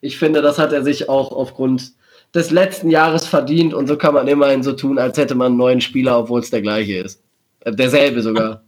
Ich 0.01 0.17
finde, 0.17 0.43
das 0.43 0.59
hat 0.59 0.73
er 0.73 0.85
sich 0.85 1.09
auch 1.09 1.33
aufgrund 1.33 1.93
des 2.35 2.51
letzten 2.51 2.91
Jahres 2.91 3.27
verdient 3.27 3.75
und 3.75 3.87
so 3.87 3.97
kann 3.97 4.15
man 4.15 4.29
immerhin 4.29 4.63
so 4.63 4.73
tun, 4.73 4.99
als 4.99 5.19
hätte 5.19 5.35
man 5.35 5.49
einen 5.49 5.57
neuen 5.57 5.81
Spieler, 5.81 6.19
obwohl 6.19 6.41
es 6.41 6.51
der 6.51 6.63
gleiche 6.63 6.99
ist. 6.99 7.23
Äh, 7.61 7.73
derselbe 7.73 8.23
sogar. 8.23 8.63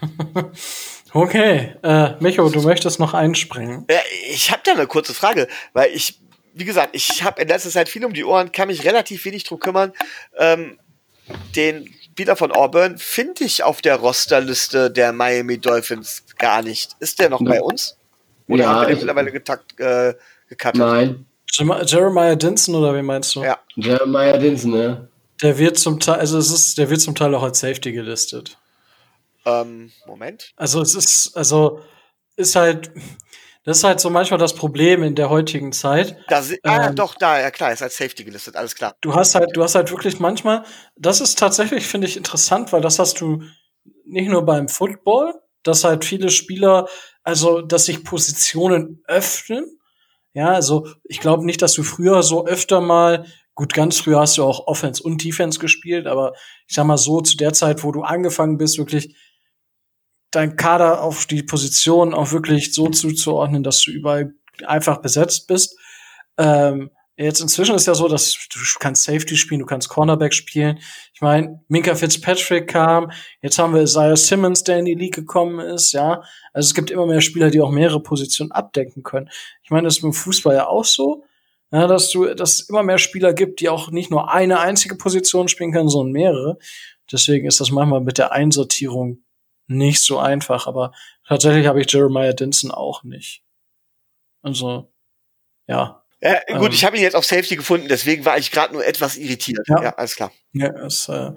Okay. 1.12 1.74
Äh, 1.82 2.10
Micho, 2.20 2.48
du 2.48 2.62
möchtest 2.62 3.00
noch 3.00 3.14
einspringen. 3.14 3.84
Ja, 3.90 3.98
ich 4.30 4.50
habe 4.50 4.62
da 4.64 4.72
eine 4.72 4.86
kurze 4.86 5.14
Frage, 5.14 5.48
weil 5.72 5.90
ich, 5.92 6.20
wie 6.54 6.64
gesagt, 6.64 6.90
ich 6.92 7.22
habe 7.24 7.42
in 7.42 7.48
letzter 7.48 7.70
Zeit 7.70 7.88
viel 7.88 8.04
um 8.04 8.12
die 8.12 8.24
Ohren, 8.24 8.52
kann 8.52 8.68
mich 8.68 8.84
relativ 8.84 9.24
wenig 9.24 9.44
drum 9.44 9.58
kümmern. 9.58 9.92
Ähm, 10.38 10.78
den 11.56 11.88
Spieler 12.04 12.36
von 12.36 12.52
Auburn 12.52 12.98
finde 12.98 13.44
ich 13.44 13.62
auf 13.62 13.80
der 13.82 13.96
Rosterliste 13.96 14.90
der 14.90 15.12
Miami 15.12 15.58
Dolphins 15.58 16.24
gar 16.38 16.62
nicht. 16.62 16.96
Ist 17.00 17.18
der 17.18 17.30
noch 17.30 17.40
Ja. 17.40 17.48
bei 17.48 17.62
uns? 17.62 17.96
Oder 18.48 18.64
Ja, 18.64 18.68
haben 18.70 18.80
wir 18.82 18.86
den 18.88 18.92
ich- 18.96 18.98
mittlerweile 19.02 19.32
getakt, 19.32 19.78
äh, 19.80 20.14
gecuttet? 20.48 20.76
Nein. 20.80 21.26
Jeremiah 21.86 22.36
Dinson 22.36 22.74
oder 22.76 22.94
wie 22.96 23.02
meinst 23.02 23.34
du? 23.34 23.42
Ja. 23.42 23.58
Jeremiah 23.74 24.36
Dinson, 24.38 24.70
ne? 24.70 25.08
Der 25.42 25.56
wird 25.58 25.78
zum 25.78 25.98
Teil, 25.98 26.16
also 26.20 26.38
es 26.38 26.50
ist, 26.52 26.78
der 26.78 26.90
wird 26.90 27.00
zum 27.00 27.14
Teil 27.14 27.34
auch 27.34 27.42
als 27.42 27.60
Safety 27.60 27.92
gelistet. 27.92 28.56
Ähm, 29.50 29.92
Moment. 30.06 30.52
Also 30.56 30.80
es 30.80 30.94
ist, 30.94 31.36
also 31.36 31.80
ist 32.36 32.56
halt, 32.56 32.90
das 33.64 33.78
ist 33.78 33.84
halt 33.84 34.00
so 34.00 34.10
manchmal 34.10 34.38
das 34.38 34.54
Problem 34.54 35.02
in 35.02 35.14
der 35.14 35.30
heutigen 35.30 35.72
Zeit. 35.72 36.16
Da, 36.28 36.42
ah, 36.62 36.88
ähm, 36.88 36.96
doch, 36.96 37.14
da, 37.14 37.40
ja 37.40 37.50
klar, 37.50 37.72
ist 37.72 37.82
als 37.82 37.96
Safety 37.96 38.24
gelistet, 38.24 38.56
alles 38.56 38.74
klar. 38.74 38.96
Du 39.00 39.14
hast 39.14 39.34
halt, 39.34 39.50
du 39.54 39.62
hast 39.62 39.74
halt 39.74 39.90
wirklich 39.90 40.18
manchmal, 40.18 40.64
das 40.96 41.20
ist 41.20 41.38
tatsächlich, 41.38 41.86
finde 41.86 42.06
ich, 42.06 42.16
interessant, 42.16 42.72
weil 42.72 42.80
das 42.80 42.98
hast 42.98 43.20
du 43.20 43.42
nicht 44.04 44.28
nur 44.28 44.44
beim 44.44 44.68
Football, 44.68 45.34
dass 45.62 45.84
halt 45.84 46.04
viele 46.04 46.30
Spieler, 46.30 46.88
also 47.22 47.60
dass 47.60 47.86
sich 47.86 48.02
Positionen 48.04 49.02
öffnen. 49.06 49.66
Ja, 50.32 50.52
also 50.52 50.86
ich 51.04 51.20
glaube 51.20 51.44
nicht, 51.44 51.60
dass 51.60 51.74
du 51.74 51.82
früher 51.82 52.22
so 52.22 52.46
öfter 52.46 52.80
mal, 52.80 53.26
gut, 53.54 53.74
ganz 53.74 53.98
früher 53.98 54.20
hast 54.20 54.38
du 54.38 54.44
auch 54.44 54.66
Offense 54.68 55.02
und 55.02 55.22
Defense 55.22 55.58
gespielt, 55.58 56.06
aber 56.06 56.32
ich 56.66 56.74
sag 56.74 56.86
mal 56.86 56.96
so, 56.96 57.20
zu 57.20 57.36
der 57.36 57.52
Zeit, 57.52 57.82
wo 57.84 57.92
du 57.92 58.02
angefangen 58.02 58.56
bist, 58.56 58.78
wirklich 58.78 59.16
dein 60.30 60.56
Kader 60.56 61.02
auf 61.02 61.26
die 61.26 61.42
Position 61.42 62.14
auch 62.14 62.32
wirklich 62.32 62.72
so 62.72 62.88
zuzuordnen, 62.88 63.62
dass 63.62 63.82
du 63.82 63.90
überall 63.90 64.32
einfach 64.64 64.98
besetzt 64.98 65.46
bist. 65.46 65.78
Ähm, 66.38 66.90
jetzt 67.16 67.40
inzwischen 67.40 67.74
ist 67.74 67.86
ja 67.86 67.94
so, 67.94 68.08
dass 68.08 68.36
du 68.52 68.58
kannst 68.78 69.04
Safety 69.04 69.36
spielen, 69.36 69.60
du 69.60 69.66
kannst 69.66 69.88
Cornerback 69.88 70.32
spielen. 70.32 70.78
Ich 71.12 71.20
meine, 71.20 71.60
Minka 71.68 71.94
Fitzpatrick 71.94 72.68
kam, 72.68 73.10
jetzt 73.42 73.58
haben 73.58 73.74
wir 73.74 73.82
Isaiah 73.82 74.16
Simmons, 74.16 74.64
der 74.64 74.78
in 74.78 74.84
die 74.84 74.94
League 74.94 75.14
gekommen 75.14 75.60
ist, 75.60 75.92
ja. 75.92 76.22
Also 76.52 76.68
es 76.68 76.74
gibt 76.74 76.90
immer 76.90 77.06
mehr 77.06 77.20
Spieler, 77.20 77.50
die 77.50 77.60
auch 77.60 77.70
mehrere 77.70 78.02
Positionen 78.02 78.52
abdecken 78.52 79.02
können. 79.02 79.28
Ich 79.62 79.70
meine, 79.70 79.86
das 79.86 79.96
ist 79.96 80.02
beim 80.02 80.12
Fußball 80.12 80.54
ja 80.54 80.66
auch 80.66 80.84
so, 80.84 81.24
ja, 81.72 81.86
dass 81.86 82.10
du, 82.10 82.34
dass 82.34 82.54
es 82.54 82.68
immer 82.68 82.82
mehr 82.82 82.98
Spieler 82.98 83.32
gibt, 83.32 83.60
die 83.60 83.68
auch 83.68 83.90
nicht 83.90 84.10
nur 84.10 84.32
eine 84.32 84.60
einzige 84.60 84.96
Position 84.96 85.48
spielen 85.48 85.72
können, 85.72 85.88
sondern 85.88 86.12
mehrere. 86.12 86.58
Deswegen 87.12 87.46
ist 87.46 87.60
das 87.60 87.70
manchmal 87.70 88.00
mit 88.00 88.18
der 88.18 88.32
Einsortierung 88.32 89.22
nicht 89.70 90.02
so 90.02 90.18
einfach, 90.18 90.66
aber 90.66 90.92
tatsächlich 91.26 91.66
habe 91.66 91.80
ich 91.80 91.92
Jeremiah 91.92 92.32
Dinson 92.32 92.70
auch 92.70 93.04
nicht. 93.04 93.42
Also, 94.42 94.92
ja. 95.66 96.04
Ja, 96.22 96.38
gut, 96.58 96.68
ähm, 96.68 96.72
ich 96.72 96.84
habe 96.84 96.96
ihn 96.96 97.02
jetzt 97.02 97.16
auf 97.16 97.24
Safety 97.24 97.56
gefunden, 97.56 97.88
deswegen 97.88 98.24
war 98.26 98.36
ich 98.36 98.50
gerade 98.50 98.74
nur 98.74 98.84
etwas 98.84 99.16
irritiert. 99.16 99.66
Ja, 99.68 99.82
ja 99.82 99.94
alles 99.96 100.16
klar. 100.16 100.32
Ja, 100.52 100.68
es, 100.84 101.08
äh, 101.08 101.32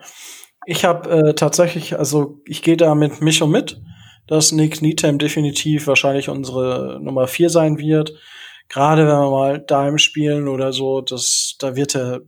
ich 0.66 0.84
habe 0.84 1.10
äh, 1.10 1.34
tatsächlich, 1.36 1.98
also 1.98 2.42
ich 2.46 2.62
gehe 2.62 2.76
da 2.76 2.96
mit 2.96 3.22
Micho 3.22 3.48
mit, 3.48 3.82
dass 4.28 4.52
Nick 4.52 4.82
Needham 4.82 5.20
definitiv 5.20 5.88
wahrscheinlich 5.88 6.28
unsere 6.28 7.00
Nummer 7.02 7.28
vier 7.28 7.50
sein 7.50 7.78
wird. 7.78 8.14
Gerade 8.70 9.04
wenn 9.08 9.20
wir 9.20 9.30
mal 9.30 9.60
Dime 9.60 10.00
spielen 10.00 10.48
oder 10.48 10.74
so, 10.74 11.02
das, 11.02 11.56
da 11.60 11.76
wird 11.76 11.96
er, 11.96 12.22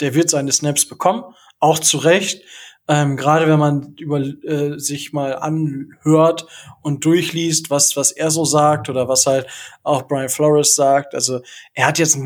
der 0.00 0.14
wird 0.14 0.30
seine 0.30 0.52
Snaps 0.52 0.86
bekommen, 0.86 1.24
auch 1.58 1.78
zu 1.78 1.98
Recht. 1.98 2.42
Ähm, 2.88 3.18
Gerade 3.18 3.46
wenn 3.46 3.58
man 3.58 3.94
über 3.98 4.18
äh, 4.18 4.78
sich 4.78 5.12
mal 5.12 5.36
anhört 5.36 6.46
und 6.80 7.04
durchliest, 7.04 7.70
was 7.70 7.96
was 7.96 8.12
er 8.12 8.30
so 8.30 8.46
sagt 8.46 8.88
oder 8.88 9.08
was 9.08 9.26
halt 9.26 9.46
auch 9.82 10.08
Brian 10.08 10.30
Flores 10.30 10.74
sagt. 10.74 11.14
Also 11.14 11.42
er 11.74 11.86
hat 11.86 11.98
jetzt, 11.98 12.18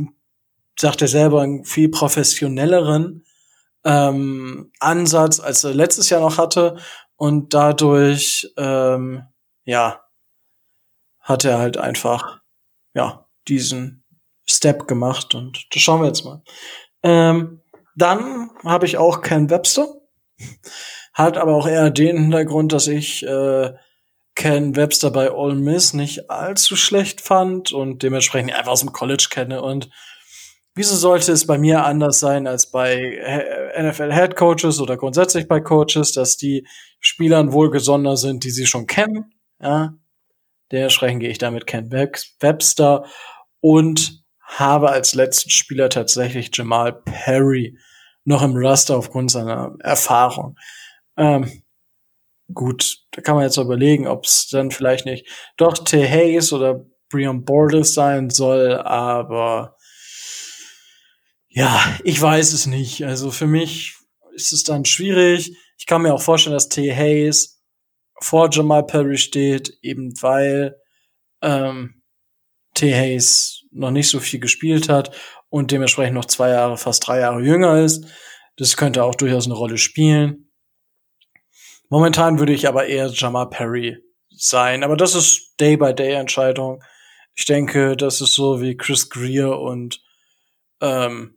sagt 0.79 1.03
er 1.03 1.09
selber, 1.09 1.43
einen 1.43 1.65
viel 1.65 1.89
professionelleren 1.89 3.25
ähm, 3.85 4.71
Ansatz, 4.79 5.41
als 5.41 5.65
er 5.65 5.75
letztes 5.75 6.11
Jahr 6.11 6.21
noch 6.21 6.39
hatte 6.39 6.77
und 7.17 7.55
dadurch 7.55 8.53
ähm, 8.57 9.25
ja 9.65 10.01
hat 11.19 11.45
er 11.45 11.59
halt 11.59 11.77
einfach 11.77 12.41
ja 12.95 13.27
diesen 13.49 14.05
Step 14.49 14.87
gemacht 14.87 15.35
und 15.35 15.67
das 15.73 15.83
schauen 15.83 16.03
wir 16.03 16.07
jetzt 16.07 16.25
mal. 16.25 16.43
Ähm, 17.03 17.63
dann 17.97 18.51
habe 18.65 18.87
ich 18.87 18.97
auch 18.97 19.23
Ken 19.23 19.51
Webster 19.51 20.02
hat 21.13 21.37
aber 21.37 21.55
auch 21.55 21.67
eher 21.67 21.91
den 21.91 22.17
Hintergrund, 22.17 22.73
dass 22.73 22.87
ich 22.87 23.27
äh, 23.27 23.73
Ken 24.35 24.77
Webster 24.77 25.11
bei 25.11 25.31
Ole 25.31 25.55
Miss 25.55 25.93
nicht 25.93 26.31
allzu 26.31 26.77
schlecht 26.77 27.21
fand 27.21 27.73
und 27.73 28.03
dementsprechend 28.03 28.53
einfach 28.53 28.73
aus 28.73 28.81
dem 28.81 28.93
College 28.93 29.29
kenne. 29.31 29.63
Und 29.63 29.91
wieso 30.75 30.97
sollte 30.97 31.33
es 31.33 31.47
bei 31.47 31.59
mir 31.59 31.85
anders 31.85 32.19
sein 32.19 32.47
als 32.47 32.71
bei 32.71 33.19
NFL 33.79 34.13
Head 34.13 34.37
Coaches 34.37 34.81
oder 34.81 34.97
grundsätzlich 34.97 35.49
bei 35.49 35.61
Coaches, 35.61 36.13
dass 36.13 36.37
die 36.37 36.67
Spielern 37.01 37.53
wohlgesonnen 37.53 38.17
sind, 38.17 38.45
die 38.45 38.51
sie 38.51 38.67
schon 38.67 38.87
kennen? 38.87 39.35
Ja, 39.61 39.95
dementsprechend 40.73 41.21
gehe 41.21 41.31
ich 41.31 41.39
damit 41.39 41.67
Ken 41.67 41.93
Webster 41.93 43.05
und 43.61 44.23
habe 44.41 44.91
als 44.91 45.15
letzten 45.15 45.51
Spieler 45.51 45.89
tatsächlich 45.89 46.51
Jamal 46.53 46.93
Perry 46.93 47.79
noch 48.25 48.43
im 48.43 48.57
Raster 48.57 48.97
aufgrund 48.97 49.31
seiner 49.31 49.75
Erfahrung. 49.81 50.57
Ähm, 51.17 51.63
gut, 52.53 52.99
da 53.13 53.23
kann 53.23 53.35
man 53.35 53.45
jetzt 53.45 53.57
überlegen, 53.57 54.07
ob 54.07 54.25
es 54.25 54.49
dann 54.51 54.71
vielleicht 54.71 55.07
nicht 55.07 55.27
doch 55.57 55.79
T. 55.79 56.09
Hayes 56.09 56.53
oder 56.53 56.85
Brian 57.09 57.45
Borders 57.45 57.95
sein 57.95 58.31
soll, 58.31 58.75
aber 58.75 59.77
ja, 61.49 61.99
ich 62.05 62.21
weiß 62.21 62.55
es 62.55 62.67
nicht. 62.67 63.05
Also 63.05 63.31
für 63.31 63.47
mich 63.47 63.95
ist 64.35 64.53
es 64.53 64.63
dann 64.63 64.87
schwierig. 64.87 65.55
Ich 65.77 65.87
kann 65.87 66.03
mir 66.03 66.15
auch 66.15 66.23
vorstellen, 66.23 66.55
dass 66.55 66.71
T. 66.71 66.95
Hayes 66.95 67.63
vor 68.21 68.49
Jamal 68.51 68.87
Perry 68.87 69.19
steht, 69.19 69.77
eben 69.83 70.13
weil 70.23 70.77
ähm, 71.43 72.03
T. 72.75 72.95
Hayes 72.95 73.65
noch 73.71 73.91
nicht 73.91 74.09
so 74.09 74.21
viel 74.21 74.41
gespielt 74.41 74.89
hat 74.89 75.15
und 75.53 75.71
dementsprechend 75.71 76.15
noch 76.15 76.25
zwei 76.25 76.49
Jahre, 76.49 76.79
fast 76.79 77.07
drei 77.07 77.21
Jahre 77.21 77.43
jünger 77.43 77.79
ist. 77.79 78.07
Das 78.57 78.79
könnte 78.79 79.05
auch 79.05 79.15
durchaus 79.15 79.45
eine 79.45 79.55
Rolle 79.55 79.77
spielen. 79.77 80.51
Momentan 81.91 82.39
würde 82.39 82.55
ich 82.55 82.67
aber 82.67 82.87
eher 82.87 83.09
Jamal 83.09 83.51
Perry 83.51 83.99
sein, 84.31 84.83
aber 84.83 84.97
das 84.97 85.15
ist 85.15 85.61
Day-by-Day-Entscheidung. 85.61 86.83
Ich 87.35 87.45
denke, 87.45 87.99
das 87.99 88.23
ist 88.23 88.33
so 88.35 88.63
wie 88.63 88.79
Chris 88.79 89.11
Greer 89.11 89.59
und 89.59 90.03
ähm, 90.81 91.37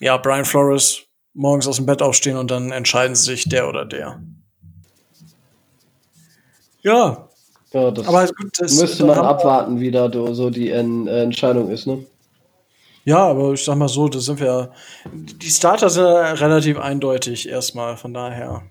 ja, 0.00 0.16
Brian 0.16 0.46
Flores 0.46 1.02
morgens 1.34 1.68
aus 1.68 1.76
dem 1.76 1.84
Bett 1.84 2.00
aufstehen 2.00 2.38
und 2.38 2.50
dann 2.50 2.72
entscheiden 2.72 3.14
sie 3.16 3.32
sich 3.32 3.46
der 3.46 3.68
oder 3.68 3.84
der. 3.84 4.22
Ja. 6.80 7.28
Ja, 7.70 7.90
das 7.90 8.06
aber 8.06 8.26
gut, 8.28 8.58
das 8.58 8.80
müsste 8.80 9.04
man 9.04 9.18
abwarten, 9.18 9.78
wie 9.78 9.90
da 9.90 10.10
so 10.32 10.48
die 10.48 10.70
Entscheidung 10.70 11.70
ist, 11.70 11.86
ne? 11.86 12.06
Ja, 13.04 13.18
aber 13.18 13.52
ich 13.52 13.64
sag 13.64 13.76
mal 13.76 13.88
so, 13.88 14.08
da 14.08 14.18
sind 14.18 14.40
wir. 14.40 14.72
Die 15.12 15.50
Starter 15.50 15.90
sind 15.90 16.04
relativ 16.04 16.78
eindeutig 16.78 17.48
erstmal, 17.48 17.96
von 17.96 18.14
daher. 18.14 18.62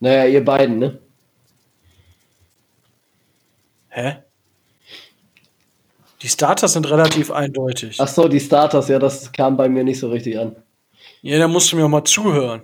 Naja, 0.00 0.26
ihr 0.26 0.44
beiden, 0.44 0.78
ne? 0.78 0.98
Hä? 3.88 4.16
Die 6.22 6.28
Starters 6.28 6.72
sind 6.72 6.88
relativ 6.90 7.30
eindeutig. 7.30 7.98
Ach 8.00 8.08
so, 8.08 8.28
die 8.28 8.40
Starters, 8.40 8.88
ja, 8.88 8.98
das 8.98 9.30
kam 9.30 9.56
bei 9.56 9.68
mir 9.68 9.84
nicht 9.84 9.98
so 10.00 10.08
richtig 10.08 10.38
an. 10.38 10.56
Ja, 11.20 11.38
da 11.38 11.48
musst 11.48 11.70
du 11.70 11.76
mir 11.76 11.84
auch 11.84 11.88
mal 11.88 12.04
zuhören. 12.04 12.62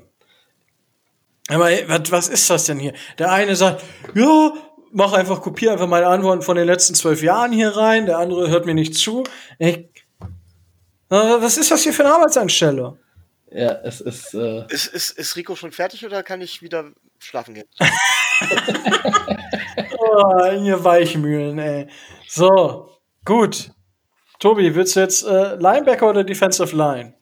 Aber 1.48 1.68
was, 1.88 2.10
was 2.10 2.28
ist 2.28 2.48
das 2.48 2.64
denn 2.64 2.78
hier? 2.78 2.94
Der 3.18 3.30
eine 3.30 3.54
sagt, 3.56 3.84
ja, 4.14 4.52
mach 4.92 5.12
einfach, 5.12 5.42
kopier 5.42 5.72
einfach 5.72 5.88
meine 5.88 6.06
Antworten 6.06 6.42
von 6.42 6.56
den 6.56 6.66
letzten 6.66 6.94
zwölf 6.94 7.22
Jahren 7.22 7.52
hier 7.52 7.76
rein. 7.76 8.06
Der 8.06 8.18
andere 8.18 8.48
hört 8.48 8.64
mir 8.66 8.74
nicht 8.74 8.94
zu. 8.94 9.24
Ich, 9.58 9.89
was 11.10 11.56
ist 11.56 11.70
das 11.70 11.82
hier 11.82 11.92
für 11.92 12.04
eine 12.04 12.14
Arbeitseinstellung? 12.14 12.98
Ja, 13.52 13.72
es 13.82 14.00
ist, 14.00 14.32
äh 14.34 14.64
ist, 14.68 14.86
ist. 14.86 15.10
Ist 15.18 15.36
Rico 15.36 15.56
schon 15.56 15.72
fertig 15.72 16.06
oder 16.06 16.22
kann 16.22 16.40
ich 16.40 16.62
wieder 16.62 16.92
schlafen 17.18 17.54
gehen? 17.54 17.66
oh, 19.98 20.44
ihr 20.62 20.84
Weichmühlen, 20.84 21.58
ey. 21.58 21.88
So, 22.28 22.90
gut. 23.24 23.72
Tobi, 24.38 24.74
willst 24.74 24.94
du 24.96 25.00
jetzt 25.00 25.24
äh, 25.24 25.56
Linebacker 25.56 26.08
oder 26.08 26.22
Defensive 26.22 26.74
Line? 26.76 27.14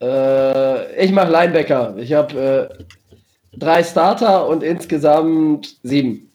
Äh, 0.00 1.04
ich 1.04 1.12
mach 1.12 1.28
Linebacker. 1.28 1.96
Ich 1.96 2.12
habe 2.12 2.68
äh, 2.70 2.84
drei 3.56 3.84
Starter 3.84 4.46
und 4.46 4.62
insgesamt 4.62 5.76
sieben. 5.82 6.30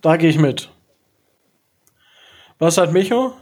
Da 0.00 0.16
gehe 0.16 0.30
ich 0.30 0.38
mit. 0.38 0.70
Was 2.58 2.78
hat 2.78 2.92
Micho? 2.92 3.34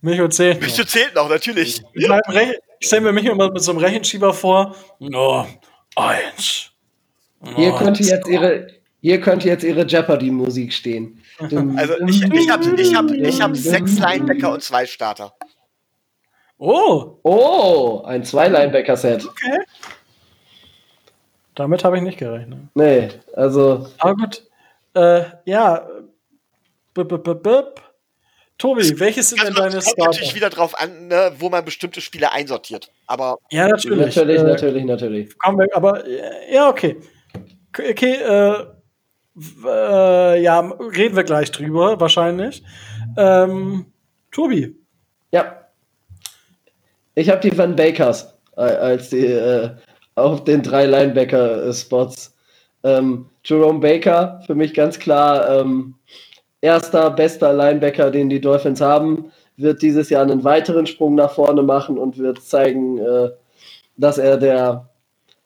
Micho 0.00 0.28
zählt. 0.28 0.60
Micho 0.60 0.84
zählt 0.84 1.14
noch, 1.14 1.28
natürlich. 1.28 1.82
Ich, 1.92 2.08
ich 2.78 2.86
stelle 2.86 3.02
mir 3.02 3.12
Micho 3.12 3.32
immer 3.32 3.50
mit 3.50 3.62
so 3.62 3.72
einem 3.72 3.80
Rechenschieber 3.80 4.32
vor. 4.32 4.74
No, 4.98 5.46
eins. 5.96 6.70
No, 7.40 7.56
hier 7.56 7.72
könnte 7.72 8.02
jetzt 8.02 8.28
ihre, 8.28 8.68
hier 9.00 9.20
könnte 9.20 9.48
jetzt 9.48 9.64
ihre 9.64 9.86
Jeopardy-Musik 9.86 10.72
stehen. 10.72 11.22
Also 11.38 11.94
ich, 12.06 12.22
ich 12.22 12.50
habe 12.50 12.80
ich 12.80 12.94
hab, 12.94 13.10
ich 13.10 13.40
hab 13.40 13.56
sechs 13.56 13.98
Linebacker 13.98 14.52
und 14.52 14.62
zwei 14.62 14.86
Starter. 14.86 15.34
Oh. 16.58 17.18
Oh, 17.22 18.02
ein 18.04 18.22
Zwei-Linebacker-Set. 18.22 19.24
Okay. 19.26 19.60
Damit 21.54 21.84
habe 21.84 21.96
ich 21.96 22.02
nicht 22.02 22.18
gerechnet. 22.18 22.58
Nee, 22.74 23.08
also. 23.34 23.88
Aber 23.98 24.14
gut. 24.14 24.46
Äh, 24.92 25.22
ja. 25.46 25.88
B 26.92 27.00
-b 27.00 27.16
-b 27.16 27.40
-b 27.40 27.64
Tobi, 28.60 29.00
welches 29.00 29.30
sind 29.30 29.42
denn 29.42 29.54
deine 29.54 29.80
Starter? 29.80 29.96
kommt 29.96 30.06
natürlich 30.12 30.34
wieder 30.34 30.50
drauf 30.50 30.78
an, 30.78 31.08
ne, 31.08 31.32
wo 31.38 31.48
man 31.48 31.64
bestimmte 31.64 32.00
Spiele 32.00 32.30
einsortiert. 32.30 32.92
Aber 33.06 33.38
ja, 33.50 33.66
natürlich. 33.66 34.14
Natürlich, 34.14 34.38
äh, 34.38 34.44
natürlich, 34.44 34.84
natürlich. 34.84 35.38
Komm, 35.38 35.60
aber 35.72 36.06
äh, 36.06 36.54
ja, 36.54 36.68
okay. 36.68 36.96
Okay, 37.76 38.14
äh, 38.14 38.66
Äh, 39.64 40.42
ja, 40.42 40.60
reden 40.60 41.16
wir 41.16 41.24
gleich 41.24 41.50
drüber, 41.50 41.98
wahrscheinlich. 42.00 42.62
Ähm, 43.16 43.86
Tobi. 44.30 44.76
Ja. 45.32 45.68
Ich 47.14 47.30
habe 47.30 47.40
die 47.40 47.56
Van 47.56 47.76
Bakers 47.76 48.34
äh, 48.56 48.62
als 48.62 49.10
die 49.10 49.26
äh, 49.26 49.70
auf 50.14 50.44
den 50.44 50.62
drei 50.62 50.86
Linebacker-Spots. 50.86 52.36
Ähm, 52.82 53.30
Jerome 53.44 53.80
Baker, 53.80 54.42
für 54.46 54.54
mich 54.54 54.74
ganz 54.74 54.98
klar 54.98 55.60
ähm, 55.60 55.94
erster, 56.60 57.10
bester 57.10 57.52
Linebacker, 57.52 58.10
den 58.10 58.28
die 58.28 58.40
Dolphins 58.40 58.80
haben, 58.80 59.32
wird 59.56 59.82
dieses 59.82 60.10
Jahr 60.10 60.22
einen 60.22 60.44
weiteren 60.44 60.86
Sprung 60.86 61.14
nach 61.14 61.32
vorne 61.32 61.62
machen 61.62 61.98
und 61.98 62.18
wird 62.18 62.42
zeigen, 62.42 62.98
äh, 62.98 63.30
dass 63.96 64.18
er 64.18 64.36
der 64.36 64.88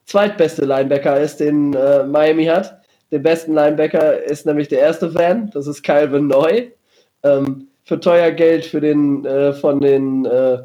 zweitbeste 0.07 0.65
Linebacker 0.65 1.19
ist, 1.21 1.41
den 1.41 1.75
äh, 1.75 2.05
Miami 2.05 2.47
hat. 2.47 2.81
Der 3.11 3.19
besten 3.19 3.55
Linebacker 3.55 4.23
ist 4.23 4.47
nämlich 4.47 4.69
der 4.69 4.81
erste 4.81 5.11
Fan, 5.11 5.51
das 5.53 5.67
ist 5.67 5.83
Calvin 5.83 6.27
Neu. 6.29 6.69
Ähm, 7.23 7.69
für 7.85 8.01
teuer 8.01 8.31
Geld 8.31 8.65
für 8.65 8.81
den, 8.81 9.25
äh, 9.25 9.53
von 9.53 9.81
den 9.81 10.25
äh, 10.25 10.59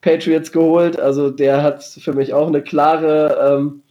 Patriots 0.00 0.52
geholt. 0.52 0.98
Also 0.98 1.30
der 1.30 1.62
hat 1.62 1.82
für 1.84 2.12
mich 2.12 2.34
auch 2.34 2.48
eine 2.48 2.62
klare, 2.62 3.56
ähm, 3.58 3.82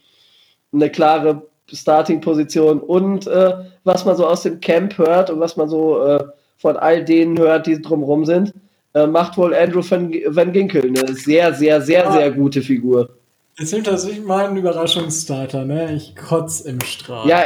eine 0.74 0.90
klare 0.90 1.44
Starting-Position. 1.72 2.80
Und 2.80 3.28
äh, 3.28 3.54
was 3.84 4.06
man 4.06 4.16
so 4.16 4.28
aus 4.28 4.44
dem 4.44 4.60
Camp 4.60 4.98
hört 4.98 5.30
und 5.30 5.40
was 5.40 5.58
man 5.58 5.70
so 5.70 6.04
äh, 6.06 6.24
von 6.58 6.78
all 6.78 7.04
denen 7.04 7.38
hört, 7.38 7.68
die 7.68 7.82
drumherum 7.82 8.26
sind, 8.26 8.54
äh, 8.94 9.08
macht 9.08 9.38
wohl 9.38 9.54
Andrew 9.54 9.82
Van, 9.88 10.14
Van 10.28 10.52
Ginkel 10.52 10.84
eine 10.84 11.14
sehr, 11.14 11.54
sehr, 11.54 11.82
sehr, 11.82 12.12
sehr 12.12 12.32
gute 12.32 12.62
Figur. 12.62 13.10
Jetzt 13.58 13.74
nimmt 13.74 13.88
er 13.88 13.98
sich 13.98 14.22
meinen 14.22 14.58
Überraschungsstarter, 14.58 15.64
ne? 15.64 15.96
Ich 15.96 16.16
kotz 16.16 16.62
im 16.62 16.82
Strahl. 16.82 17.28
Ja, 17.28 17.44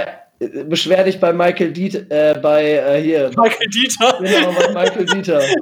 beschwer 0.66 1.04
dich 1.04 1.20
bei 1.20 1.34
Michael 1.34 1.72
Dieter, 1.72 2.00
äh, 2.10 2.40
bei 2.40 2.64
äh, 2.64 3.02
hier. 3.02 3.32
Michael 3.38 3.68
Dieter. 3.68 4.18
Genau, 4.20 4.54
bei 4.54 4.74
Michael 4.74 5.06
Dieter. 5.06 5.42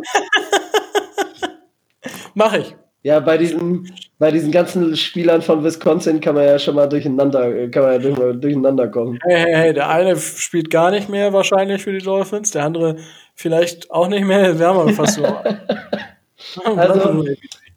Mach 2.34 2.54
ich. 2.54 2.76
Ja, 3.08 3.22
bei 3.22 3.38
diesen, 3.38 3.90
bei 4.20 4.32
diesen 4.32 4.52
ganzen 4.52 4.98
Spielern 4.98 5.42
von 5.42 5.64
Wisconsin 5.64 6.20
kann 6.20 6.36
man 6.36 6.44
ja 6.44 6.60
schon 6.60 6.76
mal 6.76 6.90
durcheinander, 6.90 7.70
kann 7.70 7.84
man 7.84 7.94
ja 7.94 8.00
durch, 8.00 8.42
durcheinander 8.42 8.90
kommen. 8.90 9.18
Hey, 9.24 9.46
hey, 9.46 9.56
hey, 9.56 9.74
der 9.74 9.88
eine 9.88 10.18
spielt 10.18 10.70
gar 10.70 10.92
nicht 10.92 11.08
mehr 11.08 11.32
wahrscheinlich 11.32 11.82
für 11.82 11.94
die 11.94 12.04
Dolphins, 12.04 12.52
der 12.52 12.66
andere 12.66 12.98
vielleicht 13.34 13.90
auch 13.92 14.10
nicht 14.10 14.26
mehr. 14.26 14.60
Wir 14.60 14.68
haben 14.68 14.94
fast 14.94 15.14
so. 15.14 15.24
also, 16.66 17.24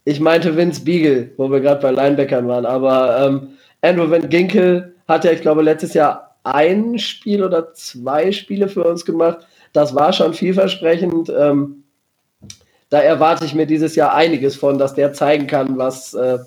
ich 0.04 0.18
meinte 0.18 0.56
Vince 0.56 0.84
Beagle, 0.84 1.30
wo 1.36 1.48
wir 1.48 1.60
gerade 1.60 1.80
bei 1.80 1.92
Linebackern 1.92 2.48
waren, 2.48 2.66
aber 2.66 3.24
ähm, 3.24 3.50
Andrew 3.82 4.10
Van 4.10 4.28
Ginkel 4.28 4.96
hat 5.06 5.24
ja, 5.24 5.30
ich 5.30 5.42
glaube, 5.42 5.62
letztes 5.62 5.94
Jahr 5.94 6.38
ein 6.42 6.98
Spiel 6.98 7.44
oder 7.44 7.72
zwei 7.74 8.32
Spiele 8.32 8.66
für 8.66 8.82
uns 8.82 9.04
gemacht. 9.04 9.46
Das 9.72 9.94
war 9.94 10.12
schon 10.12 10.34
vielversprechend. 10.34 11.28
Ähm, 11.28 11.84
da 12.90 13.00
erwarte 13.00 13.44
ich 13.44 13.54
mir 13.54 13.66
dieses 13.66 13.96
Jahr 13.96 14.14
einiges 14.14 14.56
von, 14.56 14.78
dass 14.78 14.94
der 14.94 15.12
zeigen 15.12 15.46
kann, 15.46 15.78
was 15.78 16.12
äh, 16.12 16.38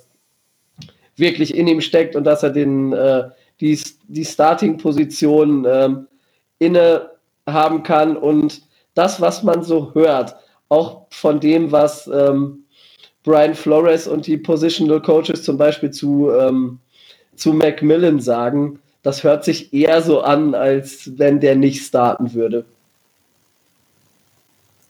wirklich 1.15 1.56
in 1.56 1.68
ihm 1.68 1.82
steckt 1.82 2.15
und 2.15 2.26
dass 2.26 2.44
er 2.44 2.49
den, 2.52 2.94
äh, 2.94 3.30
die, 3.60 3.80
die 4.07 4.26
Starting-Position 4.26 5.65
ähm, 5.68 6.07
inne 6.60 7.10
haben 7.48 7.84
kann 7.84 8.18
und 8.18 8.61
das, 8.94 9.22
was 9.22 9.44
man 9.44 9.64
so 9.64 9.94
hört, 9.94 10.36
auch 10.70 11.07
von 11.10 11.40
dem, 11.40 11.72
was 11.72 12.07
ähm, 12.07 12.65
Brian 13.24 13.56
Flores 13.56 14.07
und 14.07 14.28
die 14.28 14.38
Positional 14.38 15.02
Coaches 15.02 15.44
zum 15.44 15.57
Beispiel 15.57 15.91
zu, 15.91 16.30
ähm, 16.32 16.80
zu 17.36 17.53
Macmillan 17.53 18.20
sagen, 18.20 18.80
das 19.02 19.24
hört 19.24 19.44
sich 19.44 19.74
eher 19.74 20.02
so 20.02 20.22
an, 20.22 20.56
als 20.56 21.18
wenn 21.18 21.40
der 21.40 21.56
nicht 21.56 21.86
starten 21.86 22.34
würde. 22.34 22.65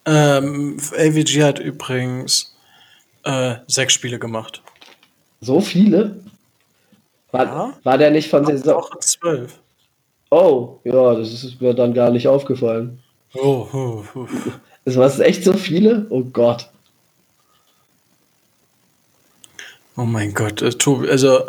Ähm, 0.05 0.77
AVG 0.97 1.43
hat 1.43 1.59
übrigens 1.59 2.55
äh, 3.23 3.55
sechs 3.67 3.93
Spiele 3.93 4.19
gemacht. 4.19 4.61
So 5.41 5.61
viele? 5.61 6.23
War, 7.31 7.45
ja? 7.45 7.73
war 7.83 7.97
der 7.97 8.11
nicht 8.11 8.29
von 8.29 8.45
Saison? 8.45 8.75
Auch 8.75 8.99
zwölf. 8.99 9.59
Oh, 10.29 10.79
ja, 10.83 11.15
das 11.15 11.31
ist 11.31 11.61
mir 11.61 11.73
dann 11.73 11.93
gar 11.93 12.09
nicht 12.11 12.27
aufgefallen. 12.27 13.01
Oh, 13.33 13.67
oh, 13.71 14.03
oh. 14.15 14.27
Das 14.85 14.95
waren 14.97 15.21
echt 15.21 15.43
so 15.43 15.53
viele? 15.53 16.05
Oh 16.09 16.23
Gott. 16.23 16.69
Oh 19.95 20.05
mein 20.05 20.33
Gott, 20.33 20.61
äh, 20.61 20.71
Tobi, 20.71 21.09
also. 21.09 21.43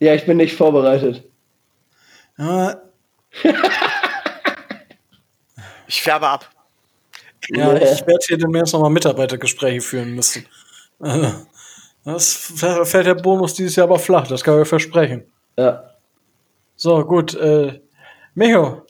Ja, 0.00 0.14
ich 0.14 0.24
bin 0.24 0.38
nicht 0.38 0.56
vorbereitet. 0.56 1.24
Ja. 2.38 2.80
ich 5.86 6.00
färbe 6.00 6.28
ab. 6.28 6.50
Ja, 7.50 7.74
ich 7.74 8.06
werde 8.06 8.24
hier 8.26 8.38
demnächst 8.38 8.72
nochmal 8.72 8.90
Mitarbeitergespräche 8.90 9.80
führen 9.80 10.14
müssen. 10.14 10.46
Das 12.04 12.32
fällt 12.84 13.06
der 13.06 13.16
Bonus 13.16 13.52
dieses 13.52 13.76
Jahr 13.76 13.84
aber 13.84 13.98
flach, 13.98 14.26
das 14.26 14.42
kann 14.42 14.62
ich 14.62 14.66
versprechen. 14.66 15.30
Ja. 15.58 15.90
So, 16.74 17.04
gut. 17.04 17.34
Äh, 17.34 17.80
Micho, 18.34 18.86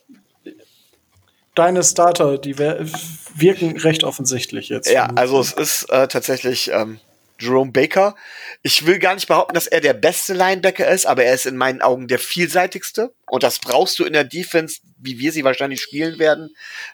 deine 1.57 1.83
Starter, 1.83 2.39
die 2.39 2.59
wirken 2.59 3.77
recht 3.79 4.05
offensichtlich 4.05 4.69
jetzt. 4.69 4.89
Ja, 4.89 5.07
also 5.17 5.41
es 5.41 5.53
ist 5.53 5.91
äh, 5.91 6.07
tatsächlich 6.07 6.71
ähm, 6.73 7.01
Jerome 7.41 7.73
Baker. 7.73 8.17
Ich 8.63 8.85
will 8.87 8.99
gar 8.99 9.15
nicht 9.15 9.29
behaupten, 9.29 9.55
dass 9.55 9.67
er 9.67 9.81
der 9.81 9.95
beste 9.95 10.35
Linebacker 10.35 10.89
ist, 10.89 11.07
aber 11.07 11.25
er 11.25 11.35
ist 11.35 11.47
in 11.47 11.57
meinen 11.57 11.83
Augen 11.83 12.09
der 12.09 12.19
vielseitigste. 12.19 13.15
Und 13.27 13.43
das 13.43 13.59
brauchst 13.59 13.99
du 13.99 14.05
in 14.05 14.13
der 14.13 14.25
Defense, 14.25 14.81
wie 14.99 15.19
wir 15.19 15.33
sie 15.33 15.45
wahrscheinlich 15.45 15.81
spielen 15.81 16.19
werden, 16.19 16.51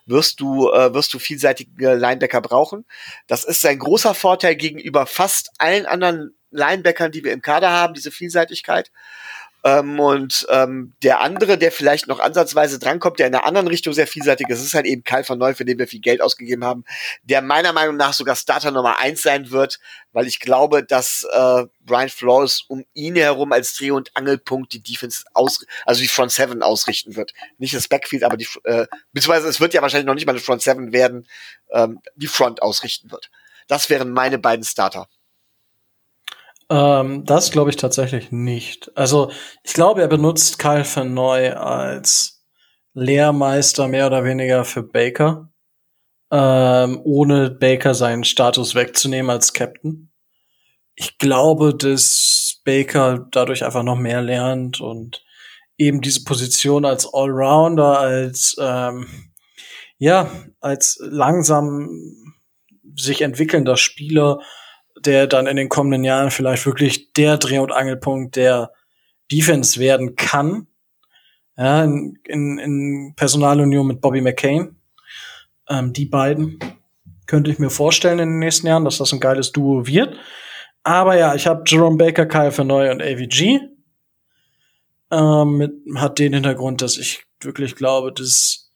wirst 0.06 0.40
du, 0.40 0.70
äh, 0.70 0.92
wirst 0.92 1.14
du 1.14 1.18
vielseitige 1.18 1.94
Linebacker 1.94 2.40
brauchen. 2.40 2.84
Das 3.26 3.44
ist 3.44 3.64
ein 3.64 3.78
großer 3.78 4.14
Vorteil 4.14 4.56
gegenüber 4.56 5.06
fast 5.06 5.50
allen 5.58 5.86
anderen 5.86 6.34
Linebackern, 6.50 7.10
die 7.10 7.24
wir 7.24 7.32
im 7.32 7.42
Kader 7.42 7.70
haben, 7.70 7.94
diese 7.94 8.10
Vielseitigkeit. 8.10 8.90
Ähm, 9.66 9.98
und 9.98 10.46
ähm, 10.50 10.92
der 11.02 11.20
andere, 11.20 11.56
der 11.56 11.72
vielleicht 11.72 12.06
noch 12.06 12.20
ansatzweise 12.20 12.78
drankommt, 12.78 13.18
der 13.18 13.28
in 13.28 13.34
einer 13.34 13.46
anderen 13.46 13.66
Richtung 13.66 13.94
sehr 13.94 14.06
vielseitig 14.06 14.46
ist, 14.50 14.62
ist 14.62 14.74
halt 14.74 14.84
eben 14.84 15.04
Karl 15.04 15.26
van 15.26 15.38
Neu, 15.38 15.54
für 15.54 15.64
den 15.64 15.78
wir 15.78 15.88
viel 15.88 16.00
Geld 16.00 16.20
ausgegeben 16.20 16.64
haben, 16.64 16.84
der 17.22 17.40
meiner 17.40 17.72
Meinung 17.72 17.96
nach 17.96 18.12
sogar 18.12 18.36
Starter 18.36 18.70
Nummer 18.70 18.98
eins 18.98 19.22
sein 19.22 19.50
wird, 19.50 19.80
weil 20.12 20.26
ich 20.26 20.38
glaube, 20.38 20.84
dass 20.84 21.26
äh, 21.32 21.64
Brian 21.80 22.10
Flores 22.10 22.64
um 22.68 22.84
ihn 22.92 23.16
herum 23.16 23.52
als 23.52 23.74
Dreh- 23.74 23.90
und 23.90 24.14
Angelpunkt 24.14 24.74
die 24.74 24.82
Defense 24.82 25.24
aus, 25.32 25.64
also 25.86 26.02
die 26.02 26.08
Front 26.08 26.32
Seven 26.32 26.62
ausrichten 26.62 27.16
wird. 27.16 27.32
Nicht 27.56 27.74
das 27.74 27.88
Backfield, 27.88 28.22
aber 28.22 28.36
die, 28.36 28.46
äh, 28.64 28.86
beziehungsweise 29.14 29.48
es 29.48 29.60
wird 29.60 29.72
ja 29.72 29.80
wahrscheinlich 29.80 30.06
noch 30.06 30.14
nicht 30.14 30.26
mal 30.26 30.32
eine 30.32 30.40
Front 30.40 30.60
Seven 30.60 30.92
werden, 30.92 31.26
ähm, 31.72 32.00
die 32.16 32.26
Front 32.26 32.60
ausrichten 32.60 33.10
wird. 33.10 33.30
Das 33.66 33.88
wären 33.88 34.10
meine 34.10 34.38
beiden 34.38 34.64
Starter. 34.64 35.08
Ähm, 36.70 37.24
das 37.24 37.50
glaube 37.50 37.70
ich 37.70 37.76
tatsächlich 37.76 38.32
nicht. 38.32 38.90
Also 38.96 39.30
ich 39.62 39.74
glaube, 39.74 40.00
er 40.00 40.08
benutzt 40.08 40.58
Kyle 40.58 40.84
Van 40.84 41.14
Neu 41.14 41.52
als 41.54 42.44
Lehrmeister 42.94 43.88
mehr 43.88 44.06
oder 44.06 44.24
weniger 44.24 44.64
für 44.64 44.82
Baker, 44.82 45.50
ähm, 46.30 47.00
ohne 47.04 47.50
Baker 47.50 47.94
seinen 47.94 48.24
Status 48.24 48.74
wegzunehmen 48.74 49.30
als 49.30 49.52
Captain. 49.52 50.12
Ich 50.94 51.18
glaube, 51.18 51.74
dass 51.74 52.60
Baker 52.64 53.26
dadurch 53.30 53.64
einfach 53.64 53.82
noch 53.82 53.96
mehr 53.98 54.22
lernt 54.22 54.80
und 54.80 55.24
eben 55.76 56.00
diese 56.00 56.24
Position 56.24 56.84
als 56.84 57.06
Allrounder, 57.12 57.98
als 57.98 58.56
ähm, 58.60 59.06
ja, 59.98 60.30
als 60.60 60.98
langsam 61.00 61.88
sich 62.96 63.22
entwickelnder 63.22 63.76
Spieler 63.76 64.40
der 65.06 65.26
dann 65.26 65.47
in 65.47 65.56
den 65.56 65.68
kommenden 65.68 66.05
Jahren 66.05 66.31
vielleicht 66.31 66.66
wirklich 66.66 67.12
der 67.12 67.39
Dreh- 67.39 67.59
und 67.59 67.72
Angelpunkt 67.72 68.36
der 68.36 68.72
Defense 69.31 69.81
werden 69.81 70.16
kann. 70.16 70.66
Ja, 71.56 71.85
in, 71.85 72.18
in, 72.24 72.59
in 72.59 73.14
Personalunion 73.16 73.86
mit 73.86 74.01
Bobby 74.01 74.20
McCain. 74.20 74.76
Ähm, 75.68 75.93
die 75.93 76.06
beiden 76.06 76.59
könnte 77.26 77.51
ich 77.51 77.59
mir 77.59 77.70
vorstellen 77.70 78.18
in 78.18 78.31
den 78.31 78.39
nächsten 78.39 78.66
Jahren, 78.66 78.85
dass 78.85 78.98
das 78.98 79.12
ein 79.12 79.20
geiles 79.20 79.52
Duo 79.52 79.86
wird. 79.86 80.16
Aber 80.82 81.16
ja, 81.16 81.35
ich 81.35 81.47
habe 81.47 81.62
Jerome 81.66 81.97
Baker, 81.97 82.26
Kyle 82.26 82.52
Verneu 82.52 82.90
und 82.90 83.02
AVG. 83.02 83.60
Ähm, 85.10 85.56
mit, 85.56 85.72
hat 85.97 86.18
den 86.18 86.35
Hintergrund, 86.35 86.82
dass 86.82 86.98
ich 86.98 87.24
wirklich 87.40 87.76
glaube, 87.76 88.12
dass 88.12 88.72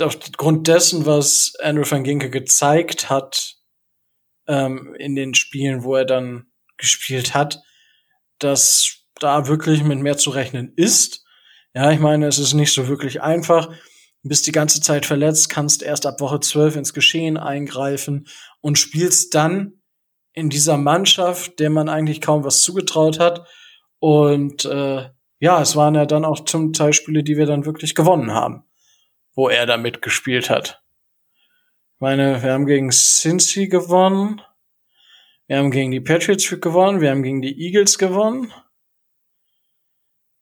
aufgrund 0.00 0.68
dessen, 0.68 1.06
was 1.06 1.54
Andrew 1.62 1.88
van 1.88 2.04
Ginke 2.04 2.30
gezeigt 2.30 3.10
hat, 3.10 3.57
ähm, 4.48 4.94
in 4.98 5.14
den 5.14 5.34
Spielen, 5.34 5.84
wo 5.84 5.94
er 5.94 6.04
dann 6.04 6.46
gespielt 6.76 7.34
hat, 7.34 7.62
dass 8.38 9.04
da 9.20 9.46
wirklich 9.46 9.82
mit 9.82 9.98
mehr 10.00 10.16
zu 10.16 10.30
rechnen 10.30 10.72
ist. 10.76 11.24
Ja, 11.74 11.90
ich 11.90 12.00
meine, 12.00 12.26
es 12.26 12.38
ist 12.38 12.54
nicht 12.54 12.72
so 12.72 12.88
wirklich 12.88 13.22
einfach. 13.22 13.70
Bist 14.22 14.46
die 14.46 14.52
ganze 14.52 14.80
Zeit 14.80 15.06
verletzt, 15.06 15.48
kannst 15.48 15.82
erst 15.82 16.06
ab 16.06 16.20
Woche 16.20 16.40
12 16.40 16.76
ins 16.76 16.94
Geschehen 16.94 17.36
eingreifen 17.36 18.26
und 18.60 18.78
spielst 18.78 19.34
dann 19.34 19.74
in 20.32 20.50
dieser 20.50 20.76
Mannschaft, 20.76 21.58
der 21.58 21.70
man 21.70 21.88
eigentlich 21.88 22.20
kaum 22.20 22.44
was 22.44 22.62
zugetraut 22.62 23.18
hat. 23.18 23.46
Und 24.00 24.64
äh, 24.64 25.08
ja, 25.40 25.62
es 25.62 25.76
waren 25.76 25.94
ja 25.94 26.06
dann 26.06 26.24
auch 26.24 26.44
zum 26.44 26.72
Teil 26.72 26.92
Spiele, 26.92 27.22
die 27.22 27.36
wir 27.36 27.46
dann 27.46 27.64
wirklich 27.64 27.94
gewonnen 27.94 28.32
haben, 28.32 28.64
wo 29.34 29.48
er 29.48 29.66
da 29.66 29.76
mitgespielt 29.76 30.50
hat. 30.50 30.82
Meine, 32.00 32.40
wir 32.42 32.52
haben 32.52 32.66
gegen 32.66 32.90
Cincy 32.90 33.66
gewonnen, 33.66 34.40
wir 35.48 35.58
haben 35.58 35.72
gegen 35.72 35.90
die 35.90 36.00
Patriots 36.00 36.48
gewonnen, 36.60 37.00
wir 37.00 37.10
haben 37.10 37.24
gegen 37.24 37.42
die 37.42 37.60
Eagles 37.60 37.98
gewonnen. 37.98 38.52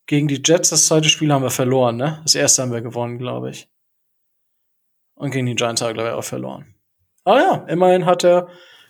Gegen 0.07 0.29
die 0.29 0.43
Jets 0.45 0.71
das 0.71 0.87
zweite 0.87 1.09
Spiel 1.09 1.33
haben 1.33 1.43
wir 1.43 1.51
verloren, 1.51 1.97
ne? 1.97 2.21
Das 2.25 2.35
erste 2.35 2.63
haben 2.63 2.73
wir 2.73 2.83
gewonnen, 2.83 3.19
glaube 3.19 3.51
ich. 3.51 3.69
Und 5.15 5.31
gegen 5.31 5.47
die 5.47 5.55
Giants 5.55 5.81
haben 5.81 5.89
wir, 5.89 5.95
glaube 5.95 6.11
ich, 6.11 6.15
auch 6.15 6.25
verloren. 6.25 6.75
Ah 7.25 7.39
ja, 7.39 7.55
immerhin 7.69 8.05
hat 8.05 8.23
er 8.23 8.49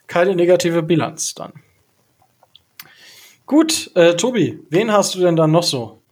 keine 0.09 0.35
negative 0.35 0.83
Bilanz 0.83 1.35
dann. 1.35 1.53
Gut, 3.47 3.93
äh, 3.95 4.17
Tobi, 4.17 4.59
wen 4.71 4.91
hast 4.91 5.15
du 5.15 5.21
denn 5.21 5.37
dann 5.37 5.53
noch 5.53 5.63
so? 5.63 6.03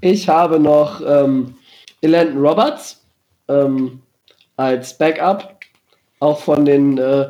Ich 0.00 0.28
habe 0.28 0.58
noch 0.58 1.00
ähm, 1.06 1.54
Elandon 2.02 2.44
Roberts 2.44 3.06
ähm, 3.48 4.02
als 4.56 4.98
Backup, 4.98 5.59
auch 6.20 6.38
von 6.40 6.64
den, 6.64 6.98
äh, 6.98 7.28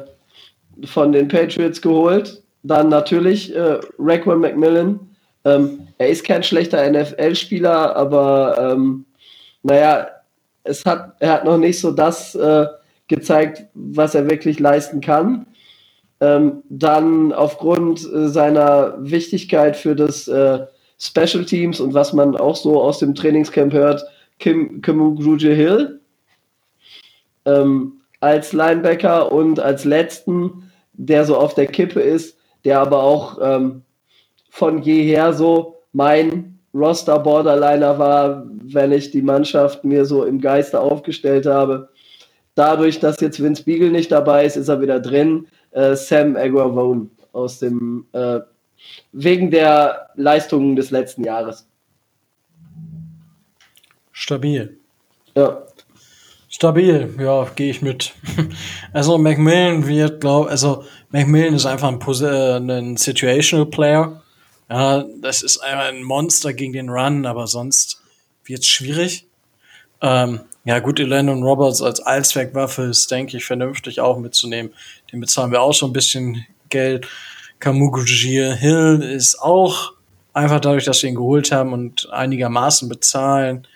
von 0.85 1.13
den 1.13 1.29
Patriots 1.29 1.81
geholt. 1.81 2.43
Dann 2.63 2.89
natürlich 2.91 3.55
äh, 3.55 3.81
Raquan 3.99 4.41
McMillan. 4.41 5.01
Ähm, 5.45 5.89
er 5.97 6.09
ist 6.09 6.25
kein 6.25 6.43
schlechter 6.43 6.89
NFL-Spieler, 6.91 7.97
aber 7.97 8.73
ähm, 8.73 9.07
naja, 9.63 10.09
es 10.65 10.85
hat, 10.85 11.15
er 11.21 11.33
hat 11.33 11.45
noch 11.45 11.57
nicht 11.57 11.81
so 11.81 11.91
das 11.91 12.35
äh, 12.35 12.67
gezeigt, 13.09 13.65
was 13.75 14.15
er 14.15 14.29
wirklich 14.29 14.61
leisten 14.61 15.01
kann. 15.01 15.47
Ähm, 16.21 16.63
dann 16.69 17.33
aufgrund 17.33 18.01
äh, 18.13 18.29
seiner 18.29 18.95
Wichtigkeit 18.99 19.77
für 19.77 19.97
das 19.97 20.29
äh, 20.29 20.67
Special 20.99 21.47
Teams 21.47 21.81
und 21.81 21.95
was 21.95 22.13
man 22.13 22.37
auch 22.37 22.57
so 22.57 22.83
aus 22.83 22.99
dem 22.99 23.15
Trainingscamp 23.15 23.73
hört, 23.73 24.05
Kim 24.39 24.83
Kimugruja 24.83 25.53
Hill 25.53 26.01
ähm, 27.47 28.00
als 28.21 28.53
Linebacker 28.53 29.33
und 29.33 29.61
als 29.61 29.85
letzten, 29.85 30.71
der 30.93 31.25
so 31.25 31.37
auf 31.37 31.55
der 31.55 31.67
Kippe 31.67 32.01
ist, 32.01 32.37
der 32.65 32.81
aber 32.81 33.03
auch 33.03 33.39
ähm, 33.43 33.83
von 34.51 34.83
jeher 34.83 35.33
so 35.33 35.77
mein 35.93 36.59
Roster-Borderliner 36.75 37.99
war, 37.99 38.47
wenn 38.63 38.93
ich 38.93 39.11
die 39.11 39.23
Mannschaft 39.23 39.85
mir 39.85 40.05
so 40.05 40.25
im 40.25 40.41
Geiste 40.41 40.81
aufgestellt 40.81 41.47
habe. 41.47 41.89
Dadurch, 42.55 43.01
dass 43.01 43.21
jetzt 43.21 43.43
Vince 43.43 43.65
Beagle 43.65 43.91
nicht 43.91 44.13
dabei 44.13 44.45
ist, 44.45 44.57
ist 44.57 44.69
er 44.69 44.81
wieder 44.81 45.01
drin 45.01 45.49
äh, 45.73 45.97
Sam 45.97 46.37
Aguavone 46.37 47.09
aus 47.33 47.59
dem 47.59 48.07
äh, 48.13 48.41
wegen 49.13 49.51
der 49.51 50.11
Leistungen 50.15 50.77
des 50.77 50.91
letzten 50.91 51.25
Jahres. 51.25 51.69
Stabil. 54.13 54.79
Ja. 55.35 55.63
Stabil, 56.61 57.15
ja, 57.19 57.47
gehe 57.57 57.71
ich 57.71 57.81
mit. 57.81 58.13
Also 58.93 59.17
Macmillan 59.17 59.87
wird, 59.87 60.21
glaube 60.21 60.51
also 60.51 60.85
Macmillan 61.09 61.55
ist 61.55 61.65
einfach 61.65 61.89
ein, 61.89 61.99
äh, 62.23 62.57
ein 62.59 62.99
Situational 62.99 63.65
Player. 63.65 64.21
Ja, 64.69 65.07
das 65.23 65.41
ist 65.41 65.57
einfach 65.57 65.87
ein 65.87 66.03
Monster 66.03 66.53
gegen 66.53 66.75
den 66.75 66.91
Run, 66.91 67.25
aber 67.25 67.47
sonst 67.47 68.03
wird's 68.45 68.67
schwierig. 68.67 69.27
Ähm, 70.03 70.41
ja, 70.67 70.81
gut, 70.81 70.99
Landon 70.99 71.43
Roberts 71.43 71.81
als 71.81 72.01
Allzweckwaffe 72.01 72.83
ist, 72.83 73.11
denke 73.11 73.39
ich, 73.39 73.47
vernünftig 73.47 74.01
auch 74.01 74.19
mitzunehmen. 74.19 74.75
Den 75.11 75.21
bezahlen 75.21 75.53
wir 75.53 75.63
auch 75.63 75.73
so 75.73 75.87
ein 75.87 75.95
bisschen 75.95 76.45
Geld. 76.69 77.09
Kamugujir 77.59 78.53
Hill 78.53 79.01
ist 79.01 79.41
auch 79.41 79.93
einfach 80.35 80.61
dadurch, 80.61 80.85
dass 80.85 81.03
wir 81.03 81.09
ihn 81.09 81.17
geholt 81.17 81.53
haben 81.53 81.73
und 81.73 82.11
einigermaßen 82.13 82.87
bezahlen, 82.91 83.67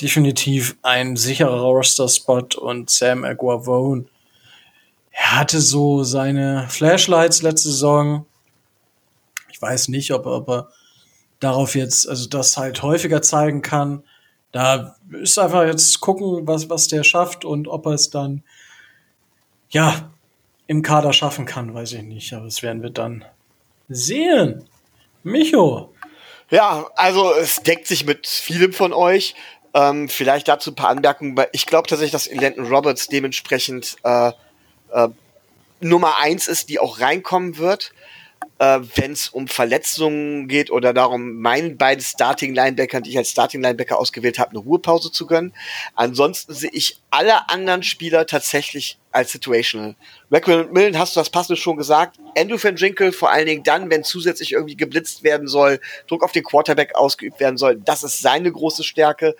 definitiv 0.00 0.76
ein 0.82 1.16
sicherer 1.16 1.60
Roster-Spot 1.60 2.46
und 2.60 2.90
Sam 2.90 3.24
Aguavone. 3.24 4.06
Er 5.10 5.40
hatte 5.40 5.60
so 5.60 6.04
seine 6.04 6.66
Flashlights 6.68 7.42
letzte 7.42 7.70
Saison. 7.70 8.26
Ich 9.50 9.60
weiß 9.60 9.88
nicht, 9.88 10.12
ob, 10.12 10.26
ob 10.26 10.48
er 10.48 10.68
darauf 11.40 11.74
jetzt, 11.74 12.08
also 12.08 12.28
das 12.28 12.56
halt 12.56 12.82
häufiger 12.82 13.22
zeigen 13.22 13.62
kann. 13.62 14.04
Da 14.52 14.96
ist 15.20 15.38
einfach 15.38 15.64
jetzt 15.64 16.00
gucken, 16.00 16.46
was, 16.46 16.70
was 16.70 16.88
der 16.88 17.02
schafft 17.02 17.44
und 17.44 17.68
ob 17.68 17.86
er 17.86 17.92
es 17.92 18.10
dann, 18.10 18.42
ja, 19.70 20.10
im 20.68 20.82
Kader 20.82 21.12
schaffen 21.12 21.46
kann, 21.46 21.74
weiß 21.74 21.94
ich 21.94 22.02
nicht. 22.02 22.32
Aber 22.32 22.44
das 22.44 22.62
werden 22.62 22.82
wir 22.82 22.90
dann 22.90 23.24
sehen. 23.88 24.68
Micho. 25.22 25.94
Ja, 26.50 26.88
also 26.94 27.34
es 27.34 27.56
deckt 27.62 27.86
sich 27.86 28.06
mit 28.06 28.26
vielem 28.26 28.72
von 28.72 28.92
euch. 28.92 29.34
Ähm, 29.78 30.08
vielleicht 30.08 30.48
dazu 30.48 30.72
ein 30.72 30.74
paar 30.74 30.88
Anmerkungen. 30.88 31.36
weil 31.36 31.48
Ich 31.52 31.66
glaube 31.66 31.86
tatsächlich, 31.86 32.12
dass 32.12 32.28
Landon 32.32 32.66
Roberts 32.66 33.06
dementsprechend 33.06 33.96
äh, 34.02 34.32
äh, 34.92 35.08
Nummer 35.80 36.18
eins 36.18 36.48
ist, 36.48 36.68
die 36.68 36.80
auch 36.80 37.00
reinkommen 37.00 37.58
wird 37.58 37.92
äh, 38.58 38.80
wenn 38.96 39.12
es 39.12 39.28
um 39.28 39.48
Verletzungen 39.48 40.48
geht 40.48 40.70
oder 40.70 40.92
darum, 40.92 41.40
meinen 41.40 41.76
beiden 41.76 42.02
Starting 42.02 42.54
Linebackern, 42.54 43.02
die 43.02 43.10
ich 43.10 43.18
als 43.18 43.30
Starting 43.30 43.62
Linebacker 43.62 43.98
ausgewählt 43.98 44.38
habe, 44.38 44.50
eine 44.50 44.58
Ruhepause 44.58 45.12
zu 45.12 45.26
gönnen. 45.26 45.52
Ansonsten 45.94 46.54
sehe 46.54 46.70
ich 46.72 47.00
alle 47.10 47.48
anderen 47.48 47.82
Spieler 47.82 48.26
tatsächlich 48.26 48.98
als 49.10 49.32
situational. 49.32 49.96
Requiem 50.30 50.70
Millen 50.72 50.98
hast 50.98 51.16
du 51.16 51.20
das 51.20 51.30
passende 51.30 51.56
schon 51.56 51.78
gesagt. 51.78 52.18
Andrew 52.36 52.58
Van 52.62 52.74
Ginkel 52.74 53.12
vor 53.12 53.30
allen 53.30 53.46
Dingen 53.46 53.62
dann, 53.62 53.90
wenn 53.90 54.04
zusätzlich 54.04 54.52
irgendwie 54.52 54.76
geblitzt 54.76 55.24
werden 55.24 55.48
soll, 55.48 55.80
Druck 56.06 56.22
auf 56.22 56.32
den 56.32 56.44
Quarterback 56.44 56.94
ausgeübt 56.94 57.40
werden 57.40 57.56
soll. 57.56 57.76
Das 57.76 58.04
ist 58.04 58.20
seine 58.20 58.52
große 58.52 58.84
Stärke. 58.84 59.34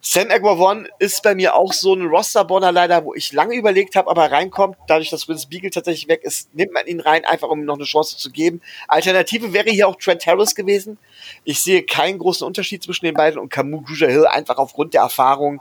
Sam 0.00 0.30
Aguavon 0.30 0.88
ist 0.98 1.22
bei 1.22 1.34
mir 1.36 1.54
auch 1.54 1.72
so 1.72 1.94
ein 1.94 2.02
Roster-Bonner 2.02 2.72
leider, 2.72 3.04
wo 3.04 3.14
ich 3.14 3.32
lange 3.32 3.54
überlegt 3.54 3.94
habe, 3.94 4.10
aber 4.10 4.30
reinkommt. 4.32 4.76
Dadurch, 4.88 5.10
dass 5.10 5.28
Vince 5.28 5.46
Beagle 5.48 5.70
tatsächlich 5.70 6.08
weg 6.08 6.24
ist, 6.24 6.52
nimmt 6.54 6.72
man 6.72 6.86
ihn 6.86 7.00
rein, 7.00 7.24
einfach 7.24 7.48
um 7.48 7.60
ihm 7.60 7.66
noch 7.66 7.76
eine 7.76 7.84
Chance 7.84 8.16
zu 8.18 8.30
geben. 8.30 8.60
Alternative 8.88 9.52
wäre 9.52 9.70
hier 9.70 9.86
auch 9.86 9.96
Trent 9.96 10.26
Harris 10.26 10.56
gewesen. 10.56 10.98
Ich 11.44 11.60
sehe 11.60 11.84
keinen 11.84 12.18
großen 12.18 12.46
Unterschied 12.46 12.82
zwischen 12.82 13.04
den 13.04 13.14
beiden 13.14 13.38
und 13.38 13.50
Camus 13.50 13.84
Gruja 13.86 14.08
Hill 14.08 14.26
einfach 14.26 14.58
aufgrund 14.58 14.94
der 14.94 15.02
Erfahrung 15.02 15.60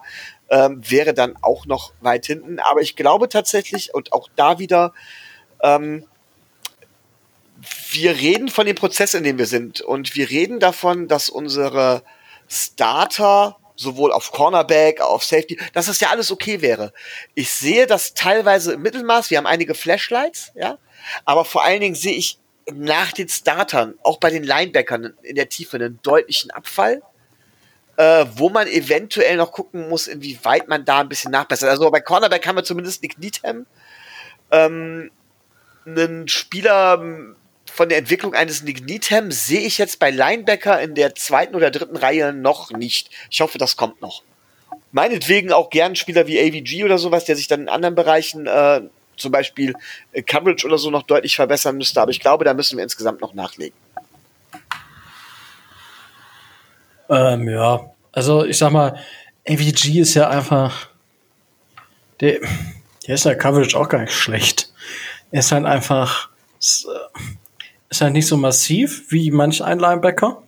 ähm, 0.51 0.81
wäre 0.87 1.13
dann 1.13 1.35
auch 1.41 1.65
noch 1.65 1.93
weit 2.01 2.25
hinten. 2.27 2.59
Aber 2.59 2.81
ich 2.81 2.95
glaube 2.95 3.29
tatsächlich, 3.29 3.93
und 3.93 4.13
auch 4.13 4.29
da 4.35 4.59
wieder, 4.59 4.93
ähm, 5.63 6.05
wir 7.91 8.11
reden 8.17 8.49
von 8.49 8.65
dem 8.65 8.75
Prozess, 8.75 9.13
in 9.13 9.23
dem 9.23 9.37
wir 9.37 9.45
sind. 9.45 9.81
Und 9.81 10.15
wir 10.15 10.29
reden 10.29 10.59
davon, 10.59 11.07
dass 11.07 11.29
unsere 11.29 12.03
Starter 12.47 13.57
sowohl 13.75 14.11
auf 14.11 14.31
Cornerback, 14.31 15.01
auf 15.01 15.23
Safety, 15.23 15.57
dass 15.73 15.87
das 15.87 15.99
ja 16.01 16.09
alles 16.09 16.31
okay 16.31 16.61
wäre. 16.61 16.93
Ich 17.33 17.51
sehe 17.51 17.87
das 17.87 18.13
teilweise 18.13 18.73
im 18.73 18.81
Mittelmaß. 18.81 19.31
Wir 19.31 19.37
haben 19.37 19.47
einige 19.47 19.73
Flashlights, 19.73 20.51
ja. 20.55 20.77
Aber 21.25 21.45
vor 21.45 21.63
allen 21.63 21.81
Dingen 21.81 21.95
sehe 21.95 22.13
ich 22.13 22.37
nach 22.71 23.11
den 23.11 23.27
Startern, 23.27 23.95
auch 24.03 24.17
bei 24.17 24.29
den 24.29 24.43
Linebackern 24.43 25.13
in 25.23 25.35
der 25.35 25.49
Tiefe, 25.49 25.77
einen 25.77 25.99
deutlichen 26.03 26.51
Abfall 26.51 27.01
äh, 27.97 28.25
wo 28.35 28.49
man 28.49 28.67
eventuell 28.67 29.37
noch 29.37 29.51
gucken 29.51 29.89
muss, 29.89 30.07
inwieweit 30.07 30.67
man 30.67 30.85
da 30.85 30.99
ein 30.99 31.09
bisschen 31.09 31.31
nachbessert. 31.31 31.69
Also 31.69 31.89
bei 31.91 32.01
Cornerback 32.01 32.45
haben 32.47 32.55
wir 32.55 32.63
zumindest 32.63 33.01
Nick 33.01 33.19
Needham, 33.19 33.65
ähm, 34.51 35.11
einen 35.85 36.27
Spieler 36.27 36.99
ähm, 37.01 37.35
von 37.71 37.89
der 37.89 37.97
Entwicklung 37.99 38.33
eines 38.33 38.63
Nick 38.63 38.85
Needham 38.85 39.31
sehe 39.31 39.61
ich 39.61 39.77
jetzt 39.77 39.99
bei 39.99 40.11
Linebacker 40.11 40.81
in 40.81 40.93
der 40.93 41.15
zweiten 41.15 41.55
oder 41.55 41.71
dritten 41.71 41.95
Reihe 41.95 42.33
noch 42.33 42.71
nicht. 42.71 43.09
Ich 43.29 43.41
hoffe, 43.41 43.57
das 43.57 43.77
kommt 43.77 44.01
noch. 44.01 44.23
Meinetwegen 44.91 45.53
auch 45.53 45.69
gern 45.69 45.95
Spieler 45.95 46.27
wie 46.27 46.39
AVG 46.39 46.83
oder 46.83 46.97
sowas, 46.97 47.23
der 47.25 47.37
sich 47.37 47.47
dann 47.47 47.61
in 47.61 47.69
anderen 47.69 47.95
Bereichen, 47.95 48.45
äh, 48.45 48.81
zum 49.15 49.31
Beispiel 49.31 49.73
äh, 50.11 50.21
Coverage 50.21 50.67
oder 50.67 50.77
so, 50.77 50.89
noch 50.89 51.03
deutlich 51.03 51.35
verbessern 51.35 51.77
müsste. 51.77 52.01
Aber 52.01 52.11
ich 52.11 52.19
glaube, 52.19 52.43
da 52.43 52.53
müssen 52.53 52.77
wir 52.77 52.83
insgesamt 52.83 53.21
noch 53.21 53.33
nachlegen. 53.33 53.77
Ähm, 57.11 57.49
ja, 57.49 57.93
also 58.13 58.45
ich 58.45 58.57
sag 58.57 58.71
mal, 58.71 58.97
AVG 59.47 59.99
ist 59.99 60.13
ja 60.13 60.29
einfach. 60.29 60.89
Der, 62.21 62.39
der 63.05 63.15
ist 63.15 63.25
ja 63.25 63.35
Coverage 63.35 63.77
auch 63.77 63.89
gar 63.89 64.01
nicht 64.01 64.13
schlecht. 64.13 64.73
Er 65.31 65.39
ist 65.39 65.51
halt 65.51 65.65
einfach. 65.65 66.29
Ist, 66.59 66.87
ist 67.89 68.01
halt 68.01 68.13
nicht 68.13 68.27
so 68.27 68.37
massiv 68.37 69.11
wie 69.11 69.29
manch 69.29 69.61
ein 69.61 69.79
Linebacker. 69.79 70.41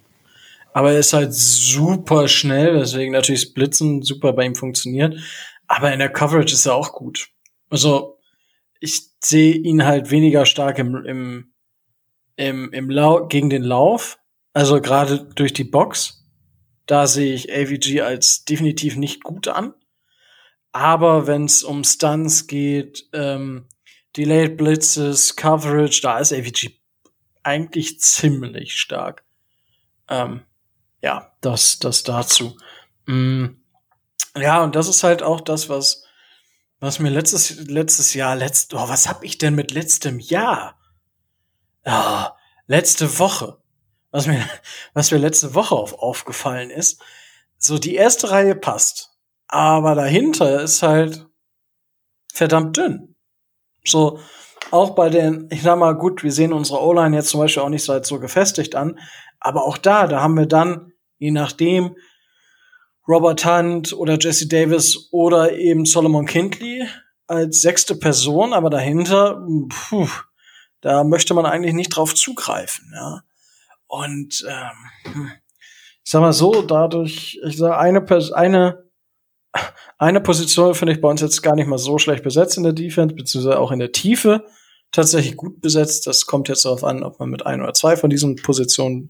Aber 0.71 0.93
er 0.93 0.99
ist 0.99 1.13
halt 1.13 1.33
super 1.33 2.27
schnell, 2.27 2.79
deswegen 2.79 3.11
natürlich 3.11 3.45
das 3.45 3.53
Blitzen 3.53 4.01
super 4.01 4.33
bei 4.33 4.45
ihm 4.45 4.55
funktioniert. 4.55 5.19
Aber 5.67 5.91
in 5.91 5.99
der 5.99 6.09
Coverage 6.09 6.53
ist 6.53 6.65
er 6.65 6.75
auch 6.75 6.93
gut. 6.93 7.29
Also, 7.69 8.17
ich 8.79 9.01
sehe 9.23 9.53
ihn 9.53 9.85
halt 9.85 10.09
weniger 10.09 10.45
stark 10.45 10.79
im, 10.79 11.05
im, 11.05 11.53
im, 12.37 12.71
im 12.71 12.89
Lau 12.89 13.27
gegen 13.27 13.49
den 13.49 13.63
Lauf. 13.63 14.17
Also 14.53 14.81
gerade 14.81 15.25
durch 15.35 15.53
die 15.53 15.63
Box. 15.63 16.22
Da 16.85 17.07
sehe 17.07 17.33
ich 17.33 17.51
AVG 17.51 18.01
als 18.01 18.45
definitiv 18.45 18.95
nicht 18.95 19.23
gut 19.23 19.47
an. 19.47 19.73
Aber 20.71 21.27
wenn 21.27 21.45
es 21.45 21.63
um 21.63 21.83
Stunts 21.83 22.47
geht, 22.47 23.07
ähm, 23.13 23.67
Delayed 24.17 24.57
Blitzes, 24.57 25.35
Coverage, 25.35 26.01
da 26.01 26.19
ist 26.19 26.33
AVG 26.33 26.79
eigentlich 27.43 27.99
ziemlich 27.99 28.75
stark. 28.75 29.23
Ähm, 30.09 30.41
ja, 31.01 31.35
das, 31.41 31.79
das 31.79 32.03
dazu. 32.03 32.57
Mm, 33.05 33.47
ja, 34.37 34.63
und 34.63 34.75
das 34.75 34.87
ist 34.87 35.03
halt 35.03 35.21
auch 35.21 35.41
das, 35.41 35.69
was, 35.69 36.05
was 36.79 36.99
mir 36.99 37.09
letztes, 37.09 37.67
letztes 37.67 38.13
Jahr, 38.13 38.35
letzt, 38.35 38.73
oh, 38.73 38.89
was 38.89 39.07
hab 39.07 39.23
ich 39.23 39.37
denn 39.37 39.55
mit 39.55 39.71
letztem 39.71 40.19
Jahr? 40.19 40.79
Ja, 41.85 42.33
oh, 42.33 42.39
letzte 42.67 43.19
Woche. 43.19 43.57
Was 44.13 44.27
mir, 44.27 44.47
was 44.93 45.11
mir 45.11 45.17
letzte 45.17 45.55
Woche 45.55 45.75
auf, 45.75 45.93
aufgefallen 45.97 46.69
ist. 46.69 47.01
So, 47.57 47.79
die 47.79 47.95
erste 47.95 48.29
Reihe 48.29 48.55
passt. 48.55 49.09
Aber 49.47 49.95
dahinter 49.95 50.61
ist 50.61 50.83
halt 50.83 51.25
verdammt 52.31 52.77
dünn. 52.77 53.15
So, 53.83 54.19
auch 54.69 54.91
bei 54.91 55.09
den, 55.09 55.49
ich 55.51 55.63
sag 55.63 55.79
mal, 55.79 55.93
gut, 55.93 56.23
wir 56.23 56.31
sehen 56.31 56.53
unsere 56.53 56.81
O-Line 56.81 57.15
jetzt 57.15 57.29
zum 57.29 57.39
Beispiel 57.39 57.63
auch 57.63 57.69
nicht 57.69 57.83
so 57.83 58.19
gefestigt 58.19 58.75
an, 58.75 58.99
aber 59.39 59.65
auch 59.65 59.77
da, 59.77 60.07
da 60.07 60.21
haben 60.21 60.37
wir 60.37 60.45
dann, 60.45 60.93
je 61.17 61.31
nachdem, 61.31 61.95
Robert 63.07 63.43
Hunt 63.45 63.93
oder 63.93 64.17
Jesse 64.19 64.47
Davis 64.47 65.09
oder 65.11 65.53
eben 65.53 65.85
Solomon 65.85 66.25
Kindley 66.25 66.87
als 67.25 67.61
sechste 67.61 67.95
Person, 67.95 68.53
aber 68.53 68.69
dahinter, 68.69 69.45
puh, 69.69 70.07
da 70.81 71.03
möchte 71.03 71.33
man 71.33 71.45
eigentlich 71.45 71.73
nicht 71.73 71.89
drauf 71.89 72.13
zugreifen, 72.15 72.91
ja. 72.93 73.23
Und 73.93 74.43
ähm, 74.49 75.29
ich 76.03 76.11
sag 76.11 76.21
mal 76.21 76.33
so, 76.33 76.63
dadurch, 76.63 77.39
ich 77.45 77.57
sag, 77.57 77.77
eine, 77.77 78.03
eine, 78.33 78.89
eine 79.99 80.19
Position 80.19 80.73
finde 80.73 80.93
ich 80.93 81.01
bei 81.01 81.07
uns 81.07 81.21
jetzt 81.21 81.43
gar 81.43 81.55
nicht 81.55 81.67
mal 81.67 81.77
so 81.77 81.99
schlecht 81.99 82.23
besetzt 82.23 82.57
in 82.57 82.63
der 82.63 82.73
Defense, 82.73 83.13
beziehungsweise 83.13 83.59
auch 83.59 83.71
in 83.71 83.77
der 83.77 83.91
Tiefe 83.91 84.47
tatsächlich 84.91 85.37
gut 85.37 85.61
besetzt. 85.61 86.07
Das 86.07 86.25
kommt 86.25 86.49
jetzt 86.49 86.65
darauf 86.65 86.83
an, 86.83 87.03
ob 87.03 87.19
man 87.19 87.29
mit 87.29 87.45
ein 87.45 87.61
oder 87.61 87.75
zwei 87.75 87.95
von 87.95 88.09
diesen 88.09 88.35
Positionen 88.35 89.09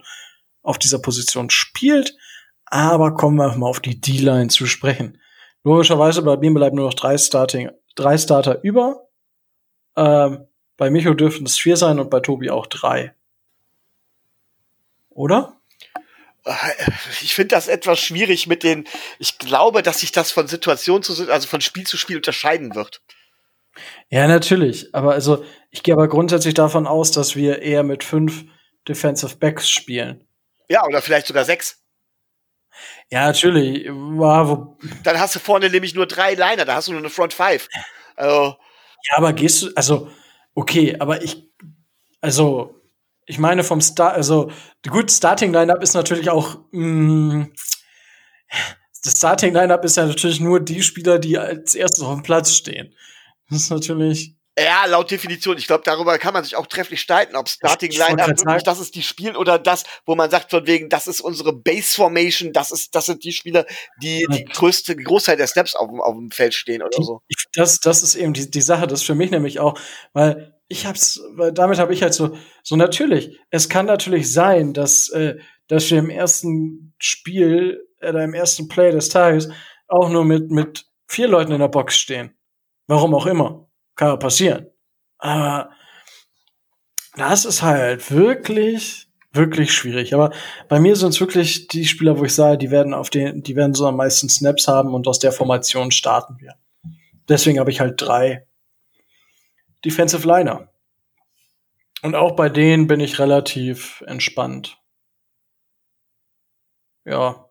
auf 0.64 0.77
dieser 0.80 0.99
Position 0.99 1.49
spielt. 1.49 2.18
Aber 2.65 3.15
kommen 3.15 3.38
wir 3.38 3.55
mal 3.55 3.69
auf 3.69 3.80
die 3.80 4.01
D-Line 4.01 4.49
zu 4.49 4.65
sprechen. 4.65 5.18
Logischerweise 5.64 6.23
bei 6.23 6.35
mir 6.35 6.53
bleiben 6.53 6.76
nur 6.76 6.88
noch 6.88 6.93
drei 6.93 7.18
Starting, 7.18 7.69
drei 7.95 8.18
Starter 8.18 8.61
über. 8.65 9.07
Ähm, 9.95 10.45
bei 10.76 10.89
Micho 10.89 11.14
dürften 11.14 11.45
es 11.45 11.57
vier 11.57 11.77
sein 11.77 11.99
und 11.99 12.10
bei 12.10 12.19
Tobi 12.19 12.49
auch 12.49 12.68
drei. 12.68 13.15
Oder? 15.14 15.60
Ich 17.22 17.34
finde 17.34 17.56
das 17.56 17.68
etwas 17.68 17.99
schwierig 17.99 18.48
mit 18.48 18.64
den. 18.64 18.85
Ich 19.18 19.38
glaube, 19.38 19.81
dass 19.81 20.02
sich 20.02 20.11
das 20.11 20.31
von 20.31 20.48
Situation 20.48 21.02
zu, 21.02 21.31
also 21.31 21.48
von 21.48 21.61
Spiel 21.61 21.88
zu 21.88 21.98
Spiel 21.98 22.18
unterscheiden 22.18 22.76
wird. 22.76 23.02
Ja, 24.10 24.27
natürlich. 24.27 24.94
Aber 24.94 25.14
also, 25.14 25.45
ich 25.72 25.84
gehe 25.84 25.94
aber 25.94 26.07
grundsätzlich 26.07 26.53
davon 26.53 26.85
aus, 26.85 27.11
dass 27.11 27.35
wir 27.35 27.61
eher 27.61 27.84
mit 27.84 28.03
fünf 28.03 28.44
Defensive 28.88 29.38
Backs 29.38 29.69
spielen. 29.69 30.27
Ja, 30.68 30.85
oder 30.85 31.02
vielleicht 31.02 31.27
sogar 31.27 31.45
sechs. 31.45 31.81
Ja, 33.10 33.27
natürlich. 33.27 33.88
Wow. 33.90 34.77
Dann 35.03 35.19
hast 35.19 35.35
du 35.35 35.40
vorne 35.40 35.69
nämlich 35.69 35.95
nur 35.95 36.07
drei 36.07 36.34
Liner, 36.34 36.65
da 36.65 36.76
hast 36.76 36.88
du 36.88 36.91
nur 36.91 37.02
eine 37.02 37.10
Front 37.10 37.34
Five. 37.34 37.68
Also. 38.15 38.57
Ja, 39.10 39.18
aber 39.18 39.34
gehst 39.34 39.61
du, 39.61 39.72
also, 39.76 40.10
okay, 40.56 40.95
aber 40.99 41.23
ich, 41.23 41.49
also, 42.22 42.82
ich 43.26 43.40
meine 43.40 43.64
vom 43.64 43.82
Start, 43.82 44.16
also, 44.16 44.52
gut, 44.88 45.12
Starting 45.12 45.54
Lineup 45.54 45.82
ist 45.82 45.94
natürlich 45.94 46.30
auch, 46.30 46.60
mh, 46.72 47.36
mm, 47.36 47.54
das 49.04 49.18
Starting 49.18 49.54
Lineup 49.54 49.84
ist 49.84 49.98
ja 49.98 50.06
natürlich 50.06 50.40
nur 50.40 50.60
die 50.60 50.82
Spieler, 50.82 51.20
die 51.20 51.38
als 51.38 51.76
erstes 51.76 52.04
auf 52.04 52.14
dem 52.14 52.24
Platz 52.24 52.54
stehen. 52.54 52.95
Das 53.50 53.64
ist 53.64 53.70
natürlich. 53.70 54.36
Ja, 54.58 54.86
laut 54.86 55.10
Definition. 55.10 55.58
Ich 55.58 55.66
glaube, 55.66 55.84
darüber 55.84 56.18
kann 56.20 56.34
man 56.34 56.44
sich 56.44 56.56
auch 56.56 56.68
trefflich 56.68 57.02
streiten, 57.02 57.36
ob 57.36 57.50
Starting 57.50 57.91
Lineup 57.91 58.28
wirklich 58.28 58.64
das 58.64 58.80
ist 58.80 58.94
die 58.94 59.02
Spiel 59.02 59.36
oder 59.36 59.58
das, 59.58 59.84
wo 60.06 60.16
man 60.16 60.30
sagt 60.30 60.52
von 60.52 60.68
wegen, 60.68 60.90
das 60.90 61.08
ist 61.08 61.22
unsere 61.22 61.54
Base 61.54 61.95
Formation, 61.95 62.54
das 62.54 62.70
ist, 62.70 62.94
das 62.94 63.08
sind 63.08 63.24
die 63.24 63.34
Spieler, 63.34 63.66
die 64.02 64.28
die 64.30 64.45
größte 64.45 64.95
Großteil 64.95 65.38
der 65.38 65.48
Steps 65.48 65.76
auf, 65.76 65.90
auf 66.00 66.16
dem 66.16 66.30
Feld 66.30 66.54
stehen 66.54 66.84
oder 66.84 67.02
so. 67.02 67.22
Das, 67.56 67.80
das 67.80 68.04
ist 68.04 68.14
eben 68.14 68.34
die, 68.34 68.50
die 68.50 68.62
Sache, 68.62 68.86
das 68.86 69.02
ist 69.02 69.08
für 69.08 69.16
mich 69.16 69.32
nämlich 69.32 69.60
auch, 69.60 69.78
weil 70.14 70.54
ich 70.74 70.86
hab's, 70.86 71.22
damit 71.54 71.78
habe 71.78 71.94
ich 71.94 72.02
halt 72.02 72.14
so, 72.14 72.36
so 72.64 72.76
natürlich. 72.76 73.40
Es 73.52 73.70
kann 73.70 73.86
natürlich 73.86 74.34
sein, 74.34 74.74
dass, 74.74 75.10
äh, 75.10 75.38
dass 75.68 75.90
wir 75.90 76.00
im 76.00 76.10
ersten 76.10 76.94
Spiel 76.98 77.88
oder 78.02 78.24
im 78.24 78.34
ersten 78.34 78.68
Play 78.68 78.91
des 78.91 79.10
Tages 79.10 79.50
auch 79.88 80.10
nur 80.10 80.26
mit, 80.26 80.52
mit 80.52 80.86
vier 81.08 81.28
Leuten 81.28 81.52
in 81.52 81.60
der 81.60 81.68
Box 81.68 81.98
stehen. 81.98 82.36
Warum 82.88 83.14
auch 83.14 83.28
immer. 83.28 83.70
Kann 83.95 84.10
ja 84.10 84.18
passieren. 84.18 84.68
Aber 85.20 85.70
das 87.16 87.45
ist 87.45 87.62
halt 87.62 88.12
wirklich, 88.12 89.08
wirklich 89.32 89.72
schwierig. 89.72 90.16
Aber 90.16 90.32
bei 90.68 90.80
mir 90.80 90.95
sind 90.95 91.10
es 91.10 91.22
wirklich 91.22 91.68
die 91.68 91.86
Spieler, 91.86 92.18
wo 92.18 92.26
ich 92.26 92.34
sage, 92.34 92.58
die 92.58 92.72
werden 92.72 92.94
auf 92.95 93.12
den, 93.12 93.44
die 93.44 93.56
werden 93.56 93.76
so 93.76 93.86
am 93.88 93.98
meisten 93.98 94.28
Snaps 94.28 94.68
haben 94.68 94.94
und 94.94 95.08
aus 95.08 95.20
der 95.20 95.32
Formation 95.32 95.91
starten 95.91 96.38
wir. 96.40 96.56
Deswegen 97.30 97.60
habe 97.60 97.70
ich 97.70 97.80
halt 97.80 98.02
drei 98.02 98.48
Defensive 99.85 100.27
Liner. 100.27 100.69
Und 102.01 102.15
auch 102.15 102.35
bei 102.35 102.49
denen 102.49 102.88
bin 102.88 102.99
ich 102.99 103.19
relativ 103.19 104.03
entspannt. 104.07 104.77
Ja. 107.05 107.49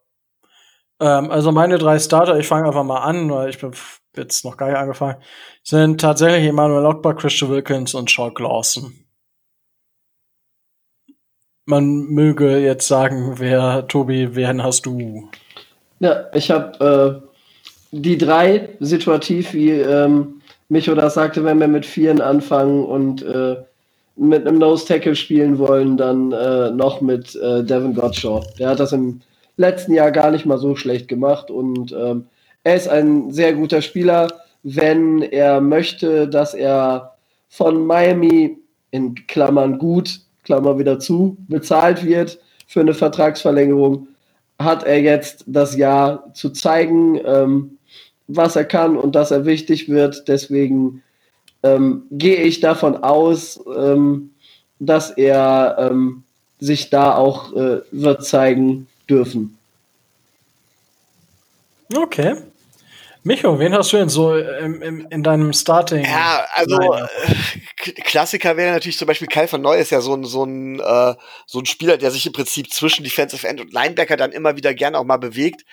Ähm, 1.01 1.31
also 1.31 1.53
meine 1.53 1.79
drei 1.79 1.99
Starter, 1.99 2.39
ich 2.39 2.47
fange 2.47 2.67
einfach 2.67 2.85
mal 2.85 3.01
an, 3.01 3.31
weil 3.31 3.51
ich 3.51 3.59
bin 3.59 3.73
jetzt 4.17 4.45
noch 4.45 4.57
gar 4.57 4.69
nicht 4.69 4.77
angefangen, 4.77 5.23
sind 5.63 6.01
tatsächlich 6.01 6.47
Emmanuel 6.47 6.87
Ogbar, 6.87 7.17
Christian 7.17 7.51
Wilkins 7.51 7.95
und 7.95 8.11
Shaw 8.11 8.31
Lawson. 8.39 9.07
Man 11.65 12.07
möge 12.07 12.59
jetzt 12.59 12.89
sagen, 12.89 13.39
wer, 13.39 13.87
Tobi, 13.89 14.35
wen 14.35 14.63
hast 14.63 14.85
du? 14.85 15.31
Ja, 16.01 16.27
ich 16.35 16.51
habe 16.51 17.23
äh, 17.23 17.29
die 17.93 18.19
drei 18.19 18.77
situativ, 18.81 19.55
wie 19.55 19.71
ähm, 19.71 20.42
Micho 20.73 20.95
das 20.95 21.13
sagte, 21.13 21.45
wenn 21.45 21.61
wir 21.61 21.69
mit 21.69 21.85
Vieren 21.85 22.23
anfangen 22.23 22.83
und 22.87 23.21
äh, 23.23 23.57
mit 24.17 24.47
einem 24.47 24.57
Nose 24.57 24.87
Tackle 24.87 25.15
spielen 25.15 25.59
wollen, 25.59 25.99
dann 25.99 26.33
äh, 26.33 26.71
noch 26.71 27.03
mit 27.03 27.37
äh, 27.37 27.63
Devin 27.63 27.93
Gottschall. 27.95 28.43
Der 28.59 28.71
hat 28.71 28.81
das 28.81 28.93
im 28.93 29.21
letzten 29.59 29.93
Jahr 29.93 30.11
gar 30.11 30.31
nicht 30.31 30.47
mal 30.47 30.57
so 30.57 30.75
schlecht 30.75 31.09
gemacht 31.09 31.51
und 31.51 31.93
ähm, 31.93 32.25
er 32.65 32.75
ist 32.75 32.89
ein 32.89 33.31
sehr 33.33 33.53
guter 33.53 33.83
Spieler, 33.83 34.29
wenn 34.63 35.21
er 35.21 35.61
möchte, 35.61 36.27
dass 36.27 36.55
er 36.55 37.17
von 37.51 37.87
Miami 37.87 38.57
in 38.93 39.15
Klammern 39.27 39.79
gut, 39.79 40.21
Klammer 40.43 40.79
wieder 40.79 40.99
zu, 40.99 41.37
bezahlt 41.49 42.03
wird 42.03 42.39
für 42.67 42.81
eine 42.81 42.95
Vertragsverlängerung, 42.95 44.09
hat 44.59 44.85
er 44.85 45.03
jetzt 45.03 45.45
das 45.47 45.77
Jahr 45.77 46.33
zu 46.33 46.49
zeigen, 46.49 47.21
ähm, 47.27 47.77
was 48.27 48.57
er 48.57 48.65
kann 48.65 48.97
und 48.97 49.15
dass 49.15 49.31
er 49.31 49.45
wichtig 49.45 49.89
wird. 49.89 50.29
Deswegen 50.29 51.03
ähm, 51.63 52.05
gehe 52.11 52.37
ich 52.37 52.61
davon 52.61 53.03
aus, 53.03 53.61
ähm, 53.77 54.31
dass 54.79 55.11
er 55.11 55.77
ähm, 55.79 56.25
sich 56.59 56.91
da 56.91 57.15
auch 57.15 57.53
äh, 57.55 57.83
wird 57.91 58.25
zeigen 58.25 58.89
dürfen. 59.09 59.59
Okay. 61.95 62.37
Micho, 63.25 63.57
wen 63.59 63.73
hast 63.73 63.93
du 63.93 63.99
denn 63.99 64.09
so 64.09 64.37
im, 64.37 64.83
im, 64.83 65.07
in 65.09 65.23
deinem 65.23 65.53
Starting? 65.53 66.05
Ja, 66.05 66.45
also 66.55 66.77
äh, 66.77 67.93
Klassiker 68.03 68.57
wäre 68.57 68.73
natürlich 68.73 68.99
zum 68.99 69.07
Beispiel 69.07 69.29
Kai 69.29 69.47
von 69.47 69.63
Neu 69.63 69.77
ist 69.77 69.91
ja 69.91 70.01
so 70.01 70.15
ein, 70.15 70.25
so, 70.25 70.45
ein, 70.45 70.81
äh, 70.81 71.15
so 71.47 71.61
ein 71.61 71.67
Spieler, 71.67 71.99
der 71.99 72.11
sich 72.11 72.27
im 72.27 72.33
Prinzip 72.33 72.73
zwischen 72.73 73.05
Defensive 73.05 73.47
End 73.47 73.61
und 73.61 73.73
Linebacker 73.73 74.17
dann 74.17 74.33
immer 74.33 74.57
wieder 74.57 74.75
gerne 74.75 74.99
auch 74.99 75.05
mal 75.05 75.19
bewegt. 75.19 75.65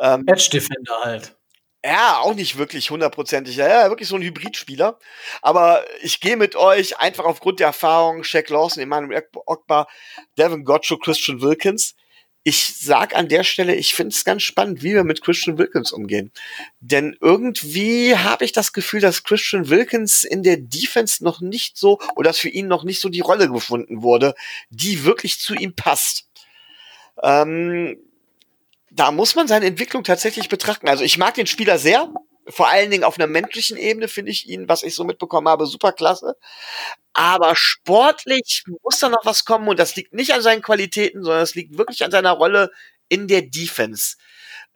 Ähm, 0.00 0.24
Edge 0.26 0.48
Defender 0.50 0.94
halt. 1.02 1.35
Ja, 1.86 2.18
auch 2.18 2.34
nicht 2.34 2.58
wirklich 2.58 2.90
hundertprozentig. 2.90 3.56
Ja, 3.56 3.68
ja, 3.68 3.88
wirklich 3.88 4.08
so 4.08 4.16
ein 4.16 4.22
Hybridspieler. 4.22 4.98
Aber 5.40 5.84
ich 6.02 6.20
gehe 6.20 6.36
mit 6.36 6.56
euch 6.56 6.98
einfach 6.98 7.24
aufgrund 7.24 7.60
der 7.60 7.68
Erfahrung 7.68 8.24
Shaq 8.24 8.50
Lawson, 8.50 8.82
Emmanuel 8.82 9.22
Ogbar, 9.46 9.86
Devin 10.36 10.64
Gotcho, 10.64 10.98
Christian 10.98 11.40
Wilkins 11.40 11.94
ich 12.48 12.76
sag 12.76 13.16
an 13.16 13.26
der 13.26 13.42
Stelle, 13.42 13.74
ich 13.74 13.92
finde 13.92 14.14
es 14.14 14.24
ganz 14.24 14.44
spannend, 14.44 14.84
wie 14.84 14.94
wir 14.94 15.02
mit 15.02 15.20
Christian 15.20 15.58
Wilkins 15.58 15.90
umgehen. 15.90 16.30
Denn 16.78 17.16
irgendwie 17.20 18.14
habe 18.16 18.44
ich 18.44 18.52
das 18.52 18.72
Gefühl, 18.72 19.00
dass 19.00 19.24
Christian 19.24 19.68
Wilkins 19.68 20.22
in 20.22 20.44
der 20.44 20.56
Defense 20.56 21.24
noch 21.24 21.40
nicht 21.40 21.76
so, 21.76 21.98
oder 22.14 22.30
dass 22.30 22.38
für 22.38 22.48
ihn 22.48 22.68
noch 22.68 22.84
nicht 22.84 23.00
so 23.00 23.08
die 23.08 23.18
Rolle 23.18 23.50
gefunden 23.50 24.00
wurde, 24.00 24.36
die 24.70 25.02
wirklich 25.02 25.40
zu 25.40 25.54
ihm 25.54 25.74
passt. 25.74 26.28
Ähm, 27.20 27.98
da 28.96 29.10
muss 29.10 29.34
man 29.34 29.46
seine 29.46 29.66
Entwicklung 29.66 30.04
tatsächlich 30.04 30.48
betrachten. 30.48 30.88
Also 30.88 31.04
ich 31.04 31.18
mag 31.18 31.34
den 31.34 31.46
Spieler 31.46 31.78
sehr, 31.78 32.10
vor 32.48 32.68
allen 32.68 32.90
Dingen 32.90 33.04
auf 33.04 33.18
einer 33.18 33.26
menschlichen 33.26 33.76
Ebene 33.76 34.08
finde 34.08 34.30
ich 34.30 34.48
ihn, 34.48 34.68
was 34.68 34.82
ich 34.82 34.94
so 34.94 35.04
mitbekommen 35.04 35.48
habe, 35.48 35.66
super 35.66 35.92
klasse. 35.92 36.36
Aber 37.12 37.54
sportlich 37.56 38.64
muss 38.82 38.98
da 38.98 39.08
noch 39.08 39.24
was 39.24 39.44
kommen 39.44 39.68
und 39.68 39.78
das 39.78 39.96
liegt 39.96 40.14
nicht 40.14 40.32
an 40.32 40.42
seinen 40.42 40.62
Qualitäten, 40.62 41.22
sondern 41.22 41.42
es 41.42 41.54
liegt 41.54 41.76
wirklich 41.76 42.04
an 42.04 42.10
seiner 42.10 42.32
Rolle 42.32 42.70
in 43.08 43.28
der 43.28 43.42
Defense. 43.42 44.16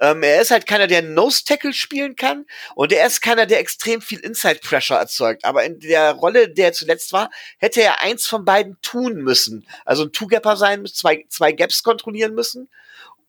Ähm, 0.01 0.23
er 0.23 0.41
ist 0.41 0.51
halt 0.51 0.67
keiner, 0.67 0.87
der 0.87 1.03
Nose 1.03 1.45
Tackle 1.45 1.73
spielen 1.73 2.17
kann 2.17 2.47
und 2.75 2.93
er 2.93 3.07
ist 3.07 3.21
keiner, 3.21 3.47
der 3.47 3.61
extrem 3.61 4.03
viel 4.03 4.19
Inside 4.19 4.61
Pressure 4.63 4.99
erzeugt. 4.99 5.45
Aber 5.45 5.65
in 5.65 5.79
der 5.79 6.13
Rolle, 6.13 6.53
der 6.53 6.67
er 6.67 6.73
zuletzt 6.73 7.13
war, 7.13 7.31
hätte 7.59 7.83
er 7.83 8.01
eins 8.01 8.27
von 8.27 8.45
beiden 8.45 8.79
tun 8.83 9.17
müssen. 9.17 9.67
Also 9.85 10.05
ein 10.05 10.13
Two-Gapper 10.13 10.57
sein, 10.57 10.87
zwei, 10.87 11.25
zwei 11.29 11.53
Gaps 11.53 11.83
kontrollieren 11.83 12.35
müssen 12.35 12.69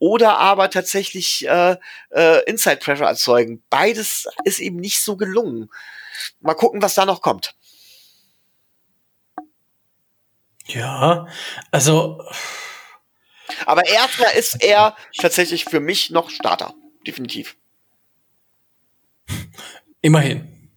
oder 0.02 0.40
aber 0.40 0.72
tatsächlich 0.72 1.48
äh, 1.48 1.78
äh, 2.10 2.44
Inside 2.46 2.78
Pressure 2.78 3.06
erzeugen. 3.06 3.62
Beides 3.70 4.28
ist 4.46 4.58
eben 4.58 4.78
nicht 4.78 5.00
so 5.00 5.16
gelungen. 5.16 5.70
Mal 6.40 6.56
gucken, 6.56 6.82
was 6.82 6.96
da 6.96 7.06
noch 7.06 7.22
kommt. 7.22 7.54
Ja, 10.66 11.28
also. 11.70 12.26
Aber 13.68 13.86
erstmal 13.86 14.34
ist 14.34 14.64
er 14.64 14.96
tatsächlich 15.20 15.66
für 15.66 15.80
mich 15.80 16.10
noch 16.10 16.32
Starter. 16.32 16.74
Definitiv. 17.06 17.56
Immerhin. 20.02 20.72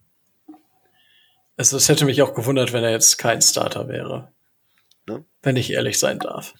Also 1.57 1.77
es 1.77 1.89
hätte 1.89 2.05
mich 2.05 2.21
auch 2.21 2.35
gewundert, 2.35 2.73
wenn 2.73 2.83
er 2.83 2.91
jetzt 2.91 3.17
kein 3.17 3.41
Starter 3.41 3.87
wäre. 3.87 4.31
Ne? 5.07 5.25
Wenn 5.41 5.55
ich 5.55 5.71
ehrlich 5.71 5.97
sein 5.97 6.19
darf. 6.19 6.53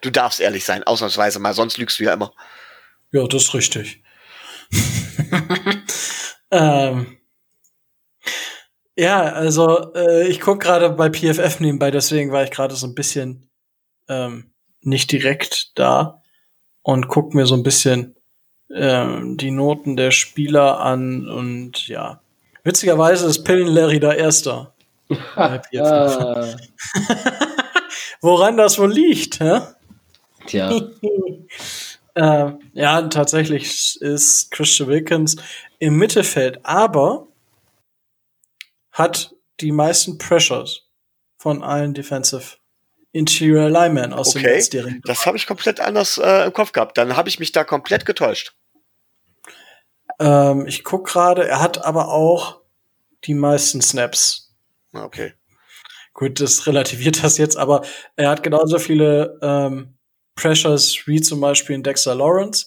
Du 0.00 0.10
darfst 0.10 0.40
ehrlich 0.40 0.64
sein, 0.64 0.82
ausnahmsweise 0.82 1.38
mal, 1.38 1.54
sonst 1.54 1.78
lügst 1.78 1.98
du 1.98 2.04
ja 2.04 2.12
immer. 2.12 2.32
Ja, 3.12 3.26
das 3.26 3.44
ist 3.44 3.54
richtig. 3.54 4.02
ähm, 6.50 7.18
ja, 8.96 9.22
also 9.22 9.92
äh, 9.94 10.28
ich 10.28 10.40
gucke 10.40 10.66
gerade 10.66 10.90
bei 10.90 11.10
PFF 11.10 11.60
nebenbei, 11.60 11.90
deswegen 11.90 12.32
war 12.32 12.44
ich 12.44 12.50
gerade 12.50 12.74
so 12.74 12.86
ein 12.86 12.94
bisschen 12.94 13.50
ähm, 14.08 14.52
nicht 14.80 15.12
direkt 15.12 15.78
da 15.78 16.22
und 16.82 17.08
guck 17.08 17.34
mir 17.34 17.46
so 17.46 17.54
ein 17.54 17.62
bisschen 17.62 18.16
ähm, 18.74 19.36
die 19.36 19.50
Noten 19.50 19.96
der 19.96 20.10
Spieler 20.10 20.80
an 20.80 21.28
und 21.28 21.88
ja. 21.88 22.20
Witzigerweise 22.64 23.26
ist 23.26 23.44
Pillen 23.44 23.68
Larry 23.68 24.00
da 24.00 24.12
Erster. 24.12 24.74
bei 25.36 25.58
PFF. 25.58 26.56
Woran 28.22 28.56
das 28.56 28.78
wohl 28.78 28.92
liegt, 28.92 29.40
hä? 29.40 29.60
Tja. 30.46 30.70
äh, 32.14 32.52
ja, 32.72 33.02
tatsächlich 33.02 34.00
ist 34.00 34.50
Christian 34.52 34.88
Wilkins 34.88 35.36
im 35.80 35.98
Mittelfeld, 35.98 36.60
aber 36.62 37.26
hat 38.92 39.34
die 39.60 39.72
meisten 39.72 40.18
Pressures 40.18 40.86
von 41.36 41.64
allen 41.64 41.94
Defensive 41.94 42.58
Interior 43.10 43.68
Linemen 43.68 44.12
aus 44.12 44.30
okay, 44.30 44.44
dem 44.44 44.54
Letztjährigen. 44.54 45.02
Das 45.04 45.26
habe 45.26 45.36
ich 45.36 45.46
komplett 45.46 45.80
anders 45.80 46.16
äh, 46.18 46.46
im 46.46 46.52
Kopf 46.52 46.72
gehabt. 46.72 46.96
Dann 46.96 47.16
habe 47.16 47.28
ich 47.28 47.40
mich 47.40 47.50
da 47.50 47.64
komplett 47.64 48.06
getäuscht. 48.06 48.54
Ähm, 50.20 50.66
ich 50.66 50.84
guck 50.84 51.08
gerade, 51.08 51.46
er 51.46 51.60
hat 51.60 51.84
aber 51.84 52.08
auch 52.08 52.60
die 53.24 53.34
meisten 53.34 53.82
Snaps. 53.82 54.54
Ah, 54.92 55.04
okay. 55.04 55.34
Gut, 56.14 56.40
das 56.40 56.66
relativiert 56.66 57.22
das 57.24 57.38
jetzt, 57.38 57.56
aber 57.56 57.82
er 58.16 58.30
hat 58.30 58.42
genauso 58.42 58.78
viele 58.78 59.38
ähm, 59.42 59.94
Pressures 60.34 60.96
wie 61.06 61.20
zum 61.20 61.40
Beispiel 61.40 61.76
in 61.76 61.82
Dexter 61.82 62.14
Lawrence. 62.14 62.66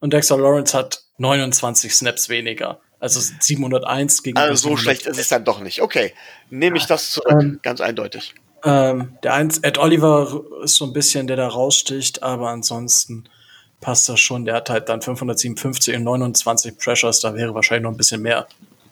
Und 0.00 0.12
Dexter 0.12 0.36
Lawrence 0.36 0.76
hat 0.76 1.02
29 1.18 1.94
Snaps 1.94 2.28
weniger. 2.28 2.80
Also 2.98 3.20
701 3.40 4.22
gegen. 4.22 4.38
Also 4.38 4.70
so 4.70 4.76
schlecht 4.76 5.06
ist 5.06 5.18
es 5.18 5.28
dann 5.28 5.44
doch 5.44 5.60
nicht. 5.60 5.82
Okay, 5.82 6.12
nehme 6.50 6.76
ich 6.76 6.86
das 6.86 7.10
zurück, 7.10 7.32
ähm, 7.32 7.60
ganz 7.62 7.80
eindeutig. 7.80 8.34
Ähm, 8.64 9.18
der 9.24 9.34
eins, 9.34 9.58
Ed 9.58 9.78
Oliver 9.78 10.42
ist 10.62 10.76
so 10.76 10.84
ein 10.84 10.92
bisschen, 10.92 11.26
der 11.26 11.36
da 11.36 11.48
raussticht, 11.48 12.22
aber 12.22 12.50
ansonsten 12.50 13.24
passt 13.80 14.08
das 14.08 14.20
schon. 14.20 14.44
Der 14.44 14.54
hat 14.54 14.70
halt 14.70 14.88
dann 14.88 15.02
557 15.02 15.96
und 15.96 16.04
29 16.04 16.78
Pressures, 16.78 17.20
da 17.20 17.34
wäre 17.34 17.54
wahrscheinlich 17.54 17.82
noch 17.82 17.90
ein 17.90 17.96
bisschen 17.96 18.22
mehr 18.22 18.46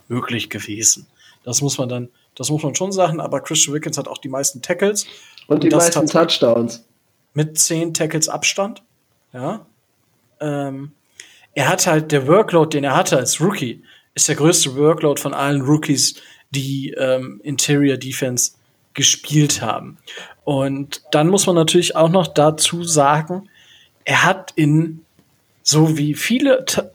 möglich 0.09 0.51
gewesen. 0.51 1.07
Das 1.45 1.63
muss 1.63 1.79
man 1.79 1.89
dann, 1.89 2.09
das 2.35 2.51
muss 2.51 2.63
man 2.63 2.75
schon 2.75 2.93
sagen, 2.93 3.21
aber 3.21 3.41
Christian 3.41 3.75
Wickens 3.75 3.99
hat 3.99 4.09
auch 4.09 4.19
die 4.19 4.29
meisten 4.29 4.63
Tackles. 4.63 5.07
Und 5.47 5.63
die 5.63 5.69
und 5.69 5.79
meisten 5.79 6.07
Touchdowns. 6.07 6.85
Mit 7.35 7.59
10 7.59 7.95
Tackles 7.95 8.29
Abstand. 8.29 8.83
Ja. 9.33 9.67
Ähm, 10.41 10.93
er 11.55 11.69
hat 11.69 11.87
halt 11.87 12.13
der 12.13 12.27
Workload, 12.27 12.77
den 12.77 12.85
er 12.85 12.97
hatte 12.97 13.17
als 13.17 13.41
Rookie, 13.41 13.83
ist 14.15 14.29
der 14.29 14.37
größte 14.37 14.77
Workload 14.77 15.21
von 15.21 15.35
allen 15.35 15.63
Rookies, 15.63 16.17
die 16.51 16.91
ähm, 16.97 17.41
Interior 17.43 17.97
Defense 17.97 18.53
gespielt 18.95 19.63
haben. 19.63 19.99
Und 20.45 21.03
dann 21.13 21.29
muss 21.29 21.47
man 21.47 21.55
natürlich 21.55 21.97
auch 21.97 22.09
noch 22.09 22.27
dazu 22.27 22.83
sagen, 22.83 23.49
er 24.05 24.25
hat 24.25 24.53
in 24.57 25.05
so 25.63 25.97
wie 25.97 26.15
viele 26.15 26.65
Te 26.65 26.93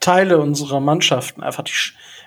Teile 0.00 0.38
unserer 0.38 0.80
Mannschaften 0.80 1.42
einfach 1.42 1.62
die, 1.62 1.72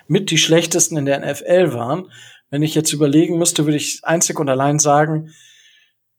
mit 0.06 0.30
die 0.30 0.38
schlechtesten 0.38 0.96
in 0.96 1.06
der 1.06 1.18
NFL 1.18 1.72
waren. 1.72 2.10
Wenn 2.54 2.62
ich 2.62 2.76
jetzt 2.76 2.92
überlegen 2.92 3.36
müsste, 3.36 3.64
würde 3.64 3.78
ich 3.78 3.98
einzig 4.04 4.38
und 4.38 4.48
allein 4.48 4.78
sagen, 4.78 5.34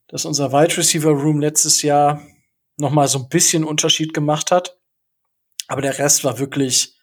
dass 0.09 0.25
unser 0.25 0.51
Wide 0.51 0.75
Receiver 0.75 1.11
Room 1.11 1.39
letztes 1.39 1.81
Jahr 1.81 2.21
noch 2.75 2.91
mal 2.91 3.07
so 3.07 3.19
ein 3.19 3.29
bisschen 3.29 3.63
Unterschied 3.63 4.13
gemacht 4.13 4.51
hat. 4.51 4.77
Aber 5.69 5.81
der 5.81 5.97
Rest 5.97 6.25
war 6.25 6.37
wirklich 6.37 6.97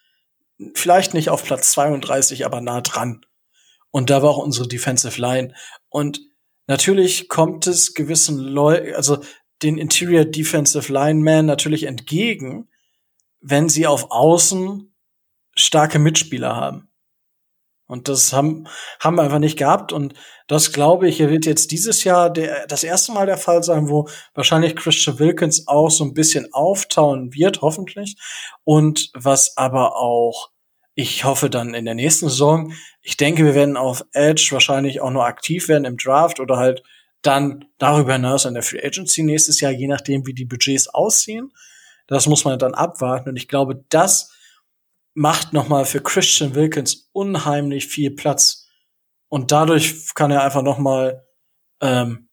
vielleicht 0.75 1.15
nicht 1.15 1.31
auf 1.31 1.43
Platz 1.43 1.71
32, 1.71 2.45
aber 2.45 2.61
nah 2.61 2.81
dran. 2.81 3.25
Und 3.89 4.11
da 4.11 4.21
war 4.21 4.29
auch 4.29 4.37
unsere 4.37 4.67
Defensive 4.67 5.19
Line. 5.19 5.55
Und 5.89 6.21
natürlich 6.67 7.27
kommt 7.27 7.65
es 7.65 7.95
gewissen 7.95 8.37
Leuten, 8.37 8.93
also 8.93 9.17
den 9.63 9.79
Interior 9.79 10.25
Defensive 10.25 10.93
Lineman 10.93 11.47
natürlich 11.47 11.85
entgegen, 11.85 12.69
wenn 13.41 13.67
sie 13.67 13.87
auf 13.87 14.11
Außen 14.11 14.93
starke 15.55 15.97
Mitspieler 15.97 16.55
haben. 16.55 16.92
Und 17.85 18.07
das 18.07 18.33
haben, 18.33 18.67
haben 18.99 19.17
wir 19.17 19.23
einfach 19.23 19.39
nicht 19.39 19.57
gehabt. 19.57 19.91
Und 19.91 20.13
das 20.47 20.71
glaube 20.71 21.07
ich, 21.07 21.19
wird 21.19 21.45
jetzt 21.45 21.71
dieses 21.71 22.03
Jahr 22.03 22.29
der, 22.29 22.65
das 22.67 22.83
erste 22.83 23.11
Mal 23.11 23.25
der 23.25 23.37
Fall 23.37 23.63
sein, 23.63 23.89
wo 23.89 24.07
wahrscheinlich 24.33 24.75
Christian 24.75 25.19
Wilkins 25.19 25.67
auch 25.67 25.89
so 25.89 26.03
ein 26.03 26.13
bisschen 26.13 26.53
auftauen 26.53 27.33
wird, 27.33 27.61
hoffentlich. 27.61 28.15
Und 28.63 29.09
was 29.13 29.57
aber 29.57 29.95
auch 29.97 30.53
ich 30.95 31.23
hoffe 31.23 31.49
dann 31.49 31.73
in 31.73 31.85
der 31.85 31.95
nächsten 31.95 32.29
Saison, 32.29 32.73
ich 33.01 33.17
denke, 33.17 33.43
wir 33.45 33.55
werden 33.55 33.77
auf 33.77 34.03
Edge 34.13 34.49
wahrscheinlich 34.51 35.01
auch 35.01 35.09
nur 35.09 35.25
aktiv 35.25 35.67
werden 35.67 35.85
im 35.85 35.97
Draft 35.97 36.39
oder 36.39 36.57
halt 36.57 36.83
dann 37.23 37.65
darüber 37.79 38.13
hinaus 38.13 38.45
an 38.45 38.53
der 38.53 38.63
Free 38.63 38.85
Agency 38.85 39.23
nächstes 39.23 39.59
Jahr, 39.61 39.71
je 39.71 39.87
nachdem, 39.87 40.27
wie 40.27 40.33
die 40.33 40.45
Budgets 40.45 40.87
aussehen. 40.87 41.51
Das 42.07 42.27
muss 42.27 42.45
man 42.45 42.59
dann 42.59 42.73
abwarten. 42.73 43.29
Und 43.29 43.37
ich 43.37 43.47
glaube, 43.47 43.83
das 43.89 44.32
macht 45.13 45.53
nochmal 45.53 45.85
für 45.85 46.01
Christian 46.01 46.55
Wilkins 46.55 47.09
unheimlich 47.11 47.87
viel 47.87 48.11
Platz. 48.11 48.67
Und 49.29 49.51
dadurch 49.51 50.13
kann 50.15 50.31
er 50.31 50.43
einfach 50.43 50.61
nochmal, 50.61 51.25
ähm, 51.81 52.29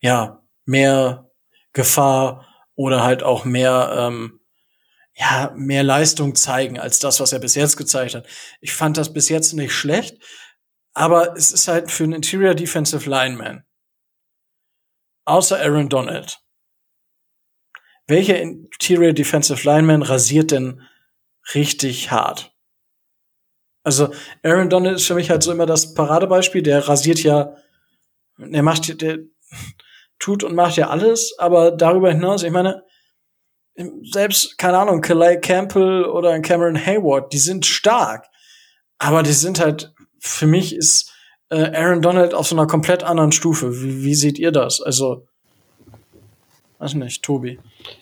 ja, 0.00 0.42
mehr 0.64 1.30
Gefahr 1.72 2.46
oder 2.74 3.02
halt 3.02 3.22
auch 3.22 3.44
mehr, 3.44 3.94
ähm, 3.96 4.40
ja, 5.14 5.52
mehr 5.56 5.82
Leistung 5.82 6.34
zeigen 6.34 6.78
als 6.78 6.98
das, 6.98 7.20
was 7.20 7.32
er 7.32 7.40
bis 7.40 7.54
jetzt 7.54 7.76
gezeigt 7.76 8.14
hat. 8.14 8.26
Ich 8.60 8.72
fand 8.72 8.96
das 8.96 9.12
bis 9.12 9.28
jetzt 9.28 9.52
nicht 9.52 9.72
schlecht, 9.72 10.16
aber 10.94 11.36
es 11.36 11.52
ist 11.52 11.68
halt 11.68 11.90
für 11.90 12.04
einen 12.04 12.14
Interior 12.14 12.54
Defensive 12.54 13.08
Lineman. 13.08 13.64
Außer 15.24 15.60
Aaron 15.60 15.88
Donald. 15.88 16.40
Welcher 18.06 18.40
Interior 18.40 19.12
Defensive 19.12 19.64
Lineman 19.64 20.02
rasiert 20.02 20.50
denn 20.50 20.82
richtig 21.54 22.10
hart? 22.10 22.54
Also 23.82 24.12
Aaron 24.42 24.68
Donald 24.68 24.96
ist 24.96 25.06
für 25.06 25.14
mich 25.14 25.30
halt 25.30 25.42
so 25.42 25.52
immer 25.52 25.66
das 25.66 25.94
Paradebeispiel. 25.94 26.62
Der 26.62 26.86
rasiert 26.86 27.22
ja, 27.22 27.56
der 28.38 28.62
macht, 28.62 29.00
der 29.00 29.18
tut 30.18 30.44
und 30.44 30.54
macht 30.54 30.76
ja 30.76 30.88
alles, 30.88 31.34
aber 31.38 31.70
darüber 31.70 32.12
hinaus, 32.12 32.42
ich 32.42 32.50
meine, 32.50 32.84
selbst, 34.02 34.58
keine 34.58 34.78
Ahnung, 34.78 35.00
Calais 35.00 35.40
Campbell 35.40 36.04
oder 36.04 36.38
Cameron 36.40 36.76
Hayward, 36.76 37.32
die 37.32 37.38
sind 37.38 37.64
stark. 37.66 38.26
Aber 38.98 39.22
die 39.22 39.32
sind 39.32 39.60
halt, 39.60 39.94
für 40.18 40.46
mich 40.46 40.74
ist 40.76 41.12
äh, 41.48 41.74
Aaron 41.74 42.02
Donald 42.02 42.34
auf 42.34 42.46
so 42.46 42.54
einer 42.54 42.66
komplett 42.66 43.02
anderen 43.02 43.32
Stufe. 43.32 43.82
Wie, 43.82 44.04
wie 44.04 44.14
seht 44.14 44.38
ihr 44.38 44.52
das? 44.52 44.82
Also, 44.82 45.26
weiß 46.80 46.94
nicht, 46.94 47.22
Tobi. 47.22 47.58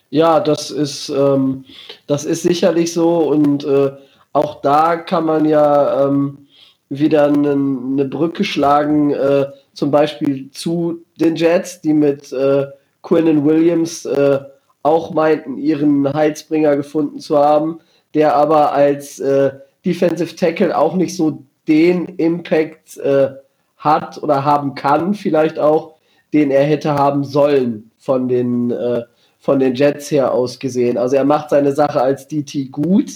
Ja, 0.09 0.39
das 0.39 0.71
ist, 0.71 1.09
ähm, 1.09 1.65
das 2.07 2.25
ist 2.25 2.43
sicherlich 2.43 2.93
so 2.93 3.17
und 3.29 3.63
äh, 3.65 3.91
auch 4.31 4.61
da 4.61 4.95
kann 4.95 5.25
man 5.25 5.45
ja 5.45 6.07
ähm, 6.07 6.47
wieder 6.87 7.25
eine, 7.25 7.51
eine 7.51 8.05
Brücke 8.05 8.43
schlagen, 8.43 9.11
äh, 9.11 9.47
zum 9.73 9.91
Beispiel 9.91 10.49
zu 10.51 11.03
den 11.19 11.35
Jets, 11.35 11.81
die 11.81 11.93
mit 11.93 12.31
äh, 12.31 12.67
Quinnen 13.01 13.45
Williams 13.45 14.05
äh, 14.05 14.39
auch 14.81 15.13
meinten, 15.13 15.57
ihren 15.57 16.11
Heizbringer 16.11 16.77
gefunden 16.77 17.19
zu 17.19 17.37
haben, 17.37 17.79
der 18.13 18.35
aber 18.35 18.71
als 18.71 19.19
äh, 19.19 19.51
Defensive 19.85 20.35
Tackle 20.35 20.75
auch 20.75 20.95
nicht 20.95 21.15
so 21.15 21.43
den 21.67 22.05
Impact 22.05 22.97
äh, 22.97 23.29
hat 23.77 24.21
oder 24.23 24.45
haben 24.45 24.73
kann, 24.73 25.13
vielleicht 25.13 25.59
auch, 25.59 25.95
den 26.33 26.49
er 26.49 26.63
hätte 26.63 26.93
haben 26.93 27.23
sollen 27.23 27.88
von 27.99 28.27
den, 28.27 28.71
äh, 28.71 29.03
von 29.37 29.59
den 29.59 29.75
Jets 29.75 30.09
her 30.09 30.33
aus 30.33 30.57
gesehen. 30.57 30.97
Also 30.97 31.17
er 31.17 31.25
macht 31.25 31.49
seine 31.51 31.73
Sache 31.73 32.01
als 32.01 32.27
DT 32.27 32.71
gut, 32.71 33.11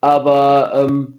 aber 0.00 0.72
ähm, 0.74 1.18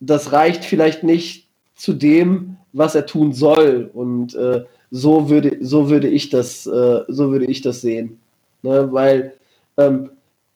das 0.00 0.32
reicht 0.32 0.64
vielleicht 0.64 1.04
nicht 1.04 1.48
zu 1.74 1.92
dem, 1.92 2.56
was 2.72 2.94
er 2.94 3.06
tun 3.06 3.32
soll. 3.32 3.90
Und 3.94 4.34
äh, 4.34 4.64
so 4.90 5.30
würde, 5.30 5.58
so 5.60 5.88
würde 5.88 6.08
ich 6.08 6.28
das, 6.28 6.66
äh, 6.66 7.00
so 7.08 7.30
würde 7.30 7.46
ich 7.46 7.62
das 7.62 7.80
sehen. 7.80 8.20
Ne? 8.62 8.92
Weil 8.92 9.34
ähm, 9.78 10.10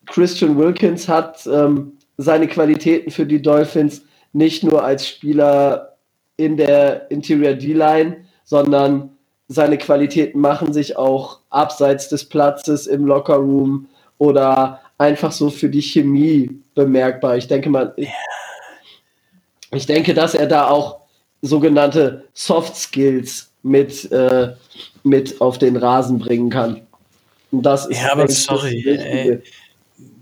Christian 0.07 0.57
Wilkins 0.59 1.09
hat 1.09 1.47
ähm, 1.47 1.93
seine 2.17 2.47
Qualitäten 2.47 3.11
für 3.11 3.27
die 3.27 3.43
Dolphins 3.43 4.03
nicht 4.33 4.63
nur 4.63 4.85
als 4.85 5.07
Spieler 5.07 5.97
in 6.37 6.57
der 6.57 7.11
Interior 7.11 7.55
D-Line, 7.55 8.19
sondern 8.45 9.16
seine 9.49 9.79
Qualitäten 9.79 10.41
machen 10.41 10.73
sich 10.73 10.97
auch 10.97 11.41
abseits 11.51 12.09
des 12.09 12.25
Platzes 12.25 12.87
im 12.87 13.07
Lockerroom 13.07 13.89
oder 14.19 14.81
einfach 14.99 15.33
so 15.33 15.51
für 15.51 15.69
die 15.69 15.83
Chemie 15.83 16.51
bemerkbar. 16.75 17.37
Ich 17.37 17.47
denke 17.47 17.71
mal, 17.71 17.95
ich, 19.71 19.87
denke, 19.87 20.15
dass 20.15 20.35
er 20.35 20.47
da 20.47 20.69
auch 20.69 21.01
sogenannte 21.43 22.25
Soft 22.33 22.77
Skills 22.77 23.51
mit, 23.63 24.11
äh, 24.11 24.55
mit 25.03 25.41
auf 25.41 25.59
den 25.59 25.77
Rasen 25.77 26.19
bringen 26.19 26.51
kann. 26.51 26.81
Und 27.53 27.63
das 27.63 27.87
ist 27.87 28.03
ja, 28.03 28.13
aber 28.13 28.29
sorry, 28.29 29.41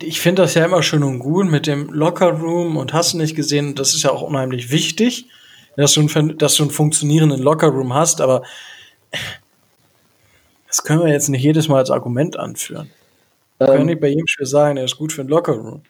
ich 0.02 0.20
finde 0.20 0.42
das 0.42 0.54
ja 0.54 0.64
immer 0.64 0.82
schön 0.82 1.02
und 1.02 1.18
gut 1.18 1.50
mit 1.50 1.66
dem 1.66 1.88
Lockerroom 1.92 2.76
und 2.76 2.92
hast 2.92 3.14
du 3.14 3.18
nicht 3.18 3.34
gesehen, 3.34 3.74
das 3.74 3.94
ist 3.94 4.02
ja 4.02 4.10
auch 4.10 4.22
unheimlich 4.22 4.70
wichtig, 4.70 5.26
dass 5.76 5.94
du 5.94 6.00
einen, 6.00 6.38
dass 6.38 6.56
du 6.56 6.64
einen 6.64 6.70
funktionierenden 6.70 7.42
Lockerroom 7.42 7.94
hast, 7.94 8.20
aber 8.20 8.42
das 10.68 10.82
können 10.82 11.00
wir 11.00 11.12
jetzt 11.12 11.28
nicht 11.28 11.42
jedes 11.42 11.68
Mal 11.68 11.78
als 11.78 11.90
Argument 11.90 12.38
anführen. 12.38 12.90
Ähm, 13.60 13.66
können 13.66 13.86
nicht 13.86 14.00
bei 14.00 14.08
jedem 14.08 14.26
Spiel 14.26 14.46
sagen, 14.46 14.76
er 14.76 14.84
ist 14.84 14.96
gut 14.96 15.12
für 15.12 15.22
einen 15.22 15.30
Lockerroom. 15.30 15.82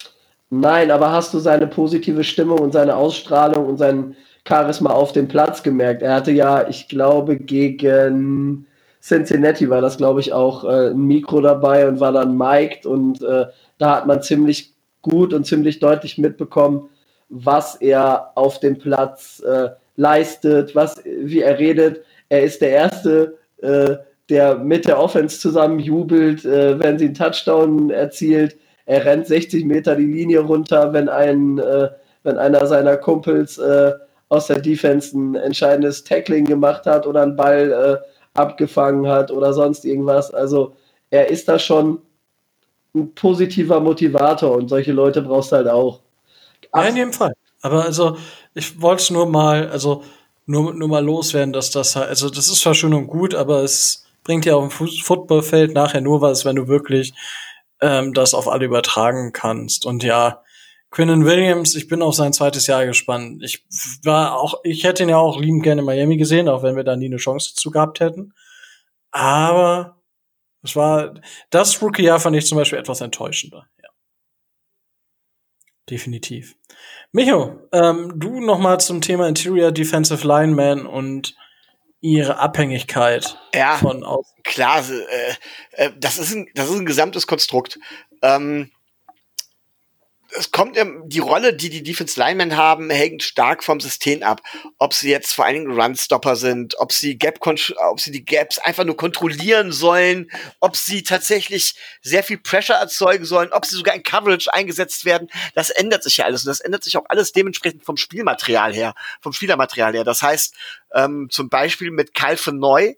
Nein, 0.51 0.91
aber 0.91 1.11
hast 1.11 1.35
du 1.35 1.39
seine 1.39 1.67
positive 1.67 2.23
Stimmung 2.23 2.59
und 2.59 2.73
seine 2.73 2.95
Ausstrahlung 2.95 3.67
und 3.67 3.79
sein 3.79 4.15
Charisma 4.47 4.91
auf 4.91 5.13
dem 5.13 5.27
Platz 5.27 5.63
gemerkt? 5.63 6.03
Er 6.03 6.15
hatte 6.15 6.31
ja, 6.31 6.69
ich 6.69 6.89
glaube, 6.89 7.39
gegen 7.39 8.67
Cincinnati 9.03 9.69
war 9.69 9.81
das, 9.81 9.97
glaube 9.97 10.21
ich, 10.21 10.33
auch 10.33 10.65
äh, 10.65 10.91
ein 10.91 11.07
Mikro 11.07 11.41
dabei 11.41 11.89
und 11.89 12.01
war 12.01 12.13
dann 12.13 12.37
mic'd 12.37 12.87
und 12.87 13.23
äh, 13.23 13.47
da 13.79 13.97
hat 13.97 14.07
man 14.07 14.23
ziemlich 14.23 14.73
gut 15.03 15.35
und 15.35 15.47
ziemlich 15.47 15.79
deutlich 15.81 16.19
mitbekommen, 16.19 16.89
was 17.29 17.75
er 17.77 18.33
auf 18.35 18.61
dem 18.61 18.79
Platz 18.79 19.41
äh, 19.41 19.71
leistet, 19.97 20.75
was, 20.75 21.03
wie 21.05 21.41
er 21.41 21.59
redet. 21.59 22.03
Er 22.35 22.43
ist 22.43 22.61
der 22.61 22.70
Erste, 22.70 23.39
äh, 23.59 23.97
der 24.28 24.56
mit 24.59 24.86
der 24.86 24.98
Offense 24.98 25.39
zusammen 25.39 25.78
jubelt, 25.78 26.44
äh, 26.44 26.77
wenn 26.81 26.98
sie 26.98 27.05
einen 27.05 27.15
Touchdown 27.15 27.90
erzielt. 27.90 28.56
Er 28.86 29.05
rennt 29.05 29.28
60 29.28 29.65
Meter 29.65 29.94
die 29.94 30.06
Linie 30.06 30.40
runter, 30.40 30.93
wenn, 30.93 31.09
ein, 31.09 31.59
äh, 31.59 31.90
wenn 32.24 32.36
einer 32.36 32.66
seiner 32.66 32.97
Kumpels 32.97 33.59
äh, 33.59 33.93
aus 34.31 34.48
der 34.48 34.59
Defense 34.59 35.16
ein 35.16 35.36
entscheidendes 35.36 36.02
Tackling 36.02 36.44
gemacht 36.44 36.86
hat 36.86 37.06
oder 37.06 37.23
einen 37.23 37.36
Ball 37.36 37.70
äh, 37.70 38.39
abgefangen 38.39 39.06
hat 39.06 39.31
oder 39.31 39.52
sonst 39.52 39.85
irgendwas. 39.85 40.35
Also 40.35 40.74
er 41.11 41.28
ist 41.28 41.48
da 41.48 41.56
schon 41.61 42.02
ein 42.97 43.15
positiver 43.15 43.78
Motivator 43.78 44.56
und 44.56 44.69
solche 44.69 44.93
Leute 44.93 45.23
brauchst 45.23 45.52
du 45.52 45.56
halt 45.56 45.69
auch. 45.69 46.01
Ja, 46.74 46.82
in 46.82 46.97
jedem 46.97 47.12
Fall. 47.12 47.35
Aber 47.62 47.85
also, 47.85 48.16
ich 48.55 48.81
wollte 48.82 49.02
es 49.02 49.11
nur 49.11 49.27
mal, 49.27 49.69
also 49.69 50.02
nur, 50.47 50.75
nur 50.75 50.89
mal 50.89 51.05
loswerden, 51.05 51.53
dass 51.53 51.71
das 51.71 51.97
halt, 51.97 52.09
also 52.09 52.31
das 52.31 52.49
ist 52.49 52.61
zwar 52.61 52.75
schön 52.75 52.95
und 52.95 53.07
gut, 53.07 53.35
aber 53.35 53.62
es 53.62 54.05
bringt 54.23 54.45
ja 54.45 54.55
auf 54.57 54.77
dem 54.77 54.89
Footballfeld 54.89 55.75
nachher 55.75 56.01
nur 56.01 56.21
was, 56.21 56.45
wenn 56.45 56.57
du 56.57 56.69
wirklich 56.69 57.12
ähm, 57.81 58.15
das 58.15 58.35
auf 58.35 58.49
alle 58.49 58.65
übertragen 58.65 59.33
kannst. 59.33 59.87
Und 59.87 60.03
ja, 60.03 60.43
Quinnen 60.91 61.25
Williams, 61.25 61.75
ich 61.75 61.89
bin 61.89 62.03
auf 62.03 62.15
sein 62.15 62.33
zweites 62.33 62.69
Jahr 62.69 62.87
gespannt. 62.87 63.43
Ich 63.43 63.65
war 64.05 64.39
auch, 64.39 64.61
ich 64.62 64.85
hätte 64.85 65.03
ihn 65.03 65.09
ja 65.09 65.19
auch 65.19 65.41
liebend 65.41 65.65
gerne 65.65 65.81
in 65.81 65.87
Miami 65.87 66.16
gesehen, 66.16 66.49
auch 66.49 66.62
wenn 66.62 66.77
wir 66.77 66.85
da 66.85 66.95
nie 66.95 67.07
eine 67.07 67.16
Chance 67.16 67.51
dazu 67.51 67.73
gehabt 67.73 67.99
hätten. 67.99 68.33
Aber 69.11 70.01
es 70.62 70.77
war, 70.77 71.15
das 71.51 71.83
Rookie-Jahr 71.83 72.21
fand 72.21 72.37
ich 72.37 72.47
zum 72.47 72.59
Beispiel 72.59 72.79
etwas 72.79 73.01
enttäuschender. 73.01 73.66
Ja. 73.83 73.89
Definitiv. 75.91 76.57
Micho, 77.15 77.61
ähm, 77.70 78.12
du 78.16 78.41
nochmal 78.41 78.81
zum 78.81 79.01
Thema 79.01 79.28
Interior 79.28 79.70
Defensive 79.70 80.27
Lineman 80.27 80.85
und 80.85 81.36
ihre 82.01 82.41
Abhängigkeit 82.41 83.39
ja, 83.55 83.77
von 83.77 84.03
außen. 84.03 84.43
Klar, 84.43 84.82
äh, 84.91 85.85
äh, 85.85 85.93
das, 85.97 86.19
ist 86.19 86.35
ein, 86.35 86.49
das 86.57 86.69
ist 86.70 86.77
ein 86.77 86.86
gesamtes 86.86 87.28
Konstrukt. 87.28 87.78
Ähm, 88.20 88.73
es 90.36 90.51
kommt 90.51 90.77
die 91.06 91.19
Rolle, 91.20 91.55
die 91.55 91.70
die 91.70 91.82
Defense 91.82 92.19
Linemen 92.19 92.56
haben, 92.56 92.90
hängt 92.90 93.23
stark 93.23 93.62
vom 93.62 93.81
System 93.81 94.23
ab. 94.23 94.40
Ob 94.78 94.93
sie 94.93 95.11
jetzt 95.11 95.32
vor 95.32 95.44
allen 95.44 95.55
Dingen 95.55 95.81
Runstopper 95.81 96.35
sind, 96.36 96.74
ob 96.78 96.93
sie 96.93 97.16
Gap, 97.16 97.39
ob 97.47 98.01
sie 98.01 98.11
die 98.11 98.24
Gaps 98.24 98.59
einfach 98.59 98.85
nur 98.85 98.97
kontrollieren 98.97 99.70
sollen, 99.70 100.31
ob 100.61 100.77
sie 100.77 101.02
tatsächlich 101.05 101.74
sehr 102.02 102.24
viel 102.24 102.39
Pressure 102.39 102.77
erzeugen 102.77 103.24
sollen, 103.24 103.52
ob 103.52 103.65
sie 103.65 103.77
sogar 103.77 103.94
in 103.94 104.02
Coverage 104.02 104.52
eingesetzt 104.52 105.05
werden. 105.05 105.28
Das 105.55 105.70
ändert 105.70 106.02
sich 106.02 106.16
ja 106.16 106.24
alles 106.24 106.43
und 106.44 106.48
das 106.48 106.61
ändert 106.61 106.82
sich 106.82 106.97
auch 106.97 107.06
alles 107.09 107.32
dementsprechend 107.32 107.85
vom 107.85 107.97
Spielmaterial 107.97 108.74
her, 108.74 108.94
vom 109.20 109.32
Spielermaterial 109.32 109.93
her. 109.94 110.05
Das 110.05 110.23
heißt, 110.23 110.55
ähm, 110.94 111.28
zum 111.31 111.48
Beispiel 111.48 111.90
mit 111.90 112.15
Kyle 112.15 112.36
von 112.36 112.59
Neu, 112.59 112.94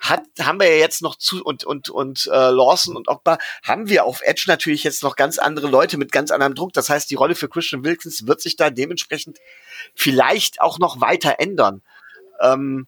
hat, 0.00 0.22
haben 0.40 0.60
wir 0.60 0.68
ja 0.68 0.76
jetzt 0.76 1.02
noch 1.02 1.16
zu 1.16 1.42
und 1.42 1.64
und 1.64 1.88
und 1.88 2.26
äh, 2.26 2.50
Lawson 2.50 2.96
und 2.96 3.08
Ogba 3.08 3.38
haben 3.62 3.88
wir 3.88 4.04
auf 4.04 4.20
Edge 4.22 4.44
natürlich 4.46 4.84
jetzt 4.84 5.02
noch 5.02 5.16
ganz 5.16 5.38
andere 5.38 5.68
Leute 5.68 5.98
mit 5.98 6.12
ganz 6.12 6.30
anderem 6.30 6.54
Druck. 6.54 6.72
Das 6.72 6.88
heißt, 6.88 7.10
die 7.10 7.14
Rolle 7.14 7.34
für 7.34 7.48
Christian 7.48 7.84
Wilkins 7.84 8.26
wird 8.26 8.40
sich 8.40 8.56
da 8.56 8.70
dementsprechend 8.70 9.38
vielleicht 9.94 10.60
auch 10.60 10.78
noch 10.78 11.00
weiter 11.00 11.36
ändern. 11.38 11.82
Ähm, 12.40 12.86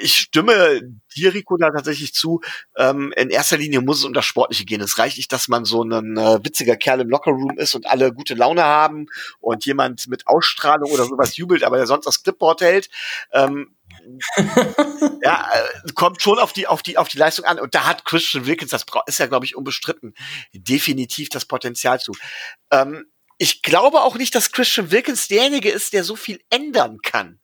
ich 0.00 0.16
stimme 0.16 0.80
dir, 1.14 1.34
Rico, 1.34 1.56
da 1.56 1.70
tatsächlich 1.70 2.14
zu. 2.14 2.40
Ähm, 2.76 3.12
in 3.16 3.30
erster 3.30 3.56
Linie 3.56 3.80
muss 3.80 3.98
es 3.98 4.04
um 4.04 4.12
das 4.12 4.24
Sportliche 4.24 4.64
gehen. 4.64 4.80
Es 4.80 4.98
reicht 4.98 5.16
nicht, 5.16 5.32
dass 5.32 5.48
man 5.48 5.64
so 5.64 5.82
ein 5.82 6.16
äh, 6.16 6.44
witziger 6.44 6.76
Kerl 6.76 7.00
im 7.00 7.08
Lockerroom 7.08 7.58
ist 7.58 7.74
und 7.74 7.86
alle 7.86 8.12
gute 8.12 8.34
Laune 8.34 8.64
haben 8.64 9.06
und 9.40 9.64
jemand 9.64 10.08
mit 10.08 10.26
Ausstrahlung 10.26 10.90
oder 10.90 11.04
sowas 11.04 11.36
jubelt, 11.36 11.64
aber 11.64 11.76
der 11.76 11.86
sonst 11.86 12.06
das 12.06 12.22
Clipboard 12.22 12.60
hält. 12.60 12.88
Ähm, 13.32 13.74
ja, 15.22 15.48
äh, 15.52 15.92
kommt 15.94 16.22
schon 16.22 16.38
auf 16.38 16.52
die, 16.52 16.66
auf 16.66 16.82
die, 16.82 16.98
auf 16.98 17.08
die 17.08 17.18
Leistung 17.18 17.44
an. 17.44 17.60
Und 17.60 17.74
da 17.74 17.86
hat 17.86 18.04
Christian 18.04 18.46
Wilkins, 18.46 18.70
das 18.70 18.84
ist 19.06 19.18
ja, 19.18 19.26
glaube 19.26 19.44
ich, 19.44 19.56
unbestritten, 19.56 20.14
definitiv 20.52 21.28
das 21.28 21.44
Potenzial 21.44 22.00
zu. 22.00 22.12
Ähm, 22.70 23.06
ich 23.38 23.62
glaube 23.62 24.02
auch 24.02 24.16
nicht, 24.16 24.34
dass 24.34 24.52
Christian 24.52 24.90
Wilkins 24.90 25.28
derjenige 25.28 25.70
ist, 25.70 25.92
der 25.92 26.04
so 26.04 26.16
viel 26.16 26.40
ändern 26.50 26.98
kann. 27.02 27.40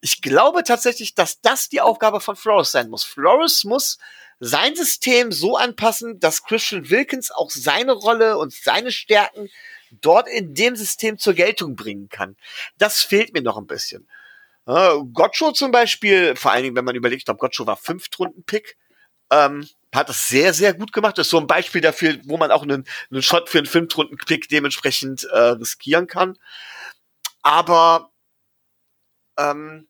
Ich 0.00 0.22
glaube 0.22 0.62
tatsächlich, 0.64 1.14
dass 1.14 1.40
das 1.40 1.68
die 1.68 1.80
Aufgabe 1.80 2.20
von 2.20 2.36
Flores 2.36 2.72
sein 2.72 2.88
muss. 2.88 3.04
Flores 3.04 3.64
muss 3.64 3.98
sein 4.38 4.76
System 4.76 5.32
so 5.32 5.56
anpassen, 5.56 6.20
dass 6.20 6.44
Christian 6.44 6.90
Wilkins 6.90 7.30
auch 7.30 7.50
seine 7.50 7.92
Rolle 7.92 8.38
und 8.38 8.52
seine 8.52 8.92
Stärken 8.92 9.48
dort 9.90 10.28
in 10.28 10.54
dem 10.54 10.76
System 10.76 11.18
zur 11.18 11.34
Geltung 11.34 11.74
bringen 11.76 12.08
kann. 12.08 12.36
Das 12.76 13.02
fehlt 13.02 13.32
mir 13.32 13.42
noch 13.42 13.56
ein 13.56 13.66
bisschen. 13.66 14.08
Uh, 14.68 15.04
Gotcho 15.12 15.52
zum 15.52 15.70
Beispiel, 15.70 16.34
vor 16.34 16.50
allen 16.50 16.64
Dingen, 16.64 16.76
wenn 16.76 16.84
man 16.84 16.96
überlegt, 16.96 17.20
ich 17.20 17.24
glaube, 17.24 17.38
Gotcho 17.38 17.66
war 17.66 17.76
Fünftrunden-Pick, 17.76 18.76
ähm, 19.30 19.68
hat 19.94 20.08
das 20.08 20.28
sehr, 20.28 20.52
sehr 20.52 20.74
gut 20.74 20.92
gemacht. 20.92 21.16
Das 21.16 21.28
ist 21.28 21.30
so 21.30 21.38
ein 21.38 21.46
Beispiel 21.46 21.80
dafür, 21.80 22.18
wo 22.24 22.36
man 22.36 22.50
auch 22.50 22.62
einen, 22.62 22.84
einen 23.10 23.22
Shot 23.22 23.48
für 23.48 23.58
einen 23.58 23.66
Fünftrunden-Pick 23.66 24.48
dementsprechend 24.48 25.24
äh, 25.24 25.38
riskieren 25.38 26.06
kann. 26.08 26.36
Aber 27.42 28.10
ähm, 29.38 29.88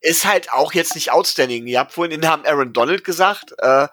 ist 0.00 0.24
halt 0.24 0.52
auch 0.52 0.72
jetzt 0.72 0.94
nicht 0.94 1.12
outstanding. 1.12 1.66
Ihr 1.66 1.78
habt 1.78 1.92
vorhin 1.92 2.10
den 2.10 2.20
Namen 2.20 2.44
Aaron 2.46 2.72
Donald 2.72 3.04
gesagt. 3.04 3.54
Äh, 3.58 3.88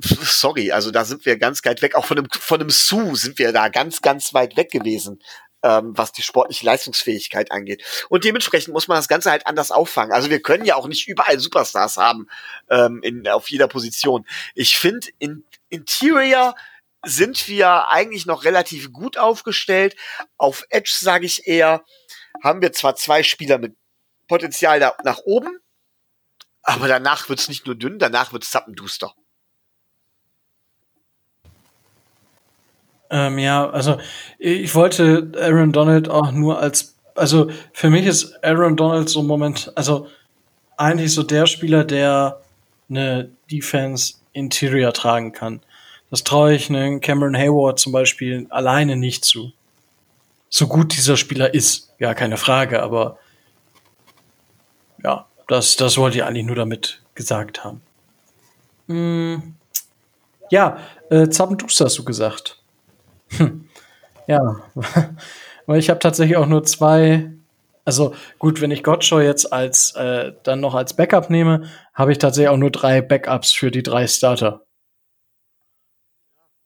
sorry, 0.00 0.72
also 0.72 0.90
da 0.90 1.04
sind 1.04 1.24
wir 1.24 1.38
ganz 1.38 1.64
weit 1.64 1.82
weg. 1.82 1.94
Auch 1.94 2.04
von 2.04 2.16
dem, 2.16 2.28
von 2.30 2.58
dem 2.58 2.70
Sue 2.70 3.16
sind 3.16 3.38
wir 3.38 3.52
da 3.52 3.68
ganz, 3.68 4.02
ganz 4.02 4.34
weit 4.34 4.56
weg 4.56 4.70
gewesen 4.70 5.20
ähm, 5.62 5.96
was 5.96 6.12
die 6.12 6.22
sportliche 6.22 6.64
Leistungsfähigkeit 6.64 7.50
angeht. 7.50 7.82
Und 8.08 8.24
dementsprechend 8.24 8.72
muss 8.72 8.88
man 8.88 8.96
das 8.96 9.08
Ganze 9.08 9.30
halt 9.30 9.46
anders 9.46 9.70
auffangen. 9.70 10.12
Also 10.12 10.30
wir 10.30 10.40
können 10.40 10.64
ja 10.64 10.76
auch 10.76 10.88
nicht 10.88 11.08
überall 11.08 11.38
Superstars 11.38 11.96
haben 11.96 12.28
ähm, 12.68 13.00
in, 13.02 13.26
auf 13.28 13.50
jeder 13.50 13.68
Position. 13.68 14.26
Ich 14.54 14.76
finde, 14.76 15.08
in 15.18 15.44
Interior 15.68 16.54
sind 17.04 17.48
wir 17.48 17.88
eigentlich 17.88 18.26
noch 18.26 18.44
relativ 18.44 18.92
gut 18.92 19.16
aufgestellt. 19.16 19.96
Auf 20.36 20.64
Edge 20.70 20.92
sage 20.98 21.26
ich 21.26 21.46
eher, 21.46 21.84
haben 22.42 22.62
wir 22.62 22.72
zwar 22.72 22.96
zwei 22.96 23.22
Spieler 23.22 23.58
mit 23.58 23.74
Potenzial 24.30 24.78
da, 24.78 24.94
nach 25.02 25.18
oben, 25.24 25.58
aber 26.62 26.86
danach 26.86 27.28
wird's 27.28 27.48
nicht 27.48 27.66
nur 27.66 27.74
dünn, 27.74 27.98
danach 27.98 28.32
wird's 28.32 28.52
zappenduster. 28.52 29.12
Ähm, 33.10 33.40
ja, 33.40 33.68
also 33.68 33.98
ich 34.38 34.72
wollte 34.76 35.32
Aaron 35.36 35.72
Donald 35.72 36.08
auch 36.08 36.30
nur 36.30 36.60
als, 36.60 36.94
also 37.16 37.50
für 37.72 37.90
mich 37.90 38.06
ist 38.06 38.44
Aaron 38.44 38.76
Donald 38.76 39.08
so 39.08 39.24
Moment, 39.24 39.72
also 39.74 40.06
eigentlich 40.76 41.12
so 41.12 41.24
der 41.24 41.46
Spieler, 41.46 41.82
der 41.82 42.40
eine 42.88 43.32
Defense 43.50 44.14
Interior 44.32 44.92
tragen 44.92 45.32
kann. 45.32 45.60
Das 46.08 46.22
traue 46.22 46.54
ich 46.54 46.70
einen 46.70 47.00
Cameron 47.00 47.36
Hayward 47.36 47.80
zum 47.80 47.90
Beispiel 47.90 48.46
alleine 48.50 48.94
nicht 48.94 49.24
zu. 49.24 49.52
So 50.50 50.68
gut 50.68 50.96
dieser 50.96 51.16
Spieler 51.16 51.52
ist, 51.52 51.92
ja, 51.98 52.14
keine 52.14 52.36
Frage, 52.36 52.80
aber 52.80 53.18
ja, 55.02 55.26
das, 55.48 55.76
das 55.76 55.96
wollte 55.98 56.18
ich 56.18 56.24
eigentlich 56.24 56.46
nur 56.46 56.56
damit 56.56 57.02
gesagt 57.14 57.64
haben. 57.64 57.82
Hm. 58.86 59.54
Ja, 60.50 60.78
äh, 61.10 61.28
Zappenduster 61.28 61.84
hast 61.84 61.98
du 61.98 62.04
gesagt. 62.04 62.60
Hm. 63.30 63.68
Ja, 64.26 64.62
weil 65.66 65.78
ich 65.78 65.90
habe 65.90 66.00
tatsächlich 66.00 66.36
auch 66.36 66.46
nur 66.46 66.64
zwei. 66.64 67.32
Also 67.84 68.14
gut, 68.38 68.60
wenn 68.60 68.70
ich 68.70 68.84
Gottshow 68.84 69.20
jetzt 69.20 69.52
als 69.52 69.94
äh, 69.96 70.32
dann 70.44 70.60
noch 70.60 70.74
als 70.74 70.94
Backup 70.94 71.30
nehme, 71.30 71.68
habe 71.94 72.12
ich 72.12 72.18
tatsächlich 72.18 72.50
auch 72.50 72.56
nur 72.56 72.70
drei 72.70 73.00
Backups 73.00 73.52
für 73.52 73.70
die 73.70 73.82
drei 73.82 74.06
Starter. 74.06 74.64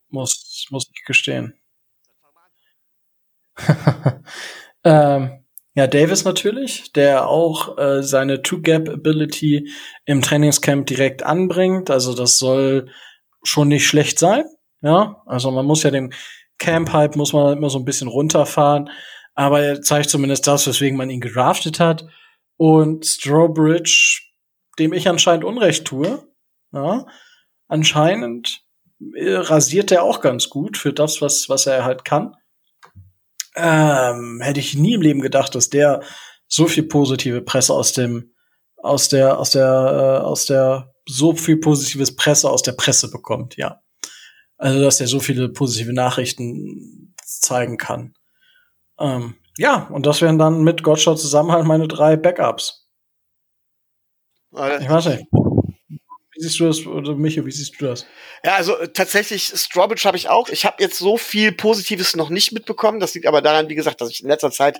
Muss, 0.08 0.66
muss 0.70 0.90
ich 0.94 1.04
gestehen. 1.04 1.54
ähm, 4.84 5.43
ja, 5.74 5.88
Davis 5.88 6.24
natürlich, 6.24 6.92
der 6.92 7.28
auch 7.28 7.76
äh, 7.78 8.02
seine 8.02 8.42
Two-Gap-Ability 8.42 9.70
im 10.04 10.22
Trainingscamp 10.22 10.86
direkt 10.86 11.24
anbringt. 11.24 11.90
Also 11.90 12.14
das 12.14 12.38
soll 12.38 12.88
schon 13.42 13.68
nicht 13.68 13.86
schlecht 13.86 14.18
sein. 14.20 14.44
Ja, 14.82 15.22
also 15.26 15.50
man 15.50 15.66
muss 15.66 15.82
ja 15.82 15.90
den 15.90 16.14
Camp-Hype 16.58 17.16
muss 17.16 17.32
man 17.32 17.58
immer 17.58 17.70
so 17.70 17.78
ein 17.78 17.84
bisschen 17.84 18.06
runterfahren. 18.06 18.88
Aber 19.34 19.60
er 19.62 19.82
zeigt 19.82 20.10
zumindest 20.10 20.46
das, 20.46 20.66
weswegen 20.66 20.96
man 20.96 21.10
ihn 21.10 21.20
gedraftet 21.20 21.80
hat. 21.80 22.06
Und 22.56 23.04
Strawbridge, 23.04 24.20
dem 24.78 24.92
ich 24.92 25.08
anscheinend 25.08 25.44
Unrecht 25.44 25.86
tue, 25.86 26.22
ja, 26.72 27.04
anscheinend 27.66 28.62
äh, 29.16 29.34
rasiert 29.34 29.90
er 29.90 30.04
auch 30.04 30.20
ganz 30.20 30.50
gut 30.50 30.76
für 30.76 30.92
das, 30.92 31.20
was, 31.20 31.48
was 31.48 31.66
er 31.66 31.84
halt 31.84 32.04
kann. 32.04 32.36
Ähm, 33.56 34.40
hätte 34.42 34.60
ich 34.60 34.74
nie 34.74 34.94
im 34.94 35.02
Leben 35.02 35.20
gedacht, 35.20 35.54
dass 35.54 35.70
der 35.70 36.02
so 36.48 36.66
viel 36.66 36.84
positive 36.84 37.40
Presse 37.42 37.72
aus 37.72 37.92
dem, 37.92 38.34
aus 38.76 39.08
der, 39.08 39.38
aus 39.38 39.50
der, 39.50 40.20
äh, 40.22 40.24
aus 40.24 40.46
der, 40.46 40.92
so 41.06 41.34
viel 41.34 41.58
positives 41.58 42.16
Presse 42.16 42.50
aus 42.50 42.62
der 42.62 42.72
Presse 42.72 43.10
bekommt, 43.10 43.56
ja. 43.56 43.80
Also, 44.56 44.80
dass 44.80 45.00
er 45.00 45.06
so 45.06 45.20
viele 45.20 45.48
positive 45.50 45.92
Nachrichten 45.92 47.14
zeigen 47.24 47.76
kann. 47.76 48.14
Ähm, 48.98 49.34
ja, 49.58 49.86
und 49.88 50.06
das 50.06 50.22
wären 50.22 50.38
dann 50.38 50.62
mit 50.62 50.82
Gottschalk 50.82 51.18
zusammen 51.18 51.52
halt 51.52 51.66
meine 51.66 51.88
drei 51.88 52.16
Backups. 52.16 52.88
Ich 54.52 54.88
weiß 54.88 55.06
nicht. 55.06 55.26
Siehst 56.44 56.60
du 56.60 56.66
das, 56.66 56.84
oder 56.84 57.14
Michael, 57.14 57.46
wie 57.46 57.50
siehst 57.50 57.80
du 57.80 57.86
das? 57.86 58.04
Ja, 58.44 58.56
also 58.56 58.76
äh, 58.76 58.92
tatsächlich, 58.92 59.46
Strawbridge 59.46 60.04
habe 60.04 60.18
ich 60.18 60.28
auch. 60.28 60.50
Ich 60.50 60.66
habe 60.66 60.82
jetzt 60.82 60.98
so 60.98 61.16
viel 61.16 61.52
Positives 61.52 62.16
noch 62.16 62.28
nicht 62.28 62.52
mitbekommen. 62.52 63.00
Das 63.00 63.14
liegt 63.14 63.26
aber 63.26 63.40
daran, 63.40 63.70
wie 63.70 63.74
gesagt, 63.74 64.02
dass 64.02 64.10
ich 64.10 64.22
in 64.22 64.28
letzter 64.28 64.50
Zeit 64.50 64.78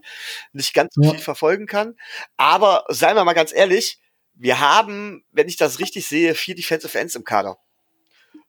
nicht 0.52 0.74
ganz 0.74 0.94
so 0.94 1.02
ja. 1.02 1.12
viel 1.12 1.20
verfolgen 1.20 1.66
kann. 1.66 1.96
Aber 2.36 2.84
seien 2.88 3.16
wir 3.16 3.24
mal 3.24 3.32
ganz 3.32 3.50
ehrlich, 3.50 3.98
wir 4.34 4.60
haben, 4.60 5.24
wenn 5.32 5.48
ich 5.48 5.56
das 5.56 5.78
richtig 5.78 6.04
sehe, 6.06 6.34
vier 6.34 6.54
Defensive 6.54 6.98
Ends 6.98 7.14
im 7.14 7.24
Kader. 7.24 7.56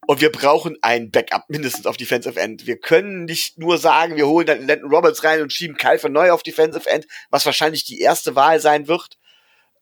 Und 0.06 0.20
wir 0.20 0.32
brauchen 0.34 0.78
ein 0.82 1.10
Backup 1.10 1.46
mindestens 1.48 1.86
auf 1.86 1.96
Defensive 1.96 2.38
End. 2.38 2.68
Wir 2.68 2.78
können 2.78 3.24
nicht 3.24 3.58
nur 3.58 3.78
sagen, 3.78 4.18
wir 4.18 4.28
holen 4.28 4.46
dann 4.46 4.68
Landon 4.68 4.92
Roberts 4.92 5.24
rein 5.24 5.42
und 5.42 5.54
schieben 5.54 5.78
Kyle 5.78 6.00
von 6.00 6.12
neu 6.12 6.32
auf 6.32 6.44
Defensive 6.44 6.90
End, 6.90 7.08
was 7.30 7.46
wahrscheinlich 7.46 7.86
die 7.86 8.02
erste 8.02 8.36
Wahl 8.36 8.60
sein 8.60 8.90
wird. 8.90 9.18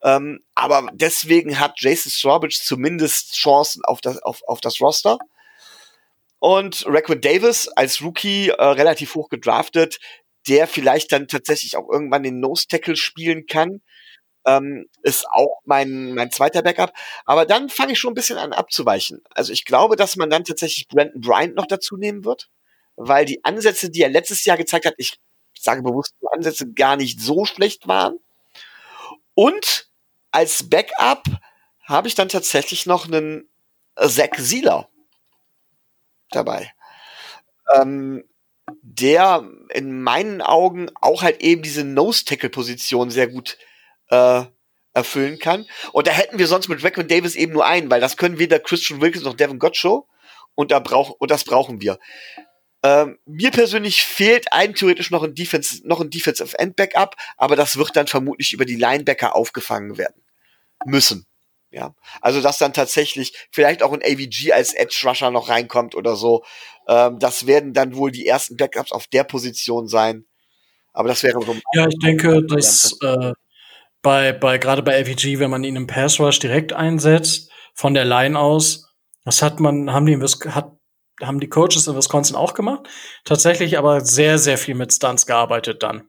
Ähm, 0.03 0.43
aber 0.53 0.89
deswegen 0.93 1.59
hat 1.59 1.79
Jason 1.79 2.11
Strawbridge 2.11 2.59
zumindest 2.61 3.35
Chancen 3.35 3.83
auf 3.85 4.01
das, 4.01 4.21
auf, 4.21 4.41
auf 4.47 4.59
das 4.59 4.81
Roster. 4.81 5.17
Und 6.39 6.83
Raquin 6.85 7.21
Davis 7.21 7.69
als 7.69 8.01
Rookie 8.01 8.49
äh, 8.49 8.61
relativ 8.61 9.15
hoch 9.15 9.29
gedraftet, 9.29 9.99
der 10.49 10.67
vielleicht 10.67 11.13
dann 11.13 11.29
tatsächlich 11.29 11.77
auch 11.77 11.89
irgendwann 11.89 12.23
den 12.23 12.41
Nose 12.41 12.67
Tackle 12.67 12.97
spielen 12.97 13.45
kann, 13.47 13.81
ähm, 14.45 14.89
ist 15.03 15.25
auch 15.31 15.61
mein, 15.63 16.13
mein 16.15 16.31
zweiter 16.31 16.61
Backup. 16.61 16.91
Aber 17.23 17.45
dann 17.45 17.69
fange 17.69 17.93
ich 17.93 17.99
schon 17.99 18.11
ein 18.11 18.15
bisschen 18.15 18.37
an 18.37 18.51
abzuweichen. 18.51 19.21
Also 19.29 19.53
ich 19.53 19.63
glaube, 19.63 19.95
dass 19.95 20.17
man 20.17 20.29
dann 20.29 20.43
tatsächlich 20.43 20.89
Brandon 20.89 21.21
Bryant 21.21 21.55
noch 21.55 21.65
dazu 21.65 21.95
nehmen 21.95 22.25
wird, 22.25 22.49
weil 22.97 23.23
die 23.23 23.43
Ansätze, 23.45 23.89
die 23.89 24.01
er 24.01 24.09
letztes 24.09 24.43
Jahr 24.43 24.57
gezeigt 24.57 24.85
hat, 24.85 24.95
ich 24.97 25.17
sage 25.57 25.81
bewusst, 25.81 26.13
die 26.21 26.27
Ansätze 26.33 26.73
gar 26.73 26.97
nicht 26.97 27.21
so 27.21 27.45
schlecht 27.45 27.87
waren. 27.87 28.19
Und 29.33 29.87
als 30.33 30.69
Backup 30.69 31.23
habe 31.83 32.07
ich 32.07 32.15
dann 32.15 32.27
tatsächlich 32.27 32.85
noch 32.85 33.05
einen 33.05 33.49
Zack 33.95 34.35
Sieler 34.37 34.89
dabei. 36.31 36.71
Ähm, 37.75 38.23
der 38.81 39.47
in 39.73 40.01
meinen 40.01 40.41
Augen 40.41 40.89
auch 41.01 41.21
halt 41.21 41.41
eben 41.41 41.61
diese 41.61 41.83
Nose-Tackle-Position 41.83 43.09
sehr 43.09 43.27
gut 43.27 43.57
äh, 44.09 44.43
erfüllen 44.93 45.37
kann. 45.37 45.65
Und 45.91 46.07
da 46.07 46.11
hätten 46.11 46.39
wir 46.39 46.47
sonst 46.47 46.69
mit 46.69 46.83
Raquan 46.83 47.07
Davis 47.07 47.35
eben 47.35 47.53
nur 47.53 47.65
einen, 47.65 47.91
weil 47.91 48.01
das 48.01 48.17
können 48.17 48.39
weder 48.39 48.59
Christian 48.59 49.01
Wilkins 49.01 49.23
noch 49.23 49.35
Devin 49.35 49.59
Gottschow 49.59 50.05
und 50.55 50.71
da 50.71 50.79
brauch, 50.79 51.09
und 51.11 51.29
das 51.29 51.43
brauchen 51.43 51.81
wir. 51.81 51.99
Ähm, 52.83 53.19
mir 53.25 53.51
persönlich 53.51 54.03
fehlt 54.03 54.51
ein 54.51 54.75
theoretisch 54.75 55.11
noch 55.11 55.23
ein 55.23 55.35
Defense, 55.35 55.87
noch 55.87 55.99
ein 55.99 56.09
Defensive 56.09 56.57
End 56.57 56.75
Backup, 56.75 57.15
aber 57.37 57.55
das 57.55 57.77
wird 57.77 57.95
dann 57.95 58.07
vermutlich 58.07 58.53
über 58.53 58.65
die 58.65 58.75
Linebacker 58.75 59.35
aufgefangen 59.35 59.97
werden 59.97 60.22
müssen. 60.85 61.25
Ja, 61.73 61.95
also 62.21 62.39
dass 62.39 62.59
dann 62.59 62.73
tatsächlich 62.73 63.33
vielleicht 63.51 63.81
auch 63.81 63.93
ein 63.93 64.03
AVG 64.03 64.53
als 64.53 64.73
Edge 64.73 65.01
Rusher 65.05 65.31
noch 65.31 65.49
reinkommt 65.49 65.95
oder 65.95 66.15
so. 66.15 66.43
Ähm, 66.87 67.17
das 67.17 67.47
werden 67.47 67.73
dann 67.73 67.95
wohl 67.95 68.11
die 68.11 68.27
ersten 68.27 68.57
Backups 68.57 68.91
auf 68.91 69.07
der 69.07 69.23
Position 69.23 69.87
sein. 69.87 70.25
Aber 70.93 71.07
das 71.09 71.23
wäre 71.23 71.41
so. 71.41 71.55
Ja, 71.73 71.87
ich 71.87 71.97
denke, 71.97 72.43
dass 72.45 72.95
äh, 73.01 73.33
bei 74.03 74.33
bei 74.33 74.59
gerade 74.59 74.83
bei 74.83 75.01
AVG, 75.01 75.39
wenn 75.39 75.49
man 75.49 75.63
ihn 75.63 75.75
im 75.75 75.87
Pass 75.87 76.19
Rush 76.19 76.37
direkt 76.37 76.73
einsetzt 76.73 77.49
von 77.73 77.95
der 77.95 78.05
Line 78.05 78.39
aus, 78.39 78.93
das 79.25 79.41
hat 79.41 79.59
man 79.59 79.91
haben 79.91 80.05
die 80.05 80.19
hat 80.51 80.73
haben 81.23 81.39
die 81.39 81.49
Coaches 81.49 81.87
in 81.87 81.95
Wisconsin 81.95 82.35
auch 82.35 82.53
gemacht. 82.53 82.87
Tatsächlich 83.25 83.79
aber 83.79 84.01
sehr 84.01 84.37
sehr 84.37 84.59
viel 84.59 84.75
mit 84.75 84.93
Stunts 84.93 85.25
gearbeitet 85.25 85.81
dann. 85.81 86.07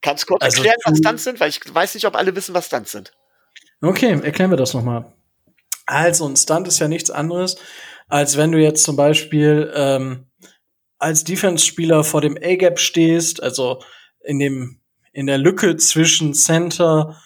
Kannst 0.00 0.24
du 0.24 0.28
kurz 0.28 0.42
also 0.42 0.62
erklären, 0.62 0.78
was 0.84 0.98
Stunts 0.98 1.24
sind, 1.24 1.40
weil 1.40 1.50
ich 1.50 1.60
weiß 1.74 1.94
nicht, 1.94 2.06
ob 2.06 2.16
alle 2.16 2.34
wissen, 2.34 2.54
was 2.54 2.66
Stunts 2.66 2.92
sind. 2.92 3.12
Okay, 3.82 4.18
erklären 4.22 4.50
wir 4.50 4.56
das 4.56 4.74
nochmal. 4.74 5.12
Also, 5.86 6.26
ein 6.26 6.36
Stunt 6.36 6.66
ist 6.66 6.78
ja 6.78 6.88
nichts 6.88 7.10
anderes, 7.10 7.56
als 8.08 8.36
wenn 8.36 8.52
du 8.52 8.58
jetzt 8.58 8.82
zum 8.82 8.96
Beispiel 8.96 9.72
ähm, 9.74 10.26
als 10.98 11.24
Defense-Spieler 11.24 12.04
vor 12.04 12.20
dem 12.20 12.36
A-Gap 12.36 12.78
stehst, 12.78 13.42
also 13.42 13.82
in 14.24 14.38
dem 14.38 14.80
in 15.12 15.26
der 15.26 15.38
Lücke 15.38 15.76
zwischen 15.78 16.34
Center 16.34 17.16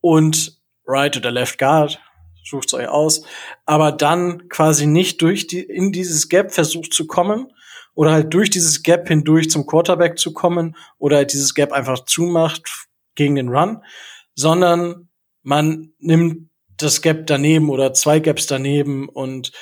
und 0.00 0.60
Right 0.84 1.16
oder 1.16 1.30
Left 1.30 1.58
Guard, 1.58 2.00
sucht's 2.44 2.74
euch 2.74 2.88
aus, 2.88 3.22
aber 3.66 3.92
dann 3.92 4.48
quasi 4.48 4.86
nicht 4.86 5.22
durch 5.22 5.46
die 5.46 5.60
in 5.60 5.92
dieses 5.92 6.28
Gap 6.28 6.52
versucht 6.52 6.92
zu 6.92 7.06
kommen 7.06 7.52
oder 7.94 8.12
halt 8.12 8.34
durch 8.34 8.50
dieses 8.50 8.82
Gap 8.82 9.06
hindurch 9.06 9.48
zum 9.48 9.64
Quarterback 9.64 10.18
zu 10.18 10.32
kommen 10.32 10.76
oder 10.98 11.18
halt 11.18 11.32
dieses 11.32 11.54
Gap 11.54 11.72
einfach 11.72 12.04
zumacht 12.04 12.88
gegen 13.14 13.36
den 13.36 13.48
Run, 13.48 13.82
sondern 14.34 15.05
man 15.46 15.92
nimmt 16.00 16.50
das 16.76 17.02
Gap 17.02 17.28
daneben 17.28 17.70
oder 17.70 17.94
zwei 17.94 18.18
Gaps 18.18 18.46
daneben 18.46 19.08
und 19.08 19.52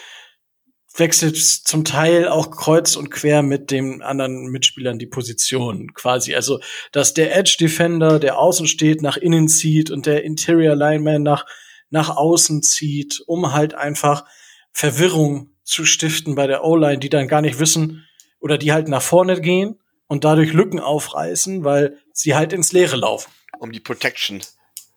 wechselt 0.96 1.36
zum 1.36 1.84
Teil 1.84 2.26
auch 2.26 2.50
kreuz 2.50 2.96
und 2.96 3.10
quer 3.10 3.42
mit 3.42 3.70
den 3.70 4.00
anderen 4.00 4.46
Mitspielern 4.46 4.98
die 4.98 5.06
Position 5.06 5.92
quasi. 5.92 6.34
Also, 6.34 6.60
dass 6.92 7.12
der 7.12 7.36
Edge 7.36 7.56
Defender, 7.60 8.18
der 8.18 8.38
außen 8.38 8.66
steht, 8.66 9.02
nach 9.02 9.18
innen 9.18 9.46
zieht 9.46 9.90
und 9.90 10.06
der 10.06 10.24
Interior 10.24 10.74
Lineman 10.74 11.22
nach, 11.22 11.44
nach 11.90 12.16
außen 12.16 12.62
zieht, 12.62 13.22
um 13.26 13.52
halt 13.52 13.74
einfach 13.74 14.24
Verwirrung 14.72 15.50
zu 15.64 15.84
stiften 15.84 16.34
bei 16.34 16.46
der 16.46 16.64
O-Line, 16.64 16.98
die 16.98 17.10
dann 17.10 17.28
gar 17.28 17.42
nicht 17.42 17.58
wissen 17.58 18.06
oder 18.40 18.56
die 18.56 18.72
halt 18.72 18.88
nach 18.88 19.02
vorne 19.02 19.38
gehen 19.38 19.78
und 20.06 20.24
dadurch 20.24 20.54
Lücken 20.54 20.80
aufreißen, 20.80 21.62
weil 21.62 21.98
sie 22.14 22.34
halt 22.34 22.54
ins 22.54 22.72
Leere 22.72 22.96
laufen. 22.96 23.30
Um 23.58 23.70
die 23.70 23.80
Protection 23.80 24.40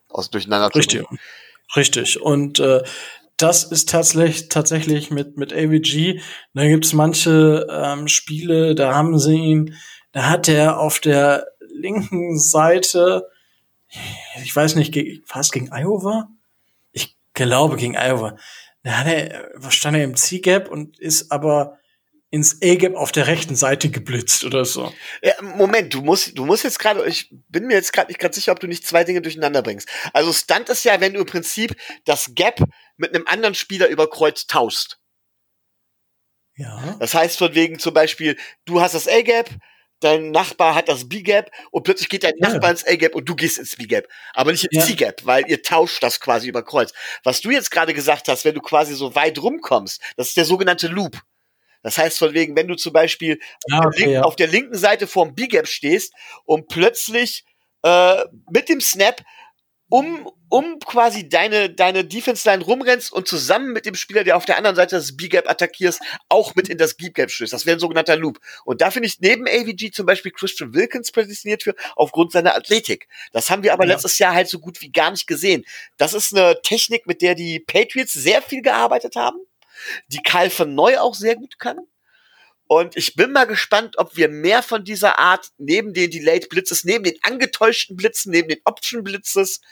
aus 0.08 0.30
durcheinander 0.30 0.74
Richtig. 0.74 1.00
Zu 1.00 1.16
Richtig. 1.76 2.20
Und 2.20 2.60
äh, 2.60 2.82
das 3.36 3.64
ist 3.64 3.88
tatsächlich 3.88 4.48
tatsächlich 4.48 5.10
mit 5.10 5.36
mit 5.36 5.52
AVG. 5.52 6.20
Da 6.54 6.66
gibt's 6.66 6.92
manche 6.92 7.66
ähm, 7.70 8.08
Spiele, 8.08 8.74
da 8.74 8.94
haben 8.94 9.18
sie 9.18 9.36
ihn, 9.36 9.74
da 10.12 10.28
hat 10.28 10.48
er 10.48 10.80
auf 10.80 10.98
der 10.98 11.46
linken 11.72 12.38
Seite, 12.38 13.28
ich 14.42 14.54
weiß 14.54 14.74
nicht, 14.74 15.22
fast 15.26 15.52
gegen 15.52 15.70
Iowa? 15.72 16.28
Ich 16.92 17.16
glaube 17.34 17.76
gegen 17.76 17.96
Iowa. 17.96 18.36
Da 18.82 18.98
hat 18.98 19.06
er, 19.06 19.70
stand 19.70 19.96
er 19.96 20.04
im 20.04 20.16
C-Gap 20.16 20.68
und 20.70 20.98
ist 20.98 21.30
aber 21.30 21.78
ins 22.30 22.60
A-Gap 22.62 22.94
auf 22.94 23.10
der 23.10 23.26
rechten 23.26 23.56
Seite 23.56 23.88
geblitzt 23.88 24.44
oder 24.44 24.64
so. 24.64 24.92
Ja, 25.22 25.34
Moment, 25.40 25.94
du 25.94 26.02
musst, 26.02 26.36
du 26.36 26.44
musst 26.44 26.64
jetzt 26.64 26.78
gerade, 26.78 27.06
ich 27.06 27.32
bin 27.48 27.66
mir 27.66 27.74
jetzt 27.74 27.92
gerade 27.92 28.08
nicht 28.08 28.20
gerade 28.20 28.34
sicher, 28.34 28.52
ob 28.52 28.60
du 28.60 28.66
nicht 28.66 28.86
zwei 28.86 29.04
Dinge 29.04 29.22
durcheinander 29.22 29.62
bringst. 29.62 29.88
Also 30.12 30.32
Stunt 30.32 30.68
ist 30.68 30.84
ja, 30.84 31.00
wenn 31.00 31.14
du 31.14 31.20
im 31.20 31.26
Prinzip 31.26 31.74
das 32.04 32.32
Gap 32.34 32.62
mit 32.96 33.14
einem 33.14 33.26
anderen 33.26 33.54
Spieler 33.54 33.88
über 33.88 34.10
Kreuz 34.10 34.46
tauschst. 34.46 34.98
Ja. 36.56 36.96
Das 36.98 37.14
heißt 37.14 37.38
von 37.38 37.54
wegen 37.54 37.78
zum 37.78 37.94
Beispiel, 37.94 38.36
du 38.66 38.80
hast 38.80 38.94
das 38.94 39.08
A-Gap, 39.08 39.48
dein 40.00 40.30
Nachbar 40.30 40.74
hat 40.74 40.88
das 40.88 41.08
B-Gap 41.08 41.50
und 41.70 41.84
plötzlich 41.84 42.10
geht 42.10 42.24
dein 42.24 42.34
Ja. 42.38 42.50
Nachbar 42.50 42.72
ins 42.72 42.86
A-Gap 42.86 43.14
und 43.14 43.26
du 43.26 43.36
gehst 43.36 43.58
ins 43.58 43.76
B-Gap, 43.76 44.06
aber 44.34 44.52
nicht 44.52 44.64
ins 44.64 44.74
Ja. 44.74 44.86
C-Gap, 44.86 45.24
weil 45.24 45.48
ihr 45.48 45.62
tauscht 45.62 46.02
das 46.02 46.20
quasi 46.20 46.48
über 46.48 46.62
Kreuz. 46.62 46.92
Was 47.24 47.40
du 47.40 47.50
jetzt 47.50 47.70
gerade 47.70 47.94
gesagt 47.94 48.28
hast, 48.28 48.44
wenn 48.44 48.54
du 48.54 48.60
quasi 48.60 48.94
so 48.94 49.14
weit 49.14 49.38
rumkommst, 49.38 50.02
das 50.16 50.28
ist 50.28 50.36
der 50.36 50.44
sogenannte 50.44 50.88
Loop. 50.88 51.22
Das 51.82 51.98
heißt 51.98 52.18
von 52.18 52.34
wegen, 52.34 52.56
wenn 52.56 52.68
du 52.68 52.74
zum 52.76 52.92
Beispiel 52.92 53.38
Ah, 53.70 53.86
okay, 53.86 54.00
link, 54.04 54.12
ja. 54.12 54.22
auf 54.22 54.36
der 54.36 54.48
linken 54.48 54.76
Seite 54.76 55.06
vorm 55.06 55.34
B-Gap 55.34 55.66
stehst 55.68 56.12
und 56.44 56.68
plötzlich 56.68 57.44
äh, 57.82 58.24
mit 58.50 58.68
dem 58.68 58.80
Snap 58.80 59.22
um, 59.90 60.30
um 60.50 60.78
quasi 60.80 61.30
deine, 61.30 61.70
deine 61.70 62.04
Defense-Line 62.04 62.62
rumrennst 62.62 63.10
und 63.10 63.26
zusammen 63.26 63.72
mit 63.72 63.86
dem 63.86 63.94
Spieler, 63.94 64.22
der 64.22 64.36
auf 64.36 64.44
der 64.44 64.58
anderen 64.58 64.76
Seite 64.76 64.96
das 64.96 65.16
B-Gap 65.16 65.48
attackierst, 65.48 66.00
auch 66.28 66.54
mit 66.54 66.68
in 66.68 66.76
das 66.76 66.94
B-Gap 66.94 67.30
stößt. 67.30 67.54
Das 67.54 67.64
wäre 67.64 67.78
ein 67.78 67.80
sogenannter 67.80 68.16
Loop. 68.16 68.38
Und 68.66 68.82
da 68.82 68.90
finde 68.90 69.06
ich 69.06 69.18
neben 69.20 69.46
AVG 69.48 69.90
zum 69.92 70.04
Beispiel 70.04 70.30
Christian 70.32 70.74
Wilkins 70.74 71.10
prädestiniert 71.10 71.62
für, 71.62 71.74
aufgrund 71.96 72.32
seiner 72.32 72.54
Athletik. 72.54 73.08
Das 73.32 73.48
haben 73.48 73.62
wir 73.62 73.72
aber 73.72 73.86
Ja. 73.86 73.94
letztes 73.94 74.18
Jahr 74.18 74.34
halt 74.34 74.48
so 74.48 74.58
gut 74.58 74.82
wie 74.82 74.92
gar 74.92 75.10
nicht 75.10 75.26
gesehen. 75.26 75.64
Das 75.96 76.12
ist 76.12 76.36
eine 76.36 76.60
Technik, 76.60 77.06
mit 77.06 77.22
der 77.22 77.34
die 77.34 77.58
Patriots 77.60 78.12
sehr 78.12 78.42
viel 78.42 78.60
gearbeitet 78.60 79.16
haben, 79.16 79.38
die 80.08 80.22
Kyle 80.22 80.50
von 80.50 80.74
Neu 80.74 80.98
auch 80.98 81.14
sehr 81.14 81.36
gut 81.36 81.58
kann. 81.58 81.78
Und 82.66 82.96
ich 82.96 83.14
bin 83.14 83.32
mal 83.32 83.46
gespannt, 83.46 83.96
ob 83.96 84.16
wir 84.16 84.28
mehr 84.28 84.62
von 84.62 84.84
dieser 84.84 85.18
Art 85.18 85.48
neben 85.56 85.94
den 85.94 86.10
Delayed 86.10 86.50
Blitzes, 86.50 86.84
neben 86.84 87.04
den 87.04 87.16
angetäuschten 87.22 87.96
Blitzen, 87.96 88.30
neben 88.30 88.48
den 88.48 88.60
Option 88.64 89.02
Blitzes, 89.02 89.62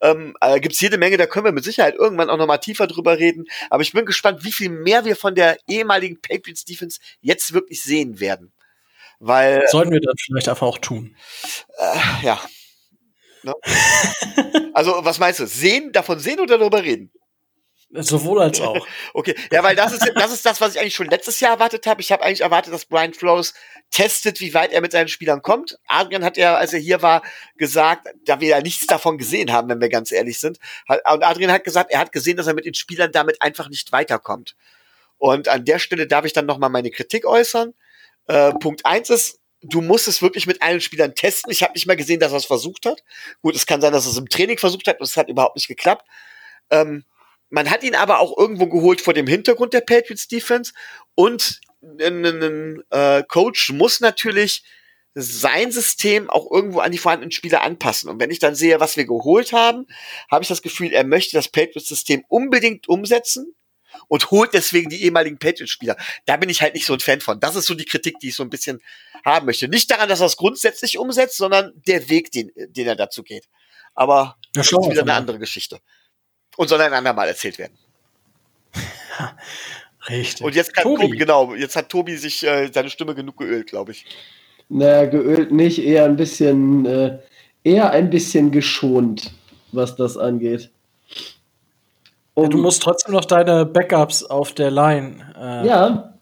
ähm, 0.00 0.36
äh, 0.40 0.60
gibt's 0.60 0.80
jede 0.80 0.98
Menge, 0.98 1.16
da 1.16 1.26
können 1.26 1.46
wir 1.46 1.52
mit 1.52 1.64
Sicherheit 1.64 1.94
irgendwann 1.94 2.30
auch 2.30 2.36
nochmal 2.36 2.60
tiefer 2.60 2.86
drüber 2.86 3.18
reden. 3.18 3.46
Aber 3.70 3.82
ich 3.82 3.92
bin 3.92 4.04
gespannt, 4.04 4.44
wie 4.44 4.52
viel 4.52 4.68
mehr 4.68 5.04
wir 5.04 5.16
von 5.16 5.34
der 5.34 5.56
ehemaligen 5.66 6.20
Patriots 6.20 6.64
Defense 6.64 7.00
jetzt 7.20 7.52
wirklich 7.52 7.82
sehen 7.82 8.20
werden. 8.20 8.52
Weil, 9.18 9.66
Sollten 9.68 9.92
wir 9.92 10.00
das 10.00 10.14
vielleicht 10.24 10.48
einfach 10.48 10.66
auch 10.66 10.78
tun. 10.78 11.16
äh, 11.78 12.26
ja. 12.26 12.40
Ne? 13.42 13.54
Also, 14.74 15.04
was 15.04 15.20
meinst 15.20 15.38
du? 15.38 15.46
Sehen, 15.46 15.92
davon 15.92 16.18
sehen 16.18 16.40
oder 16.40 16.58
darüber 16.58 16.82
reden? 16.82 17.12
Sowohl 17.96 18.42
als 18.42 18.60
auch. 18.60 18.86
Okay, 19.14 19.36
ja, 19.52 19.62
weil 19.62 19.76
das 19.76 19.92
ist, 19.92 20.10
das 20.16 20.32
ist 20.32 20.44
das, 20.44 20.60
was 20.60 20.74
ich 20.74 20.80
eigentlich 20.80 20.94
schon 20.94 21.08
letztes 21.08 21.38
Jahr 21.38 21.52
erwartet 21.52 21.86
habe. 21.86 22.00
Ich 22.00 22.10
habe 22.10 22.24
eigentlich 22.24 22.40
erwartet, 22.40 22.72
dass 22.74 22.86
Brian 22.86 23.14
Flores 23.14 23.54
testet, 23.90 24.40
wie 24.40 24.54
weit 24.54 24.72
er 24.72 24.80
mit 24.80 24.92
seinen 24.92 25.08
Spielern 25.08 25.42
kommt. 25.42 25.78
Adrian 25.86 26.24
hat 26.24 26.36
ja, 26.36 26.56
als 26.56 26.72
er 26.72 26.80
hier 26.80 27.02
war, 27.02 27.22
gesagt, 27.56 28.08
da 28.24 28.40
wir 28.40 28.48
ja 28.48 28.60
nichts 28.60 28.86
davon 28.86 29.18
gesehen 29.18 29.52
haben, 29.52 29.68
wenn 29.68 29.80
wir 29.80 29.88
ganz 29.88 30.10
ehrlich 30.10 30.40
sind. 30.40 30.58
Und 30.88 31.22
Adrian 31.22 31.52
hat 31.52 31.62
gesagt, 31.62 31.92
er 31.92 32.00
hat 32.00 32.10
gesehen, 32.10 32.36
dass 32.36 32.48
er 32.48 32.54
mit 32.54 32.64
den 32.64 32.74
Spielern 32.74 33.12
damit 33.12 33.40
einfach 33.40 33.68
nicht 33.68 33.92
weiterkommt. 33.92 34.56
Und 35.18 35.48
an 35.48 35.64
der 35.64 35.78
Stelle 35.78 36.08
darf 36.08 36.24
ich 36.24 36.32
dann 36.32 36.46
nochmal 36.46 36.70
meine 36.70 36.90
Kritik 36.90 37.24
äußern. 37.24 37.74
Äh, 38.26 38.52
Punkt 38.54 38.84
eins 38.84 39.10
ist, 39.10 39.38
du 39.62 39.80
musst 39.80 40.08
es 40.08 40.20
wirklich 40.20 40.46
mit 40.46 40.62
allen 40.62 40.80
Spielern 40.80 41.14
testen. 41.14 41.52
Ich 41.52 41.62
habe 41.62 41.74
nicht 41.74 41.86
mal 41.86 41.96
gesehen, 41.96 42.20
dass 42.20 42.32
er 42.32 42.38
es 42.38 42.44
versucht 42.44 42.86
hat. 42.86 43.04
Gut, 43.42 43.54
es 43.54 43.66
kann 43.66 43.80
sein, 43.80 43.92
dass 43.92 44.06
er 44.06 44.12
es 44.12 44.18
im 44.18 44.28
Training 44.28 44.58
versucht 44.58 44.88
hat 44.88 44.98
und 44.98 45.06
es 45.06 45.16
hat 45.16 45.28
überhaupt 45.28 45.56
nicht 45.56 45.68
geklappt. 45.68 46.06
Ähm, 46.70 47.04
man 47.50 47.70
hat 47.70 47.82
ihn 47.82 47.94
aber 47.94 48.18
auch 48.18 48.36
irgendwo 48.36 48.66
geholt 48.66 49.00
vor 49.00 49.14
dem 49.14 49.26
Hintergrund 49.26 49.72
der 49.72 49.80
Patriots 49.80 50.28
Defense 50.28 50.72
und 51.14 51.60
ein, 51.82 52.24
ein, 52.24 52.42
ein 52.42 52.82
äh, 52.90 53.22
Coach 53.24 53.70
muss 53.72 54.00
natürlich 54.00 54.64
sein 55.14 55.70
System 55.70 56.28
auch 56.28 56.50
irgendwo 56.50 56.80
an 56.80 56.90
die 56.90 56.98
vorhandenen 56.98 57.30
Spieler 57.30 57.62
anpassen. 57.62 58.10
Und 58.10 58.18
wenn 58.20 58.30
ich 58.30 58.40
dann 58.40 58.56
sehe, 58.56 58.80
was 58.80 58.96
wir 58.96 59.06
geholt 59.06 59.52
haben, 59.52 59.86
habe 60.30 60.42
ich 60.42 60.48
das 60.48 60.62
Gefühl, 60.62 60.92
er 60.92 61.04
möchte 61.04 61.36
das 61.36 61.48
Patriots-System 61.48 62.24
unbedingt 62.28 62.88
umsetzen 62.88 63.54
und 64.08 64.30
holt 64.32 64.54
deswegen 64.54 64.90
die 64.90 65.04
ehemaligen 65.04 65.38
Patriots-Spieler. 65.38 65.96
Da 66.26 66.36
bin 66.36 66.48
ich 66.48 66.62
halt 66.62 66.74
nicht 66.74 66.86
so 66.86 66.94
ein 66.94 67.00
Fan 67.00 67.20
von. 67.20 67.38
Das 67.38 67.54
ist 67.54 67.66
so 67.66 67.74
die 67.74 67.84
Kritik, 67.84 68.18
die 68.18 68.28
ich 68.28 68.34
so 68.34 68.42
ein 68.42 68.50
bisschen 68.50 68.80
haben 69.24 69.46
möchte. 69.46 69.68
Nicht 69.68 69.88
daran, 69.90 70.08
dass 70.08 70.20
er 70.20 70.26
es 70.26 70.36
grundsätzlich 70.36 70.98
umsetzt, 70.98 71.36
sondern 71.36 71.72
der 71.86 72.08
Weg, 72.08 72.32
den, 72.32 72.50
den 72.56 72.86
er 72.88 72.96
dazu 72.96 73.22
geht. 73.22 73.48
Aber 73.94 74.36
das 74.52 74.72
ist 74.72 74.90
wieder 74.90 75.02
eine 75.02 75.14
andere 75.14 75.38
Geschichte. 75.38 75.80
Und 76.56 76.68
soll 76.68 76.80
ein 76.80 76.92
andermal 76.92 77.28
erzählt 77.28 77.58
werden. 77.58 77.76
Richtig. 80.08 80.44
Und 80.44 80.54
jetzt 80.54 80.74
kann 80.74 80.84
Tobi, 80.84 81.08
genau, 81.16 81.54
jetzt 81.54 81.76
hat 81.76 81.88
Tobi 81.88 82.16
sich 82.16 82.46
äh, 82.46 82.70
seine 82.72 82.90
Stimme 82.90 83.14
genug 83.14 83.38
geölt, 83.38 83.68
glaube 83.68 83.92
ich. 83.92 84.04
Naja, 84.68 85.06
geölt 85.06 85.52
nicht, 85.52 85.82
eher 85.82 86.04
ein 86.04 86.16
bisschen, 86.16 86.84
äh, 86.86 87.18
eher 87.62 87.90
ein 87.90 88.10
bisschen 88.10 88.50
geschont, 88.50 89.32
was 89.72 89.96
das 89.96 90.16
angeht. 90.16 90.70
Ja, 92.36 92.48
du 92.48 92.58
musst 92.58 92.82
trotzdem 92.82 93.14
noch 93.14 93.24
deine 93.24 93.64
Backups 93.64 94.24
auf 94.24 94.52
der 94.52 94.70
Line. 94.70 95.34
Äh, 95.38 95.66
Ja, 95.66 96.14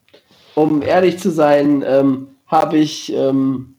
um 0.55 0.83
ehrlich 0.83 1.19
zu 1.19 1.31
sein, 1.31 1.83
ähm, 1.87 2.29
habe 2.47 2.77
ich 2.79 3.13
ähm, 3.13 3.77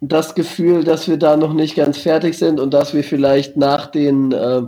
das 0.00 0.34
Gefühl, 0.34 0.82
dass 0.82 1.08
wir 1.08 1.18
da 1.18 1.36
noch 1.36 1.52
nicht 1.52 1.76
ganz 1.76 1.98
fertig 1.98 2.38
sind 2.38 2.58
und 2.58 2.72
dass 2.72 2.94
wir 2.94 3.04
vielleicht 3.04 3.56
nach 3.56 3.86
den 3.86 4.32
äh, 4.32 4.62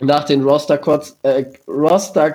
nach 0.00 0.24
den 0.24 0.42
Roster 0.42 0.78
Cuts, 0.78 1.18
äh, 1.22 1.44
Roster 1.68 2.30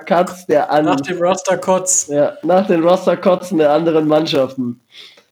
der 0.48 0.60
Nach 0.60 0.68
anderen 0.68 1.02
dem 1.02 1.22
Roster-Cuts. 1.22 2.08
ja, 2.08 2.36
nach 2.42 2.66
den 2.66 2.82
Roster 2.82 3.16
Cuts 3.16 3.50
der 3.50 3.72
anderen 3.72 4.06
Mannschaften, 4.06 4.80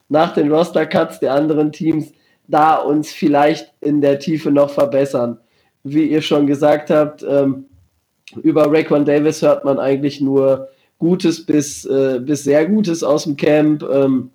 nach 0.08 0.34
den 0.34 0.52
Roster 0.52 0.86
Cuts 0.86 1.20
der 1.20 1.32
anderen 1.32 1.72
Teams, 1.72 2.12
da 2.46 2.76
uns 2.76 3.10
vielleicht 3.12 3.72
in 3.80 4.00
der 4.00 4.18
Tiefe 4.18 4.50
noch 4.50 4.70
verbessern. 4.70 5.38
Wie 5.82 6.06
ihr 6.06 6.22
schon 6.22 6.46
gesagt 6.46 6.90
habt, 6.90 7.22
ähm, 7.22 7.66
über 8.42 8.70
Raekwon 8.70 9.04
Davis 9.04 9.42
hört 9.42 9.64
man 9.64 9.78
eigentlich 9.78 10.20
nur 10.20 10.68
Gutes 10.98 11.44
bis, 11.44 11.84
äh, 11.84 12.20
bis 12.20 12.44
sehr 12.44 12.66
Gutes 12.66 13.02
aus 13.02 13.24
dem 13.24 13.36
Camp. 13.36 13.82
Ähm, 13.82 14.30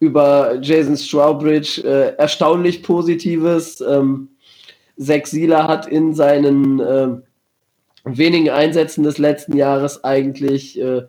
über 0.00 0.58
Jason 0.60 0.96
Strawbridge 0.96 1.82
äh, 1.82 2.14
erstaunlich 2.16 2.82
Positives. 2.82 3.80
Ähm, 3.80 4.28
Zach 4.98 5.26
Sieler 5.26 5.68
hat 5.68 5.86
in 5.86 6.14
seinen 6.14 6.80
äh, 6.80 7.08
wenigen 8.04 8.50
Einsätzen 8.50 9.04
des 9.04 9.18
letzten 9.18 9.56
Jahres 9.56 10.04
eigentlich 10.04 10.80
äh, 10.80 11.02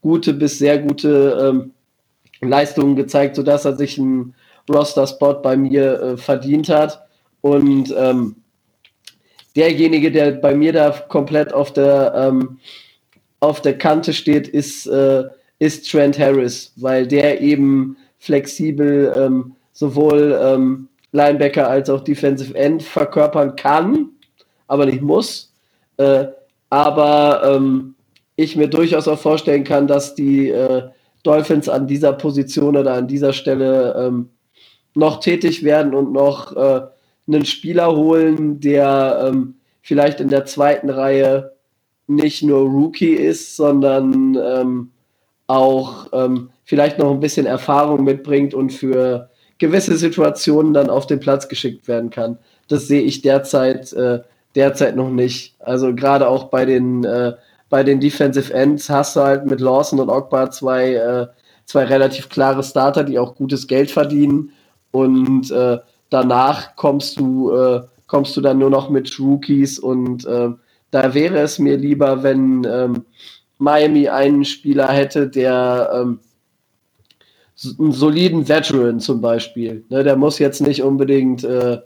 gute 0.00 0.32
bis 0.32 0.58
sehr 0.58 0.78
gute 0.78 1.38
ähm, 1.40 1.72
Leistungen 2.40 2.96
gezeigt, 2.96 3.36
sodass 3.36 3.64
er 3.64 3.76
sich 3.76 3.98
einen 3.98 4.34
Roster-Spot 4.68 5.34
bei 5.34 5.56
mir 5.56 6.00
äh, 6.00 6.16
verdient 6.16 6.68
hat. 6.68 7.02
Und 7.40 7.94
ähm, 7.96 8.36
derjenige, 9.54 10.10
der 10.10 10.32
bei 10.32 10.54
mir 10.54 10.72
da 10.72 10.90
komplett 10.90 11.52
auf 11.52 11.72
der, 11.72 12.12
ähm, 12.16 12.58
auf 13.40 13.62
der 13.62 13.78
Kante 13.78 14.12
steht, 14.12 14.48
ist, 14.48 14.86
äh, 14.86 15.24
ist 15.58 15.90
Trent 15.90 16.18
Harris, 16.18 16.72
weil 16.76 17.06
der 17.06 17.40
eben 17.40 17.96
flexibel 18.18 19.12
ähm, 19.16 19.56
sowohl 19.72 20.38
ähm, 20.42 20.88
Linebacker 21.16 21.68
als 21.68 21.90
auch 21.90 22.02
Defensive 22.02 22.54
End 22.54 22.82
verkörpern 22.82 23.56
kann, 23.56 24.10
aber 24.68 24.86
nicht 24.86 25.02
muss. 25.02 25.52
Äh, 25.96 26.26
aber 26.70 27.42
ähm, 27.44 27.94
ich 28.36 28.56
mir 28.56 28.68
durchaus 28.68 29.08
auch 29.08 29.18
vorstellen 29.18 29.64
kann, 29.64 29.86
dass 29.86 30.14
die 30.14 30.50
äh, 30.50 30.82
Dolphins 31.22 31.68
an 31.68 31.86
dieser 31.86 32.12
Position 32.12 32.76
oder 32.76 32.94
an 32.94 33.08
dieser 33.08 33.32
Stelle 33.32 33.94
ähm, 33.98 34.30
noch 34.94 35.20
tätig 35.20 35.64
werden 35.64 35.94
und 35.94 36.12
noch 36.12 36.54
äh, 36.54 36.82
einen 37.26 37.44
Spieler 37.44 37.96
holen, 37.96 38.60
der 38.60 39.26
ähm, 39.28 39.56
vielleicht 39.82 40.20
in 40.20 40.28
der 40.28 40.44
zweiten 40.44 40.90
Reihe 40.90 41.52
nicht 42.06 42.42
nur 42.42 42.60
Rookie 42.60 43.14
ist, 43.14 43.56
sondern 43.56 44.36
ähm, 44.36 44.90
auch 45.46 46.08
ähm, 46.12 46.50
vielleicht 46.64 46.98
noch 46.98 47.10
ein 47.10 47.20
bisschen 47.20 47.46
Erfahrung 47.46 48.04
mitbringt 48.04 48.54
und 48.54 48.72
für 48.72 49.30
gewisse 49.58 49.96
Situationen 49.96 50.72
dann 50.74 50.90
auf 50.90 51.06
den 51.06 51.20
Platz 51.20 51.48
geschickt 51.48 51.88
werden 51.88 52.10
kann. 52.10 52.38
Das 52.68 52.88
sehe 52.88 53.02
ich 53.02 53.22
derzeit, 53.22 53.92
äh, 53.92 54.20
derzeit 54.54 54.96
noch 54.96 55.10
nicht. 55.10 55.54
Also 55.60 55.94
gerade 55.94 56.28
auch 56.28 56.44
bei 56.44 56.64
den, 56.64 57.04
äh, 57.04 57.34
bei 57.68 57.82
den 57.82 58.00
Defensive 58.00 58.52
Ends 58.52 58.88
hast 58.90 59.16
du 59.16 59.20
halt 59.20 59.46
mit 59.46 59.60
Lawson 59.60 60.00
und 60.00 60.10
Ogbar 60.10 60.50
zwei, 60.50 60.94
äh, 60.94 61.26
zwei 61.64 61.84
relativ 61.84 62.28
klare 62.28 62.62
Starter, 62.62 63.04
die 63.04 63.18
auch 63.18 63.34
gutes 63.34 63.66
Geld 63.66 63.90
verdienen. 63.90 64.52
Und 64.90 65.50
äh, 65.50 65.78
danach 66.10 66.76
kommst 66.76 67.18
du, 67.18 67.50
äh, 67.50 67.82
kommst 68.06 68.36
du 68.36 68.40
dann 68.40 68.58
nur 68.58 68.70
noch 68.70 68.88
mit 68.88 69.18
Rookies 69.18 69.78
und 69.78 70.24
äh, 70.26 70.50
da 70.90 71.14
wäre 71.14 71.38
es 71.40 71.58
mir 71.58 71.76
lieber, 71.76 72.22
wenn 72.22 72.64
ähm, 72.64 73.04
Miami 73.58 74.08
einen 74.08 74.44
Spieler 74.44 74.88
hätte, 74.88 75.28
der 75.28 75.90
ähm, 75.92 76.20
einen 77.78 77.92
soliden 77.92 78.48
Veteran 78.48 79.00
zum 79.00 79.20
Beispiel. 79.20 79.84
Ne, 79.88 80.04
der 80.04 80.16
muss 80.16 80.38
jetzt 80.38 80.60
nicht 80.60 80.82
unbedingt 80.82 81.44
äh, 81.44 81.80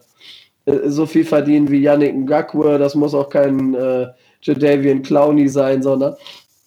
so 0.87 1.07
viel 1.07 1.25
verdienen 1.25 1.71
wie 1.71 1.81
Yannick 1.81 2.15
Ngakwe, 2.15 2.79
das 2.79 2.95
muss 2.95 3.15
auch 3.15 3.29
kein 3.29 3.75
äh, 3.75 4.09
Jadavian 4.43 5.03
Clowney 5.03 5.49
sein, 5.49 5.83
sondern 5.83 6.15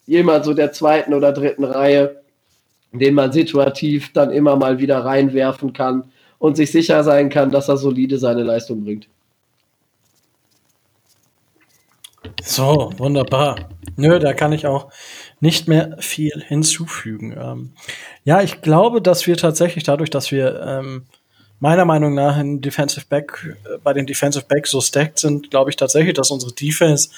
jemand 0.06 0.44
so 0.44 0.54
der 0.54 0.72
zweiten 0.72 1.14
oder 1.14 1.32
dritten 1.32 1.64
Reihe, 1.64 2.20
den 2.92 3.14
man 3.14 3.32
situativ 3.32 4.12
dann 4.12 4.30
immer 4.30 4.56
mal 4.56 4.78
wieder 4.78 5.04
reinwerfen 5.04 5.72
kann 5.72 6.04
und 6.38 6.56
sich 6.56 6.70
sicher 6.70 7.02
sein 7.04 7.28
kann, 7.28 7.50
dass 7.50 7.68
er 7.68 7.76
solide 7.76 8.18
seine 8.18 8.42
Leistung 8.42 8.84
bringt. 8.84 9.08
So, 12.42 12.92
wunderbar. 12.96 13.56
Nö, 13.96 14.18
da 14.18 14.32
kann 14.32 14.52
ich 14.52 14.66
auch 14.66 14.90
nicht 15.44 15.68
mehr 15.68 15.98
viel 16.00 16.42
hinzufügen. 16.42 17.36
Ähm, 17.38 17.72
ja, 18.24 18.40
ich 18.40 18.62
glaube, 18.62 19.02
dass 19.02 19.26
wir 19.26 19.36
tatsächlich 19.36 19.84
dadurch, 19.84 20.08
dass 20.08 20.32
wir 20.32 20.58
ähm, 20.62 21.04
meiner 21.60 21.84
Meinung 21.84 22.14
nach 22.14 22.38
in 22.38 22.62
Defensive 22.62 23.04
Back, 23.06 23.54
äh, 23.66 23.76
bei 23.76 23.92
den 23.92 24.06
Defensive 24.06 24.46
Backs 24.48 24.70
so 24.70 24.80
stacked 24.80 25.18
sind, 25.18 25.50
glaube 25.50 25.68
ich 25.68 25.76
tatsächlich, 25.76 26.14
dass 26.14 26.30
unsere 26.30 26.54
Defense 26.54 27.10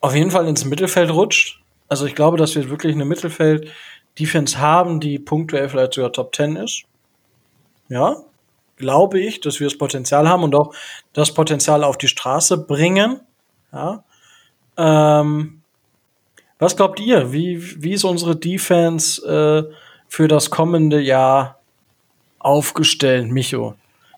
auf 0.00 0.12
jeden 0.12 0.32
Fall 0.32 0.48
ins 0.48 0.64
Mittelfeld 0.64 1.12
rutscht. 1.12 1.60
Also 1.88 2.04
ich 2.06 2.16
glaube, 2.16 2.36
dass 2.36 2.56
wir 2.56 2.68
wirklich 2.68 2.96
eine 2.96 3.04
Mittelfeld-Defense 3.04 4.58
haben, 4.58 4.98
die 4.98 5.20
punktuell 5.20 5.68
vielleicht 5.68 5.94
sogar 5.94 6.12
Top 6.12 6.34
10 6.34 6.56
ist. 6.56 6.82
Ja, 7.88 8.16
glaube 8.76 9.20
ich, 9.20 9.40
dass 9.40 9.60
wir 9.60 9.68
das 9.68 9.78
Potenzial 9.78 10.28
haben 10.28 10.42
und 10.42 10.56
auch 10.56 10.74
das 11.12 11.32
Potenzial 11.32 11.84
auf 11.84 11.96
die 11.96 12.08
Straße 12.08 12.58
bringen. 12.58 13.20
Ja. 13.72 14.02
Ähm, 14.76 15.55
was 16.58 16.76
glaubt 16.76 17.00
ihr? 17.00 17.32
Wie, 17.32 17.82
wie 17.82 17.92
ist 17.92 18.04
unsere 18.04 18.36
Defense 18.36 19.22
äh, 19.26 19.74
für 20.08 20.28
das 20.28 20.50
kommende 20.50 21.00
Jahr 21.00 21.60
aufgestellt, 22.38 23.30
Micho? 23.30 23.74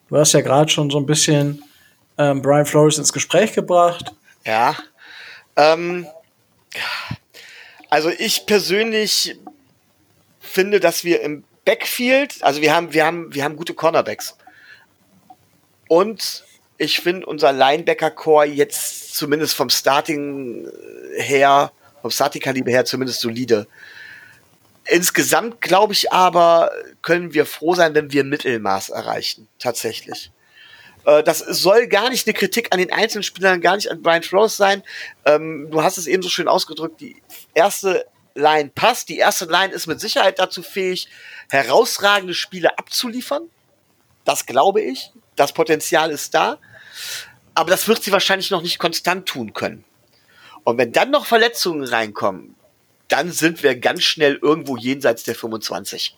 Du 0.09 0.16
hast 0.16 0.32
ja 0.32 0.40
gerade 0.40 0.70
schon 0.70 0.90
so 0.90 0.98
ein 0.98 1.06
bisschen 1.06 1.62
ähm, 2.16 2.43
Brian 2.43 2.66
Flores 2.66 2.98
ins 2.98 3.12
Gespräch 3.12 3.52
gebracht. 3.52 4.12
Ja. 4.44 4.77
Ähm, 5.56 6.06
also 7.90 8.10
ich 8.10 8.47
persönlich 8.47 9.36
finde, 10.40 10.81
dass 10.81 11.05
wir 11.05 11.20
im 11.23 11.44
Backfield, 11.65 12.43
also 12.43 12.62
wir 12.62 12.74
haben, 12.74 12.93
wir 12.93 13.05
haben, 13.05 13.35
wir 13.35 13.44
haben 13.44 13.56
gute 13.56 13.74
Cornerbacks. 13.74 14.36
Und 15.89 16.44
ich 16.78 17.01
finde 17.01 17.27
unser 17.27 17.52
Linebacker-Core 17.52 18.47
jetzt 18.47 19.15
zumindest 19.15 19.55
vom 19.55 19.69
Starting 19.69 20.69
her, 21.16 21.73
vom 22.09 22.10
Starting-Kaliber 22.10 22.70
her 22.70 22.85
zumindest 22.85 23.20
solide. 23.20 23.66
Insgesamt 24.86 25.60
glaube 25.60 25.93
ich 25.93 26.12
aber, 26.12 26.70
können 27.02 27.35
wir 27.35 27.44
froh 27.44 27.74
sein, 27.74 27.94
wenn 27.94 28.10
wir 28.12 28.24
Mittelmaß 28.24 28.89
erreichen. 28.89 29.48
Tatsächlich. 29.59 30.30
Äh, 31.05 31.22
das 31.22 31.40
soll 31.40 31.86
gar 31.89 32.09
nicht 32.09 32.26
eine 32.26 32.32
Kritik 32.32 32.68
an 32.70 32.78
den 32.78 32.93
einzelnen 32.93 33.22
Spielern, 33.22 33.60
gar 33.60 33.76
nicht 33.76 33.90
an 33.90 34.02
Brian 34.02 34.22
Flores 34.22 34.56
sein. 34.56 34.82
Ähm, 35.26 35.68
du 35.70 35.82
hast 35.82 35.98
es 35.98 36.06
eben 36.06 36.22
so 36.22 36.30
schön 36.30 36.48
ausgedrückt. 36.48 37.01
Die 37.01 37.16
erste 37.55 38.06
Line 38.35 38.70
passt. 38.74 39.10
Die 39.10 39.18
erste 39.18 39.44
Line 39.44 39.74
ist 39.74 39.86
mit 39.86 40.01
Sicherheit 40.01 40.39
dazu 40.39 40.62
fähig, 40.62 41.09
herausragende 41.51 42.35
Spiele 42.35 42.78
abzuliefern. 42.78 43.43
Das 44.24 44.47
glaube 44.47 44.80
ich. 44.80 45.10
Das 45.36 45.52
Potenzial 45.52 46.10
ist 46.10 46.32
da. 46.35 46.59
Aber 47.55 47.70
das 47.70 47.89
wird 47.89 48.02
sie 48.02 48.12
wahrscheinlich 48.12 48.51
noch 48.51 48.62
nicht 48.62 48.78
konstant 48.78 49.26
tun 49.26 49.52
können. 49.52 49.85
Und 50.68 50.76
wenn 50.76 50.92
dann 50.92 51.10
noch 51.10 51.24
Verletzungen 51.24 51.82
reinkommen, 51.82 52.54
dann 53.08 53.32
sind 53.32 53.62
wir 53.62 53.74
ganz 53.74 54.02
schnell 54.02 54.38
irgendwo 54.42 54.76
jenseits 54.76 55.22
der 55.22 55.34
25. 55.34 56.14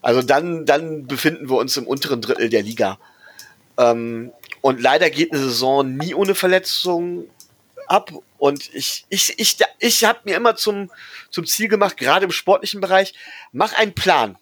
Also 0.00 0.22
dann, 0.22 0.64
dann 0.64 1.06
befinden 1.06 1.50
wir 1.50 1.58
uns 1.58 1.76
im 1.76 1.86
unteren 1.86 2.22
Drittel 2.22 2.48
der 2.48 2.62
Liga. 2.62 2.98
Ähm, 3.76 4.32
und 4.62 4.80
leider 4.80 5.10
geht 5.10 5.32
eine 5.32 5.42
Saison 5.42 5.94
nie 5.94 6.14
ohne 6.14 6.34
Verletzung 6.34 7.28
ab. 7.86 8.10
Und 8.38 8.74
ich, 8.74 9.04
ich, 9.10 9.38
ich, 9.38 9.58
ich 9.78 10.04
habe 10.04 10.20
mir 10.24 10.36
immer 10.36 10.56
zum, 10.56 10.90
zum 11.28 11.44
Ziel 11.44 11.68
gemacht, 11.68 11.98
gerade 11.98 12.24
im 12.24 12.32
sportlichen 12.32 12.80
Bereich, 12.80 13.12
mach 13.52 13.74
einen 13.74 13.94
Plan. 13.94 14.38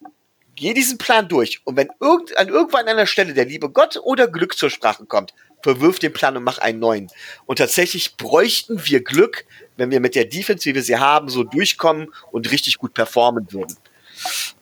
Geh 0.54 0.74
diesen 0.74 0.96
Plan 0.96 1.28
durch. 1.28 1.60
Und 1.64 1.76
wenn 1.76 1.88
irgend, 1.98 2.38
an 2.38 2.46
irgendwann 2.46 2.82
an 2.82 2.90
einer 2.90 3.06
Stelle 3.06 3.34
der 3.34 3.46
liebe 3.46 3.68
Gott 3.68 3.98
oder 4.00 4.28
Glück 4.28 4.56
zur 4.56 4.70
Sprache 4.70 5.06
kommt, 5.06 5.34
verwirf 5.62 5.98
den 5.98 6.12
Plan 6.12 6.36
und 6.36 6.44
mach 6.44 6.59
einen 6.59 6.78
neuen. 6.78 7.09
Und 7.47 7.56
tatsächlich 7.56 8.16
bräuchten 8.16 8.80
wir 8.86 9.02
Glück, 9.02 9.44
wenn 9.76 9.90
wir 9.90 10.01
mit 10.01 10.14
der 10.14 10.24
Defense, 10.24 10.64
wie 10.64 10.74
wir 10.74 10.82
sie 10.82 10.97
haben, 10.97 11.28
so 11.28 11.44
durchkommen 11.44 12.09
und 12.30 12.51
richtig 12.51 12.78
gut 12.78 12.94
performen 12.94 13.52
würden. 13.52 13.76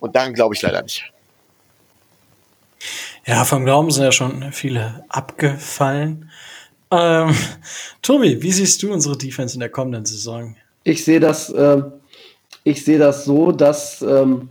Und 0.00 0.16
daran 0.16 0.34
glaube 0.34 0.54
ich 0.54 0.62
leider 0.62 0.82
nicht. 0.82 1.10
Ja, 3.26 3.44
vom 3.44 3.64
Glauben 3.64 3.90
sind 3.90 4.04
ja 4.04 4.12
schon 4.12 4.52
viele 4.52 5.04
abgefallen. 5.08 6.30
Ähm, 6.90 7.34
Tobi, 8.02 8.40
wie 8.42 8.52
siehst 8.52 8.82
du 8.82 8.92
unsere 8.92 9.16
Defense 9.18 9.54
in 9.54 9.60
der 9.60 9.70
kommenden 9.70 10.06
Saison? 10.06 10.56
Ich 10.84 11.04
sehe 11.04 11.18
das, 11.18 11.50
äh, 11.50 11.82
ich 12.62 12.84
sehe 12.84 12.98
das 12.98 13.24
so, 13.24 13.50
dass 13.50 14.02
ähm, 14.02 14.50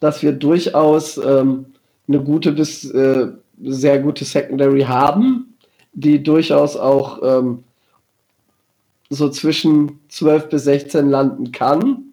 dass 0.00 0.22
wir 0.22 0.32
durchaus 0.32 1.18
ähm, 1.18 1.66
eine 2.08 2.20
gute 2.20 2.52
bis 2.52 2.84
äh, 2.90 3.28
sehr 3.62 3.98
gute 3.98 4.24
Secondary 4.24 4.82
haben, 4.82 5.55
die 5.96 6.22
durchaus 6.22 6.76
auch 6.76 7.20
ähm, 7.22 7.64
so 9.08 9.28
zwischen 9.30 10.00
12 10.08 10.48
bis 10.50 10.64
16 10.64 11.08
landen 11.08 11.52
kann, 11.52 12.12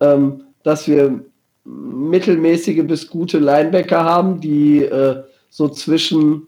ähm, 0.00 0.44
dass 0.62 0.86
wir 0.86 1.24
mittelmäßige 1.64 2.86
bis 2.86 3.08
gute 3.08 3.38
Linebacker 3.38 4.04
haben, 4.04 4.40
die 4.40 4.84
äh, 4.84 5.22
so 5.50 5.68
zwischen 5.68 6.46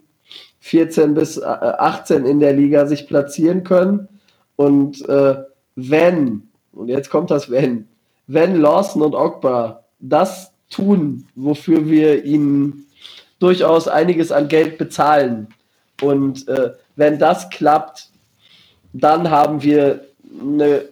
14 0.61 1.13
bis 1.13 1.41
18 1.41 2.25
äh, 2.25 2.29
in 2.29 2.39
der 2.39 2.53
Liga 2.53 2.85
sich 2.85 3.07
platzieren 3.07 3.63
können. 3.63 4.07
Und 4.55 5.07
äh, 5.09 5.35
wenn, 5.75 6.43
und 6.71 6.87
jetzt 6.87 7.09
kommt 7.09 7.31
das 7.31 7.51
Wenn, 7.51 7.87
wenn 8.27 8.55
Lawson 8.61 9.01
und 9.01 9.13
Ogba 9.13 9.83
das 9.99 10.53
tun, 10.69 11.27
wofür 11.35 11.89
wir 11.89 12.23
ihnen 12.23 12.85
durchaus 13.39 13.87
einiges 13.87 14.31
an 14.31 14.47
Geld 14.47 14.77
bezahlen. 14.77 15.47
Und 16.01 16.47
äh, 16.47 16.71
wenn 16.95 17.19
das 17.19 17.49
klappt, 17.49 18.09
dann 18.93 19.29
haben 19.29 19.63
wir 19.63 20.05
eine 20.39 20.83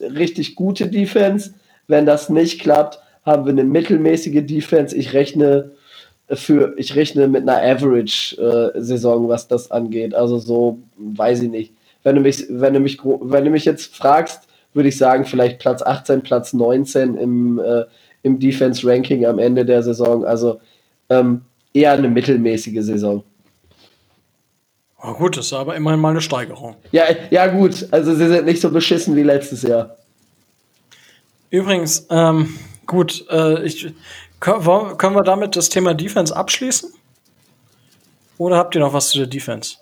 richtig 0.00 0.54
gute 0.54 0.88
Defense. 0.88 1.54
Wenn 1.88 2.06
das 2.06 2.28
nicht 2.28 2.60
klappt, 2.60 2.98
haben 3.24 3.44
wir 3.44 3.52
eine 3.52 3.64
mittelmäßige 3.64 4.44
Defense. 4.44 4.96
Ich 4.96 5.12
rechne 5.12 5.72
für, 6.28 6.74
ich 6.76 6.94
rechne 6.94 7.28
mit 7.28 7.48
einer 7.48 7.62
Average-Saison, 7.62 9.26
äh, 9.26 9.28
was 9.28 9.48
das 9.48 9.70
angeht. 9.70 10.14
Also 10.14 10.38
so, 10.38 10.78
weiß 10.96 11.42
ich 11.42 11.50
nicht. 11.50 11.72
Wenn 12.02 12.16
du 12.16 12.22
mich, 12.22 12.44
wenn 12.48 12.74
du 12.74 12.80
mich, 12.80 12.98
wenn 13.04 13.44
du 13.44 13.50
mich 13.50 13.64
jetzt 13.64 13.94
fragst, 13.94 14.48
würde 14.74 14.88
ich 14.88 14.96
sagen, 14.96 15.24
vielleicht 15.24 15.58
Platz 15.58 15.82
18, 15.82 16.22
Platz 16.22 16.52
19 16.52 17.16
im, 17.16 17.58
äh, 17.58 17.84
im 18.22 18.38
Defense-Ranking 18.38 19.26
am 19.26 19.38
Ende 19.38 19.64
der 19.64 19.82
Saison. 19.82 20.24
Also 20.24 20.60
ähm, 21.10 21.42
eher 21.74 21.92
eine 21.92 22.08
mittelmäßige 22.08 22.82
Saison. 22.82 23.22
Oh 25.04 25.14
gut, 25.14 25.36
das 25.36 25.46
ist 25.46 25.52
aber 25.52 25.74
immerhin 25.74 25.98
mal 25.98 26.10
eine 26.10 26.20
Steigerung. 26.20 26.76
Ja, 26.92 27.04
ja 27.30 27.48
gut, 27.48 27.88
also 27.90 28.14
sie 28.14 28.28
sind 28.28 28.44
nicht 28.44 28.60
so 28.60 28.70
beschissen 28.70 29.16
wie 29.16 29.24
letztes 29.24 29.62
Jahr. 29.62 29.96
Übrigens, 31.50 32.06
ähm, 32.08 32.56
gut, 32.86 33.26
äh, 33.28 33.64
ich, 33.64 33.92
können 34.38 35.14
wir 35.14 35.22
damit 35.24 35.56
das 35.56 35.68
Thema 35.68 35.92
Defense 35.94 36.34
abschließen? 36.34 36.92
Oder 38.38 38.56
habt 38.56 38.76
ihr 38.76 38.80
noch 38.80 38.92
was 38.92 39.10
zu 39.10 39.18
der 39.18 39.26
Defense? 39.26 39.76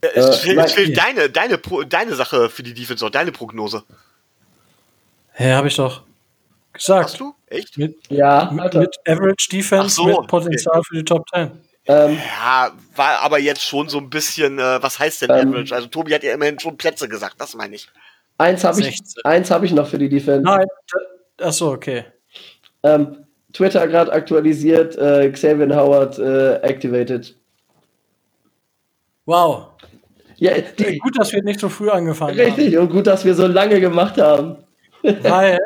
Äh, 0.00 0.08
ich 0.08 0.46
will, 0.46 0.58
ich 0.66 0.76
will 0.76 0.92
deine, 0.94 1.28
deine, 1.28 1.60
deine 1.86 2.14
Sache 2.14 2.48
für 2.48 2.62
die 2.62 2.72
Defense, 2.72 3.04
auch 3.04 3.10
deine 3.10 3.30
Prognose. 3.30 3.84
Hä, 5.32 5.44
hey, 5.44 5.52
habe 5.52 5.68
ich 5.68 5.76
doch. 5.76 6.02
Gesagt. 6.72 7.04
Hast 7.04 7.20
du? 7.20 7.34
Echt? 7.46 7.76
Mit, 7.76 7.96
ja, 8.08 8.50
mit, 8.52 8.72
mit 8.74 8.96
Average 9.06 9.48
Defense, 9.52 9.96
so. 9.96 10.06
mit 10.06 10.26
Potenzial 10.28 10.82
für 10.82 10.94
die 10.94 11.04
Top 11.04 11.28
10. 11.34 11.50
Ähm, 11.90 12.18
ja, 12.40 12.70
war 12.94 13.18
aber 13.20 13.40
jetzt 13.40 13.62
schon 13.62 13.88
so 13.88 13.98
ein 13.98 14.10
bisschen, 14.10 14.60
äh, 14.60 14.80
was 14.80 15.00
heißt 15.00 15.22
denn 15.22 15.30
ähm, 15.30 15.48
Average? 15.48 15.74
Also 15.74 15.88
Tobi 15.88 16.14
hat 16.14 16.22
ja 16.22 16.32
immerhin 16.32 16.60
schon 16.60 16.76
Plätze 16.76 17.08
gesagt, 17.08 17.34
das 17.38 17.56
meine 17.56 17.74
ich. 17.74 17.88
Eins 18.38 18.62
habe 18.62 18.80
ich, 18.80 19.00
hab 19.24 19.62
ich 19.64 19.72
noch 19.72 19.88
für 19.88 19.98
die 19.98 20.08
Defense. 20.08 20.42
Nein, 20.42 20.66
achso, 21.40 21.72
okay. 21.72 22.04
Ähm, 22.84 23.26
Twitter 23.52 23.88
gerade 23.88 24.12
aktualisiert, 24.12 24.96
äh, 24.98 25.30
Xavier 25.32 25.74
Howard 25.74 26.16
äh, 26.20 26.60
activated. 26.62 27.34
Wow. 29.26 29.66
Ja, 30.36 30.52
die, 30.60 30.98
gut, 30.98 31.18
dass 31.18 31.32
wir 31.32 31.42
nicht 31.42 31.58
so 31.58 31.68
früh 31.68 31.90
angefangen 31.90 32.36
richtig, 32.36 32.52
haben. 32.52 32.60
Richtig, 32.60 32.78
und 32.78 32.90
gut, 32.90 33.06
dass 33.08 33.24
wir 33.24 33.34
so 33.34 33.48
lange 33.48 33.80
gemacht 33.80 34.16
haben. 34.16 34.58
Weil 35.02 35.58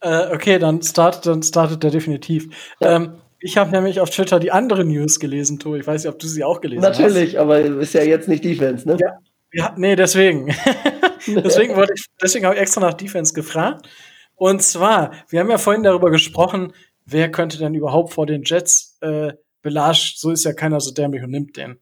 äh, 0.00 0.34
okay, 0.34 0.58
dann 0.58 0.82
startet, 0.82 1.26
dann 1.26 1.42
startet 1.42 1.82
er 1.82 1.90
definitiv. 1.90 2.74
Ja. 2.80 2.96
Ähm, 2.96 3.14
ich 3.40 3.56
habe 3.56 3.70
nämlich 3.70 4.00
auf 4.00 4.10
Twitter 4.10 4.40
die 4.40 4.52
andere 4.52 4.84
News 4.84 5.20
gelesen, 5.20 5.58
Tobi. 5.58 5.78
Ich 5.78 5.86
weiß 5.86 6.04
nicht, 6.04 6.12
ob 6.12 6.18
du 6.18 6.26
sie 6.26 6.44
auch 6.44 6.60
gelesen 6.60 6.82
Natürlich, 6.82 7.36
hast. 7.36 7.46
Natürlich, 7.46 7.70
aber 7.72 7.80
ist 7.80 7.94
ja 7.94 8.02
jetzt 8.02 8.28
nicht 8.28 8.44
Defense, 8.44 8.88
ne? 8.88 8.96
Ja, 9.00 9.18
ja 9.52 9.74
nee, 9.76 9.96
deswegen. 9.96 10.54
deswegen 11.26 11.76
wollte 11.76 11.94
ich, 11.94 12.06
deswegen 12.22 12.46
habe 12.46 12.54
ich 12.54 12.62
extra 12.62 12.80
nach 12.80 12.94
Defense 12.94 13.34
gefragt. 13.34 13.88
Und 14.34 14.62
zwar, 14.62 15.12
wir 15.28 15.40
haben 15.40 15.50
ja 15.50 15.58
vorhin 15.58 15.82
darüber 15.82 16.10
gesprochen, 16.10 16.72
wer 17.04 17.30
könnte 17.30 17.58
denn 17.58 17.74
überhaupt 17.74 18.12
vor 18.12 18.26
den 18.26 18.42
Jets 18.44 18.98
äh, 19.00 19.32
Belage, 19.62 20.12
so 20.16 20.30
ist 20.30 20.44
ja 20.44 20.52
keiner 20.52 20.80
so 20.80 20.92
dämlich 20.92 21.22
und 21.22 21.30
nimmt 21.30 21.56
den. 21.56 21.80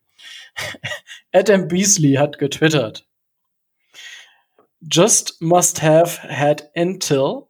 Adam 1.32 1.68
Beasley 1.68 2.14
hat 2.14 2.38
getwittert. 2.38 3.06
Just 4.80 5.40
must 5.40 5.82
have 5.82 6.20
had 6.28 6.70
intel 6.74 7.48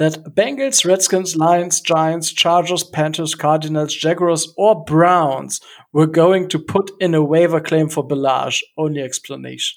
that 0.00 0.34
Bengals, 0.34 0.86
Redskins, 0.86 1.36
Lions, 1.36 1.82
Giants, 1.82 2.32
Chargers, 2.32 2.82
Panthers, 2.82 3.34
Cardinals, 3.34 3.94
Jaguars, 3.94 4.50
or 4.56 4.82
Browns 4.82 5.60
were 5.92 6.06
going 6.06 6.48
to 6.48 6.58
put 6.58 6.90
in 7.00 7.14
a 7.14 7.22
waiver 7.22 7.60
claim 7.60 7.90
for 7.90 8.02
Belage. 8.02 8.64
Only 8.78 9.02
explanation. 9.02 9.76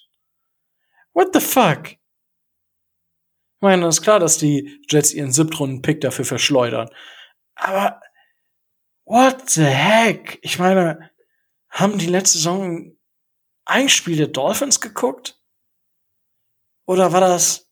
What 1.11 1.33
the 1.33 1.41
fuck? 1.41 1.89
Ich 1.89 3.61
meine, 3.61 3.85
es 3.85 3.97
ist 3.97 4.01
klar, 4.01 4.19
dass 4.19 4.37
die 4.37 4.79
Jets 4.89 5.13
ihren 5.13 5.33
Siebtrunden-Pick 5.33 5.99
dafür 5.99 6.23
verschleudern. 6.23 6.89
Aber 7.55 7.99
what 9.03 9.49
the 9.49 9.65
heck? 9.65 10.39
Ich 10.41 10.57
meine, 10.57 11.11
haben 11.69 11.97
die 11.97 12.07
letzte 12.07 12.37
Saison 12.37 12.95
ein 13.65 13.89
Spiel 13.89 14.15
der 14.15 14.27
Dolphins 14.27 14.79
geguckt? 14.79 15.37
Oder 16.85 17.11
war 17.11 17.19
das? 17.19 17.69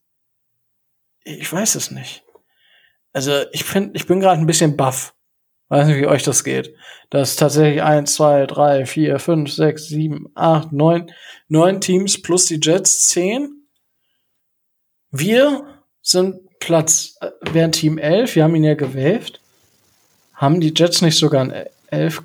Ich 1.24 1.52
weiß 1.52 1.76
es 1.76 1.92
nicht. 1.92 2.26
Also 3.14 3.44
ich 3.52 3.64
finde, 3.64 3.92
ich 3.96 4.08
bin 4.08 4.20
gerade 4.20 4.40
ein 4.40 4.48
bisschen 4.48 4.78
baff. 4.78 5.14
Weiß 5.70 5.88
nicht, 5.88 5.98
wie 5.98 6.08
euch 6.08 6.24
das 6.24 6.44
geht. 6.44 6.76
Das 7.10 7.32
ist 7.32 7.40
tatsächlich 7.40 7.82
eins, 7.82 8.16
zwei, 8.16 8.46
drei, 8.46 8.86
vier, 8.86 9.20
fünf, 9.20 9.52
sechs, 9.52 9.88
sieben, 9.88 10.28
acht, 10.36 10.74
neun, 10.74 11.12
neun 11.48 11.80
Teams 11.80 12.22
plus 12.22 12.46
die 12.46 12.60
Jets 12.62 13.08
zehn. 13.08 13.68
Wir 15.12 15.66
sind 16.02 16.42
Platz, 16.60 17.16
äh, 17.22 17.32
wären 17.54 17.72
Team 17.72 17.98
elf. 17.98 18.36
Wir 18.36 18.44
haben 18.44 18.56
ihn 18.56 18.64
ja 18.64 18.76
gewählt. 18.76 19.40
Haben 20.34 20.60
die 20.60 20.74
Jets 20.76 21.02
nicht 21.02 21.18
sogar 21.18 21.42
an 21.42 21.54
elf 21.88 22.22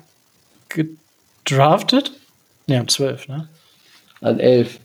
gedraftet? 0.69 2.11
Ne, 2.67 2.79
haben 2.79 2.87
zwölf, 2.87 3.27
ne? 3.27 3.47
An 4.21 4.39
elf. 4.39 4.79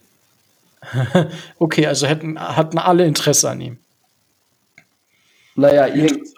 okay, 1.59 1.87
also 1.87 2.07
hätten, 2.07 2.39
hatten 2.39 2.79
alle 2.79 3.07
Interesse 3.07 3.51
an 3.51 3.61
ihm. 3.61 3.79
Naja, 5.55 5.87
irgend, 5.87 6.29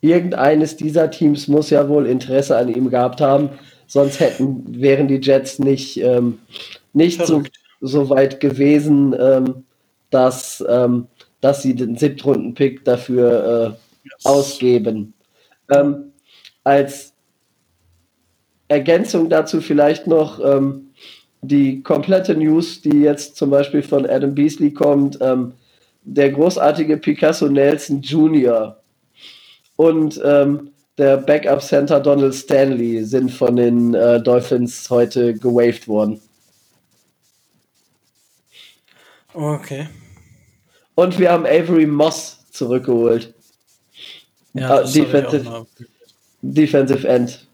irgendeines 0.00 0.76
dieser 0.76 1.10
Teams 1.10 1.48
muss 1.48 1.70
ja 1.70 1.88
wohl 1.88 2.06
Interesse 2.06 2.56
an 2.56 2.68
ihm 2.68 2.90
gehabt 2.90 3.20
haben, 3.20 3.50
sonst 3.86 4.20
hätten, 4.20 4.80
wären 4.80 5.08
die 5.08 5.20
Jets 5.20 5.58
nicht, 5.58 5.98
ähm, 5.98 6.38
nicht 6.92 7.24
so, 7.24 7.42
so 7.80 8.10
weit 8.10 8.40
gewesen, 8.40 9.14
ähm, 9.18 9.64
dass, 10.10 10.64
ähm, 10.68 11.06
dass 11.40 11.62
sie 11.62 11.74
den 11.74 11.96
Siebtrunden-Pick 11.96 12.84
dafür 12.84 13.76
äh, 14.04 14.08
yes. 14.08 14.24
ausgeben. 14.24 15.14
Ähm, 15.70 16.12
als 16.64 17.12
Ergänzung 18.68 19.28
dazu 19.28 19.60
vielleicht 19.60 20.06
noch 20.06 20.40
ähm, 20.42 20.90
die 21.42 21.82
komplette 21.82 22.34
News, 22.34 22.80
die 22.80 23.00
jetzt 23.00 23.36
zum 23.36 23.50
Beispiel 23.50 23.82
von 23.82 24.06
Adam 24.06 24.34
Beasley 24.34 24.72
kommt, 24.72 25.18
ähm, 25.20 25.52
der 26.02 26.30
großartige 26.30 26.96
Picasso 26.96 27.48
Nelson 27.48 28.02
Jr. 28.02 28.80
und 29.76 30.20
ähm, 30.24 30.70
der 30.98 31.16
Backup 31.16 31.62
Center 31.62 32.00
Donald 32.00 32.34
Stanley 32.34 33.04
sind 33.04 33.30
von 33.30 33.56
den 33.56 33.94
äh, 33.94 34.20
Dolphins 34.22 34.90
heute 34.90 35.34
gewaved 35.34 35.88
worden. 35.88 36.20
Okay. 39.32 39.88
Und 40.94 41.18
wir 41.18 41.32
haben 41.32 41.46
Avery 41.46 41.86
Moss 41.86 42.44
zurückgeholt. 42.50 43.32
Ja, 44.52 44.82
uh, 44.82 44.92
Defensive, 44.92 45.66
Defensive 46.42 47.08
End. 47.08 47.46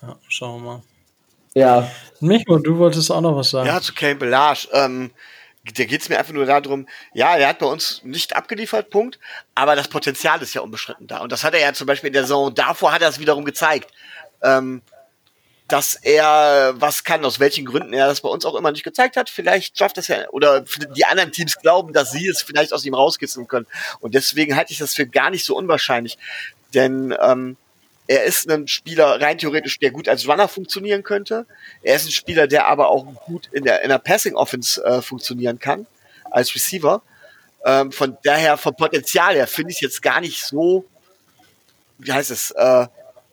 Ja, 0.00 0.16
schauen 0.28 0.62
wir 0.62 0.66
mal. 0.74 0.82
Ja. 1.54 1.90
Micho, 2.20 2.58
du 2.58 2.78
wolltest 2.78 3.10
auch 3.10 3.20
noch 3.20 3.36
was 3.36 3.50
sagen. 3.50 3.66
Ja, 3.66 3.80
zu 3.80 3.92
Kane 3.92 4.14
Belage. 4.14 4.68
Ähm, 4.72 5.10
da 5.64 5.84
geht 5.84 6.02
es 6.02 6.08
mir 6.08 6.18
einfach 6.18 6.32
nur 6.32 6.46
darum, 6.46 6.88
ja, 7.14 7.36
er 7.36 7.48
hat 7.48 7.60
bei 7.60 7.66
uns 7.66 8.02
nicht 8.02 8.34
abgeliefert, 8.34 8.90
Punkt, 8.90 9.18
aber 9.54 9.76
das 9.76 9.88
Potenzial 9.88 10.42
ist 10.42 10.54
ja 10.54 10.60
unbestritten 10.60 11.06
da. 11.06 11.18
Und 11.18 11.30
das 11.30 11.44
hat 11.44 11.54
er 11.54 11.60
ja 11.60 11.72
zum 11.72 11.86
Beispiel 11.86 12.08
in 12.08 12.14
der 12.14 12.22
Saison 12.22 12.52
davor 12.54 12.92
hat 12.92 13.02
er 13.02 13.08
es 13.08 13.20
wiederum 13.20 13.44
gezeigt, 13.44 13.92
ähm, 14.42 14.82
dass 15.68 15.94
er 15.94 16.74
was 16.76 17.04
kann, 17.04 17.24
aus 17.24 17.40
welchen 17.40 17.64
Gründen 17.64 17.94
er 17.94 18.06
das 18.06 18.20
bei 18.20 18.28
uns 18.28 18.44
auch 18.44 18.56
immer 18.56 18.72
nicht 18.72 18.82
gezeigt 18.82 19.16
hat. 19.16 19.30
Vielleicht 19.30 19.78
schafft 19.78 19.96
es 19.98 20.08
ja, 20.08 20.28
oder 20.30 20.64
die 20.96 21.04
anderen 21.06 21.32
Teams 21.32 21.56
glauben, 21.56 21.92
dass 21.92 22.10
sie 22.10 22.26
es 22.26 22.42
vielleicht 22.42 22.74
aus 22.74 22.84
ihm 22.84 22.94
rauskitzeln 22.94 23.48
können. 23.48 23.66
Und 24.00 24.14
deswegen 24.14 24.56
halte 24.56 24.72
ich 24.72 24.78
das 24.78 24.94
für 24.94 25.06
gar 25.06 25.30
nicht 25.30 25.44
so 25.44 25.56
unwahrscheinlich. 25.56 26.18
Denn 26.74 27.16
ähm, 27.20 27.56
er 28.06 28.24
ist 28.24 28.50
ein 28.50 28.66
Spieler 28.68 29.20
rein 29.20 29.38
theoretisch, 29.38 29.78
der 29.78 29.90
gut 29.90 30.08
als 30.08 30.26
Runner 30.26 30.48
funktionieren 30.48 31.02
könnte. 31.02 31.46
Er 31.82 31.96
ist 31.96 32.06
ein 32.06 32.12
Spieler, 32.12 32.46
der 32.46 32.66
aber 32.66 32.88
auch 32.88 33.04
gut 33.26 33.48
in 33.52 33.64
der, 33.64 33.82
in 33.82 33.88
der 33.88 33.98
Passing 33.98 34.34
Offense 34.34 34.84
äh, 34.84 35.00
funktionieren 35.00 35.58
kann, 35.58 35.86
als 36.30 36.54
Receiver. 36.54 37.02
Ähm, 37.64 37.92
von 37.92 38.16
daher, 38.24 38.56
vom 38.56 38.74
Potenzial 38.74 39.34
her, 39.34 39.46
finde 39.46 39.70
ich 39.70 39.76
es 39.76 39.82
jetzt 39.82 40.02
gar 40.02 40.20
nicht 40.20 40.44
so, 40.44 40.84
wie 41.98 42.12
heißt 42.12 42.30
es, 42.30 42.50
äh, 42.52 42.86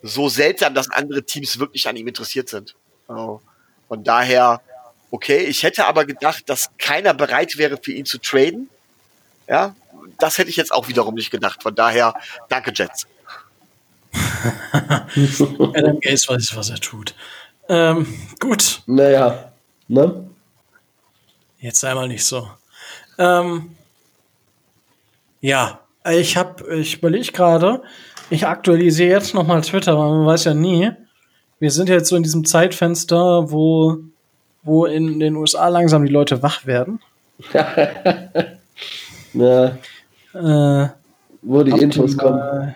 so 0.03 0.29
seltsam, 0.29 0.73
dass 0.75 0.89
andere 0.91 1.23
Teams 1.23 1.59
wirklich 1.59 1.87
an 1.87 1.95
ihm 1.95 2.07
interessiert 2.07 2.47
sind. 2.47 2.75
Also, 3.07 3.41
von 3.87 4.03
daher, 4.03 4.61
okay, 5.09 5.39
ich 5.39 5.63
hätte 5.63 5.85
aber 5.87 6.05
gedacht, 6.05 6.47
dass 6.47 6.69
keiner 6.77 7.13
bereit 7.13 7.57
wäre, 7.57 7.79
für 7.81 7.91
ihn 7.91 8.05
zu 8.05 8.19
traden. 8.19 8.69
Ja, 9.47 9.75
das 10.19 10.37
hätte 10.37 10.51
ich 10.51 10.57
jetzt 10.57 10.71
auch 10.71 10.87
wiederum 10.87 11.15
nicht 11.15 11.31
gedacht. 11.31 11.63
Von 11.63 11.73
daher, 11.73 12.13
danke 12.49 12.71
Jets. 12.73 13.07
Adam 15.73 15.99
Gaze 15.99 16.27
weiß, 16.27 16.55
was 16.55 16.69
er 16.69 16.79
tut. 16.79 17.13
Ähm, 17.67 18.07
gut. 18.39 18.81
Naja, 18.87 19.51
ne? 19.87 20.27
Jetzt 21.59 21.83
einmal 21.83 22.07
nicht 22.07 22.25
so. 22.25 22.47
Ähm, 23.17 23.75
ja, 25.41 25.79
ich 26.09 26.37
habe, 26.37 26.75
ich 26.77 26.97
überlege 26.97 27.31
gerade, 27.31 27.81
ich 28.29 28.47
aktualisiere 28.47 29.09
jetzt 29.09 29.33
noch 29.33 29.45
mal 29.45 29.61
Twitter, 29.61 29.97
weil 29.97 30.09
man 30.09 30.25
weiß 30.25 30.45
ja 30.45 30.53
nie. 30.53 30.91
Wir 31.59 31.71
sind 31.71 31.89
jetzt 31.89 32.09
so 32.09 32.15
in 32.15 32.23
diesem 32.23 32.45
Zeitfenster, 32.45 33.51
wo, 33.51 33.97
wo 34.63 34.85
in 34.85 35.19
den 35.19 35.35
USA 35.35 35.67
langsam 35.67 36.05
die 36.05 36.11
Leute 36.11 36.41
wach 36.41 36.65
werden. 36.65 37.01
ja. 39.33 39.77
Äh, 40.33 40.89
wo 41.41 41.63
die 41.63 41.81
Infos 41.81 42.17
kommen 42.17 42.75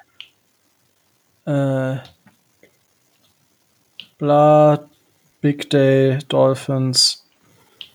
äh, 1.45 1.95
Blood, 4.18 4.82
Big 5.41 5.70
Day, 5.70 6.20
Dolphins, 6.30 7.26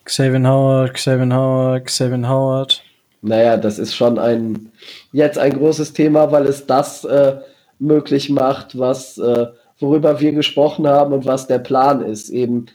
Xavier 0.05 0.43
Howard, 0.49 0.95
Xavier 0.95 1.35
Howard, 1.35 1.87
Xavier 1.87 2.29
Howard. 2.29 2.83
Naja, 3.23 3.57
das 3.57 3.79
ist 3.79 3.95
schon 3.95 4.19
ein 4.19 4.71
jetzt 5.13 5.39
ein 5.39 5.57
großes 5.57 5.93
Thema, 5.93 6.31
weil 6.31 6.47
es 6.47 6.67
das 6.67 7.05
äh, 7.05 7.37
möglich 7.79 8.31
macht, 8.31 8.79
was 8.79 9.19
äh, 9.19 9.47
worüber 9.79 10.21
wir 10.21 10.33
gesprochen 10.33 10.87
haben 10.87 11.13
und 11.13 11.27
was 11.27 11.47
der 11.47 11.59
Plan 11.59 12.03
ist, 12.03 12.31
eben 12.31 12.67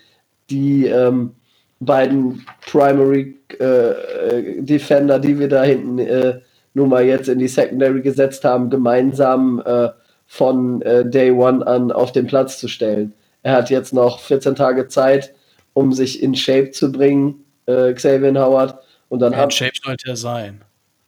die 0.50 0.86
ähm, 0.86 1.32
beiden 1.80 2.46
Primary 2.70 3.38
äh, 3.60 4.62
Defender, 4.62 5.20
die 5.20 5.38
wir 5.40 5.50
da 5.50 5.64
hinten 5.64 6.00
äh, 6.00 6.40
nun 6.74 6.90
mal 6.90 7.06
jetzt 7.06 7.30
in 7.30 7.40
die 7.40 7.48
Secondary 7.48 8.02
gesetzt 8.02 8.44
haben, 8.44 8.70
gemeinsam 8.70 9.62
äh, 9.66 9.90
von 10.34 10.82
äh, 10.82 11.08
Day 11.08 11.30
One 11.30 11.66
an 11.68 11.92
auf 11.92 12.12
den 12.12 12.26
Platz 12.26 12.58
zu 12.58 12.68
stellen. 12.68 13.14
Er 13.44 13.54
hat 13.54 13.70
jetzt 13.70 13.94
noch 13.94 14.20
14 14.20 14.56
Tage 14.56 14.88
Zeit, 14.88 15.32
um 15.74 15.94
sich 15.94 16.24
in 16.24 16.34
Shape 16.34 16.72
zu 16.72 16.92
bringen, 16.92 17.46
äh, 17.68 17.94
Xavier 17.94 18.34
Howard. 18.44 18.80
Und 19.10 19.20
dann 19.20 19.34
ja, 19.34 19.44
in 19.44 19.52
Shape 19.52 19.78
sollte 19.84 20.10
er 20.10 20.16
sein. 20.16 20.62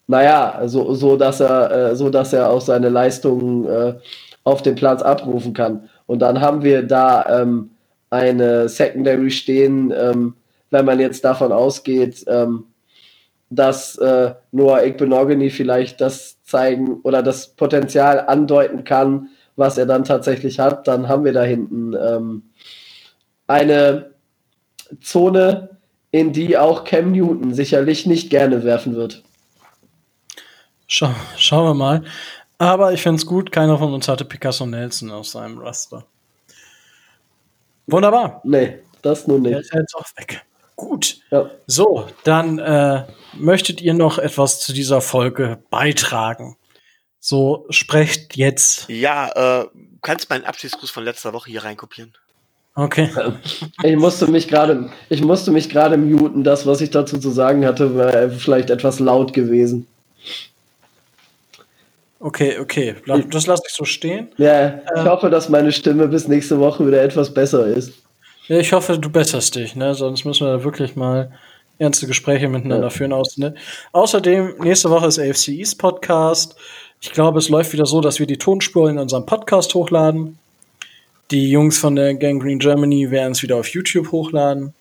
Naja, 0.06 0.62
so, 0.68 0.94
so, 0.94 1.18
dass 1.18 1.40
er, 1.40 1.72
äh, 1.72 1.96
so 1.96 2.12
dass 2.12 2.34
er 2.34 2.52
auch 2.52 2.62
seine 2.62 2.90
Leistungen 2.90 3.66
äh, 3.66 3.96
auf 4.44 4.62
dem 4.62 4.76
Platz 4.76 5.02
abrufen 5.02 5.54
kann. 5.54 5.90
Und 6.06 6.20
dann 6.20 6.40
haben 6.40 6.62
wir 6.62 6.84
da 6.84 7.42
ähm, 7.42 7.72
eine 8.12 8.70
Secondary 8.70 9.32
stehen, 9.32 9.92
ähm, 9.98 10.36
wenn 10.70 10.86
man 10.86 11.00
jetzt 11.00 11.26
davon 11.26 11.52
ausgeht, 11.52 12.24
ähm, 12.28 12.66
dass 13.50 13.98
äh, 13.98 14.34
Noah 14.52 14.84
Igbenogany 14.84 15.50
vielleicht 15.50 16.02
das 16.02 16.42
zeigen 16.44 17.02
oder 17.04 17.24
das 17.24 17.56
Potenzial 17.56 18.22
andeuten 18.28 18.84
kann, 18.84 19.30
was 19.56 19.78
er 19.78 19.86
dann 19.86 20.04
tatsächlich 20.04 20.60
hat, 20.60 20.88
dann 20.88 21.08
haben 21.08 21.24
wir 21.24 21.34
da 21.34 21.44
hinten 21.44 21.94
ähm, 21.94 22.44
eine 23.48 24.12
Zone, 25.02 25.78
in 26.12 26.34
die 26.34 26.58
auch 26.58 26.84
Cam 26.84 27.12
Newton 27.12 27.54
sicherlich 27.54 28.06
nicht 28.06 28.30
gerne 28.30 28.64
werfen 28.64 28.96
wird. 28.96 29.24
Schau, 30.88 31.10
schauen 31.38 31.66
wir 31.66 31.74
mal. 31.74 32.04
Aber 32.58 32.94
ich 32.94 33.02
finde 33.02 33.18
es 33.18 33.26
gut, 33.26 33.52
keiner 33.52 33.78
von 33.78 33.94
uns 33.94 34.08
hatte 34.08 34.24
Picasso 34.24 34.66
Nelson 34.66 35.12
auf 35.12 35.28
seinem 35.28 35.58
Raster. 35.58 36.06
Wunderbar. 37.88 38.42
Nee, 38.44 38.80
das 39.02 39.28
nun 39.28 39.42
nicht. 39.42 39.54
Der 39.54 39.60
ist 39.60 39.74
jetzt 39.74 39.96
auch 39.96 40.06
weg. 40.18 40.45
Gut. 40.76 41.20
Ja. 41.32 41.50
So, 41.68 42.08
dann 42.24 42.60
äh, 42.60 43.06
möchtet 43.34 43.82
ihr 43.82 43.94
noch 43.94 44.18
etwas 44.18 44.60
zu 44.60 44.74
dieser 44.74 45.02
Folge 45.02 45.64
beitragen? 45.70 46.58
So, 47.20 47.66
sprecht 47.70 48.36
jetzt. 48.36 48.88
Ja, 48.90 49.62
äh, 49.62 49.66
kannst 50.02 50.30
meinen 50.30 50.46
Abschiedsgruß 50.46 50.92
von 50.92 51.04
letzter 51.04 51.34
Woche 51.34 51.50
hier 51.50 51.64
reinkopieren. 51.64 52.14
Okay. 52.76 53.10
Ich 53.84 53.96
musste 53.96 54.28
mich 54.28 54.50
gerade, 54.50 54.90
ich 55.08 55.22
musste 55.22 55.52
mich 55.52 55.70
gerade 55.70 55.98
muten. 55.98 56.44
Das, 56.44 56.68
was 56.68 56.82
ich 56.82 56.92
dazu 56.92 57.18
zu 57.18 57.30
sagen 57.30 57.66
hatte, 57.66 57.96
war 57.96 58.30
vielleicht 58.30 58.70
etwas 58.70 59.00
laut 59.00 59.32
gewesen. 59.32 59.88
Okay, 62.20 62.60
okay. 62.60 62.96
Das 63.30 63.48
lasse 63.48 63.64
ich 63.68 63.74
so 63.74 63.86
stehen. 63.86 64.30
Ja, 64.38 64.76
ich 64.76 64.82
ähm, 64.98 65.06
hoffe, 65.06 65.30
dass 65.30 65.48
meine 65.48 65.72
Stimme 65.72 66.08
bis 66.08 66.28
nächste 66.28 66.60
Woche 66.60 66.86
wieder 66.86 67.02
etwas 67.02 67.34
besser 67.34 67.66
ist. 67.68 67.94
Ja, 68.48 68.60
ich 68.60 68.74
hoffe, 68.74 69.00
du 69.00 69.10
besserst 69.10 69.56
dich, 69.56 69.76
ne? 69.76 69.96
Sonst 69.96 70.26
müssen 70.26 70.46
wir 70.46 70.64
wirklich 70.64 70.96
mal 70.96 71.32
ernste 71.80 72.08
Gespräche 72.08 72.48
miteinander 72.48 72.88
ja. 72.88 72.90
führen 72.90 73.14
aus. 73.14 73.38
Ne? 73.38 73.56
Außerdem, 73.92 74.56
nächste 74.60 74.90
Woche 74.90 75.08
ist 75.08 75.20
AFC 75.20 75.50
East 75.50 75.78
Podcast. 75.80 76.56
Ich 77.02 77.12
glaube, 77.12 77.40
es 77.40 77.50
läuft 77.50 77.74
wieder 77.74 77.86
so, 77.86 78.02
dass 78.02 78.20
wir 78.20 78.28
die 78.28 78.38
Tonspur 78.38 78.90
in 78.90 78.98
unserem 78.98 79.26
Podcast 79.26 79.74
hochladen. 79.74 80.40
Die 81.32 81.50
Jungs 81.50 81.78
von 81.78 81.96
der 81.96 82.14
Gang 82.14 82.42
Green 82.42 82.60
Germany 82.60 83.10
werden 83.12 83.32
es 83.32 83.42
wieder 83.42 83.58
auf 83.58 83.68
YouTube 83.68 84.12
hochladen. 84.12 84.74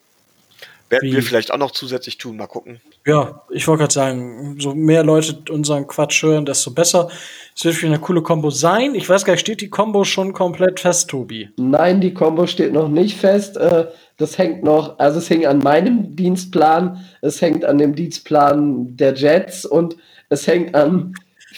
Werden 0.91 1.09
Wie? 1.09 1.15
wir 1.15 1.23
vielleicht 1.23 1.51
auch 1.51 1.59
noch 1.59 1.71
zusätzlich 1.71 2.19
tun, 2.19 2.37
mal 2.37 2.47
gucken. 2.47 2.81
Ja, 3.07 3.43
ich 3.51 3.67
wollte 3.67 3.81
gerade 3.81 3.95
sagen, 3.95 4.57
so 4.61 4.75
mehr 4.75 5.03
Leute 5.03 5.37
unseren 5.51 5.87
Quatsch 5.87 6.23
hören, 6.23 6.45
desto 6.45 6.71
besser. 6.71 7.09
Es 7.57 7.65
wird 7.65 7.85
eine 7.85 8.01
coole 8.01 8.23
Combo 8.23 8.51
sein. 8.51 8.95
Ich 8.95 9.09
weiß 9.09 9.25
gar 9.25 9.35
nicht, 9.35 9.41
steht 9.41 9.61
die 9.61 9.71
Combo 9.71 10.05
schon 10.05 10.33
komplett 10.33 10.81
fest, 10.81 11.11
Tobi? 11.11 11.51
Nein, 11.57 12.01
die 12.01 12.13
Combo 12.13 12.47
steht 12.47 12.73
noch 12.73 12.89
nicht 12.89 13.17
fest. 13.17 13.57
Äh, 13.57 13.87
das 14.17 14.39
hängt 14.39 14.65
noch, 14.65 14.99
also 14.99 15.19
es 15.19 15.31
hängt 15.31 15.47
an 15.47 15.59
meinem 15.59 16.17
Dienstplan, 16.17 17.05
es 17.21 17.41
hängt 17.41 17.65
an 17.65 17.79
dem 17.79 17.95
Dienstplan 17.95 18.97
der 18.97 19.15
Jets 19.15 19.65
und 19.65 19.97
es 20.29 20.47
hängt 20.47 20.75
an 20.75 21.15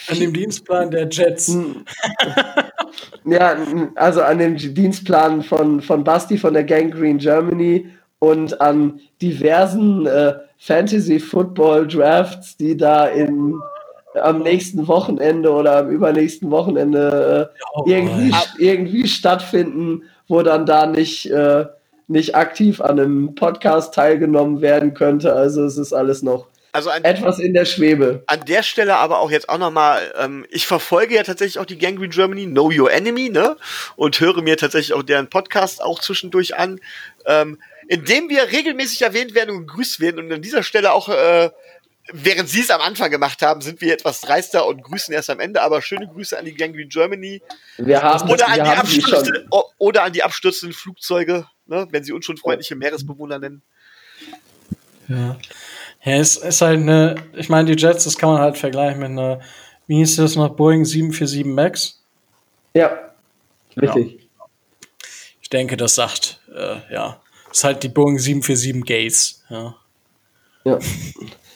an 0.09 0.19
dem 0.19 0.33
Dienstplan 0.33 0.91
der 0.91 1.07
Jets. 1.09 1.57
ja, 3.25 3.57
also 3.95 4.21
an 4.21 4.37
dem 4.37 4.55
Dienstplan 4.55 5.41
von, 5.41 5.81
von 5.81 6.03
Basti 6.03 6.37
von 6.37 6.53
der 6.53 6.63
Gang 6.63 6.93
Green 6.93 7.17
Germany 7.17 7.89
und 8.19 8.59
an 8.61 8.99
diversen 9.21 10.05
äh, 10.05 10.35
Fantasy 10.59 11.19
Football 11.19 11.87
Drafts, 11.87 12.57
die 12.57 12.77
da 12.77 13.07
in 13.07 13.55
am 14.15 14.39
nächsten 14.39 14.87
Wochenende 14.87 15.51
oder 15.51 15.77
am 15.77 15.89
übernächsten 15.89 16.51
Wochenende 16.51 17.51
äh, 17.53 17.63
oh, 17.75 17.85
irgendwie, 17.87 18.33
irgendwie 18.57 19.07
stattfinden, 19.07 20.03
wo 20.27 20.41
dann 20.41 20.65
da 20.65 20.85
nicht, 20.85 21.29
äh, 21.29 21.65
nicht 22.07 22.35
aktiv 22.35 22.81
an 22.81 22.99
einem 22.99 23.35
Podcast 23.35 23.93
teilgenommen 23.93 24.61
werden 24.61 24.93
könnte. 24.93 25.33
Also 25.33 25.63
es 25.65 25.77
ist 25.77 25.93
alles 25.93 26.23
noch 26.23 26.47
also 26.77 26.89
an, 26.91 27.03
etwas 27.03 27.39
in 27.39 27.53
der 27.53 27.65
Schwebe. 27.65 28.23
An 28.27 28.41
der 28.45 28.61
Stelle 28.61 28.97
aber 28.97 29.19
auch 29.19 29.31
jetzt 29.31 29.49
auch 29.49 29.57
nochmal, 29.57 30.13
ähm, 30.19 30.45
ich 30.49 30.67
verfolge 30.67 31.15
ja 31.15 31.23
tatsächlich 31.23 31.59
auch 31.59 31.65
die 31.65 31.77
Gangrene 31.77 32.09
Germany, 32.09 32.45
Know 32.45 32.71
Your 32.71 32.91
Enemy, 32.91 33.29
ne? 33.29 33.57
Und 33.95 34.19
höre 34.19 34.41
mir 34.43 34.57
tatsächlich 34.57 34.93
auch 34.93 35.01
deren 35.01 35.27
Podcast 35.27 35.81
auch 35.81 35.99
zwischendurch 35.99 36.55
an. 36.55 36.79
Ähm, 37.25 37.57
in 37.87 38.03
dem 38.05 38.29
wir 38.29 38.51
regelmäßig 38.51 39.01
erwähnt 39.01 39.33
werden 39.33 39.55
und 39.55 39.67
gegrüßt 39.67 39.99
werden 40.01 40.19
und 40.19 40.31
an 40.31 40.41
dieser 40.41 40.61
Stelle 40.61 40.91
auch, 40.91 41.09
äh, 41.09 41.49
während 42.11 42.49
sie 42.49 42.61
es 42.61 42.69
am 42.69 42.81
Anfang 42.81 43.11
gemacht 43.11 43.41
haben, 43.41 43.61
sind 43.61 43.81
wir 43.81 43.93
etwas 43.93 44.21
dreister 44.21 44.65
und 44.65 44.83
grüßen 44.83 45.13
erst 45.13 45.29
am 45.29 45.39
Ende, 45.39 45.61
aber 45.61 45.81
schöne 45.81 46.07
Grüße 46.07 46.37
an 46.37 46.45
die 46.45 46.53
Gangrene 46.53 46.87
Germany. 46.87 47.41
Wir 47.77 48.01
haben 48.01 48.29
oder, 48.29 48.47
an 48.47 48.55
wir 48.55 48.63
die 48.63 48.69
haben 48.69 49.49
oder 49.77 50.03
an 50.03 50.13
die 50.13 50.23
abstürzenden 50.23 50.73
Flugzeuge, 50.73 51.47
ne, 51.65 51.87
wenn 51.91 52.03
sie 52.03 52.13
uns 52.13 52.25
schon 52.25 52.37
freundliche 52.37 52.75
Meeresbewohner 52.75 53.39
nennen. 53.39 53.61
Ja. 55.07 55.37
Ja, 56.03 56.13
es 56.13 56.37
ist 56.37 56.61
halt 56.61 56.79
eine, 56.79 57.15
ich 57.33 57.49
meine, 57.49 57.75
die 57.75 57.81
Jets, 57.81 58.05
das 58.05 58.17
kann 58.17 58.29
man 58.29 58.41
halt 58.41 58.57
vergleichen 58.57 58.99
mit 58.99 59.09
einer, 59.09 59.41
wie 59.87 59.97
hieß 59.97 60.17
das 60.17 60.35
noch, 60.35 60.55
Boeing 60.55 60.85
747 60.85 61.45
MAX? 61.45 62.03
Ja, 62.73 63.11
richtig. 63.75 64.21
Ja. 64.21 64.45
Ich 65.41 65.49
denke, 65.49 65.77
das 65.77 65.95
sagt, 65.95 66.41
äh, 66.53 66.93
ja, 66.93 67.21
ist 67.51 67.63
halt 67.63 67.83
die 67.83 67.89
Boeing 67.89 68.19
747 68.19 68.85
Gates. 68.85 69.43
Ja. 69.49 69.75
ja. 70.65 70.79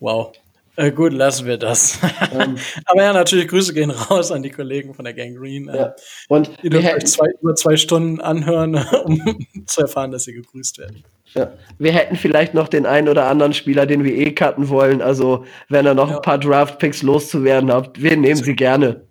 wow. 0.00 0.32
Äh, 0.76 0.92
gut, 0.92 1.14
lassen 1.14 1.46
wir 1.46 1.56
das. 1.56 1.98
Ähm, 2.32 2.56
Aber 2.84 3.02
ja, 3.02 3.12
natürlich 3.12 3.48
Grüße 3.48 3.72
gehen 3.72 3.90
raus 3.90 4.30
an 4.30 4.42
die 4.42 4.50
Kollegen 4.50 4.92
von 4.92 5.06
der 5.06 5.14
Gang 5.14 5.34
Green. 5.34 5.68
Äh, 5.68 5.76
ja. 5.76 5.94
Und 6.28 6.50
die 6.62 6.68
dürfen 6.68 6.94
euch 6.94 7.06
zwei, 7.06 7.28
über 7.40 7.54
zwei 7.54 7.76
Stunden 7.76 8.20
anhören, 8.20 8.74
um 9.04 9.46
zu 9.66 9.80
erfahren, 9.80 10.10
dass 10.10 10.24
sie 10.24 10.34
gegrüßt 10.34 10.78
werden. 10.78 11.02
Ja. 11.34 11.52
Wir 11.78 11.92
hätten 11.92 12.16
vielleicht 12.16 12.52
noch 12.54 12.68
den 12.68 12.84
einen 12.84 13.08
oder 13.08 13.26
anderen 13.26 13.54
Spieler, 13.54 13.86
den 13.86 14.04
wir 14.04 14.14
eh 14.14 14.32
cutten 14.32 14.68
wollen. 14.68 15.00
Also, 15.00 15.46
wenn 15.68 15.86
er 15.86 15.94
noch 15.94 16.10
ja. 16.10 16.16
ein 16.16 16.22
paar 16.22 16.38
Draft-Picks 16.38 17.02
loszuwerden 17.02 17.72
habt, 17.72 18.02
wir 18.02 18.16
nehmen 18.16 18.42
sie 18.42 18.54
gerne. 18.54 19.02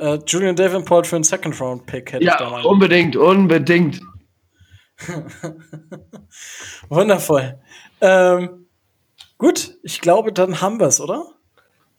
Uh, 0.00 0.18
Julian 0.26 0.56
Davenport 0.56 1.06
für 1.06 1.16
einen 1.16 1.24
Second-Round-Pick 1.24 2.12
hätte 2.12 2.24
ja, 2.24 2.32
ich 2.32 2.38
da 2.38 2.50
mal. 2.50 2.64
Unbedingt, 2.64 3.16
unbedingt. 3.16 4.00
Wundervoll. 6.88 7.58
Ähm, 8.00 8.59
gut, 9.40 9.74
ich 9.82 10.00
glaube, 10.00 10.32
dann 10.32 10.60
haben 10.60 10.78
wir 10.78 10.86
es, 10.86 11.00
oder? 11.00 11.26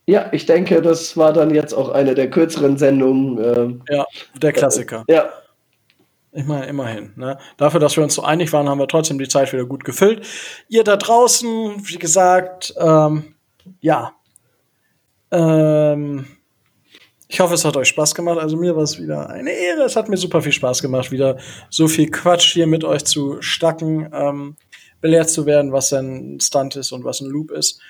Ja, 0.06 0.30
ich 0.32 0.46
denke, 0.46 0.82
das 0.82 1.18
war 1.18 1.34
dann 1.34 1.54
jetzt 1.54 1.74
auch 1.74 1.90
eine 1.90 2.16
der 2.16 2.30
kürzeren 2.30 2.78
Sendungen. 2.78 3.38
Ähm, 3.44 3.84
ja, 3.90 4.06
der 4.42 4.54
Klassiker. 4.54 5.04
Äh, 5.08 5.16
ja. 5.16 5.30
Ich 6.32 6.46
meine, 6.46 6.66
immerhin. 6.68 7.12
Ne? 7.18 7.38
Dafür, 7.58 7.80
dass 7.80 7.98
wir 7.98 8.04
uns 8.04 8.16
so 8.16 8.24
einig 8.24 8.54
waren, 8.54 8.70
haben 8.70 8.80
wir 8.80 8.88
trotzdem 8.88 9.20
die 9.20 9.28
Zeit 9.28 9.52
wieder 9.52 9.66
gut 9.66 9.84
gefüllt. 9.84 10.26
Ihr 10.70 10.84
da 10.84 10.96
draußen, 10.96 11.50
wie 11.88 11.98
gesagt, 11.98 12.74
ähm, 12.78 13.36
ja. 13.82 14.14
Ähm, 15.30 16.26
ich 17.28 17.40
hoffe, 17.40 17.54
es 17.54 17.64
hat 17.64 17.78
euch 17.78 17.88
Spaß 17.90 18.16
gemacht. 18.16 18.40
Also 18.40 18.58
mir 18.58 18.76
war 18.76 18.84
es 18.84 19.00
wieder 19.00 19.30
eine 19.30 19.52
Ehre. 19.52 19.84
Es 19.84 19.96
hat 19.96 20.10
mir 20.10 20.18
super 20.18 20.42
viel 20.42 20.52
Spaß 20.52 20.82
gemacht, 20.82 21.12
wieder 21.12 21.38
so 21.70 21.88
viel 21.88 22.10
Quatsch 22.10 22.54
hier 22.54 22.68
mit 22.68 22.84
euch 22.84 23.06
zu 23.06 23.42
stacken, 23.42 24.10
ähm, 24.14 24.56
belehrt 25.02 25.30
zu 25.30 25.45
werden, 25.45 25.72
was 25.72 25.91
ein 25.91 26.40
Stunt 26.40 26.76
ist 26.76 26.91
und 26.91 27.03
was 27.03 27.22
ein 27.22 27.30
Loop 27.30 27.52
ist. 27.52 27.82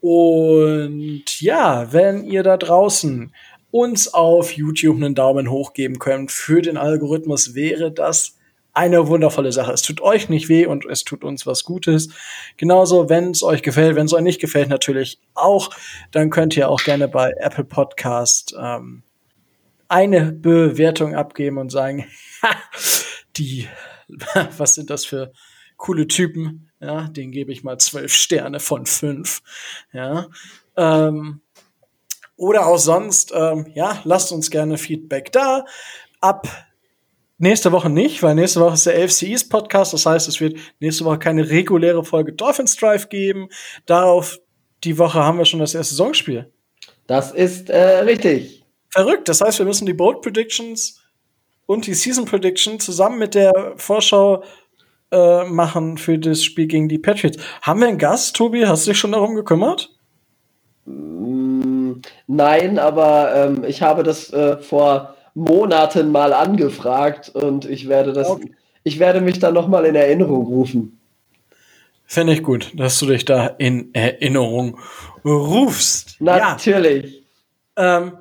Und 0.00 1.40
ja, 1.40 1.92
wenn 1.92 2.24
ihr 2.24 2.42
da 2.42 2.56
draußen 2.56 3.34
uns 3.70 4.12
auf 4.12 4.52
YouTube 4.52 4.96
einen 4.96 5.14
Daumen 5.14 5.50
hoch 5.50 5.72
geben 5.72 5.98
könnt 5.98 6.32
für 6.32 6.62
den 6.62 6.76
Algorithmus, 6.76 7.54
wäre 7.54 7.92
das 7.92 8.36
eine 8.72 9.08
wundervolle 9.08 9.52
Sache. 9.52 9.72
Es 9.72 9.82
tut 9.82 10.00
euch 10.00 10.28
nicht 10.28 10.48
weh 10.48 10.66
und 10.66 10.86
es 10.86 11.04
tut 11.04 11.24
uns 11.24 11.46
was 11.46 11.64
Gutes. 11.64 12.10
Genauso, 12.56 13.08
wenn 13.08 13.30
es 13.30 13.42
euch 13.42 13.62
gefällt, 13.62 13.96
wenn 13.96 14.06
es 14.06 14.12
euch 14.12 14.22
nicht 14.22 14.40
gefällt, 14.40 14.68
natürlich 14.68 15.20
auch, 15.34 15.70
dann 16.12 16.30
könnt 16.30 16.56
ihr 16.56 16.68
auch 16.68 16.82
gerne 16.82 17.08
bei 17.08 17.32
Apple 17.38 17.64
Podcast 17.64 18.54
ähm, 18.58 19.02
eine 19.88 20.32
Bewertung 20.32 21.14
abgeben 21.14 21.58
und 21.58 21.70
sagen, 21.70 22.06
die, 23.36 23.68
was 24.56 24.76
sind 24.76 24.90
das 24.90 25.04
für 25.04 25.32
coole 25.80 26.06
Typen? 26.06 26.70
Ja, 26.80 27.08
den 27.08 27.32
gebe 27.32 27.52
ich 27.52 27.64
mal 27.64 27.78
zwölf 27.78 28.14
Sterne 28.14 28.60
von 28.60 28.86
fünf. 28.86 29.42
Ja. 29.92 30.28
Ähm, 30.76 31.40
oder 32.36 32.66
auch 32.66 32.78
sonst, 32.78 33.32
ähm, 33.34 33.66
ja, 33.74 34.00
lasst 34.04 34.30
uns 34.32 34.50
gerne 34.50 34.78
Feedback 34.78 35.32
da. 35.32 35.64
Ab 36.20 36.46
Nächste 37.42 37.72
Woche 37.72 37.88
nicht, 37.88 38.22
weil 38.22 38.34
nächste 38.34 38.60
Woche 38.60 38.74
ist 38.74 38.84
der 38.84 39.02
AFC 39.02 39.22
East 39.22 39.48
Podcast. 39.48 39.94
Das 39.94 40.04
heißt, 40.04 40.28
es 40.28 40.42
wird 40.42 40.58
nächste 40.78 41.06
Woche 41.06 41.18
keine 41.18 41.48
reguläre 41.48 42.04
Folge 42.04 42.34
Dolphins 42.34 42.76
Drive 42.76 43.08
geben. 43.08 43.48
Darauf 43.86 44.38
die 44.84 44.98
Woche 44.98 45.24
haben 45.24 45.38
wir 45.38 45.46
schon 45.46 45.60
das 45.60 45.74
erste 45.74 45.94
Saisonspiel. 45.94 46.52
Das 47.06 47.32
ist 47.32 47.70
äh, 47.70 48.00
richtig. 48.00 48.66
Verrückt. 48.90 49.26
Das 49.30 49.40
heißt, 49.40 49.58
wir 49.58 49.64
müssen 49.64 49.86
die 49.86 49.94
Bold 49.94 50.20
Predictions 50.20 51.00
und 51.64 51.86
die 51.86 51.94
Season 51.94 52.26
Prediction 52.26 52.78
zusammen 52.78 53.18
mit 53.18 53.34
der 53.34 53.72
Vorschau 53.76 54.44
äh, 55.12 55.44
machen 55.44 55.98
für 55.98 56.18
das 56.18 56.42
Spiel 56.44 56.66
gegen 56.66 56.88
die 56.88 56.98
Patriots. 56.98 57.38
Haben 57.62 57.80
wir 57.80 57.88
einen 57.88 57.98
Gast, 57.98 58.36
Tobi? 58.36 58.66
Hast 58.66 58.86
du 58.86 58.90
dich 58.90 58.98
schon 58.98 59.12
darum 59.12 59.34
gekümmert? 59.34 59.90
Mm, 60.84 61.92
nein, 62.26 62.78
aber 62.78 63.34
ähm, 63.34 63.64
ich 63.64 63.82
habe 63.82 64.02
das 64.02 64.32
äh, 64.32 64.58
vor 64.58 65.16
Monaten 65.34 66.10
mal 66.10 66.32
angefragt 66.32 67.28
und 67.30 67.64
ich 67.64 67.88
werde 67.88 68.12
das, 68.12 68.28
okay. 68.28 68.52
ich 68.82 68.98
werde 68.98 69.20
mich 69.20 69.38
dann 69.38 69.54
nochmal 69.54 69.86
in 69.86 69.94
Erinnerung 69.94 70.46
rufen. 70.46 71.00
Finde 72.04 72.32
ich 72.32 72.42
gut, 72.42 72.72
dass 72.74 72.98
du 72.98 73.06
dich 73.06 73.24
da 73.24 73.46
in 73.46 73.94
Erinnerung 73.94 74.78
rufst. 75.24 76.20
Natürlich. 76.20 77.22
Ja. 77.78 77.98
Ähm, 77.98 78.12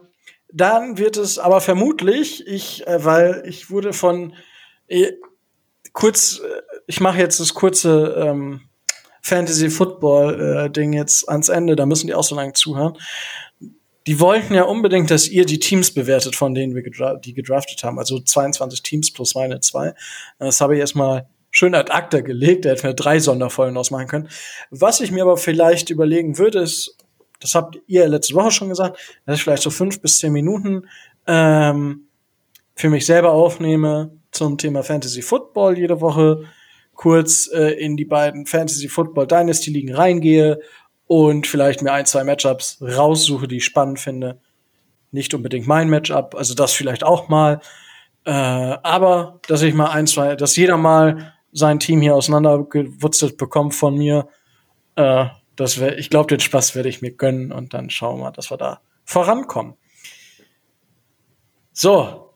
dann 0.51 0.97
wird 0.97 1.17
es 1.17 1.39
aber 1.39 1.61
vermutlich, 1.61 2.45
ich, 2.47 2.85
äh, 2.87 3.03
weil 3.03 3.43
ich 3.45 3.69
wurde 3.71 3.93
von 3.93 4.33
äh, 4.87 5.13
kurz, 5.93 6.39
äh, 6.39 6.61
ich 6.89 6.99
mache 6.99 7.19
jetzt 7.19 7.39
das 7.39 7.53
kurze 7.53 8.15
ähm, 8.17 8.61
Fantasy 9.21 9.69
Football 9.69 10.71
äh, 10.75 10.95
jetzt 10.95 11.29
ans 11.29 11.49
Ende, 11.49 11.75
da 11.75 11.85
müssen 11.85 12.07
die 12.07 12.15
auch 12.15 12.23
so 12.23 12.35
lange 12.35 12.53
zuhören 12.53 12.97
die 14.09 14.19
wollten 14.19 14.55
ja 14.55 14.63
unbedingt, 14.63 15.11
dass 15.11 15.27
ihr 15.27 15.45
die 15.45 15.59
Teams 15.59 15.93
bewertet, 15.93 16.35
von 16.35 16.55
denen 16.55 16.73
wir 16.73 16.81
gedra 16.81 17.15
die 17.17 17.35
gedraftet 17.35 17.83
haben. 17.83 17.99
Also 17.99 18.19
22 18.19 18.81
Teams 18.81 19.13
plus 19.13 19.35
meine 19.35 19.59
zwei. 19.59 19.93
Das 20.39 20.61
habe 20.61 20.73
ich 20.73 20.79
erstmal 20.79 21.27
schön 21.51 21.75
ad 21.75 21.91
acta 21.91 22.21
gelegt. 22.21 22.65
Da 22.65 22.69
hätten 22.69 22.83
wir 22.83 22.93
drei 22.93 23.19
Sonderfolgen 23.19 23.77
ausmachen 23.77 24.07
können. 24.07 24.29
Was 24.71 24.99
ich 24.99 25.11
mir 25.11 25.21
aber 25.21 25.37
vielleicht 25.37 25.91
überlegen 25.91 26.39
würde, 26.39 26.57
ist, 26.57 26.97
das 27.39 27.53
habt 27.53 27.77
ihr 27.85 28.07
letzte 28.07 28.33
Woche 28.33 28.49
schon 28.49 28.69
gesagt, 28.69 28.97
dass 29.27 29.35
ich 29.35 29.43
vielleicht 29.43 29.61
so 29.61 29.69
fünf 29.69 30.01
bis 30.01 30.17
zehn 30.17 30.33
Minuten 30.33 30.87
ähm, 31.27 32.07
für 32.75 32.89
mich 32.89 33.05
selber 33.05 33.33
aufnehme 33.33 34.09
zum 34.31 34.57
Thema 34.57 34.81
Fantasy 34.81 35.21
Football 35.21 35.77
jede 35.77 36.01
Woche 36.01 36.45
kurz 36.99 37.49
äh, 37.53 37.71
in 37.79 37.95
die 37.95 38.03
beiden 38.03 38.45
Fantasy 38.45 38.89
Football 38.89 39.25
Dynasty 39.25 39.71
Ligen 39.71 39.95
reingehe 39.95 40.59
und 41.07 41.47
vielleicht 41.47 41.81
mir 41.81 41.93
ein, 41.93 42.05
zwei 42.05 42.25
Matchups 42.25 42.81
raussuche, 42.81 43.47
die 43.47 43.57
ich 43.57 43.65
spannend 43.65 44.01
finde. 44.01 44.41
Nicht 45.11 45.33
unbedingt 45.33 45.65
mein 45.65 45.89
Matchup, 45.89 46.35
also 46.35 46.53
das 46.55 46.73
vielleicht 46.73 47.05
auch 47.05 47.29
mal. 47.29 47.61
Äh, 48.25 48.31
aber 48.31 49.39
dass 49.47 49.61
ich 49.61 49.73
mal 49.73 49.91
ein, 49.91 50.07
zwei, 50.07 50.35
dass 50.35 50.57
jeder 50.57 50.75
mal 50.75 51.33
sein 51.53 51.79
Team 51.79 52.01
hier 52.01 52.15
auseinandergewurzelt 52.15 53.37
bekommt 53.37 53.75
von 53.75 53.97
mir 53.97 54.27
Äh, 54.97 55.27
das 55.55 55.79
wär, 55.79 55.97
ich 55.97 56.09
glaube, 56.09 56.27
den 56.27 56.41
Spaß 56.41 56.75
werde 56.75 56.89
ich 56.89 57.01
mir 57.01 57.11
gönnen 57.11 57.53
und 57.53 57.73
dann 57.73 57.89
schauen 57.89 58.19
wir, 58.19 58.31
dass 58.31 58.51
wir 58.51 58.57
da 58.57 58.81
vorankommen. 59.05 59.75
So, 61.71 62.33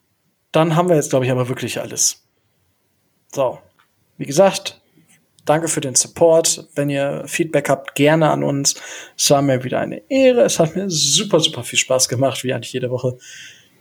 dann 0.54 0.78
haben 0.78 0.88
wir 0.88 0.96
jetzt, 0.96 1.10
glaube 1.10 1.26
ich, 1.26 1.32
aber 1.32 1.50
wirklich 1.50 1.82
alles. 1.82 2.26
So, 3.34 3.60
wie 4.18 4.26
gesagt, 4.26 4.82
danke 5.46 5.68
für 5.68 5.82
den 5.82 5.96
Support. 5.96 6.68
Wenn 6.76 6.90
ihr 6.90 7.24
Feedback 7.28 7.70
habt, 7.70 7.96
gerne 7.96 8.30
an 8.30 8.44
uns. 8.44 8.76
Es 9.18 9.30
war 9.30 9.42
mir 9.42 9.64
wieder 9.64 9.80
eine 9.80 10.02
Ehre. 10.10 10.42
Es 10.42 10.60
hat 10.60 10.76
mir 10.76 10.90
super, 10.90 11.40
super 11.40 11.64
viel 11.64 11.80
Spaß 11.80 12.10
gemacht, 12.10 12.44
wie 12.44 12.54
eigentlich 12.54 12.74
jede 12.74 12.92
Woche 12.92 13.18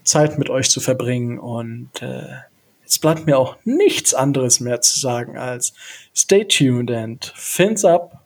Zeit 0.05 0.39
mit 0.39 0.51
euch 0.51 0.71
zu 0.71 0.81
verbringen. 0.81 1.39
Und 1.39 1.91
äh, 2.01 2.37
jetzt 2.83 3.01
bleibt 3.01 3.27
mir 3.27 3.39
auch 3.39 3.57
nichts 3.65 4.15
anderes 4.15 4.61
mehr 4.61 4.81
zu 4.81 4.99
sagen 4.99 5.39
als 5.39 5.75
stay 6.15 6.45
tuned 6.45 6.91
and 6.91 7.33
fins 7.35 7.85
up. 7.85 8.22